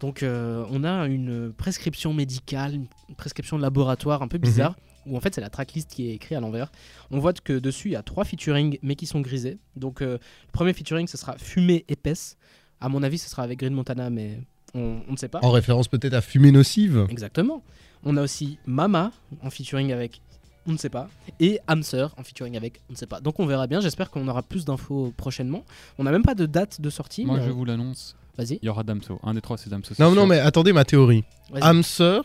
Donc 0.00 0.22
euh, 0.22 0.64
on 0.70 0.84
a 0.84 1.06
une 1.06 1.52
prescription 1.52 2.12
médicale, 2.12 2.74
une 2.74 3.14
prescription 3.16 3.56
de 3.56 3.62
laboratoire 3.62 4.22
un 4.22 4.28
peu 4.28 4.38
bizarre. 4.38 4.76
Où 5.06 5.16
en 5.16 5.20
fait 5.20 5.34
c'est 5.34 5.40
la 5.40 5.50
tracklist 5.50 5.88
qui 5.90 6.08
est 6.10 6.14
écrite 6.14 6.36
à 6.36 6.40
l'envers. 6.40 6.70
On 7.10 7.18
voit 7.18 7.32
que 7.32 7.52
dessus 7.58 7.88
il 7.88 7.92
y 7.92 7.96
a 7.96 8.02
trois 8.02 8.24
featuring 8.24 8.78
mais 8.82 8.94
qui 8.96 9.06
sont 9.06 9.20
grisés. 9.20 9.58
Donc 9.76 10.00
euh, 10.02 10.18
le 10.46 10.52
premier 10.52 10.72
featuring 10.72 11.06
ce 11.08 11.16
sera 11.16 11.36
Fumée 11.38 11.84
épaisse. 11.88 12.36
À 12.80 12.88
mon 12.88 13.02
avis 13.02 13.18
ce 13.18 13.28
sera 13.28 13.42
avec 13.42 13.58
Green 13.58 13.74
Montana 13.74 14.10
mais 14.10 14.40
on, 14.74 15.00
on 15.08 15.12
ne 15.12 15.16
sait 15.16 15.28
pas. 15.28 15.40
En 15.42 15.50
référence 15.50 15.88
peut-être 15.88 16.14
à 16.14 16.20
Fumée 16.20 16.52
Nocive. 16.52 17.06
Exactement. 17.08 17.62
On 18.04 18.16
a 18.16 18.22
aussi 18.22 18.58
Mama 18.66 19.12
en 19.42 19.50
featuring 19.50 19.92
avec 19.92 20.20
on 20.68 20.72
ne 20.72 20.76
sait 20.78 20.90
pas 20.90 21.08
et 21.40 21.60
Hamster 21.68 22.12
en 22.16 22.24
featuring 22.24 22.56
avec 22.56 22.80
on 22.88 22.92
ne 22.92 22.96
sait 22.98 23.06
pas. 23.06 23.20
Donc 23.20 23.38
on 23.40 23.46
verra 23.46 23.66
bien, 23.66 23.80
j'espère 23.80 24.10
qu'on 24.10 24.26
aura 24.28 24.42
plus 24.42 24.64
d'infos 24.64 25.12
prochainement. 25.16 25.64
On 25.98 26.04
n'a 26.04 26.10
même 26.10 26.22
pas 26.24 26.34
de 26.34 26.46
date 26.46 26.80
de 26.80 26.90
sortie. 26.90 27.24
Moi, 27.24 27.38
mais 27.38 27.44
je 27.44 27.50
vous 27.50 27.64
l'annonce. 27.64 28.16
Vas-y. 28.36 28.58
Il 28.60 28.66
y 28.66 28.68
aura 28.68 28.82
Damso. 28.82 29.18
Un 29.22 29.32
des 29.34 29.40
trois, 29.40 29.56
c'est 29.56 29.70
Damso. 29.70 29.94
Non, 29.98 30.08
sûr. 30.08 30.14
non, 30.14 30.26
mais 30.26 30.38
attendez 30.40 30.72
ma 30.74 30.84
théorie. 30.84 31.24
vas-y. 31.50 31.62
Hamster, 31.62 32.20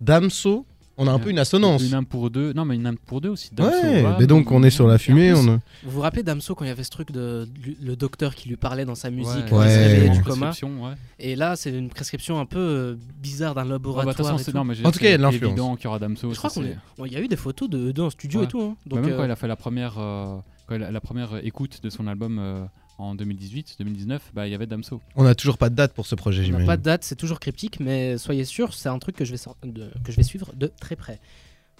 Damso, 0.00 0.66
on 0.98 1.06
a 1.06 1.10
un 1.10 1.16
Euh, 1.16 1.18
peu 1.18 1.30
une 1.30 1.38
assonance. 1.38 1.82
Une 1.82 1.94
âme 1.94 2.06
pour 2.06 2.30
deux. 2.30 2.52
Non, 2.52 2.64
mais 2.64 2.74
une 2.76 2.86
âme 2.86 2.96
pour 3.06 3.20
deux 3.20 3.28
aussi. 3.28 3.50
Damso, 3.54 3.70
Ouais, 3.82 4.04
mais 4.18 4.26
donc 4.26 4.50
on 4.50 4.62
est 4.62 4.70
sur 4.70 4.86
la 4.86 4.98
fumée. 4.98 5.30
Plus, 5.32 5.40
on 5.40 5.60
Vous 5.84 5.90
vous 5.90 6.00
rappelez 6.00 6.22
Damso 6.22 6.54
quand 6.54 6.64
il 6.64 6.68
y 6.68 6.70
avait 6.70 6.84
ce 6.84 6.90
truc 6.90 7.12
de 7.12 7.48
le 7.82 7.96
docteur 7.96 8.34
qui 8.34 8.48
lui 8.48 8.56
parlait 8.56 8.84
dans 8.84 8.94
sa 8.94 9.10
musique 9.10 9.46
Ouais, 9.52 9.58
Ouais. 9.58 10.08
du 10.10 10.22
coma 10.22 10.46
prescription, 10.46 10.84
ouais. 10.84 10.92
Et 11.18 11.36
là 11.36 11.54
c'est 11.56 11.70
une 11.70 11.88
prescription 11.90 12.38
un 12.40 12.46
peu 12.46 12.58
euh, 12.58 12.94
bizarre 13.22 13.54
d'un 13.54 13.60
Ah 13.62 13.64
bah, 13.64 13.68
de 13.68 13.72
laboratoire. 13.74 14.14
toute 14.16 14.24
façon, 14.26 14.38
et 14.38 14.42
c'est- 14.42 14.50
tout. 14.52 14.56
non, 14.56 14.64
mais 14.64 14.74
je 14.74 14.80
veux 14.80 14.86
En 14.86 14.90
tout 14.90 14.98
cas, 14.98 15.06
il 15.06 15.10
y 15.10 15.14
a 15.14 15.18
de 15.18 15.22
l'influence. 15.22 15.50
évident 15.52 15.76
qu'il 15.76 15.84
y 15.84 15.88
aura 15.88 15.98
Damso. 15.98 16.32
Je 16.32 16.36
crois 16.38 16.50
est- 16.64 17.10
y 17.12 17.16
a 17.16 17.20
eu 17.20 17.28
des 17.28 17.36
photos 17.36 17.68
de 17.68 17.92
d'eux 17.92 18.02
en 18.02 18.10
studio 18.10 18.40
Ouais. 18.40 18.46
et 18.46 18.48
tout. 18.48 18.60
hein. 18.62 18.76
Bah, 18.86 18.96
Donc 18.96 19.04
même 19.04 19.12
euh, 19.14 19.16
quand 19.18 19.24
il 19.24 19.30
a 19.30 19.36
fait 19.36 19.48
la 19.48 19.56
première, 19.56 19.94
euh, 19.98 20.36
quand 20.66 20.74
il 20.76 20.82
a- 20.82 20.90
la 20.90 21.00
première 21.00 21.36
écoute 21.44 21.80
de 21.82 21.90
son 21.90 22.06
album 22.06 22.38
euh, 22.40 22.64
en 22.98 23.14
2018, 23.14 23.76
2019, 23.78 24.30
bah, 24.34 24.46
il 24.46 24.50
y 24.50 24.54
avait 24.54 24.66
Damso. 24.66 25.00
On 25.16 25.24
n'a 25.24 25.34
toujours 25.34 25.58
pas 25.58 25.68
de 25.70 25.74
date 25.74 25.92
pour 25.92 26.06
ce 26.06 26.14
projet, 26.14 26.38
On 26.38 26.42
n'a 26.42 26.46
j'imagine. 26.46 26.66
pas 26.66 26.76
de 26.76 26.82
date, 26.82 27.04
c'est 27.04 27.16
toujours 27.16 27.40
cryptique, 27.40 27.78
mais 27.80 28.16
soyez 28.18 28.44
sûr, 28.44 28.72
c'est 28.74 28.88
un 28.88 28.98
truc 28.98 29.16
que 29.16 29.24
je 29.24 29.32
vais, 29.34 29.38
de- 29.64 29.90
que 30.04 30.12
je 30.12 30.16
vais 30.16 30.22
suivre 30.22 30.52
de 30.54 30.66
très 30.80 30.96
près. 30.96 31.20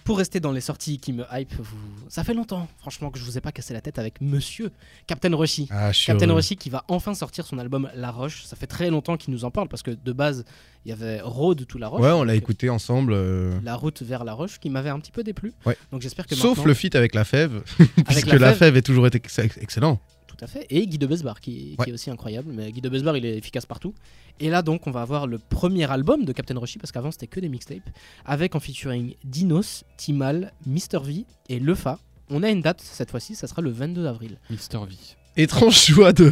Pour 0.03 0.19
rester 0.19 0.39
dans 0.39 0.53
les 0.53 0.61
sorties 0.61 0.99
qui 0.99 1.11
me 1.11 1.25
hype, 1.33 1.53
vous... 1.59 1.75
ça 2.07 2.23
fait 2.23 2.33
longtemps, 2.33 2.69
franchement, 2.77 3.11
que 3.11 3.19
je 3.19 3.25
vous 3.25 3.37
ai 3.37 3.41
pas 3.41 3.51
cassé 3.51 3.73
la 3.73 3.81
tête 3.81 3.99
avec 3.99 4.21
Monsieur 4.21 4.71
Captain 5.05 5.35
Roshi. 5.35 5.67
Ah, 5.69 5.91
Captain. 6.05 6.31
Roshi 6.31 6.55
qui 6.55 6.69
va 6.69 6.85
enfin 6.87 7.13
sortir 7.13 7.45
son 7.45 7.57
album 7.57 7.89
La 7.93 8.09
Roche. 8.11 8.45
Ça 8.45 8.55
fait 8.55 8.67
très 8.67 8.89
longtemps 8.89 9.17
qu'il 9.17 9.33
nous 9.33 9.43
en 9.43 9.51
parle 9.51 9.67
parce 9.67 9.83
que 9.83 9.91
de 9.91 10.11
base, 10.13 10.45
il 10.85 10.89
y 10.89 10.91
avait 10.93 11.19
Road 11.19 11.65
to 11.67 11.77
La 11.77 11.89
Roche. 11.89 11.99
Ouais, 12.03 12.11
on 12.11 12.23
l'a 12.23 12.35
écouté 12.35 12.69
ensemble. 12.69 13.11
euh, 13.13 13.59
La 13.65 13.75
route 13.75 14.01
vers 14.01 14.23
La 14.23 14.31
Roche 14.31 14.59
qui 14.59 14.69
m'avait 14.69 14.91
un 14.91 14.99
petit 15.01 15.11
peu 15.11 15.23
déplu. 15.23 15.51
Ouais. 15.65 15.75
Donc 15.91 16.01
j'espère 16.03 16.25
que 16.25 16.35
Sauf 16.35 16.51
maintenant- 16.51 16.65
le 16.67 16.73
feat 16.73 16.95
avec 16.95 17.13
la 17.13 17.25
fève, 17.25 17.63
puisque 18.07 18.27
la 18.27 18.37
la 18.37 18.47
Fève. 18.51 18.57
fève 18.59 18.77
est 18.77 18.81
toujours 18.83 19.07
été 19.07 19.17
ex- 19.17 19.57
excellent. 19.59 19.99
Tout 20.37 20.45
à 20.45 20.47
fait. 20.47 20.67
Et 20.69 20.85
Guy 20.85 20.97
de 20.97 21.07
Besbar 21.07 21.39
qui, 21.39 21.75
est 21.85 21.91
aussi 21.91 22.11
incroyable. 22.11 22.51
Mais 22.53 22.71
Guy 22.71 22.81
de 22.81 22.89
Besbar, 22.89 23.17
il 23.17 23.25
est 23.25 23.37
efficace 23.37 23.65
partout. 23.65 23.93
Et 24.39 24.49
là, 24.49 24.61
donc, 24.61 24.85
on 24.85 24.91
va 24.91 25.01
avoir 25.01 25.25
le 25.25 25.39
premier 25.39 25.89
album 25.89 26.25
de 26.25 26.31
Captain 26.31 26.57
Roshi 26.57 26.77
parce 26.77 26.91
qu'avant, 26.91 27.11
c'était 27.11 27.27
que 27.27 27.39
des 27.39 27.49
mixtapes. 27.49 27.89
Avec 28.25 28.55
en 28.55 28.59
featuring 28.59 29.15
Dinos, 29.23 29.83
Timal, 29.97 30.53
Mr. 30.67 30.99
V 31.03 31.25
et 31.49 31.59
Lefa. 31.59 31.99
On 32.29 32.43
a 32.43 32.49
une 32.49 32.61
date 32.61 32.81
cette 32.81 33.09
fois-ci, 33.09 33.35
ça 33.35 33.47
sera 33.47 33.61
le 33.61 33.71
22 33.71 34.05
avril. 34.05 34.37
Mister 34.49 34.77
V. 34.77 34.95
Étrange 35.37 35.75
choix 35.85 36.13
de 36.13 36.29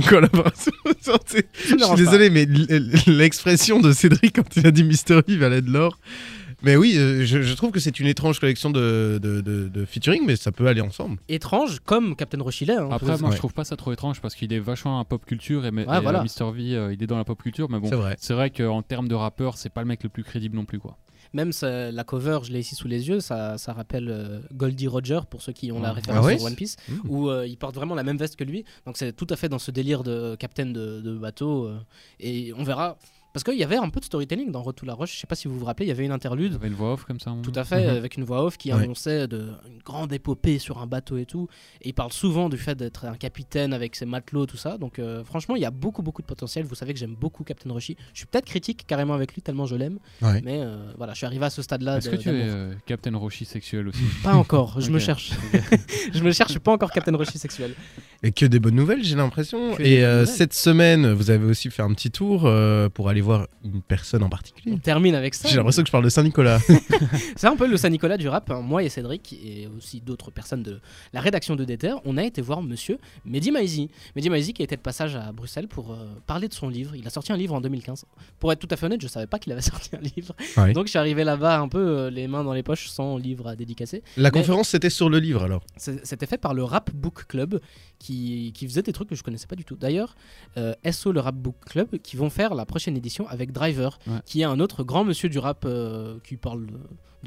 collaboration. 0.08 0.72
Je 0.84 1.12
suis 1.64 1.76
pas. 1.76 1.94
désolé, 1.94 2.28
mais 2.28 2.46
l'expression 3.06 3.80
de 3.80 3.92
Cédric 3.92 4.36
quand 4.36 4.56
il 4.56 4.66
a 4.66 4.70
dit 4.70 4.84
Mister 4.84 5.20
V 5.26 5.36
valait 5.36 5.62
de 5.62 5.70
l'or. 5.70 5.98
Mais 6.62 6.76
oui, 6.76 6.94
euh, 6.96 7.24
je, 7.24 7.40
je 7.42 7.54
trouve 7.54 7.70
que 7.70 7.78
c'est 7.78 8.00
une 8.00 8.06
étrange 8.08 8.40
collection 8.40 8.70
de, 8.70 9.20
de, 9.22 9.40
de- 9.40 9.68
de 9.68 9.84
featuring, 9.84 10.22
mais 10.26 10.34
ça 10.34 10.50
peut 10.50 10.66
aller 10.66 10.80
ensemble. 10.80 11.18
Étrange 11.28 11.78
comme 11.84 12.16
Captain 12.16 12.40
Rochilet. 12.42 12.74
hein, 12.74 12.88
Après, 12.90 13.16
moi, 13.18 13.28
Ouais. 13.28 13.34
je 13.34 13.38
trouve 13.38 13.52
pas 13.54 13.64
ça 13.64 13.76
trop 13.76 13.92
étrange 13.92 14.20
parce 14.20 14.34
qu'il 14.34 14.52
est 14.52 14.58
vachement 14.58 14.98
en 14.98 15.04
pop 15.04 15.24
culture 15.24 15.64
et, 15.64 15.68
et, 15.68 15.70
voilà. 15.84 16.22
Mr. 16.24 16.50
V, 16.52 16.74
euh, 16.74 16.92
il 16.92 17.02
est 17.02 17.06
dans 17.06 17.16
la 17.16 17.24
pop 17.24 17.40
culture, 17.40 17.68
mais 17.70 17.78
bon, 17.78 17.88
C'est 17.88 17.94
vrai. 17.94 18.16
c'est 18.18 18.34
vrai 18.34 18.50
qu'en 18.50 18.82
termes 18.82 19.06
de 19.08 19.14
rappeur, 19.14 19.56
c'est 19.56 19.70
pas 19.70 19.82
le 19.82 19.86
mec 19.86 20.02
le 20.02 20.08
plus 20.08 20.24
crédible 20.24 20.56
non 20.56 20.64
plus, 20.64 20.80
quoi. 20.80 20.96
Même 21.34 21.52
ça- 21.52 21.92
la 21.92 22.04
cover, 22.04 22.38
je 22.42 22.52
l'ai 22.52 22.60
ici 22.60 22.74
sous 22.74 22.88
les 22.88 23.06
yeux, 23.08 23.20
ça, 23.20 23.58
ça 23.58 23.74
rappelle 23.74 24.08
euh, 24.10 24.40
Goldie 24.54 24.88
Roger 24.88 25.20
pour 25.28 25.42
ceux 25.42 25.52
qui 25.52 25.70
ont 25.70 25.80
la 25.80 25.90
Ah 25.90 25.92
référence 25.92 26.24
ouais 26.24 26.38
sur 26.38 26.46
One 26.46 26.54
Piece, 26.56 26.76
Mmh. 26.88 26.94
où 27.08 27.28
euh, 27.28 27.46
il 27.46 27.56
porte 27.58 27.74
vraiment 27.74 27.94
la 27.94 28.02
même 28.02 28.16
veste 28.16 28.34
que 28.36 28.44
lui. 28.44 28.64
Donc 28.86 28.96
c'est 28.96 29.12
tout 29.12 29.26
à 29.28 29.36
fait 29.36 29.50
dans 29.50 29.58
ce 29.58 29.70
délire 29.70 30.02
de 30.02 30.36
capitaine 30.36 30.72
de, 30.72 31.00
de 31.02 31.16
bateau. 31.18 31.66
euh, 31.66 31.78
et 32.18 32.52
on 32.56 32.64
verra. 32.64 32.96
Parce 33.38 33.44
qu'il 33.44 33.60
y 33.60 33.64
avait 33.64 33.76
un 33.76 33.88
peu 33.88 34.00
de 34.00 34.04
storytelling 34.04 34.50
dans 34.50 34.62
Road 34.62 34.74
to 34.74 34.84
la 34.84 34.94
Roche. 34.94 35.14
Je 35.14 35.20
sais 35.20 35.26
pas 35.28 35.36
si 35.36 35.46
vous 35.46 35.56
vous 35.56 35.64
rappelez, 35.64 35.86
il 35.86 35.90
y 35.90 35.92
avait 35.92 36.02
une 36.02 36.08
Il 36.10 36.12
y 36.12 36.14
interlude. 36.14 36.54
avait 36.54 36.66
une 36.66 36.74
voix 36.74 36.94
off 36.94 37.04
comme 37.04 37.20
ça. 37.20 37.32
Tout 37.42 37.52
à 37.54 37.62
fait, 37.62 37.84
Mhm. 37.86 37.96
avec 37.96 38.16
une 38.16 38.24
voix 38.24 38.44
off 38.44 38.56
qui 38.58 38.72
Ouais. 38.72 38.82
annonçait 38.82 39.28
de, 39.28 39.50
une 39.70 39.78
grande 39.84 40.12
épopée 40.12 40.58
sur 40.58 40.78
un 40.78 40.86
bateau 40.88 41.16
et 41.18 41.24
tout. 41.24 41.46
Et 41.82 41.90
il 41.90 41.92
parle 41.94 42.12
souvent 42.12 42.48
du 42.48 42.56
fait 42.58 42.74
d'être 42.74 43.04
un 43.04 43.14
capitaine 43.14 43.72
avec 43.72 43.94
ses 43.94 44.06
matelots, 44.06 44.46
tout 44.46 44.56
ça. 44.56 44.76
Donc 44.76 44.98
euh, 44.98 45.22
franchement, 45.22 45.54
il 45.54 45.62
y 45.62 45.64
a 45.64 45.70
beaucoup, 45.70 46.02
beaucoup 46.02 46.20
de 46.22 46.26
potentiel. 46.26 46.64
Vous 46.64 46.74
savez 46.74 46.92
que 46.94 46.98
j'aime 46.98 47.14
beaucoup 47.14 47.44
Captain 47.44 47.70
Roshi. 47.70 47.96
Je 48.12 48.18
suis 48.18 48.26
peut-être 48.26 48.46
critique 48.46 48.84
carrément 48.88 49.14
avec 49.14 49.34
lui, 49.34 49.40
tellement 49.42 49.66
je 49.66 49.76
l'aime. 49.76 49.98
Ouais. 50.20 50.40
Mais 50.44 50.60
euh, 50.60 50.76
voilà, 50.96 51.12
je 51.12 51.18
suis 51.18 51.26
arrivé 51.26 51.44
à 51.44 51.50
ce 51.50 51.62
stade-là. 51.62 51.98
Est-ce 51.98 52.10
que 52.10 52.16
tu 52.16 52.28
es 52.28 52.32
euh, 52.34 52.74
Captain 52.86 53.16
Roshi 53.16 53.44
sexuel 53.44 53.86
aussi? 53.86 54.02
Pas 54.24 54.34
encore, 54.34 54.80
je 54.80 54.90
me 54.90 54.98
cherche. 54.98 55.30
je 56.12 56.22
me 56.24 56.32
cherche, 56.32 56.48
je 56.48 56.52
suis 56.54 56.60
pas 56.60 56.72
encore 56.72 56.90
Captain 56.90 57.14
Roshi 57.16 57.38
sexuel. 57.38 57.74
Et 58.24 58.32
que 58.32 58.46
des 58.46 58.58
bonnes 58.58 58.74
nouvelles, 58.74 59.04
j'ai 59.04 59.14
l'impression. 59.14 59.78
Et 59.78 60.04
euh, 60.04 60.26
cette 60.26 60.52
semaine, 60.54 61.12
vous 61.12 61.30
avez 61.30 61.44
aussi 61.44 61.70
fait 61.70 61.82
un 61.82 61.92
petit 61.94 62.10
tour 62.10 62.42
euh, 62.46 62.88
pour 62.88 63.08
aller 63.08 63.20
voir 63.20 63.27
une 63.64 63.82
personne 63.82 64.22
en 64.22 64.26
On 64.26 64.30
particulier. 64.30 64.78
termine 64.78 65.14
avec 65.14 65.34
ça. 65.34 65.48
J'ai 65.48 65.56
l'impression 65.56 65.82
que 65.82 65.86
je 65.88 65.92
parle 65.92 66.04
de 66.04 66.08
Saint-Nicolas. 66.08 66.58
C'est 67.36 67.46
un 67.46 67.56
peu 67.56 67.66
le 67.66 67.76
Saint-Nicolas 67.76 68.16
du 68.16 68.28
rap. 68.28 68.50
hein. 68.50 68.60
Moi 68.60 68.82
et 68.82 68.88
Cédric, 68.88 69.32
et 69.32 69.68
aussi 69.76 70.00
d'autres 70.00 70.30
personnes 70.30 70.62
de 70.62 70.80
la 71.12 71.20
rédaction 71.20 71.56
de 71.56 71.64
Déter, 71.64 71.94
on 72.04 72.16
a 72.16 72.24
été 72.24 72.40
voir 72.42 72.62
monsieur 72.62 72.98
Mehdi 73.24 73.50
Maizi. 73.50 73.90
Mehdi 74.16 74.30
Maizi 74.30 74.52
qui 74.52 74.62
était 74.62 74.76
de 74.76 74.80
passage 74.80 75.16
à 75.16 75.32
Bruxelles 75.32 75.68
pour 75.68 75.92
euh, 75.92 75.96
parler 76.26 76.48
de 76.48 76.54
son 76.54 76.68
livre. 76.68 76.94
Il 76.96 77.06
a 77.06 77.10
sorti 77.10 77.32
un 77.32 77.36
livre 77.36 77.54
en 77.54 77.60
2015. 77.60 78.04
Pour 78.38 78.52
être 78.52 78.58
tout 78.58 78.68
à 78.70 78.76
fait 78.76 78.86
honnête, 78.86 79.00
je 79.02 79.08
savais 79.08 79.26
pas 79.26 79.38
qu'il 79.38 79.52
avait 79.52 79.60
sorti 79.72 79.90
un 79.96 80.00
livre. 80.00 80.34
Ouais. 80.56 80.72
Donc 80.72 80.86
je 80.86 80.90
suis 80.90 80.98
arrivé 80.98 81.24
là-bas 81.24 81.58
un 81.58 81.68
peu 81.68 81.78
euh, 81.78 82.10
les 82.10 82.28
mains 82.28 82.44
dans 82.44 82.52
les 82.52 82.62
poches 82.62 82.88
sans 82.88 83.16
livre 83.16 83.48
à 83.48 83.56
dédicacer. 83.56 84.02
La 84.16 84.30
Mais- 84.30 84.38
conférence, 84.38 84.68
c'était 84.68 84.90
sur 84.90 85.08
le 85.10 85.18
livre 85.18 85.42
alors. 85.42 85.62
C'était 85.76 86.26
fait 86.26 86.38
par 86.38 86.54
le 86.54 86.64
Rap 86.64 86.90
Book 86.94 87.24
Club 87.28 87.60
qui, 87.98 88.52
qui 88.54 88.66
faisait 88.66 88.82
des 88.82 88.92
trucs 88.92 89.08
que 89.08 89.14
je 89.14 89.22
connaissais 89.22 89.46
pas 89.46 89.56
du 89.56 89.64
tout. 89.64 89.76
D'ailleurs, 89.76 90.14
euh, 90.56 90.74
SO 90.90 91.12
le 91.12 91.20
Rap 91.20 91.34
Book 91.34 91.56
Club 91.66 91.98
qui 92.02 92.16
vont 92.16 92.30
faire 92.30 92.54
la 92.54 92.64
prochaine 92.66 92.96
édition 92.96 93.07
avec 93.28 93.52
Driver, 93.52 93.98
Ouais. 94.06 94.18
qui 94.24 94.40
est 94.40 94.44
un 94.44 94.60
autre 94.60 94.84
grand 94.84 95.04
monsieur 95.04 95.28
du 95.28 95.38
rap 95.38 95.64
euh, 95.64 96.18
qui 96.24 96.36
parle 96.36 96.66
de, 96.66 96.78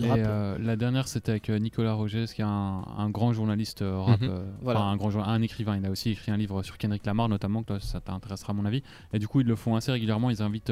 de 0.03 0.07
rap. 0.07 0.19
euh, 0.19 0.57
la 0.59 0.75
dernière, 0.75 1.07
c'était 1.07 1.31
avec 1.31 1.49
euh, 1.49 1.57
Nicolas 1.59 1.93
Rogers, 1.93 2.25
qui 2.33 2.41
est 2.41 2.45
un, 2.45 2.83
un 2.97 3.09
grand 3.09 3.33
journaliste 3.33 3.83
rap, 3.85 4.19
Voilà. 4.61 4.79
enfin, 4.81 4.89
un, 4.91 4.95
grand, 4.97 5.15
un 5.23 5.41
écrivain. 5.41 5.77
Il 5.77 5.85
a 5.85 5.89
aussi 5.91 6.11
écrit 6.11 6.31
un 6.31 6.37
livre 6.37 6.63
sur 6.63 6.77
Kendrick 6.77 7.05
Lamar, 7.05 7.29
notamment, 7.29 7.63
que 7.63 7.79
ça 7.79 7.99
t'intéressera 8.01 8.51
à 8.51 8.55
mon 8.55 8.65
avis. 8.65 8.83
Et 9.13 9.19
du 9.19 9.27
coup, 9.27 9.41
ils 9.41 9.47
le 9.47 9.55
font 9.55 9.75
assez 9.75 9.91
régulièrement. 9.91 10.29
Ils 10.29 10.41
invitent 10.41 10.71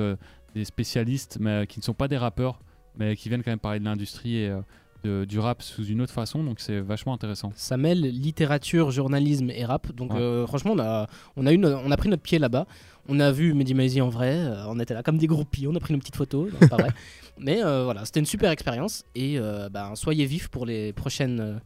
des 0.56 0.66
spécialistes, 0.66 1.38
mais 1.40 1.68
qui 1.68 1.80
ne 1.80 1.84
sont 1.84 1.94
pas 1.94 2.08
des 2.08 2.18
rappeurs, 2.18 2.60
mais 2.98 3.16
qui 3.16 3.30
viennent 3.30 3.44
quand 3.44 3.52
même 3.52 3.60
parler 3.60 3.80
de 3.80 3.86
l'industrie 3.86 4.38
et 4.38 4.56
de- 5.04 5.26
du 5.26 5.40
rap 5.40 5.62
sous 5.62 5.86
une 5.86 6.02
autre 6.02 6.14
façon. 6.14 6.44
Donc, 6.44 6.60
c'est 6.60 6.80
vachement 6.80 7.14
intéressant. 7.14 7.52
Ça 7.56 7.78
mêle 7.78 8.02
littérature, 8.02 8.92
journalisme 8.92 9.50
et 9.50 9.66
rap. 9.66 9.92
Donc 9.94 10.14
Ouais. 10.14 10.20
euh, 10.20 10.48
franchement, 10.48 10.74
on 10.76 10.80
a, 10.80 11.08
on, 11.36 11.46
a 11.46 11.54
on 11.54 11.90
pris 11.98 12.10
notre 12.10 12.24
pied 12.24 12.40
là-bas. 12.40 12.66
On 13.08 13.20
a 13.20 13.32
vu 13.32 13.54
Mehdi 13.54 13.74
Maizi 13.74 14.02
en 14.02 14.10
vrai. 14.10 14.36
euh, 14.36 14.66
on 14.68 14.80
était 14.80 14.94
là 14.94 15.04
comme 15.04 15.18
des 15.18 15.28
groupies. 15.28 15.68
On 15.68 15.76
a 15.76 15.80
pris 15.80 15.94
nos 15.94 16.00
petites 16.00 16.16
photos. 16.16 16.52
Non, 16.52 16.58
c'est 16.62 16.70
pas 16.70 16.78
vrai. 16.78 16.92
Mais 17.40 17.64
euh, 17.64 17.84
voilà, 17.86 18.06
c'était 18.06 18.20
une 18.20 18.26
super 18.26 18.52
expérience. 18.52 19.04
Et 19.16 19.40
ben, 19.72 19.96
soyez 19.96 20.26
vifs 20.26 20.48
pour 20.50 20.66
les 20.66 20.94
prochaines. 20.94 21.60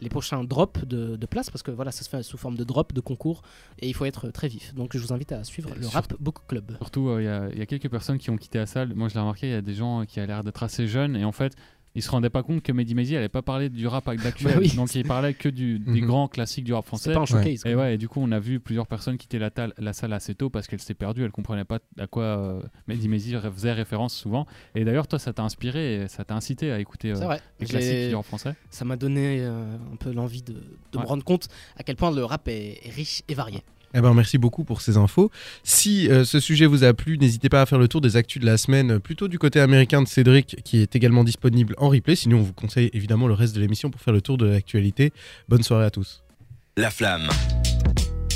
les 0.00 0.08
prochains 0.08 0.44
drops 0.44 0.84
de, 0.86 1.16
de 1.16 1.26
places 1.26 1.50
parce 1.50 1.64
que 1.64 1.72
voilà 1.72 1.90
ça 1.90 2.04
se 2.04 2.08
fait 2.08 2.22
sous 2.22 2.38
forme 2.38 2.56
de 2.56 2.62
drop 2.62 2.92
de 2.92 3.00
concours 3.00 3.42
et 3.80 3.88
il 3.88 3.94
faut 3.94 4.04
être 4.04 4.28
très 4.30 4.46
vif 4.46 4.72
donc 4.76 4.96
je 4.96 5.00
vous 5.02 5.12
invite 5.12 5.32
à 5.32 5.42
suivre 5.42 5.70
le 5.76 5.88
Rap 5.88 6.14
Book 6.20 6.36
Club 6.46 6.76
Surtout, 6.76 7.18
il 7.18 7.24
y 7.24 7.26
a- 7.26 7.48
il 7.52 7.58
y, 7.58 7.62
a 7.62 7.66
quelques 7.66 7.88
personnes 7.90 8.16
qui 8.18 8.30
ont 8.30 8.36
quitté 8.36 8.58
la 8.58 8.66
salle. 8.66 8.94
Moi, 8.94 9.08
je 9.08 9.14
l'ai 9.14 9.20
remarqué, 9.20 9.48
il 9.48 9.52
y 9.52 9.56
a 9.56 9.60
des 9.60 9.74
gens 9.74 10.04
qui 10.06 10.20
a 10.20 10.26
l'air 10.26 10.44
d'être 10.44 10.62
assez 10.62 10.86
jeunes. 10.86 11.16
Et 11.16 11.24
en 11.24 11.32
fait, 11.32 11.54
ils 11.98 12.02
se 12.02 12.10
rendaient 12.10 12.30
pas 12.30 12.42
compte 12.42 12.62
que 12.62 12.72
Mehdi 12.72 12.94
Maizi 12.94 13.14
n'allait 13.14 13.28
pas 13.28 13.42
parler 13.42 13.68
du 13.68 13.86
rap 13.86 14.06
d'actuel. 14.22 14.54
Bah 14.54 14.58
oui. 14.62 14.72
Donc, 14.76 14.94
il 14.94 15.04
parlait 15.04 15.34
que 15.34 15.48
du, 15.48 15.78
des 15.78 16.00
Mhm. 16.00 16.06
grands 16.06 16.28
classiques 16.28 16.64
du 16.64 16.72
rap 16.72 16.84
c'est 16.84 16.88
français. 16.88 17.12
pas 17.12 17.20
un 17.20 17.26
showcase 17.26 17.62
Et 17.66 17.72
quoi. 17.74 17.82
ouais, 17.82 17.94
et 17.94 17.98
du 17.98 18.08
coup, 18.08 18.20
on 18.22 18.30
a 18.32 18.38
vu 18.38 18.60
plusieurs 18.60 18.86
personnes 18.86 19.18
quitter 19.18 19.38
la, 19.38 19.50
la 19.76 19.92
salle 19.92 20.12
assez 20.12 20.34
tôt 20.34 20.48
parce 20.50 20.66
qu'elle 20.66 20.80
s'est 20.80 20.94
perdue, 20.94 21.24
elle 21.24 21.30
comprenait 21.30 21.64
pas 21.64 21.78
à 21.98 22.06
quoi 22.06 22.22
euh, 22.24 22.62
Mehdi 22.86 23.08
faisait 23.52 23.72
référence 23.72 24.14
souvent. 24.14 24.46
Et 24.74 24.84
d'ailleurs, 24.84 25.06
toi, 25.08 25.18
ça 25.18 25.32
t'a 25.32 25.42
inspiré 25.42 26.02
et 26.02 26.08
ça 26.08 26.24
t'a 26.24 26.34
incité 26.34 26.70
à 26.72 26.78
écouter 26.80 27.10
euh, 27.12 27.36
les 27.60 27.66
J'ai- 27.66 27.72
classiques 27.72 28.08
du 28.08 28.14
rap 28.14 28.24
français. 28.26 28.54
ça 28.70 28.84
m'a 28.84 28.96
donné 28.96 29.38
euh, 29.40 29.74
un 29.92 29.96
peu 29.96 30.12
l'envie 30.12 30.42
de, 30.42 30.52
de 30.92 30.98
me 30.98 31.04
rendre 31.04 31.24
compte 31.24 31.48
à 31.76 31.82
quel 31.82 31.96
point 31.96 32.10
le 32.10 32.24
rap 32.24 32.46
est, 32.48 32.78
est 32.86 32.90
riche 32.90 33.22
et 33.28 33.34
varié 33.34 33.62
Eh 33.94 34.00
ben, 34.00 34.12
merci 34.12 34.38
beaucoup 34.38 34.64
pour 34.64 34.80
ces 34.80 34.96
infos. 34.96 35.30
Si 35.62 36.10
euh, 36.10 36.24
ce 36.24 36.40
sujet 36.40 36.66
vous 36.66 36.84
a 36.84 36.92
plu, 36.92 37.18
n'hésitez 37.18 37.48
pas 37.48 37.62
à 37.62 37.66
faire 37.66 37.78
le 37.78 37.88
tour 37.88 38.00
des 38.00 38.16
actus 38.16 38.40
de 38.40 38.46
la 38.46 38.58
semaine, 38.58 38.92
euh, 38.92 38.98
plutôt 38.98 39.28
du 39.28 39.38
côté 39.38 39.60
américain 39.60 40.02
de 40.02 40.08
Cédric, 40.08 40.62
qui 40.62 40.82
est 40.82 40.94
également 40.94 41.24
disponible 41.24 41.74
en 41.78 41.88
replay. 41.88 42.14
Sinon, 42.14 42.38
on 42.38 42.42
vous 42.42 42.52
conseille 42.52 42.90
évidemment 42.92 43.28
le 43.28 43.34
reste 43.34 43.54
de 43.54 43.60
l'émission 43.60 43.90
pour 43.90 44.00
faire 44.00 44.12
le 44.12 44.20
tour 44.20 44.36
de 44.36 44.46
l'actualité. 44.46 45.12
Bonne 45.48 45.62
soirée 45.62 45.86
à 45.86 45.90
tous. 45.90 46.22
La 46.76 46.90
flamme. 46.90 47.28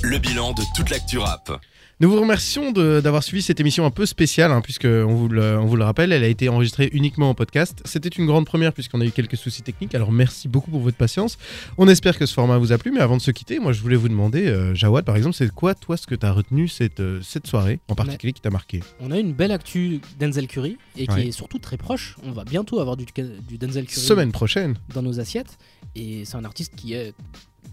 Le 0.03 0.19
bilan 0.19 0.53
de 0.53 0.63
toute 0.75 0.91
l'actu 0.91 1.19
rap. 1.19 1.61
Nous 2.03 2.11
vous 2.11 2.21
remercions 2.21 2.73
d'avoir 2.73 3.23
suivi 3.23 3.43
cette 3.43 3.61
émission 3.61 3.87
un 3.87 3.93
peu 3.93 4.07
spéciale, 4.07 4.51
hein, 4.51 4.61
puisque 4.61 4.87
on 4.87 5.15
vous, 5.15 5.29
le, 5.29 5.57
on 5.57 5.67
vous 5.67 5.77
le 5.77 5.85
rappelle, 5.85 6.11
elle 6.11 6.25
a 6.25 6.27
été 6.27 6.49
enregistrée 6.49 6.91
uniquement 6.93 7.31
en 7.31 7.35
podcast. 7.37 7.81
C'était 7.85 8.09
une 8.09 8.27
grande 8.27 8.45
première 8.45 8.73
puisqu'on 8.73 9.01
a 9.01 9.05
eu 9.05 9.13
quelques 9.13 9.37
soucis 9.37 9.63
techniques, 9.63 9.95
alors 9.95 10.11
merci 10.11 10.49
beaucoup 10.49 10.73
pour 10.73 10.81
votre 10.81 10.97
patience. 10.97 11.39
On 11.79 11.87
espère 11.87 12.19
que 12.19 12.27
ce 12.27 12.35
format 12.35 12.59
vous 12.59 12.73
a 12.73 12.79
plu, 12.79 12.91
mais 12.91 12.99
avant 12.99 13.17
de 13.19 13.23
se 13.23 13.31
quitter, 13.31 13.61
moi 13.61 13.73
je 13.73 13.81
voulais 13.81 13.95
vous 13.95 14.09
demander, 14.09 14.49
euh, 14.49 14.75
Jawad 14.75 15.05
par 15.05 15.17
exemple, 15.17 15.37
c'est 15.37 15.49
quoi 15.55 15.77
toi 15.77 15.97
ce 15.97 16.09
que 16.09 16.17
tu 16.17 16.27
as 16.27 16.33
retenu 16.33 16.67
cette, 16.67 16.99
euh, 16.99 17.21
cette 17.23 17.47
soirée 17.47 17.79
en 17.87 17.95
particulier 17.95 18.33
qui 18.33 18.41
t'a 18.43 18.51
marqué? 18.51 18.81
On 18.99 19.13
a 19.13 19.19
une 19.21 19.33
belle 19.33 19.53
actu 19.53 20.01
Denzel 20.19 20.49
Curry 20.49 20.79
et 20.97 21.07
qui 21.07 21.15
Ouais. 21.15 21.29
est 21.29 21.31
surtout 21.31 21.61
très 21.61 21.77
proche. 21.77 22.17
On 22.25 22.33
va 22.33 22.43
bientôt 22.43 22.81
avoir 22.81 22.97
du, 22.97 23.07
du 23.47 23.59
Denzel 23.59 23.87
Curry 23.87 24.01
Semaine 24.05 24.33
prochaine. 24.33 24.75
dans 24.93 25.03
nos 25.03 25.21
assiettes. 25.21 25.57
Et 25.95 26.25
c'est 26.25 26.35
un 26.37 26.45
artiste 26.45 26.73
qui 26.75 26.95
est 26.95 27.15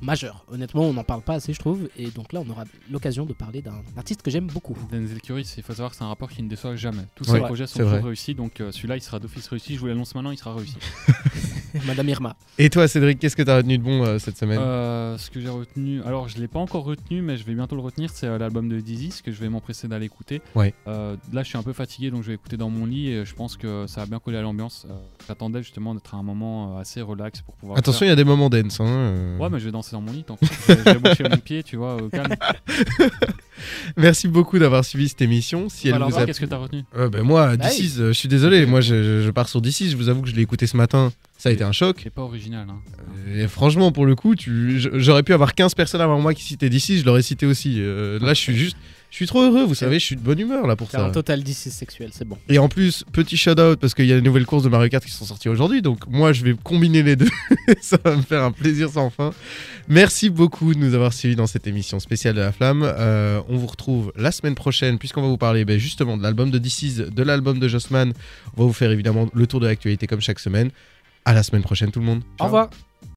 majeur. 0.02 0.46
Honnêtement, 0.52 0.84
on 0.84 0.94
n'en 0.94 1.04
parle 1.04 1.22
pas 1.22 1.36
assez, 1.36 1.54
je 1.54 1.60
trouve. 1.60 1.90
Et 1.98 2.08
donc 2.12 2.34
là, 2.34 2.42
on 2.46 2.50
aura 2.50 2.64
l'occasion 2.90 3.26
de 3.26 3.34
parler 3.34 3.62
d'un 3.62 3.82
artiste 3.98 4.22
que 4.22 4.32
j'aime 4.32 4.48
beaucoup. 4.48 4.78
Denzel 4.92 5.22
Curry, 5.22 5.50
il 5.58 5.64
faut 5.64 5.74
savoir 5.74 5.92
que 5.92 5.98
c'est 5.98 6.04
un 6.04 6.08
rapport 6.08 6.30
qui 6.30 6.42
ne 6.44 6.50
déçoit 6.50 6.76
jamais. 6.76 7.04
Tous 7.16 7.30
Ouais, 7.30 7.40
ses 7.40 7.46
projets 7.46 7.68
sont 7.68 7.80
toujours 7.80 8.04
réussis, 8.04 8.36
donc 8.36 8.62
euh, 8.62 8.72
celui-là, 8.72 8.98
il 8.98 9.02
sera 9.02 9.20
d'office 9.20 9.48
réussi. 9.48 9.76
Je 9.76 9.80
vous 9.80 9.88
l'annonce 9.88 10.16
maintenant, 10.16 10.32
il 10.32 10.38
sera 10.38 10.54
réussi. 10.54 10.78
Madame 11.86 12.10
Irma. 12.10 12.36
Et 12.58 12.70
toi 12.70 12.88
Cédric, 12.88 13.20
qu'est-ce 13.20 13.36
que 13.36 13.44
tu 13.44 13.50
as 13.50 13.58
retenu 13.58 13.78
de 13.78 13.84
bon 13.84 14.04
euh, 14.04 14.20
cette 14.20 14.38
semaine? 14.38 14.60
Euh, 14.60 15.18
ce 15.18 15.30
que 15.30 15.40
j'ai 15.40 15.50
retenu, 15.50 16.02
alors 16.04 16.28
je 16.28 16.38
l'ai 16.40 16.48
pas 16.48 16.60
encore 16.60 16.84
retenu, 16.84 17.22
mais 17.22 17.38
je 17.38 17.44
vais 17.44 17.54
bientôt 17.54 17.76
le 17.76 17.82
retenir, 17.82 18.10
c'est 18.12 18.28
euh, 18.28 18.38
l'album 18.38 18.70
de 18.70 18.80
Dizzy, 18.80 19.12
ce 19.12 19.24
que 19.24 19.32
je 19.32 19.40
vais 19.40 19.50
m'empresser 19.50 19.88
d'aller 19.88 20.06
écouter. 20.06 20.42
Ouais. 20.56 20.74
Euh, 20.88 21.16
là, 21.32 21.44
je 21.44 21.50
suis 21.50 21.58
un 21.58 21.64
peu 21.64 21.74
fatigué, 21.74 22.12
donc 22.12 22.24
je 22.24 22.30
vais 22.30 22.36
écouter 22.36 22.58
dans 22.58 22.70
mon 22.70 22.86
lit 22.86 23.10
et 23.10 23.26
je 23.26 23.36
pense 23.36 23.58
que 23.58 23.86
ça 23.88 24.02
va 24.02 24.08
bien 24.08 24.20
coller 24.20 24.38
à 24.38 24.42
l'ambiance. 24.42 24.86
Euh, 24.90 24.94
J'attendais 25.28 25.62
justement 25.62 25.94
d'être 25.94 26.16
à 26.16 26.18
un 26.18 26.24
moment 26.24 26.78
euh, 26.78 26.82
assez 26.82 27.02
relax 27.02 27.42
pour 27.42 27.54
pouvoir. 27.56 27.78
Attention, 27.78 28.04
il 28.06 28.10
y 28.10 28.12
a 28.12 28.16
des 28.16 28.24
moments 28.24 28.50
dense. 28.50 28.80
Hein, 28.80 28.88
euh. 28.88 29.38
Ouais, 29.38 29.50
mais 29.52 29.60
je 29.60 29.66
vais 29.66 29.72
danser 29.80 29.92
dans 29.94 30.02
mon 30.02 30.12
lit, 30.12 30.26
vais- 30.42 30.78
je 30.78 30.84
vais 30.84 31.00
boucher 31.00 31.24
mon 31.24 31.38
pied, 31.38 31.64
tu 31.64 31.78
vois, 31.78 31.96
au 32.02 32.10
calme. 32.10 32.36
Merci 33.98 34.28
beaucoup 34.28 34.60
d'avoir 34.60 34.84
suivi 34.86 35.10
cette 35.10 35.22
émission. 35.22 35.70
Si 35.70 35.88
elle 35.88 35.96
Alors, 35.96 36.10
vous 36.10 36.18
a 36.18 36.26
qu'est-ce 36.26 36.40
que 36.40 36.46
t'as 36.46 36.58
retenu? 36.58 36.84
Euh, 36.98 37.10
ben 37.10 37.24
moi, 37.24 37.56
Bah 37.58 37.68
D6, 37.70 38.00
euh, 38.00 38.08
je 38.10 38.14
suis 38.14 38.30
désolé, 38.30 38.66
moi 38.66 38.82
je, 38.82 39.30
pars 39.32 39.48
sur 39.50 39.62
D6, 39.62 39.90
je 39.92 39.96
vous 39.98 40.10
avoue 40.10 40.22
que 40.22 40.30
je 40.30 40.36
l'ai 40.36 40.42
écouté 40.42 40.68
ce 40.68 40.78
matin, 40.78 41.12
ça 41.38 41.50
a 41.50 41.52
été 41.52 41.64
un 41.64 41.72
choc. 41.72 42.02
C'est 42.04 42.10
pas 42.14 42.22
original. 42.22 42.68
Hein. 42.70 42.80
Et 43.34 43.48
franchement, 43.48 43.92
pour 43.92 44.06
le 44.06 44.16
coup, 44.16 44.36
tu, 44.36 44.80
j'aurais 44.96 45.24
pu 45.24 45.34
avoir 45.34 45.56
15 45.56 45.74
personnes 45.76 46.02
avant 46.02 46.20
moi 46.20 46.34
qui 46.34 46.44
citaient 46.44 46.70
D6, 46.70 47.00
je 47.00 47.06
l'aurais 47.06 47.22
cité 47.22 47.46
aussi. 47.46 47.76
Euh, 47.78 48.20
là, 48.20 48.34
je 48.34 48.40
suis 48.40 48.56
juste, 48.58 48.78
je 49.10 49.16
suis 49.16 49.26
trop 49.26 49.42
heureux, 49.42 49.64
vous 49.66 49.74
savez, 49.76 49.98
je 50.00 50.06
suis 50.06 50.16
de 50.16 50.22
bonne 50.22 50.40
humeur 50.40 50.68
là 50.68 50.76
pour 50.76 50.90
C'est 50.92 50.98
un 50.98 51.08
ça. 51.08 51.12
total 51.12 51.44
10 51.44 51.70
sexuel, 51.72 52.10
c'est 52.14 52.28
bon. 52.28 52.38
Et 52.48 52.60
en 52.60 52.70
plus, 52.70 53.04
petit 53.12 53.38
shout-out 53.38 53.80
parce 53.80 53.94
qu'il 53.96 54.06
y 54.06 54.12
a 54.12 54.16
les 54.16 54.22
nouvelles 54.22 54.46
courses 54.46 54.64
de 54.64 54.70
Mario 54.70 54.88
Kart 54.90 55.04
qui 55.04 55.12
sont 55.12 55.26
sorties 55.26 55.50
aujourd'hui, 55.50 55.82
donc 55.82 56.08
moi 56.08 56.32
je 56.32 56.44
vais 56.44 56.56
combiner 56.64 57.02
les 57.02 57.16
deux, 57.16 57.28
ça 57.82 57.98
va 58.04 58.16
me 58.16 58.22
faire 58.22 58.44
un 58.44 58.52
plaisir 58.52 58.90
sans 58.90 59.10
fin. 59.10 59.32
Merci 59.88 60.30
beaucoup 60.30 60.74
de 60.74 60.80
nous 60.80 60.94
avoir 60.94 61.14
suivis 61.14 61.36
dans 61.36 61.48
cette 61.48 61.66
émission 61.66 62.00
spéciale 62.00 62.36
de 62.36 62.42
la 62.42 62.52
Flamme. 62.52 62.84
Euh, 62.84 63.42
on 63.50 63.58
vous 63.58 63.66
retrouve 63.68 64.12
la 64.16 64.32
semaine 64.32 64.54
prochaine 64.56 65.00
puisqu'on 65.00 65.22
va 65.24 65.28
vous 65.28 65.38
parler 65.38 65.66
ben, 65.66 65.80
justement 65.80 66.16
de 66.16 66.22
l'album 66.22 66.52
de 66.52 66.60
DC's, 66.60 66.98
de 66.98 67.24
l'album 67.24 67.58
de 67.58 67.68
Jossman. 67.68 68.14
On 68.56 68.62
va 68.62 68.68
vous 68.68 68.74
faire 68.74 68.92
évidemment 68.92 69.28
le 69.34 69.48
tour 69.48 69.60
de 69.60 69.66
l'actualité 69.68 70.06
comme 70.06 70.22
chaque 70.22 70.40
semaine. 70.40 70.70
À 71.26 71.34
la 71.34 71.42
semaine 71.44 71.64
prochaine 71.64 71.92
tout 71.92 72.00
le 72.00 72.06
monde. 72.06 72.22
Au 72.40 72.46
revoir. 72.46 72.70